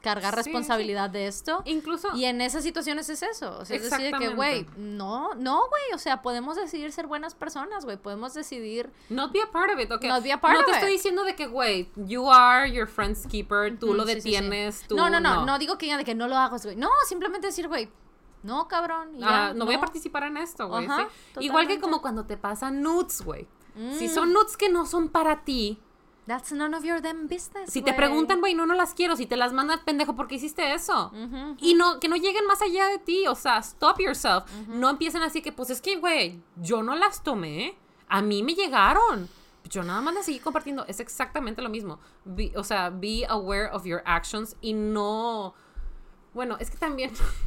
cargar 0.02 0.34
Sí, 0.36 0.44
sí. 0.44 0.46
responsabilidad 0.46 1.10
de 1.10 1.28
esto. 1.28 1.62
incluso... 1.66 2.16
Y 2.16 2.26
en 2.26 2.40
esas 2.40 2.64
situaciones 2.64 3.10
es 3.10 3.24
eso. 3.24 3.58
O 3.60 3.66
sea, 3.66 3.76
es 3.76 3.90
decir, 3.90 4.14
que, 4.18 4.30
güey, 4.30 4.66
no, 4.78 5.34
no, 5.34 5.68
güey. 5.68 5.82
O 5.94 5.98
sea, 5.98 6.22
podemos 6.22 6.56
decidir 6.56 6.92
ser 6.94 7.08
buenas 7.08 7.36
personas, 7.36 7.84
güey. 7.84 7.98
Podemos 7.98 8.34
decidir. 8.34 8.90
Not 9.10 9.34
be 9.34 9.42
a 9.42 9.52
part 9.52 9.74
of 9.74 9.80
it, 9.80 9.92
okay. 9.92 10.08
Not 10.10 10.24
be 10.24 10.32
a 10.32 10.40
part 10.40 10.54
no 10.54 10.60
of 10.62 10.66
te 10.66 10.72
it. 10.72 10.78
estoy 10.78 10.92
diciendo 10.94 11.24
de 11.26 11.36
que, 11.36 11.48
güey, 11.48 11.90
you 11.96 12.30
are 12.32 12.72
your 12.72 12.88
friend's 12.88 13.26
keeper, 13.28 13.78
tú 13.78 13.88
Mm, 13.94 13.98
lo 13.98 14.04
sí, 14.06 14.10
sí, 14.10 14.16
detienes, 14.16 14.86
tú 14.88 14.96
no, 14.96 15.10
no, 15.10 15.20
no, 15.20 15.44
no. 15.46 15.60
digo 15.60 15.78
que 15.78 15.88
diga 15.88 15.98
de 15.98 16.06
que 16.06 16.16
no 16.16 16.28
lo 16.30 16.38
hagas, 16.38 16.64
güey. 16.64 16.78
No, 16.78 16.90
simplemente 17.10 17.48
decir, 17.48 17.68
güey, 17.68 17.90
no, 18.44 18.68
cabrón. 18.68 19.18
ya, 19.18 19.48
Ah, 19.48 19.54
no, 19.54 19.66
voy 19.66 19.76
a 19.76 19.80
participar 19.80 20.24
en 20.24 20.38
esto, 20.38 20.68
güey. 20.68 20.86
Ajá, 20.86 21.08
¿sí? 21.38 21.46
Igual 21.46 21.68
que 21.68 21.80
como 21.80 22.02
cuando 22.02 22.26
te 22.26 22.38
pasan 22.38 22.82
nudes, 22.82 23.22
güey. 23.24 23.48
Si 23.98 24.08
Mm. 24.08 24.12
son 24.12 24.34
nudes 24.34 24.58
que 24.58 24.70
no 24.70 24.86
son 24.86 25.10
para 25.10 25.44
ti, 25.44 25.80
That's 26.26 26.52
none 26.52 26.76
of 26.76 26.84
your 26.84 27.02
damn 27.02 27.28
business. 27.30 27.72
si 27.72 27.82
te 27.82 27.94
preguntan, 27.94 28.42
güey, 28.42 28.54
no, 28.54 28.66
no 28.66 28.74
las 28.74 28.94
quiero. 28.94 29.16
Si 29.16 29.26
te 29.28 29.38
las 29.38 29.54
mandan, 29.54 29.80
pendejo, 29.86 30.14
¿por 30.16 30.28
qué 30.28 30.36
hiciste 30.36 30.74
eso? 30.74 31.12
Y 31.60 31.74
no, 31.76 32.02
que 32.02 32.10
no 32.10 32.18
lleguen 32.18 32.46
más 32.48 32.62
allá 32.62 32.88
de 32.88 32.98
ti, 33.00 33.26
o 33.28 33.36
sea, 33.36 33.60
stop 33.60 34.00
yourself. 34.02 34.44
No 34.68 34.90
empiecen 34.90 35.22
así 35.22 35.42
que, 35.42 35.54
pues 35.54 35.70
es 35.70 35.80
que, 35.82 35.96
güey, 35.96 36.42
yo 36.58 36.84
no 36.84 36.96
las 36.96 37.24
tomé, 37.24 37.78
a 38.10 38.22
mí 38.22 38.44
me 38.44 38.56
llegaron. 38.56 39.30
Yo 39.70 39.84
nada 39.84 40.02
más 40.02 40.14
las 40.16 40.26
seguí 40.26 40.40
compartiendo, 40.40 40.86
es 40.88 41.00
exactamente 41.00 41.62
lo 41.62 41.70
mismo. 41.70 42.00
Be- 42.26 42.52
o 42.58 42.64
sea, 42.66 42.90
be 42.90 43.26
aware 43.30 43.70
of 43.72 43.86
your 43.86 44.02
actions 44.06 44.56
y 44.60 44.74
no... 44.74 45.54
Bueno, 46.34 46.58
es 46.60 46.70
que 46.70 46.78
también... 46.78 47.12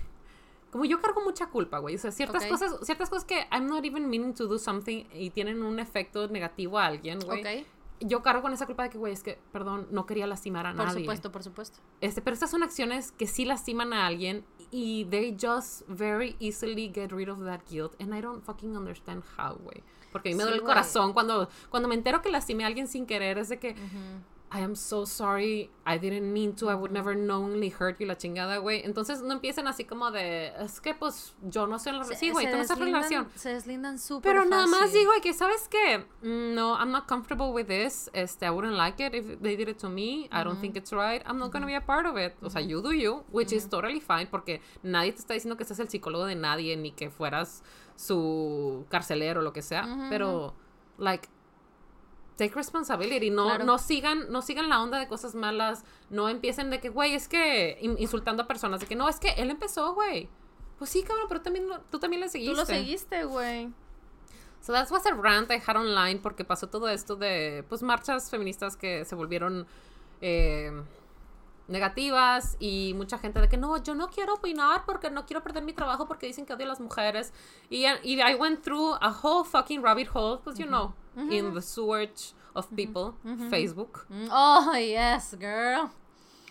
Como 0.71 0.85
yo 0.85 1.01
cargo 1.01 1.21
mucha 1.23 1.47
culpa, 1.49 1.79
güey. 1.79 1.97
O 1.97 1.99
sea, 1.99 2.11
ciertas 2.13 2.47
cosas, 2.47 2.77
ciertas 2.83 3.11
cosas 3.11 3.25
que 3.25 3.47
I'm 3.53 3.67
not 3.67 3.85
even 3.85 4.09
meaning 4.09 4.35
to 4.35 4.47
do 4.47 4.59
something 4.59 5.05
y 5.13 5.31
tienen 5.31 5.63
un 5.63 5.79
efecto 5.81 6.29
negativo 6.29 6.79
a 6.79 6.87
alguien, 6.87 7.19
güey. 7.21 7.41
Ok, 7.61 7.67
Yo 8.03 8.23
cargo 8.23 8.41
con 8.41 8.53
esa 8.55 8.65
culpa 8.65 8.85
de 8.85 8.91
que, 8.91 8.97
güey, 8.97 9.13
es 9.13 9.23
que, 9.23 9.37
perdón, 9.53 9.87
no 9.91 10.07
quería 10.07 10.27
lastimar 10.27 10.67
a 10.67 10.75
por 10.75 10.87
nadie. 10.87 11.01
supuesto, 11.01 11.31
por 11.33 11.43
supuesto. 11.43 11.81
Este, 12.01 12.23
pero 12.23 12.33
estas 12.35 12.51
son 12.51 12.63
acciones 12.63 13.13
que 13.13 13.27
sí 13.27 13.45
lastiman 13.45 13.93
a 13.93 14.07
alguien 14.07 14.45
y 14.71 15.05
they 15.07 15.37
just 15.39 15.83
very 15.89 16.35
easily 16.41 16.91
get 16.95 17.11
rid 17.13 17.29
of 17.29 17.41
that 17.45 17.61
guilt 17.69 18.01
and 18.01 18.15
I 18.17 18.23
don't 18.23 18.43
fucking 18.43 18.75
understand 18.77 19.23
how, 19.37 19.55
güey. 19.57 19.83
Porque 20.13 20.31
a 20.31 20.33
mí 20.33 20.37
me 20.39 20.45
Sí, 20.45 20.49
duele 20.49 20.63
el 20.63 20.65
corazón 20.65 21.13
cuando, 21.13 21.49
cuando 21.69 21.89
me 21.91 21.95
entero 21.95 22.23
que 22.23 22.31
lastimé 22.31 22.65
a 22.65 22.69
alguien 22.69 22.89
sin 22.89 23.05
querer, 23.07 23.37
es 23.39 23.49
de 23.51 23.59
que 23.59 23.75
I 24.53 24.63
am 24.63 24.75
so 24.75 25.05
sorry, 25.07 25.71
I 25.87 25.97
didn't 25.97 26.33
mean 26.33 26.57
to, 26.57 26.71
I 26.71 26.75
would 26.75 26.91
never 26.91 27.15
knowingly 27.15 27.69
hurt 27.71 28.01
you, 28.01 28.07
la 28.09 28.17
chingada, 28.17 28.59
güey. 28.59 28.83
Entonces 28.85 29.23
no 29.23 29.33
empiecen 29.33 29.69
así 29.69 29.85
como 29.85 30.11
de, 30.11 30.49
es 30.59 30.81
que 30.81 30.93
pues 30.93 31.37
yo 31.43 31.69
no 31.69 31.79
sé 31.79 31.93
Se- 32.05 32.17
Sí, 32.17 32.31
güey, 32.31 32.47
en 32.47 32.53
deslindan- 32.59 32.79
relación. 32.85 33.29
Se 33.37 33.51
deslindan 33.51 33.99
súper 34.01 34.33
Pero 34.33 34.45
nada 34.45 34.67
más 34.67 34.93
digo 34.93 35.13
que, 35.23 35.35
¿sabes 35.35 35.69
qué? 35.69 36.05
Mm, 36.23 36.55
No, 36.57 36.75
I'm 36.77 36.91
not 36.91 37.07
comfortable 37.07 37.53
with 37.53 37.67
this. 37.69 38.11
Este, 38.13 38.45
I 38.45 38.51
wouldn't 38.51 38.77
like 38.77 39.01
it 39.01 39.15
if 39.15 39.41
they 39.41 39.55
did 39.57 39.69
it 39.69 39.79
to 39.79 39.89
me. 39.89 40.29
I 40.33 40.43
don't 40.43 40.61
think 40.61 40.75
it's 40.77 40.91
right. 40.93 41.23
I'm 41.27 41.39
not 41.39 41.53
going 41.53 41.63
to 41.63 41.67
be 41.69 41.77
a 41.77 41.81
part 41.87 42.07
of 42.07 42.17
it. 42.19 42.35
O 42.43 42.51
sea, 42.51 42.61
you 42.61 42.83
do 42.83 42.93
you, 42.93 43.23
which 43.31 43.53
is 43.53 43.69
totally 43.69 44.01
fine, 44.01 44.27
porque 44.29 44.61
nadie 44.83 45.13
te 45.13 45.21
está 45.21 45.35
diciendo 45.35 45.57
que 45.57 45.65
seas 45.65 45.79
el 45.79 45.89
psicólogo 45.89 46.25
de 46.27 46.35
nadie, 46.35 46.77
ni 46.77 46.91
que 46.91 47.09
fueras 47.09 47.63
su 47.95 48.85
carcelero 48.89 49.41
o 49.41 49.43
lo 49.45 49.53
que 49.53 49.63
sea. 49.63 49.87
Pero, 50.11 50.55
like, 50.99 51.29
take 52.41 52.55
responsibility. 52.55 53.31
No, 53.31 53.45
Claro. 53.47 53.65
no 53.65 53.79
sigan, 53.79 54.31
no 54.33 54.41
sigan 54.43 54.69
la 54.69 54.83
onda 54.83 54.99
de 54.99 55.07
cosas 55.09 55.35
malas. 55.35 55.85
No 56.09 56.29
empiecen 56.29 56.71
de 56.71 56.81
que, 56.81 56.89
güey, 56.89 57.15
es 57.15 57.29
que 57.29 57.77
in- 57.81 57.97
insultando 57.99 58.43
a 58.43 58.47
personas, 58.49 58.81
de 58.81 58.87
que 58.87 58.97
no, 58.97 59.09
es 59.09 59.21
que 59.21 59.29
él 59.37 59.51
empezó, 59.51 59.95
güey. 59.95 60.29
Pues 60.79 60.91
sí, 60.91 61.03
cabrón, 61.03 61.27
pero 61.29 61.43
también 61.43 61.69
lo- 61.69 61.81
tú 61.91 61.99
también 61.99 62.21
le 62.21 62.29
seguiste. 62.29 62.53
Tú 62.55 62.59
lo 62.61 62.67
seguiste, 62.67 63.25
güey. 63.25 63.71
So 64.63 64.73
that 64.73 64.91
was 64.91 65.05
a 65.07 65.11
rant 65.15 65.51
I 65.51 65.61
had 65.67 65.77
online 65.77 66.21
porque 66.21 66.45
pasó 66.45 66.69
todo 66.69 66.89
esto 66.89 67.17
de 67.17 67.65
pues 67.69 67.83
marchas 67.83 68.31
feministas 68.31 68.77
que 68.77 69.05
se 69.07 69.15
volvieron 69.15 69.67
eh, 70.21 70.71
negativas 71.69 72.57
y 72.59 72.93
mucha 72.97 73.19
gente 73.19 73.41
de 73.41 73.49
que 73.49 73.57
no, 73.57 73.83
yo 73.83 73.95
no 73.95 74.11
quiero 74.11 74.35
opinar 74.35 74.85
porque 74.85 75.11
no 75.11 75.25
quiero 75.25 75.43
perder 75.43 75.63
mi 75.63 75.73
trabajo 75.73 76.07
porque 76.07 76.27
dicen 76.27 76.45
que 76.45 76.53
odio 76.53 76.67
a 76.67 76.69
las 76.69 76.81
mujeres 76.81 77.33
y, 77.71 77.85
y 78.03 78.21
I 78.21 78.35
went 78.35 78.63
through 78.63 78.95
a 79.01 79.11
whole 79.23 79.49
fucking 79.49 79.83
rabbit 79.83 80.09
hole, 80.13 80.41
pues 80.43 80.59
you 80.59 80.67
know, 80.67 80.93
in 81.17 81.55
the 81.55 81.63
sewage 81.63 82.33
of 82.55 82.69
people, 82.75 83.15
Facebook, 83.51 84.07
Mm, 84.11 84.29
Oh, 84.31 84.75
yes, 84.77 85.35
girl. 85.39 85.91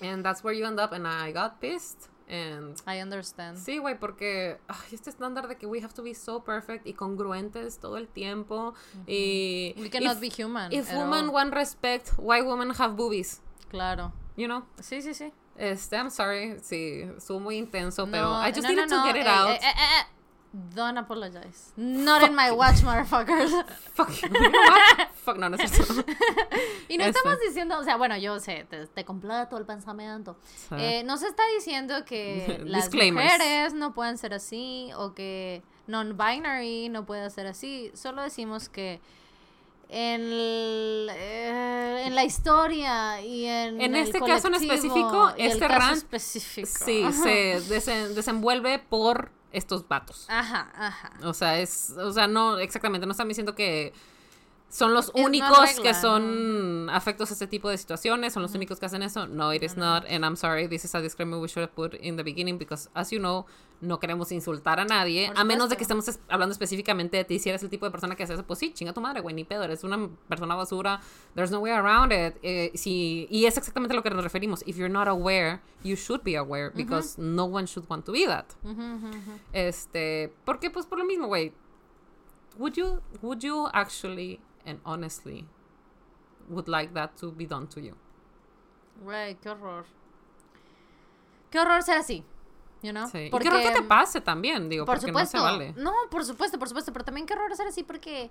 and 0.01 0.23
that's 0.23 0.43
where 0.43 0.53
you 0.53 0.65
end 0.65 0.79
up 0.79 0.91
and 0.93 1.05
I 1.07 1.31
got 1.31 1.59
pissed 1.59 2.09
and 2.29 2.75
I 2.87 2.99
understand. 3.01 3.57
Sí, 3.57 3.79
güey, 3.79 3.95
porque 3.99 4.59
ay, 4.69 4.93
este 4.93 5.09
estándar 5.09 5.47
de 5.47 5.55
que 5.57 5.67
we 5.67 5.81
have 5.81 5.93
to 5.95 6.03
be 6.03 6.13
so 6.13 6.39
perfect 6.43 6.85
y 6.87 6.93
congruentes 6.93 7.79
todo 7.79 7.97
el 7.97 8.07
tiempo. 8.07 8.73
Y. 9.07 9.73
We 9.77 9.89
cannot 9.89 10.17
if- 10.17 10.21
be 10.21 10.29
human. 10.29 10.71
If 10.71 10.91
women 10.93 11.25
all. 11.25 11.33
want 11.33 11.53
respect, 11.53 12.11
why 12.17 12.41
women 12.41 12.69
have 12.71 12.95
boobies? 12.95 13.41
Claro. 13.69 14.13
You 14.35 14.47
know? 14.47 14.63
Sí, 14.79 15.01
sí, 15.01 15.13
sí. 15.13 15.31
Este, 15.57 15.97
I'm 15.97 16.09
sorry. 16.09 16.55
Sí, 16.61 17.01
estuvo 17.17 17.39
muy 17.41 17.57
intenso, 17.57 18.05
pero 18.09 18.29
No, 18.29 18.41
I 18.41 18.51
just 18.51 18.61
no, 18.63 18.69
needed 18.69 18.89
no, 18.89 19.01
to 19.01 19.07
get 19.07 19.15
it 19.17 19.25
eh, 19.25 19.29
out. 19.29 19.49
eh, 19.49 19.59
eh, 19.61 20.05
Don't 20.51 20.97
apologize. 20.97 21.73
Not 21.77 22.23
in 22.23 22.33
my 22.35 22.49
watch, 22.49 22.77
motherfuckers. 22.81 23.51
Fuck. 23.93 24.09
Fuck, 25.23 25.37
no, 25.37 25.47
no 25.49 25.55
es 25.57 25.69
cierto. 25.69 25.93
y 26.89 26.97
no 26.97 27.03
Este. 27.05 27.19
estamos 27.19 27.39
diciendo, 27.47 27.77
o 27.77 27.83
sea, 27.83 27.97
bueno, 27.97 28.17
yo 28.17 28.39
sé, 28.39 28.65
te, 28.67 28.87
te 28.87 29.05
completo 29.05 29.57
el 29.59 29.65
pensamiento. 29.65 30.37
Eh, 30.77 31.03
no 31.05 31.17
se 31.17 31.27
está 31.27 31.43
diciendo 31.55 32.03
que 32.03 32.61
las 32.65 32.91
mujeres 32.91 33.73
no 33.75 33.93
pueden 33.93 34.17
ser 34.17 34.33
así 34.33 34.89
o 34.97 35.13
que 35.13 35.61
non-binary 35.85 36.89
no 36.89 37.05
puede 37.05 37.29
ser 37.29 37.45
así. 37.45 37.91
Solo 37.93 38.23
decimos 38.23 38.69
que 38.69 38.99
en, 39.87 40.21
el- 40.21 41.09
eh, 41.11 42.03
en 42.07 42.15
la 42.15 42.23
historia 42.23 43.21
y 43.21 43.45
en 43.45 43.81
En 43.81 43.95
el 43.95 44.03
este 44.03 44.19
caso 44.19 44.47
en 44.47 44.55
específico, 44.55 45.31
este 45.37 45.67
rant, 45.67 45.97
específico. 45.97 46.67
Sí, 46.85 47.05
se 47.13 47.59
desen- 47.69 48.13
desenvuelve 48.15 48.79
por 48.79 49.31
estos 49.51 49.87
vatos. 49.87 50.25
Ajá, 50.29 50.71
ajá. 50.75 51.11
O 51.23 51.33
sea, 51.33 51.59
es, 51.59 51.91
o 51.91 52.11
sea, 52.11 52.27
no, 52.27 52.59
exactamente, 52.59 53.05
no 53.05 53.11
están 53.11 53.27
diciendo 53.27 53.55
que 53.55 53.93
son 54.69 54.93
los 54.93 55.11
únicos 55.15 55.79
que 55.81 55.93
son 55.95 56.89
afectos 56.91 57.31
a 57.31 57.33
este 57.33 57.47
tipo 57.47 57.69
de 57.69 57.77
situaciones, 57.77 58.33
son 58.33 58.43
los 58.43 58.53
únicos 58.53 58.79
que 58.79 58.85
hacen 58.85 59.01
eso. 59.03 59.27
No, 59.27 59.51
it 59.53 59.63
is 59.63 59.75
not, 59.77 60.05
and 60.07 60.23
I'm 60.23 60.35
sorry, 60.35 60.67
this 60.67 60.85
is 60.85 60.93
a 60.93 61.01
disclaimer 61.01 61.39
we 61.39 61.47
should 61.47 61.63
have 61.67 61.73
put 61.75 61.95
in 61.95 62.17
the 62.17 62.23
beginning 62.23 62.57
because, 62.59 62.89
as 62.93 63.09
you 63.11 63.19
know, 63.19 63.45
no 63.81 63.97
queremos 63.99 64.31
insultar 64.31 64.79
a 64.79 64.85
nadie, 64.85 65.27
Por 65.27 65.39
a 65.39 65.43
menos 65.43 65.69
de 65.69 65.77
que 65.77 65.83
estemos 65.83 66.07
es- 66.07 66.19
hablando 66.29 66.51
específicamente 66.51 67.17
de 67.17 67.23
ti, 67.23 67.39
si 67.39 67.49
eres 67.49 67.63
el 67.63 67.69
tipo 67.69 67.85
de 67.85 67.91
persona 67.91 68.15
que 68.15 68.23
hace 68.23 68.33
eso, 68.33 68.43
pues 68.45 68.59
sí, 68.59 68.73
chinga 68.73 68.93
tu 68.93 68.99
madre, 69.01 69.21
güey, 69.21 69.33
ni 69.33 69.43
pedo, 69.45 69.63
eres 69.63 69.83
una 69.83 70.09
persona 70.27 70.53
basura, 70.55 70.99
there's 71.33 71.49
no 71.49 71.59
way 71.59 71.71
around 71.71 72.11
it. 72.11 72.35
Eh, 72.43 72.71
si, 72.75 73.25
y 73.31 73.45
es 73.45 73.57
exactamente 73.57 73.93
a 73.93 73.95
lo 73.95 74.03
que 74.03 74.09
nos 74.09 74.23
referimos. 74.23 74.61
If 74.67 74.75
you're 74.75 74.89
not 74.93 75.07
aware, 75.07 75.61
you 75.83 75.95
should 75.95 76.21
be 76.23 76.35
aware, 76.35 76.71
because 76.75 77.19
no 77.19 77.45
one 77.45 77.65
should 77.67 77.87
want 77.89 78.05
to 78.05 78.11
be 78.11 78.25
that. 78.27 78.45
Este, 79.53 80.33
porque 80.45 80.69
pues 80.69 80.85
por 80.85 80.99
lo 80.99 81.05
mismo, 81.05 81.27
güey. 81.27 81.53
Would 82.57 82.73
you 82.73 82.99
would 83.21 83.39
you 83.41 83.67
actually 83.71 84.41
and 84.69 84.79
honestly 84.85 85.45
would 86.49 86.67
like 86.67 86.93
that 86.93 87.11
to 87.19 87.31
be 87.31 87.45
done 87.45 87.67
to 87.67 87.79
you? 87.79 87.95
Güey, 89.03 89.35
qué 89.39 89.49
horror. 89.49 89.85
Qué 91.51 91.59
horror 91.59 91.81
ser 91.83 91.97
así. 91.97 92.23
You 92.81 92.91
know? 92.91 93.07
Sí. 93.07 93.27
Porque, 93.31 93.47
y 93.47 93.51
qué 93.51 93.57
horror 93.57 93.73
que 93.73 93.81
te 93.81 93.87
pase 93.87 94.21
también, 94.21 94.69
digo, 94.69 94.85
por 94.85 94.95
porque 94.95 95.07
supuesto. 95.11 95.37
no 95.37 95.43
se 95.43 95.51
vale. 95.51 95.73
No, 95.77 95.91
por 96.09 96.23
supuesto, 96.25 96.57
por 96.59 96.67
supuesto. 96.67 96.93
Pero 96.93 97.03
también 97.05 97.25
qué 97.25 97.33
horror 97.33 97.55
ser 97.55 97.67
así 97.67 97.83
porque 97.83 98.29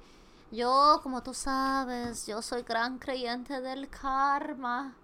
yo, 0.50 1.00
como 1.02 1.22
tú 1.22 1.34
sabes, 1.34 2.26
yo 2.26 2.40
soy 2.42 2.62
gran 2.62 2.98
creyente 2.98 3.60
del 3.60 3.88
karma. 3.88 4.94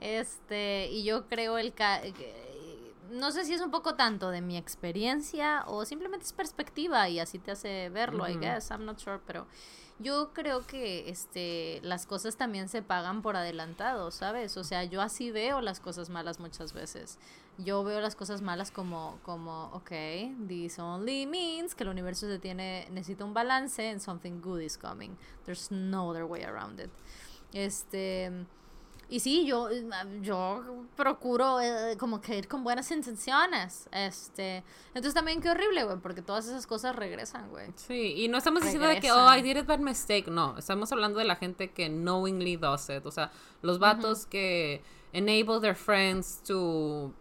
Este, 0.00 0.88
y 0.90 1.04
yo 1.04 1.26
creo 1.28 1.58
el 1.58 1.72
ca- 1.74 2.02
que- 2.02 2.44
no 3.10 3.30
sé 3.30 3.44
si 3.44 3.54
es 3.54 3.60
un 3.60 3.70
poco 3.70 3.94
tanto 3.94 4.30
de 4.30 4.40
mi 4.40 4.56
experiencia 4.56 5.64
o 5.66 5.84
simplemente 5.84 6.24
es 6.26 6.32
perspectiva 6.32 7.08
y 7.08 7.20
así 7.20 7.38
te 7.38 7.52
hace 7.52 7.88
verlo, 7.90 8.28
I 8.28 8.36
guess, 8.36 8.70
I'm 8.70 8.84
not 8.84 8.98
sure, 8.98 9.20
pero 9.26 9.46
yo 9.98 10.32
creo 10.32 10.66
que 10.66 11.08
este 11.08 11.80
las 11.82 12.06
cosas 12.06 12.36
también 12.36 12.68
se 12.68 12.82
pagan 12.82 13.22
por 13.22 13.36
adelantado, 13.36 14.10
¿sabes? 14.10 14.56
O 14.56 14.64
sea, 14.64 14.84
yo 14.84 15.00
así 15.00 15.30
veo 15.30 15.60
las 15.60 15.80
cosas 15.80 16.10
malas 16.10 16.40
muchas 16.40 16.72
veces. 16.72 17.18
Yo 17.58 17.84
veo 17.84 18.00
las 18.00 18.16
cosas 18.16 18.42
malas 18.42 18.70
como 18.72 19.18
como 19.22 19.66
ok, 19.72 19.92
this 20.48 20.78
only 20.78 21.26
means 21.26 21.74
que 21.74 21.84
el 21.84 21.90
universo 21.90 22.26
se 22.26 22.38
tiene 22.38 22.88
necesita 22.90 23.24
un 23.24 23.34
balance 23.34 23.88
and 23.88 24.00
something 24.00 24.40
good 24.40 24.60
is 24.60 24.76
coming. 24.76 25.16
There's 25.44 25.70
no 25.70 26.10
other 26.10 26.24
way 26.24 26.42
around 26.42 26.80
it. 26.80 26.90
Este 27.52 28.32
y 29.08 29.20
sí, 29.20 29.46
yo, 29.46 29.68
eh, 29.70 29.86
yo 30.22 30.84
procuro 30.96 31.60
eh, 31.60 31.96
como 31.98 32.20
que 32.20 32.38
ir 32.38 32.48
con 32.48 32.64
buenas 32.64 32.90
intenciones. 32.90 33.88
Este, 33.92 34.64
entonces 34.88 35.14
también 35.14 35.40
qué 35.40 35.50
horrible, 35.50 35.84
güey, 35.84 35.98
porque 35.98 36.22
todas 36.22 36.46
esas 36.46 36.66
cosas 36.66 36.96
regresan, 36.96 37.48
güey. 37.50 37.68
Sí, 37.76 38.14
y 38.16 38.28
no 38.28 38.38
estamos 38.38 38.62
diciendo 38.62 38.88
de 38.88 39.00
que, 39.00 39.12
oh, 39.12 39.34
I 39.34 39.42
did 39.42 39.56
it 39.56 39.66
by 39.66 39.78
mistake. 39.78 40.28
No, 40.28 40.58
estamos 40.58 40.90
hablando 40.92 41.18
de 41.18 41.26
la 41.26 41.36
gente 41.36 41.70
que 41.70 41.88
knowingly 41.88 42.56
does 42.56 42.88
it. 42.88 43.04
O 43.06 43.10
sea, 43.10 43.30
los 43.62 43.78
vatos 43.78 44.26
que 44.26 44.82
enable 45.12 45.60
their 45.60 45.76
friends 45.76 46.42
to, 46.42 47.12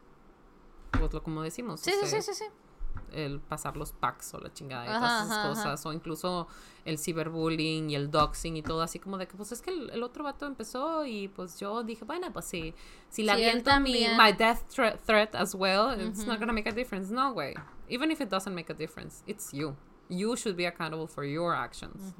pues 0.92 1.14
lo 1.14 1.24
como 1.24 1.44
decimos, 1.44 1.82
Sí, 1.82 1.92
sí, 1.92 1.98
este, 2.04 2.22
sí, 2.22 2.34
sí, 2.34 2.44
sí. 2.46 2.63
El 3.12 3.40
pasar 3.40 3.78
los 3.78 3.92
packs 3.92 4.34
o 4.34 4.40
la 4.40 4.52
chingada 4.52 4.86
y 4.86 4.90
Ajá, 4.90 5.00
todas 5.00 5.14
esas 5.26 5.32
ajá, 5.32 5.42
ajá. 5.42 5.50
cosas. 5.50 5.86
O 5.86 5.94
incluso 5.94 6.48
el 6.86 6.98
ciberbullying 6.98 7.90
y 7.92 7.96
el 7.96 8.10
doxing 8.12 8.58
y 8.58 8.62
todo 8.62 8.82
así 8.82 9.00
como 9.00 9.18
de 9.18 9.28
que, 9.28 9.36
pues 9.38 9.52
es 9.52 9.62
que 9.62 9.72
el, 9.72 9.90
el 9.92 10.04
otro 10.04 10.24
vato 10.24 10.46
empezó 10.46 11.06
y 11.06 11.28
pues 11.28 11.60
yo 11.60 11.84
dije, 11.84 12.06
bueno, 12.06 12.32
pues 12.34 12.46
sí, 12.46 12.74
si 13.10 13.24
le 13.24 13.34
Sí, 13.36 13.44
aviento 13.44 13.80
mi, 13.80 14.08
my 14.18 14.32
death 14.32 14.62
thre- 14.74 14.98
threat 15.06 15.36
as 15.36 15.54
well, 15.56 15.92
it's 16.00 16.26
not 16.26 16.40
gonna 16.40 16.54
make 16.54 16.68
a 16.70 16.74
difference. 16.74 17.12
No, 17.12 17.32
way. 17.34 17.54
Even 17.90 18.10
if 18.12 18.20
it 18.22 18.30
doesn't 18.30 18.54
make 18.56 18.70
a 18.72 18.74
difference, 18.76 19.24
it's 19.28 19.54
you. 19.54 19.76
You 20.10 20.36
should 20.36 20.56
be 20.58 20.66
accountable 20.66 21.08
for 21.08 21.24
your 21.24 21.54
actions. 21.56 22.14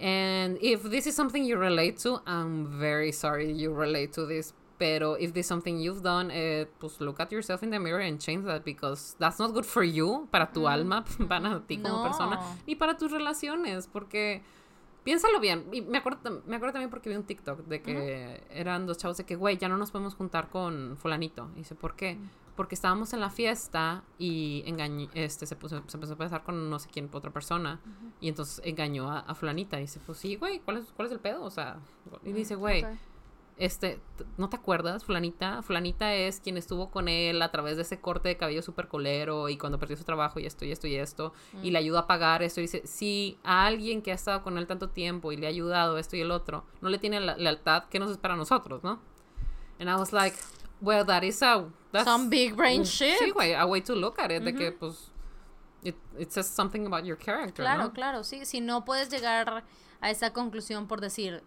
And 0.00 0.58
if 0.60 0.82
this 0.82 1.06
is 1.06 1.14
something 1.14 1.44
you 1.44 1.56
relate 1.56 1.98
to, 2.00 2.20
I'm 2.26 2.66
very 2.78 3.12
sorry 3.12 3.52
you 3.52 3.72
relate 3.72 4.12
to 4.14 4.26
this. 4.26 4.52
Pero 4.84 5.16
if 5.16 5.32
this 5.32 5.46
is 5.46 5.48
something 5.48 5.78
you've 5.80 6.02
done, 6.02 6.30
eh, 6.30 6.66
pues 6.78 7.00
look 7.00 7.18
at 7.18 7.30
yourself 7.32 7.62
in 7.62 7.70
the 7.70 7.78
mirror 7.78 8.02
and 8.06 8.18
change 8.18 8.44
that 8.44 8.64
because 8.66 9.16
that's 9.18 9.38
not 9.38 9.52
good 9.54 9.64
for 9.64 9.82
you, 9.82 10.28
para 10.30 10.52
tu 10.52 10.68
alma, 10.68 11.06
para 11.26 11.60
ti 11.66 11.78
como 11.78 11.96
No. 11.96 12.02
persona, 12.02 12.38
ni 12.66 12.74
para 12.74 12.98
tus 12.98 13.10
relaciones, 13.10 13.86
porque 13.86 14.42
piénsalo 15.02 15.40
bien. 15.40 15.64
Y 15.72 15.80
me 15.80 15.96
acuerdo, 15.96 16.42
me 16.44 16.56
acuerdo 16.56 16.74
también 16.74 16.90
porque 16.90 17.08
vi 17.08 17.16
un 17.16 17.24
TikTok 17.24 17.60
de 17.60 17.80
que 17.80 18.42
eran 18.50 18.84
dos 18.86 18.98
chavos 18.98 19.16
de 19.16 19.24
que, 19.24 19.36
güey, 19.36 19.56
ya 19.56 19.70
no 19.70 19.78
nos 19.78 19.90
podemos 19.90 20.14
juntar 20.16 20.50
con 20.50 20.98
fulanito. 20.98 21.48
Y 21.54 21.60
dice, 21.60 21.74
¿por 21.74 21.96
qué? 21.96 22.18
Porque 22.54 22.74
estábamos 22.74 23.14
en 23.14 23.20
la 23.20 23.30
fiesta 23.30 24.04
y 24.18 24.64
engañó, 24.66 25.08
este, 25.14 25.46
se, 25.46 25.56
puso, 25.56 25.82
se 25.86 25.96
empezó 25.96 26.12
a 26.12 26.16
besar 26.16 26.42
con 26.44 26.68
no 26.68 26.78
sé 26.78 26.90
quién, 26.92 27.08
otra 27.10 27.30
persona. 27.30 27.80
Y 28.20 28.28
entonces 28.28 28.60
engañó 28.66 29.10
a, 29.10 29.20
a 29.20 29.34
fulanita. 29.34 29.78
Y 29.78 29.82
dice, 29.82 29.98
pues 30.04 30.18
sí, 30.18 30.36
güey, 30.36 30.60
¿cuál 30.60 30.76
es, 30.76 30.92
¿cuál 30.94 31.06
es 31.06 31.12
el 31.12 31.20
pedo? 31.20 31.42
O 31.42 31.50
sea, 31.50 31.78
y 32.22 32.32
dice, 32.32 32.54
güey, 32.54 32.84
Ok. 32.84 32.90
Este, 33.56 34.00
¿no 34.36 34.48
te 34.48 34.56
acuerdas? 34.56 35.04
Fulanita, 35.04 35.62
Fulanita 35.62 36.12
es 36.14 36.40
quien 36.40 36.56
estuvo 36.56 36.90
con 36.90 37.08
él 37.08 37.40
a 37.40 37.50
través 37.52 37.76
de 37.76 37.82
ese 37.82 38.00
corte 38.00 38.28
de 38.28 38.36
cabello 38.36 38.62
súper 38.62 38.88
colero 38.88 39.48
y 39.48 39.56
cuando 39.56 39.78
perdió 39.78 39.96
su 39.96 40.02
trabajo 40.04 40.40
y 40.40 40.46
esto 40.46 40.64
y 40.64 40.72
esto 40.72 40.86
y 40.88 40.96
esto 40.96 41.32
y 41.62 41.70
le 41.70 41.78
ayudó 41.78 41.98
a 41.98 42.06
pagar 42.08 42.42
esto 42.42 42.60
y 42.60 42.64
dice, 42.64 42.82
si 42.84 43.38
a 43.44 43.66
alguien 43.66 44.02
que 44.02 44.10
ha 44.10 44.14
estado 44.14 44.42
con 44.42 44.58
él 44.58 44.66
tanto 44.66 44.88
tiempo 44.90 45.30
y 45.30 45.36
le 45.36 45.46
ha 45.46 45.50
ayudado 45.50 45.98
esto 45.98 46.16
y 46.16 46.20
el 46.20 46.30
otro, 46.32 46.64
no 46.80 46.88
le 46.88 46.98
tiene 46.98 47.20
la 47.20 47.36
lealtad, 47.36 47.84
¿qué 47.90 47.98
nos 48.00 48.10
espera 48.10 48.34
a 48.34 48.36
nosotros, 48.36 48.82
no? 48.82 49.00
And 49.78 49.88
I 49.88 49.94
was 49.94 50.12
like, 50.12 50.36
well, 50.80 51.04
that 51.06 51.22
is 51.22 51.42
a... 51.42 51.64
That's, 51.92 52.04
Some 52.04 52.28
big 52.28 52.56
brain 52.56 52.80
Mm, 52.80 52.84
shit. 52.84 53.18
Sí, 53.20 53.30
güey, 53.30 53.54
a 53.54 53.64
way 53.66 53.80
to 53.82 53.94
look 53.94 54.18
at 54.18 54.30
it, 54.32 54.42
de 54.42 54.52
que, 54.52 54.72
pues, 54.72 55.12
it, 55.84 55.94
it 56.18 56.30
says 56.32 56.46
something 56.48 56.86
about 56.86 57.04
your 57.04 57.16
character, 57.16 57.62
Claro, 57.64 57.84
¿no? 57.84 57.92
claro, 57.92 58.24
sí. 58.24 58.44
Si 58.46 58.60
no 58.60 58.84
puedes 58.84 59.10
llegar 59.10 59.62
a 60.00 60.10
esa 60.10 60.32
conclusión 60.32 60.86
por 60.88 61.00
decir, 61.00 61.42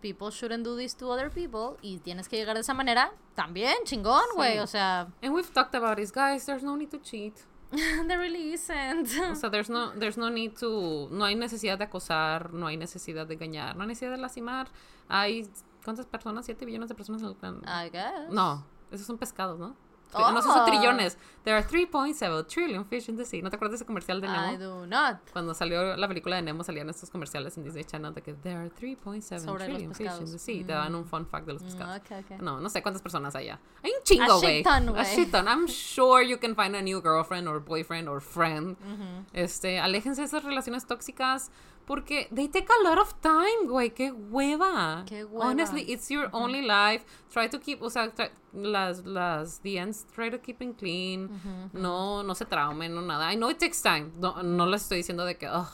people 0.00 0.30
shouldn't 0.30 0.64
do 0.64 0.76
this 0.76 0.94
to 0.96 1.10
other 1.10 1.30
people, 1.30 1.76
y 1.82 1.98
tienes 1.98 2.28
que 2.28 2.36
llegar 2.36 2.54
de 2.54 2.60
esa 2.60 2.74
manera, 2.74 3.12
también, 3.34 3.74
chingón, 3.84 4.24
güey. 4.34 4.54
Sí. 4.54 4.58
O 4.58 4.66
sea, 4.66 5.08
And 5.22 5.34
we've 5.34 5.52
talked 5.52 5.74
about 5.74 5.96
this, 5.96 6.10
guys, 6.12 6.46
there's 6.46 6.62
no 6.62 6.76
need 6.76 6.90
to 6.90 6.98
cheat. 6.98 7.34
there 8.06 8.18
really 8.18 8.54
isn't. 8.54 9.08
O 9.30 9.34
sea, 9.34 9.50
there's 9.50 9.68
no, 9.68 9.92
there's 9.92 10.16
no 10.16 10.30
need 10.30 10.56
to, 10.58 11.08
no 11.10 11.24
hay 11.24 11.34
necesidad 11.34 11.78
de 11.78 11.84
acosar, 11.84 12.52
no 12.52 12.66
hay 12.66 12.76
necesidad 12.76 13.26
de 13.26 13.34
engañar, 13.34 13.76
no 13.76 13.82
hay 13.82 13.88
necesidad 13.88 14.12
de 14.12 14.18
lastimar. 14.18 14.68
Hay, 15.08 15.48
¿cuántas 15.84 16.06
personas? 16.06 16.46
¿Siete 16.46 16.64
billones 16.64 16.88
de 16.88 16.94
personas 16.94 17.22
en 17.22 17.28
el 17.28 17.34
planeta? 17.34 17.86
I 17.86 17.90
guess. 17.90 18.30
No, 18.30 18.64
esos 18.90 19.06
son 19.06 19.18
pescados, 19.18 19.58
¿no? 19.58 19.76
Oh. 20.12 20.30
No, 20.32 20.38
esos 20.38 20.52
son 20.52 20.64
trillones. 20.66 21.18
There 21.44 21.56
are 21.56 21.66
3.7 21.66 22.46
trillion 22.46 22.84
fish 22.84 23.08
in 23.08 23.16
the 23.16 23.24
sea. 23.24 23.42
¿No 23.42 23.50
te 23.50 23.56
acuerdas 23.56 23.72
de 23.72 23.76
ese 23.76 23.86
comercial 23.86 24.20
de 24.20 24.28
Nemo? 24.28 24.52
I 24.52 24.56
do 24.56 24.86
not. 24.86 25.18
Cuando 25.32 25.54
salió 25.54 25.96
la 25.96 26.08
película 26.08 26.36
de 26.36 26.42
Nemo 26.42 26.64
salían 26.64 26.88
estos 26.90 27.10
comerciales 27.10 27.56
en 27.56 27.64
Disney 27.64 27.84
Channel 27.84 28.12
de 28.14 28.22
que 28.22 28.34
there 28.34 28.56
are 28.56 28.70
3.7 28.70 29.40
Sobre 29.40 29.68
los 29.68 29.76
trillion 29.76 29.94
fish 29.94 30.20
in 30.20 30.30
the 30.32 30.38
sea. 30.38 30.66
Te 30.66 30.72
dan 30.72 30.94
un 30.94 31.04
fun 31.04 31.26
fact 31.26 31.46
de 31.46 31.54
los 31.54 31.62
pescados. 31.62 32.00
Mm, 32.00 32.14
ok, 32.14 32.24
ok. 32.32 32.40
No, 32.40 32.60
no 32.60 32.68
sé 32.68 32.82
cuántas 32.82 33.02
personas 33.02 33.34
hay 33.34 33.48
allá. 33.48 33.60
Hay 33.82 33.92
un 33.96 34.02
chingo, 34.02 34.40
güey. 34.40 34.62
A 34.66 35.04
shit 35.04 35.30
ton. 35.30 35.46
I'm 35.46 35.66
sure 35.68 36.22
you 36.22 36.38
can 36.38 36.54
find 36.54 36.74
a 36.74 36.82
new 36.82 37.00
girlfriend 37.00 37.48
or 37.48 37.60
boyfriend 37.60 38.08
or 38.08 38.20
friend. 38.20 38.76
Ujú. 38.78 39.26
Este, 39.32 39.78
aléjense 39.78 40.22
de 40.22 40.26
esas 40.26 40.44
relaciones 40.44 40.86
tóxicas 40.86 41.50
porque 41.88 42.28
they 42.30 42.46
take 42.48 42.68
a 42.68 42.82
lot 42.88 42.98
of 42.98 43.14
time, 43.22 43.66
güey. 43.66 43.90
Qué 43.94 44.12
hueva. 44.12 45.04
Qué 45.06 45.24
hueva. 45.24 45.46
Honestly, 45.46 45.80
it's 45.90 46.10
your 46.10 46.28
only 46.32 46.60
life. 46.60 47.04
Try 47.32 47.48
to 47.48 47.58
keep, 47.58 47.80
o 47.82 47.88
sea, 47.88 48.14
tra- 48.14 48.30
las, 48.52 49.04
las, 49.06 49.58
the 49.62 49.78
ends, 49.78 50.04
try 50.14 50.28
to 50.30 50.38
keep 50.38 50.58
them 50.58 50.74
clean. 50.74 51.28
No, 51.72 52.22
no 52.22 52.34
se 52.34 52.44
traumen, 52.44 52.94
no 52.94 53.00
nada. 53.00 53.32
I 53.32 53.36
know 53.36 53.48
it 53.50 53.58
takes 53.58 53.80
time. 53.82 54.12
No, 54.20 54.42
no 54.42 54.66
les 54.66 54.82
estoy 54.82 54.98
diciendo 54.98 55.24
de 55.24 55.36
que, 55.38 55.48
ugh, 55.48 55.66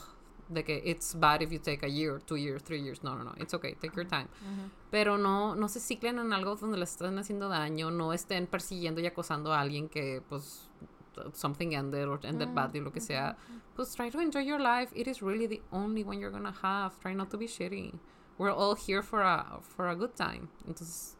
de 0.47 0.63
que 0.63 0.81
it's 0.85 1.13
bad 1.19 1.41
if 1.41 1.51
you 1.51 1.59
take 1.59 1.83
a 1.85 1.89
year, 1.89 2.21
two 2.21 2.37
years, 2.37 2.63
three 2.63 2.81
years. 2.81 3.03
No, 3.03 3.15
no, 3.15 3.23
no. 3.25 3.33
It's 3.37 3.53
okay. 3.53 3.73
Take 3.75 3.95
your 3.95 4.07
time. 4.07 4.27
Pero 4.91 5.17
no, 5.17 5.53
no 5.53 5.67
se 5.67 5.81
ciclen 5.81 6.17
en 6.19 6.31
algo 6.31 6.55
donde 6.55 6.77
les 6.77 6.91
estén 6.91 7.19
haciendo 7.19 7.49
daño. 7.49 7.91
No 7.91 8.13
estén 8.13 8.47
persiguiendo 8.47 9.01
y 9.01 9.05
acosando 9.05 9.51
a 9.53 9.59
alguien 9.59 9.89
que, 9.89 10.21
pues, 10.29 10.69
something 11.33 11.75
ended 11.75 12.07
or 12.07 12.19
ended 12.23 12.49
mm, 12.49 12.55
badly, 12.55 12.79
lo 12.81 12.91
que 12.91 13.01
sea. 13.01 13.13
Mm, 13.15 13.35
mm. 13.35 13.59
Pues 13.75 13.95
try 13.95 14.09
to 14.09 14.19
enjoy 14.19 14.41
your 14.41 14.59
life. 14.59 14.91
It 14.95 15.07
is 15.07 15.21
really 15.21 15.47
the 15.47 15.61
only 15.71 16.03
one 16.03 16.19
you're 16.19 16.31
gonna 16.31 16.55
have. 16.61 16.99
Try 17.01 17.13
not 17.13 17.29
to 17.31 17.37
be 17.37 17.47
shitty. 17.47 17.93
We're 18.37 18.51
all 18.51 18.75
here 18.75 19.01
for 19.01 19.21
a, 19.21 19.59
for 19.61 19.87
a 19.89 19.95
good 19.95 20.15
time. 20.15 20.49
Entonces, 20.67 21.15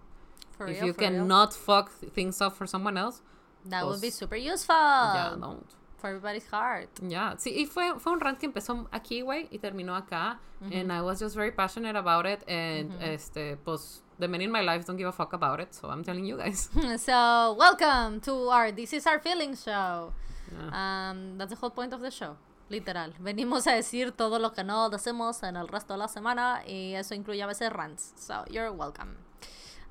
For 0.57 0.67
if 0.67 0.77
real, 0.77 0.87
you 0.87 0.93
for 0.93 1.01
real. 1.01 1.09
cannot 1.11 1.53
fuck 1.53 1.91
things 2.13 2.41
up 2.41 2.55
for 2.55 2.65
someone 2.67 2.97
else, 2.97 3.21
That 3.65 3.85
would 3.85 4.01
be 4.01 4.09
super 4.09 4.35
useful. 4.35 4.75
yeah, 4.75 5.35
don't. 5.39 5.65
For 5.97 6.09
everybody's 6.09 6.45
heart. 6.47 6.89
Ya, 7.01 7.35
sí, 7.37 7.55
y 7.57 7.65
fue, 7.65 7.97
fue 7.99 8.11
un 8.13 8.19
rant 8.19 8.37
que 8.37 8.47
empezó 8.47 8.85
aquí, 8.91 9.21
güey, 9.23 9.47
y 9.51 9.57
terminó 9.59 9.95
acá. 9.95 10.37
And 10.71 10.91
I 10.91 11.01
was 11.01 11.19
just 11.19 11.35
very 11.35 11.51
passionate 11.51 11.95
about 11.95 12.25
it. 12.25 12.43
And, 12.47 12.91
este, 13.01 13.55
pues, 13.63 14.01
the 14.19 14.27
men 14.27 14.41
in 14.41 14.51
my 14.51 14.61
life 14.61 14.85
don't 14.85 14.97
give 14.97 15.07
a 15.07 15.11
fuck 15.11 15.33
about 15.33 15.59
it. 15.59 15.73
So 15.73 15.89
I'm 15.89 16.03
telling 16.03 16.25
you 16.25 16.37
guys. 16.37 16.69
so, 16.97 17.55
welcome 17.57 18.19
to 18.21 18.49
our 18.49 18.71
This 18.71 18.93
is 18.93 19.05
Our 19.07 19.19
Feelings 19.19 19.63
show. 19.63 20.13
Yeah. 20.51 21.09
Um, 21.11 21.37
that's 21.37 21.49
the 21.51 21.55
whole 21.57 21.71
point 21.71 21.93
of 21.93 22.01
the 22.01 22.11
show. 22.11 22.37
Literal. 22.69 23.11
Venimos 23.21 23.67
a 23.67 23.71
decir 23.75 24.11
todo 24.15 24.39
lo 24.39 24.51
que 24.53 24.63
no 24.63 24.89
decimos 24.89 25.43
en 25.43 25.55
el 25.55 25.67
resto 25.67 25.93
de 25.93 25.99
la 25.99 26.07
semana 26.07 26.63
y 26.67 26.93
eso 26.95 27.13
incluye 27.13 27.41
a 27.43 27.47
veces 27.47 27.71
rants. 27.71 28.13
So, 28.15 28.43
you're 28.49 28.71
welcome. 28.71 29.17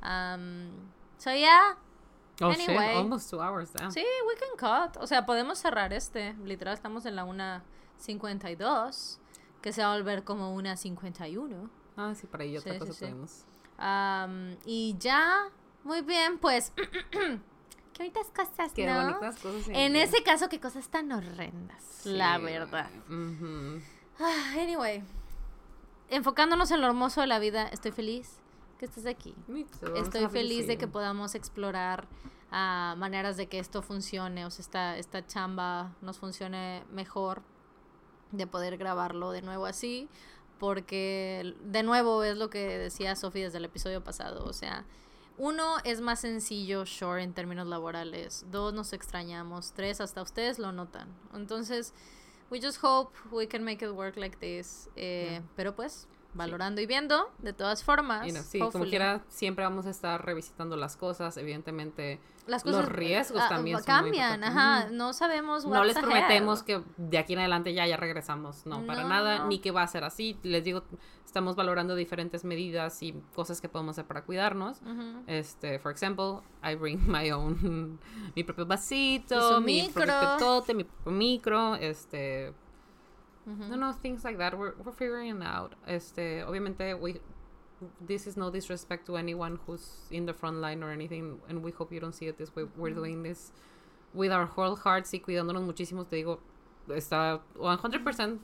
Um, 0.02 0.90
so, 1.18 1.30
yeah. 1.32 1.74
Oh, 2.40 2.50
Anyway. 2.50 2.74
shit, 2.88 2.96
almost 2.96 3.30
two 3.30 3.40
hours, 3.40 3.70
damn. 3.72 3.90
Sí, 3.92 4.04
we 4.26 4.34
can 4.34 4.56
cut. 4.56 4.96
O 5.00 5.06
sea, 5.06 5.24
podemos 5.24 5.58
cerrar 5.58 5.92
este. 5.92 6.34
Literal, 6.44 6.74
estamos 6.74 7.06
en 7.06 7.14
la 7.14 7.24
1.52. 7.24 9.18
Que 9.62 9.72
se 9.72 9.82
va 9.82 9.92
a 9.94 9.96
volver 9.96 10.24
como 10.24 10.52
una 10.54 10.76
51. 10.76 11.70
Ah, 11.96 12.12
sí, 12.14 12.26
para 12.26 12.42
ahí 12.44 12.56
otra 12.56 12.72
Sí, 12.72 12.78
cosa 12.80 12.92
sí, 12.92 13.06
sí. 13.06 13.44
Um, 13.78 14.56
y 14.64 14.96
ya. 14.98 15.50
Muy 15.82 16.02
bien, 16.02 16.38
pues. 16.38 16.72
Qué 17.92 18.02
bonitas 18.02 18.26
cosas, 18.34 18.72
Qué 18.72 18.86
¿no? 18.86 19.02
bonitas 19.02 19.38
cosas. 19.38 19.68
En 19.68 19.94
ese 19.94 20.22
caso, 20.24 20.48
qué 20.48 20.58
cosas 20.58 20.88
tan 20.88 21.12
horrendas. 21.12 22.04
La 22.04 22.38
verdad. 22.38 22.90
Ah, 24.18 24.52
anyway. 24.58 25.04
Enfocándonos 26.08 26.72
en 26.72 26.80
lo 26.80 26.88
hermoso 26.88 27.20
de 27.20 27.28
la 27.28 27.38
vida, 27.38 27.68
estoy 27.68 27.92
feliz 27.92 28.40
que 28.78 28.86
estés 28.86 29.06
aquí. 29.06 29.34
Too, 29.46 29.94
Estoy 29.96 30.26
feliz 30.28 30.66
de 30.66 30.76
que 30.76 30.88
podamos 30.88 31.34
explorar 31.34 32.08
ah, 32.50 32.94
maneras 32.98 33.36
de 33.36 33.46
que 33.46 33.58
esto 33.58 33.80
funcione, 33.80 34.44
o 34.44 34.50
sea, 34.50 34.62
esta, 34.62 34.98
esta 34.98 35.26
chamba 35.26 35.94
nos 36.02 36.18
funcione 36.18 36.82
mejor, 36.90 37.42
de 38.32 38.46
poder 38.46 38.76
grabarlo 38.76 39.30
de 39.30 39.42
nuevo 39.42 39.66
así, 39.66 40.08
porque 40.64 41.54
de 41.62 41.82
nuevo 41.82 42.24
es 42.24 42.38
lo 42.38 42.48
que 42.48 42.78
decía 42.78 43.14
Sofi 43.16 43.42
desde 43.42 43.58
el 43.58 43.66
episodio 43.66 44.02
pasado, 44.02 44.46
o 44.46 44.54
sea, 44.54 44.86
uno 45.36 45.76
es 45.84 46.00
más 46.00 46.20
sencillo, 46.20 46.86
sure, 46.86 47.22
en 47.22 47.34
términos 47.34 47.66
laborales, 47.66 48.46
dos 48.50 48.72
nos 48.72 48.94
extrañamos, 48.94 49.72
tres 49.72 50.00
hasta 50.00 50.22
ustedes 50.22 50.58
lo 50.58 50.72
notan, 50.72 51.08
entonces... 51.34 51.92
We 52.50 52.60
just 52.60 52.78
hope 52.82 53.16
we 53.32 53.48
can 53.48 53.64
make 53.64 53.84
it 53.84 53.90
work 53.90 54.16
like 54.16 54.36
this. 54.36 54.88
Eh, 54.96 55.40
Pero 55.56 55.74
pues, 55.74 56.06
valorando 56.34 56.80
y 56.80 56.86
viendo, 56.86 57.30
de 57.38 57.52
todas 57.52 57.82
formas. 57.82 58.30
Sí, 58.44 58.58
como 58.58 58.84
quiera, 58.84 59.22
siempre 59.28 59.64
vamos 59.64 59.86
a 59.86 59.90
estar 59.90 60.24
revisitando 60.24 60.76
las 60.76 60.96
cosas. 60.96 61.36
Evidentemente, 61.36 62.20
Las 62.46 62.64
los 62.64 62.76
cosas 62.76 62.92
riesgos 62.92 63.40
ah, 63.42 63.48
también 63.48 63.78
son 63.78 63.86
cambian, 63.86 64.44
ajá, 64.44 64.88
no 64.90 65.12
sabemos 65.12 65.64
No 65.64 65.84
les 65.84 65.96
prometemos 65.96 66.62
que 66.62 66.82
de 66.96 67.18
aquí 67.18 67.32
en 67.34 67.40
adelante 67.40 67.72
ya, 67.72 67.86
ya 67.86 67.96
regresamos. 67.96 68.66
No, 68.66 68.84
para 68.86 69.04
nada, 69.04 69.38
no. 69.38 69.48
ni 69.48 69.58
que 69.60 69.70
va 69.70 69.82
a 69.82 69.86
ser 69.86 70.04
así. 70.04 70.36
Les 70.42 70.64
digo, 70.64 70.84
estamos 71.24 71.56
valorando 71.56 71.94
diferentes 71.96 72.44
medidas 72.44 73.02
y 73.02 73.12
cosas 73.34 73.60
que 73.60 73.68
podemos 73.68 73.94
hacer 73.94 74.06
para 74.06 74.24
cuidarnos. 74.24 74.80
Este, 75.26 75.78
for 75.78 75.90
example, 75.90 76.42
I 76.62 76.74
bring 76.74 77.00
my 77.10 77.30
own, 77.30 77.98
mi 78.34 78.44
propio 78.44 78.66
vasito, 78.66 79.60
mi 79.60 79.82
micro. 79.82 80.04
propio 80.04 80.36
tote, 80.38 80.74
mi 80.74 80.84
propio 80.84 81.12
micro, 81.12 81.74
este, 81.76 82.54
No, 83.46 83.76
no, 83.76 83.92
things 83.92 84.24
like 84.24 84.38
that. 84.38 84.56
We're, 84.58 84.72
we're 84.82 84.92
figuring 84.92 85.36
it 85.36 85.42
out. 85.42 85.74
Este, 85.86 86.42
obviamente, 86.46 86.94
we, 86.98 87.20
this 88.00 88.26
is 88.26 88.36
no 88.36 88.50
disrespect 88.50 89.06
to 89.06 89.16
anyone 89.16 89.58
who's 89.66 90.06
in 90.10 90.24
the 90.26 90.32
front 90.32 90.58
line 90.62 90.82
or 90.82 90.90
anything, 90.90 91.40
and 91.48 91.62
we 91.62 91.70
hope 91.70 91.92
you 91.92 92.00
don't 92.00 92.14
see 92.14 92.26
it 92.26 92.38
this 92.38 92.54
way. 92.56 92.64
We're 92.76 92.94
doing 92.94 93.22
this 93.22 93.52
with 94.14 94.32
our 94.32 94.46
whole 94.46 94.76
hearts 94.76 95.12
y 95.12 95.18
cuidándonos 95.20 95.62
muchísimo. 95.62 96.06
Te 96.08 96.16
digo, 96.16 96.38
está 96.88 97.40
100% 97.56 98.38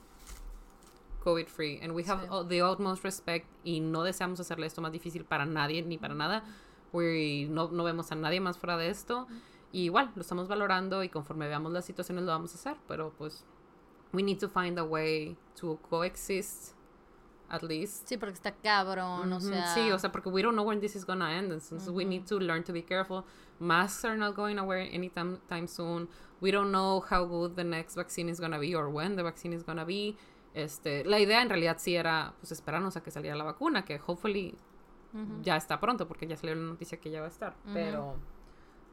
COVID 1.23 1.47
free, 1.47 1.79
and 1.81 1.93
we 1.93 2.03
have 2.03 2.19
Sí. 2.27 2.47
the 2.49 2.61
utmost 2.63 3.03
respect 3.03 3.47
y 3.63 3.79
no 3.79 4.03
deseamos 4.03 4.39
hacerle 4.39 4.65
esto 4.67 4.81
más 4.81 4.91
difícil 4.91 5.23
para 5.25 5.45
nadie 5.45 5.81
ni 5.83 5.97
para 5.97 6.13
nada. 6.13 6.43
We, 6.93 7.47
no, 7.49 7.69
no 7.69 7.83
vemos 7.83 8.11
a 8.11 8.15
nadie 8.15 8.39
más 8.39 8.57
fuera 8.57 8.75
de 8.77 8.89
esto. 8.89 9.27
Y 9.71 9.83
igual, 9.85 10.11
lo 10.15 10.21
estamos 10.21 10.47
valorando 10.47 11.03
y 11.03 11.09
conforme 11.09 11.47
veamos 11.47 11.71
las 11.71 11.85
situaciones 11.85 12.23
lo 12.25 12.31
vamos 12.31 12.51
a 12.53 12.55
hacer, 12.55 12.75
pero 12.87 13.13
pues 13.17 13.45
we 14.13 14.21
need 14.23 14.39
to 14.39 14.47
find 14.47 14.77
a 14.77 14.83
way 14.83 15.37
to 15.55 15.79
coexist 15.89 16.75
at 17.49 17.63
least. 17.63 18.07
Sí, 18.07 18.17
porque 18.17 18.35
está 18.35 18.53
cabrón, 18.53 19.31
o 19.31 19.37
Ujú, 19.37 19.49
sea... 19.49 19.73
Sí, 19.73 19.91
o 19.91 19.99
sea, 19.99 20.11
porque 20.11 20.29
we 20.29 20.41
don't 20.41 20.55
know 20.55 20.65
when 20.65 20.79
this 20.79 20.95
is 20.95 21.05
gonna 21.05 21.31
end, 21.33 21.61
so 21.61 21.91
we 21.91 22.05
need 22.05 22.25
to 22.25 22.39
learn 22.39 22.63
to 22.63 22.71
be 22.71 22.81
careful. 22.81 23.25
Masks 23.59 24.05
are 24.05 24.17
not 24.17 24.35
going 24.35 24.57
away 24.57 24.89
anytime 24.93 25.37
time 25.47 25.67
soon. 25.67 26.07
We 26.39 26.51
don't 26.51 26.71
know 26.71 27.01
how 27.01 27.25
good 27.25 27.55
the 27.55 27.63
next 27.63 27.95
vaccine 27.95 28.29
is 28.29 28.39
gonna 28.39 28.57
be 28.57 28.73
or 28.73 28.89
when 28.89 29.15
the 29.15 29.23
vaccine 29.23 29.53
is 29.53 29.63
gonna 29.63 29.85
be. 29.85 30.15
Este, 30.53 31.05
la 31.05 31.19
idea 31.19 31.41
en 31.41 31.49
realidad 31.49 31.77
sí 31.77 31.95
era 31.95 32.33
pues 32.39 32.51
esperarnos 32.51 32.97
a 32.97 33.03
que 33.03 33.11
saliera 33.11 33.35
la 33.35 33.43
vacuna, 33.43 33.85
que 33.85 33.99
hopefully 34.05 34.55
ya 35.41 35.57
está 35.57 35.79
pronto, 35.79 36.07
porque 36.07 36.25
ya 36.25 36.37
salió 36.37 36.55
la 36.55 36.61
noticia 36.61 36.99
que 36.99 37.11
ya 37.11 37.19
va 37.19 37.27
a 37.27 37.29
estar. 37.29 37.55
Pero 37.73 38.15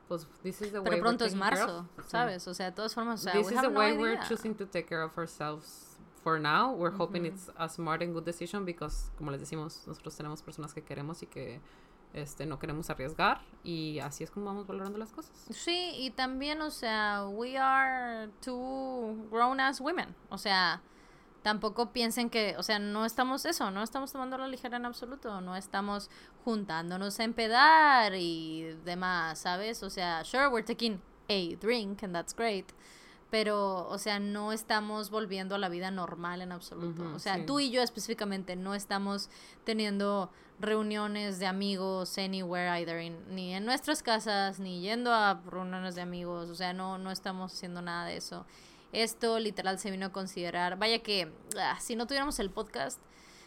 pues 0.08 0.26
this 0.42 0.60
is 0.62 0.72
the 0.72 0.80
way 0.80 0.84
Pero 0.90 0.96
we're 0.96 1.02
pronto 1.02 1.24
es 1.24 1.32
taking 1.32 1.48
care 1.48 1.66
marzo. 1.66 1.86
¿sabes? 2.06 2.48
O 2.48 2.54
sea, 2.54 2.66
de 2.70 2.72
todas 2.76 2.94
formas, 2.94 3.20
o 3.20 3.24
sea, 3.24 3.32
this 3.32 3.46
we 3.46 3.54
is 3.54 3.60
the 3.60 3.68
no 3.68 3.78
way 3.78 3.92
we're 3.96 4.12
idea. 4.16 4.28
choosing 4.28 4.54
to 4.54 4.66
take 4.66 4.86
care 4.88 5.02
of 5.02 5.16
ourselves 5.18 5.96
for 6.22 6.38
now. 6.40 6.72
We're 6.74 6.96
hoping 6.96 7.26
it's 7.26 7.50
a 7.56 7.68
smart 7.68 8.02
and 8.02 8.12
good 8.14 8.24
decision 8.24 8.64
because, 8.64 9.10
como 9.16 9.30
les 9.30 9.40
decimos, 9.40 9.86
nosotros 9.86 10.16
tenemos 10.16 10.42
personas 10.42 10.72
que 10.74 10.82
queremos 10.82 11.22
y 11.22 11.26
que 11.26 11.60
este, 12.14 12.46
no 12.46 12.58
queremos 12.58 12.88
arriesgar 12.90 13.40
y 13.62 13.98
así 14.00 14.24
es 14.24 14.30
como 14.30 14.46
vamos 14.46 14.66
valorando 14.66 14.98
las 14.98 15.12
cosas. 15.12 15.32
Sí, 15.50 15.92
y 15.94 16.10
también, 16.10 16.60
o 16.62 16.70
sea, 16.70 17.26
we 17.28 17.56
are 17.58 18.28
two 18.40 19.14
grown 19.30 19.60
ass 19.60 19.80
women. 19.80 20.14
O 20.30 20.38
sea, 20.38 20.80
tampoco 21.48 21.92
piensen 21.94 22.28
que, 22.28 22.54
o 22.58 22.62
sea, 22.62 22.78
no 22.78 23.06
estamos 23.06 23.46
eso, 23.46 23.70
no 23.70 23.82
estamos 23.82 24.12
tomando 24.12 24.36
la 24.36 24.46
ligera 24.48 24.76
en 24.76 24.84
absoluto, 24.84 25.40
no 25.40 25.56
estamos 25.56 26.10
juntándonos 26.44 27.18
a 27.20 27.24
empedar 27.24 28.12
y 28.14 28.64
demás, 28.84 29.38
¿sabes? 29.38 29.82
O 29.82 29.88
sea, 29.88 30.24
sure, 30.24 30.48
we're 30.48 30.62
taking 30.66 31.00
a 31.30 31.56
drink 31.58 32.02
and 32.02 32.12
that's 32.12 32.34
great. 32.36 32.66
Pero, 33.30 33.88
o 33.88 33.96
sea, 33.98 34.18
no 34.20 34.52
estamos 34.52 35.08
volviendo 35.10 35.54
a 35.54 35.58
la 35.58 35.70
vida 35.70 35.90
normal 35.90 36.42
en 36.42 36.52
absoluto. 36.52 37.02
O 37.14 37.18
sea, 37.18 37.36
sí. 37.36 37.44
tú 37.46 37.60
y 37.60 37.70
yo 37.70 37.82
específicamente 37.82 38.54
no 38.56 38.74
estamos 38.74 39.30
teniendo 39.64 40.30
reuniones 40.60 41.38
de 41.38 41.46
amigos 41.46 42.18
anywhere 42.18 42.68
either 42.80 43.00
in- 43.00 43.24
ni 43.34 43.54
en 43.54 43.64
nuestras 43.64 44.02
casas 44.02 44.58
ni 44.58 44.80
yendo 44.80 45.14
a 45.14 45.40
reuniones 45.46 45.94
de 45.94 46.00
amigos 46.02 46.50
o 46.50 46.54
sea 46.56 46.72
no 46.72 46.98
no 46.98 47.12
estamos 47.12 47.52
haciendo 47.54 47.80
nada 47.80 48.06
de 48.06 48.16
eso 48.16 48.44
esto 48.92 49.38
literal 49.38 49.78
se 49.78 49.90
vino 49.90 50.06
a 50.06 50.12
considerar 50.12 50.78
vaya 50.78 51.02
que 51.02 51.32
ah, 51.58 51.78
si 51.80 51.96
no 51.96 52.06
tuviéramos 52.06 52.38
el 52.38 52.50
podcast 52.50 53.00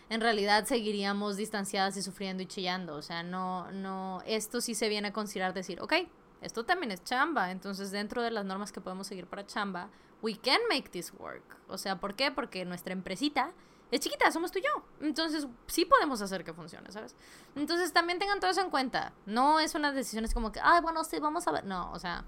en 0.09 0.22
realidad 0.22 0.65
seguiríamos 0.65 1.38
distanciadas 1.38 1.97
y 1.97 2.01
sufriendo 2.01 2.43
y 2.43 2.45
chillando 2.45 2.95
o 2.95 3.01
sea 3.01 3.23
no 3.23 3.72
no 3.72 4.22
esto 4.26 4.61
sí 4.61 4.76
se 4.76 4.89
viene 4.89 5.09
a 5.09 5.13
considerar 5.13 5.53
decir 5.53 5.81
ok 5.81 5.93
esto 6.41 6.65
también 6.65 6.91
es 6.91 7.03
chamba 7.03 7.51
entonces 7.51 7.91
dentro 7.91 8.22
de 8.22 8.31
las 8.31 8.45
normas 8.45 8.72
que 8.72 8.81
podemos 8.81 9.07
seguir 9.07 9.27
para 9.27 9.45
chamba 9.45 9.89
we 10.22 10.35
can 10.35 10.61
make 10.69 10.89
this 10.89 11.13
work 11.18 11.57
o 11.68 11.77
sea 11.77 11.99
¿por 11.99 12.15
qué? 12.15 12.31
porque 12.31 12.65
nuestra 12.65 12.93
empresita 12.93 13.53
es 13.91 13.99
chiquita, 13.99 14.31
somos 14.31 14.51
tú 14.51 14.59
y 14.59 14.61
yo. 14.61 14.84
Entonces, 15.01 15.47
sí 15.68 15.84
podemos 15.84 16.22
hacer 16.22 16.45
que 16.45 16.53
funcione, 16.53 16.89
¿sabes? 16.91 17.13
Entonces, 17.55 17.91
también 17.91 18.19
tengan 18.19 18.39
todo 18.39 18.49
eso 18.49 18.61
en 18.61 18.69
cuenta. 18.69 19.11
No 19.26 19.59
es 19.59 19.76
una 19.76 19.91
decisión, 19.91 20.23
es 20.23 20.34
como 20.34 20.53
que, 20.53 20.61
ah, 20.63 20.80
bueno, 20.81 21.03
sí, 21.03 21.19
vamos 21.19 21.45
a 21.47 21.51
ver. 21.51 21.65
No, 21.65 21.91
o 21.91 21.99
sea, 21.99 22.23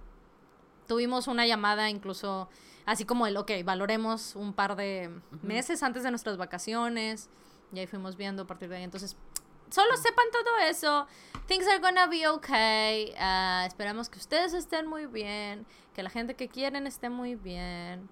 tuvimos 0.88 1.27
una 1.27 1.48
llamada 1.48 1.90
incluso, 1.90 2.49
así 2.85 3.05
como 3.05 3.27
el, 3.27 3.38
ok, 3.38 3.51
valoremos 3.64 4.35
un 4.35 4.53
par 4.53 4.76
de 4.76 5.10
meses 5.41 5.84
antes 5.84 6.03
de 6.03 6.10
nuestras 6.10 6.38
vacaciones. 6.38 7.30
Y 7.72 7.80
ahí 7.80 7.88
fuimos 7.88 8.15
viendo 8.15 8.43
a 8.43 8.47
partir 8.47 8.69
de 8.69 8.77
ahí. 8.77 8.84
Entonces, 8.84 9.15
solo 9.69 9.97
sepan 9.97 10.26
todo 10.31 10.57
eso. 10.69 11.07
Things 11.47 11.68
are 11.68 11.80
gonna 11.80 12.07
be 12.07 12.27
okay. 12.27 13.14
Ah, 13.18 13.64
esperamos 13.68 14.10
que 14.10 14.19
ustedes 14.19 14.53
estén 14.53 14.88
muy 14.88 15.07
bien. 15.07 15.65
Que 15.95 16.03
la 16.03 16.10
gente 16.10 16.35
que 16.35 16.47
quieren 16.47 16.85
esté 16.88 17.10
muy 17.10 17.35
bien. 17.35 18.10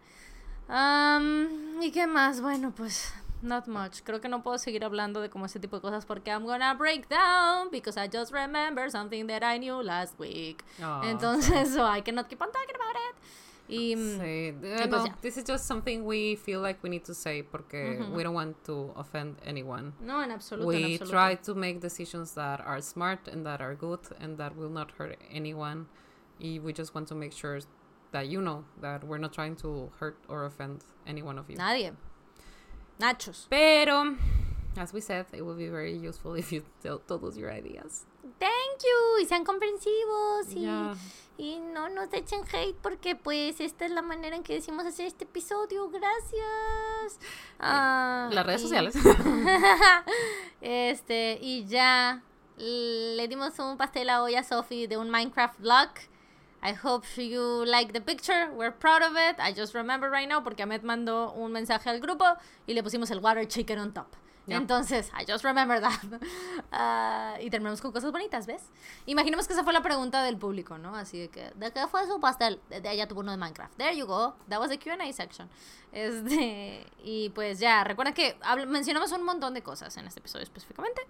Am, 0.68 1.82
¿Y 1.82 1.92
qué 1.92 2.08
más? 2.08 2.42
Bueno, 2.42 2.72
pues 2.76 3.14
not 3.42 3.68
much. 3.68 4.02
Creo 4.04 4.22
que 4.22 4.30
no 4.30 4.42
puedo 4.44 4.58
seguir 4.58 4.84
hablando 4.86 5.22
de 5.22 5.30
como 5.30 5.46
ese 5.46 5.60
tipo 5.60 5.76
de 5.76 5.82
cosas 5.82 6.06
porque 6.06 6.32
I'm 6.32 6.46
gonna 6.46 6.74
break 6.74 7.08
down 7.10 7.70
because 7.72 8.00
I 8.00 8.08
just 8.12 8.32
remember 8.32 8.90
something 8.90 9.28
that 9.28 9.44
I 9.44 9.58
knew 9.60 9.82
last 9.82 10.20
week. 10.20 10.64
Ah, 10.82 11.02
Entonces, 11.06 11.70
so 11.74 11.86
I 11.86 12.02
cannot 12.02 12.30
keep 12.30 12.42
on 12.42 12.52
talking 12.52 12.76
about 12.76 12.96
it. 12.96 13.16
Y 13.72 13.96
mm, 13.96 14.20
Sí, 14.20 14.54
pues 14.60 14.90
no, 14.90 15.06
this 15.22 15.38
is 15.38 15.46
just 15.46 15.66
something 15.66 16.04
we 16.06 16.36
feel 16.36 16.60
like 16.62 16.84
we 16.84 16.90
need 16.90 17.06
to 17.06 17.14
say 17.14 17.42
porque 17.42 17.98
Ujú. 18.00 18.12
we 18.14 18.22
don't 18.24 18.34
want 18.34 18.56
to 18.66 18.92
offend 18.98 19.38
anyone. 19.46 19.94
no, 20.02 20.20
en 20.22 20.30
absoluto, 20.32 20.64
en 20.64 20.68
we 20.68 20.96
absoluto. 20.98 21.10
try 21.10 21.36
to 21.36 21.56
make 21.56 21.80
decisions 21.80 22.34
that 22.34 22.60
are 22.66 22.82
smart 22.82 23.28
and 23.30 23.46
that 23.46 23.62
are 23.62 23.74
good 23.76 24.00
and 24.20 24.38
that 24.38 24.56
will 24.58 24.70
not 24.70 24.92
hurt 24.98 25.18
anyone. 25.32 25.88
Y 26.40 26.60
we 26.62 26.74
just 26.74 26.94
want 26.94 27.08
to 27.08 27.16
make 27.16 27.32
sure 27.32 27.60
that 28.12 28.28
you 28.28 28.42
know 28.42 28.66
that 28.82 29.04
we're 29.06 29.18
not 29.20 29.32
trying 29.32 29.56
to 29.56 29.90
hurt 30.00 30.18
or 30.28 30.46
offend 30.46 30.84
any 31.08 31.22
one 31.22 31.38
of 31.40 31.50
you. 31.50 31.56
Nadie. 31.56 31.94
Nachos. 33.00 33.48
Pero, 33.50 34.16
as 34.78 34.92
we 34.94 35.00
said, 35.02 35.26
it 35.34 35.44
would 35.44 35.58
be 35.58 35.68
very 35.70 35.96
useful 35.96 36.36
if 36.36 36.52
you 36.52 36.64
tell, 36.84 37.00
told 37.00 37.24
us 37.24 37.38
your 37.38 37.52
ideas. 37.52 38.06
Thank 38.42 38.82
you. 38.84 39.22
Y 39.22 39.26
sean 39.26 39.44
comprensivos. 39.46 40.48
Y, 40.52 40.62
Yeah. 40.62 40.96
y 41.38 41.60
no 41.60 41.90
nos 41.90 42.12
echen 42.14 42.42
hate 42.52 42.76
porque 42.82 43.16
pues 43.16 43.60
esta 43.62 43.86
es 43.86 43.92
la 43.92 44.02
manera 44.02 44.36
en 44.36 44.44
que 44.44 44.54
decimos 44.56 44.86
hacer 44.86 45.06
este 45.06 45.24
episodio. 45.26 45.90
Gracias. 45.90 47.20
Ah, 47.60 48.30
Las 48.32 48.46
redes 48.46 48.62
y- 48.62 48.64
sociales. 48.64 48.96
este, 50.62 51.38
y 51.42 51.66
ya 51.66 52.22
le 52.58 53.28
dimos 53.28 53.58
un 53.60 53.78
pastel 53.78 54.10
a 54.10 54.22
olla 54.24 54.40
a 54.42 54.44
Sophie 54.44 54.88
de 54.88 54.98
un 54.98 55.10
Minecraft 55.10 55.60
vlog. 55.60 55.90
I 56.64 56.74
hope 56.84 57.08
you 57.18 57.64
like 57.66 57.92
the 57.92 58.02
picture. 58.02 58.52
We're 58.54 58.72
proud 58.72 59.02
of 59.02 59.14
it. 59.18 59.40
I 59.40 59.52
just 59.52 59.74
remember 59.74 60.12
right 60.12 60.30
now 60.30 60.44
porque 60.44 60.62
Ahmed 60.62 60.84
mandó 60.84 61.32
un 61.34 61.52
mensaje 61.52 61.90
al 61.90 62.00
grupo 62.00 62.26
y 62.68 62.74
le 62.76 62.84
pusimos 62.84 63.10
el 63.10 63.20
water 63.20 63.48
chicken 63.48 63.80
on 63.80 63.94
top. 63.94 64.08
Yeah. 64.52 64.58
Entonces, 64.58 65.12
I 65.18 65.26
just 65.26 65.44
remember 65.44 65.80
that. 65.82 66.00
Ah, 66.74 67.36
y 67.42 67.50
terminamos 67.50 67.82
con 67.82 67.92
cosas 67.92 68.12
bonitas, 68.12 68.48
¿ves? 68.48 68.64
Imaginemos 69.06 69.46
que 69.46 69.54
esa 69.54 69.64
fue 69.64 69.74
la 69.74 69.82
pregunta 69.82 70.24
del 70.24 70.38
público, 70.38 70.78
¿no? 70.78 70.96
Así 70.96 71.20
de 71.20 71.30
que, 71.30 71.52
¿de 71.56 71.72
qué 71.72 71.86
fue 71.88 72.08
su 72.08 72.20
pastel? 72.22 72.62
De, 72.70 72.78
ella 72.90 73.08
tuvo 73.08 73.20
uno 73.20 73.32
de 73.32 73.38
Minecraft. 73.38 73.76
There 73.76 73.96
you 73.96 74.06
go. 74.06 74.36
That 74.48 74.60
was 74.60 74.70
the 74.70 74.80
Q&A 74.80 75.12
section. 75.12 75.50
Este, 75.92 76.86
y 77.04 77.30
pues 77.32 77.60
ya, 77.60 77.84
recuerden 77.84 78.14
que 78.14 78.38
mencionamos 78.68 79.12
un 79.12 79.24
montón 79.24 79.54
de 79.54 79.62
cosas 79.62 79.96
en 79.98 80.08
este 80.08 80.22
episodio 80.22 80.44
específicamente. 80.44 81.02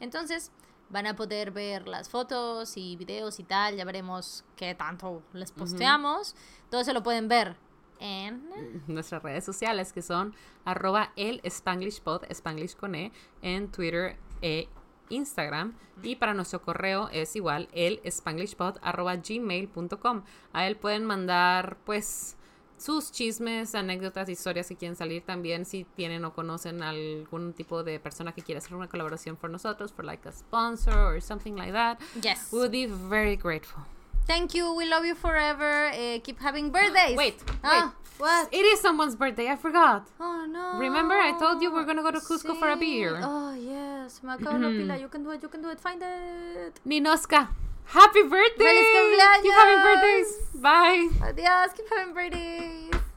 Entonces, 0.00 0.50
van 0.90 1.06
a 1.06 1.16
poder 1.16 1.52
ver 1.52 1.88
las 1.88 2.08
fotos 2.10 2.76
y 2.76 2.96
videos 2.96 3.40
y 3.40 3.44
tal. 3.44 3.76
Ya 3.76 3.84
veremos 3.84 4.44
qué 4.56 4.74
tanto 4.74 5.22
les 5.32 5.52
posteamos. 5.52 6.34
Todo 6.70 6.82
eso 6.82 6.92
lo 6.92 7.02
pueden 7.02 7.28
ver 7.28 7.56
en... 8.00 8.82
Nuestras 8.86 9.22
redes 9.22 9.44
sociales 9.44 9.92
que 9.92 10.02
son 10.02 10.34
arroba 10.64 11.12
el 11.16 11.40
Spanglish 11.44 12.00
Pod, 12.00 12.24
Spanglish 12.30 12.74
con 12.76 12.94
E, 12.94 13.12
en 13.42 13.70
Twitter 13.70 14.16
e 14.42 14.68
Instagram. 15.10 15.74
Y 16.02 16.16
para 16.16 16.34
nuestro 16.34 16.62
correo 16.62 17.08
es 17.12 17.34
igual 17.36 17.68
el 17.72 18.00
spanglishpod 18.08 18.76
arroba 18.82 19.16
gmail.com. 19.16 20.22
A 20.52 20.66
él 20.66 20.76
pueden 20.76 21.04
mandar 21.04 21.76
pues 21.84 22.36
sus 22.76 23.10
chismes, 23.10 23.74
anécdotas, 23.74 24.28
historias 24.28 24.68
que 24.68 24.76
quieren 24.76 24.94
salir 24.94 25.22
también 25.22 25.64
si 25.64 25.84
tienen 25.84 26.24
o 26.24 26.32
conocen 26.32 26.82
algún 26.82 27.52
tipo 27.52 27.82
de 27.82 27.98
persona 27.98 28.32
que 28.32 28.42
quiera 28.42 28.60
hacer 28.60 28.74
una 28.74 28.88
colaboración 28.88 29.36
por 29.36 29.50
nosotros, 29.50 29.92
for 29.92 30.04
like 30.04 30.28
a 30.28 30.32
sponsor 30.32 30.96
or 30.96 31.20
something 31.20 31.54
like 31.56 31.72
that. 31.72 31.98
Yes. 32.22 32.48
We 32.52 32.58
would 32.60 32.70
be 32.70 32.86
very 32.86 33.36
grateful. 33.36 33.84
Thank 34.28 34.54
you. 34.54 34.74
We 34.74 34.84
love 34.88 35.04
you 35.04 35.14
forever. 35.14 35.90
Eh, 35.92 36.18
keep 36.20 36.38
having 36.40 36.70
birthdays. 36.70 37.16
Wait, 37.22 37.42
Ah, 37.64 37.94
what? 38.18 38.52
It 38.52 38.64
is 38.72 38.78
someone's 38.80 39.16
birthday. 39.16 39.48
I 39.48 39.56
forgot. 39.56 40.06
Oh 40.20 40.46
no. 40.46 40.78
Remember 40.78 41.14
I 41.14 41.32
told 41.38 41.62
you 41.62 41.72
we're 41.72 41.84
gonna 41.90 42.02
go 42.02 42.10
to 42.12 42.20
Cusco 42.20 42.54
for 42.60 42.68
a 42.70 42.76
beer? 42.76 43.18
Oh 43.24 43.54
yes. 43.54 44.20
La 44.22 44.36
pila. 44.36 44.96
You 44.98 45.08
can 45.08 45.24
do 45.24 45.30
it. 45.30 45.42
You 45.42 45.48
can 45.48 45.62
do 45.62 45.70
it. 45.70 45.80
Find 45.80 46.02
it. 46.02 46.78
Ninoska, 46.86 47.48
happy 47.86 48.22
birthday! 48.22 48.64
¡Feliz 48.68 48.86
cumpleaños! 48.96 49.42
Keep 49.42 49.54
having 49.62 49.80
birthdays. 49.88 50.30
Bye. 50.54 51.08
Adiós. 51.32 51.68
Keep 51.76 51.88
having 51.94 52.14
birthdays. 52.14 53.07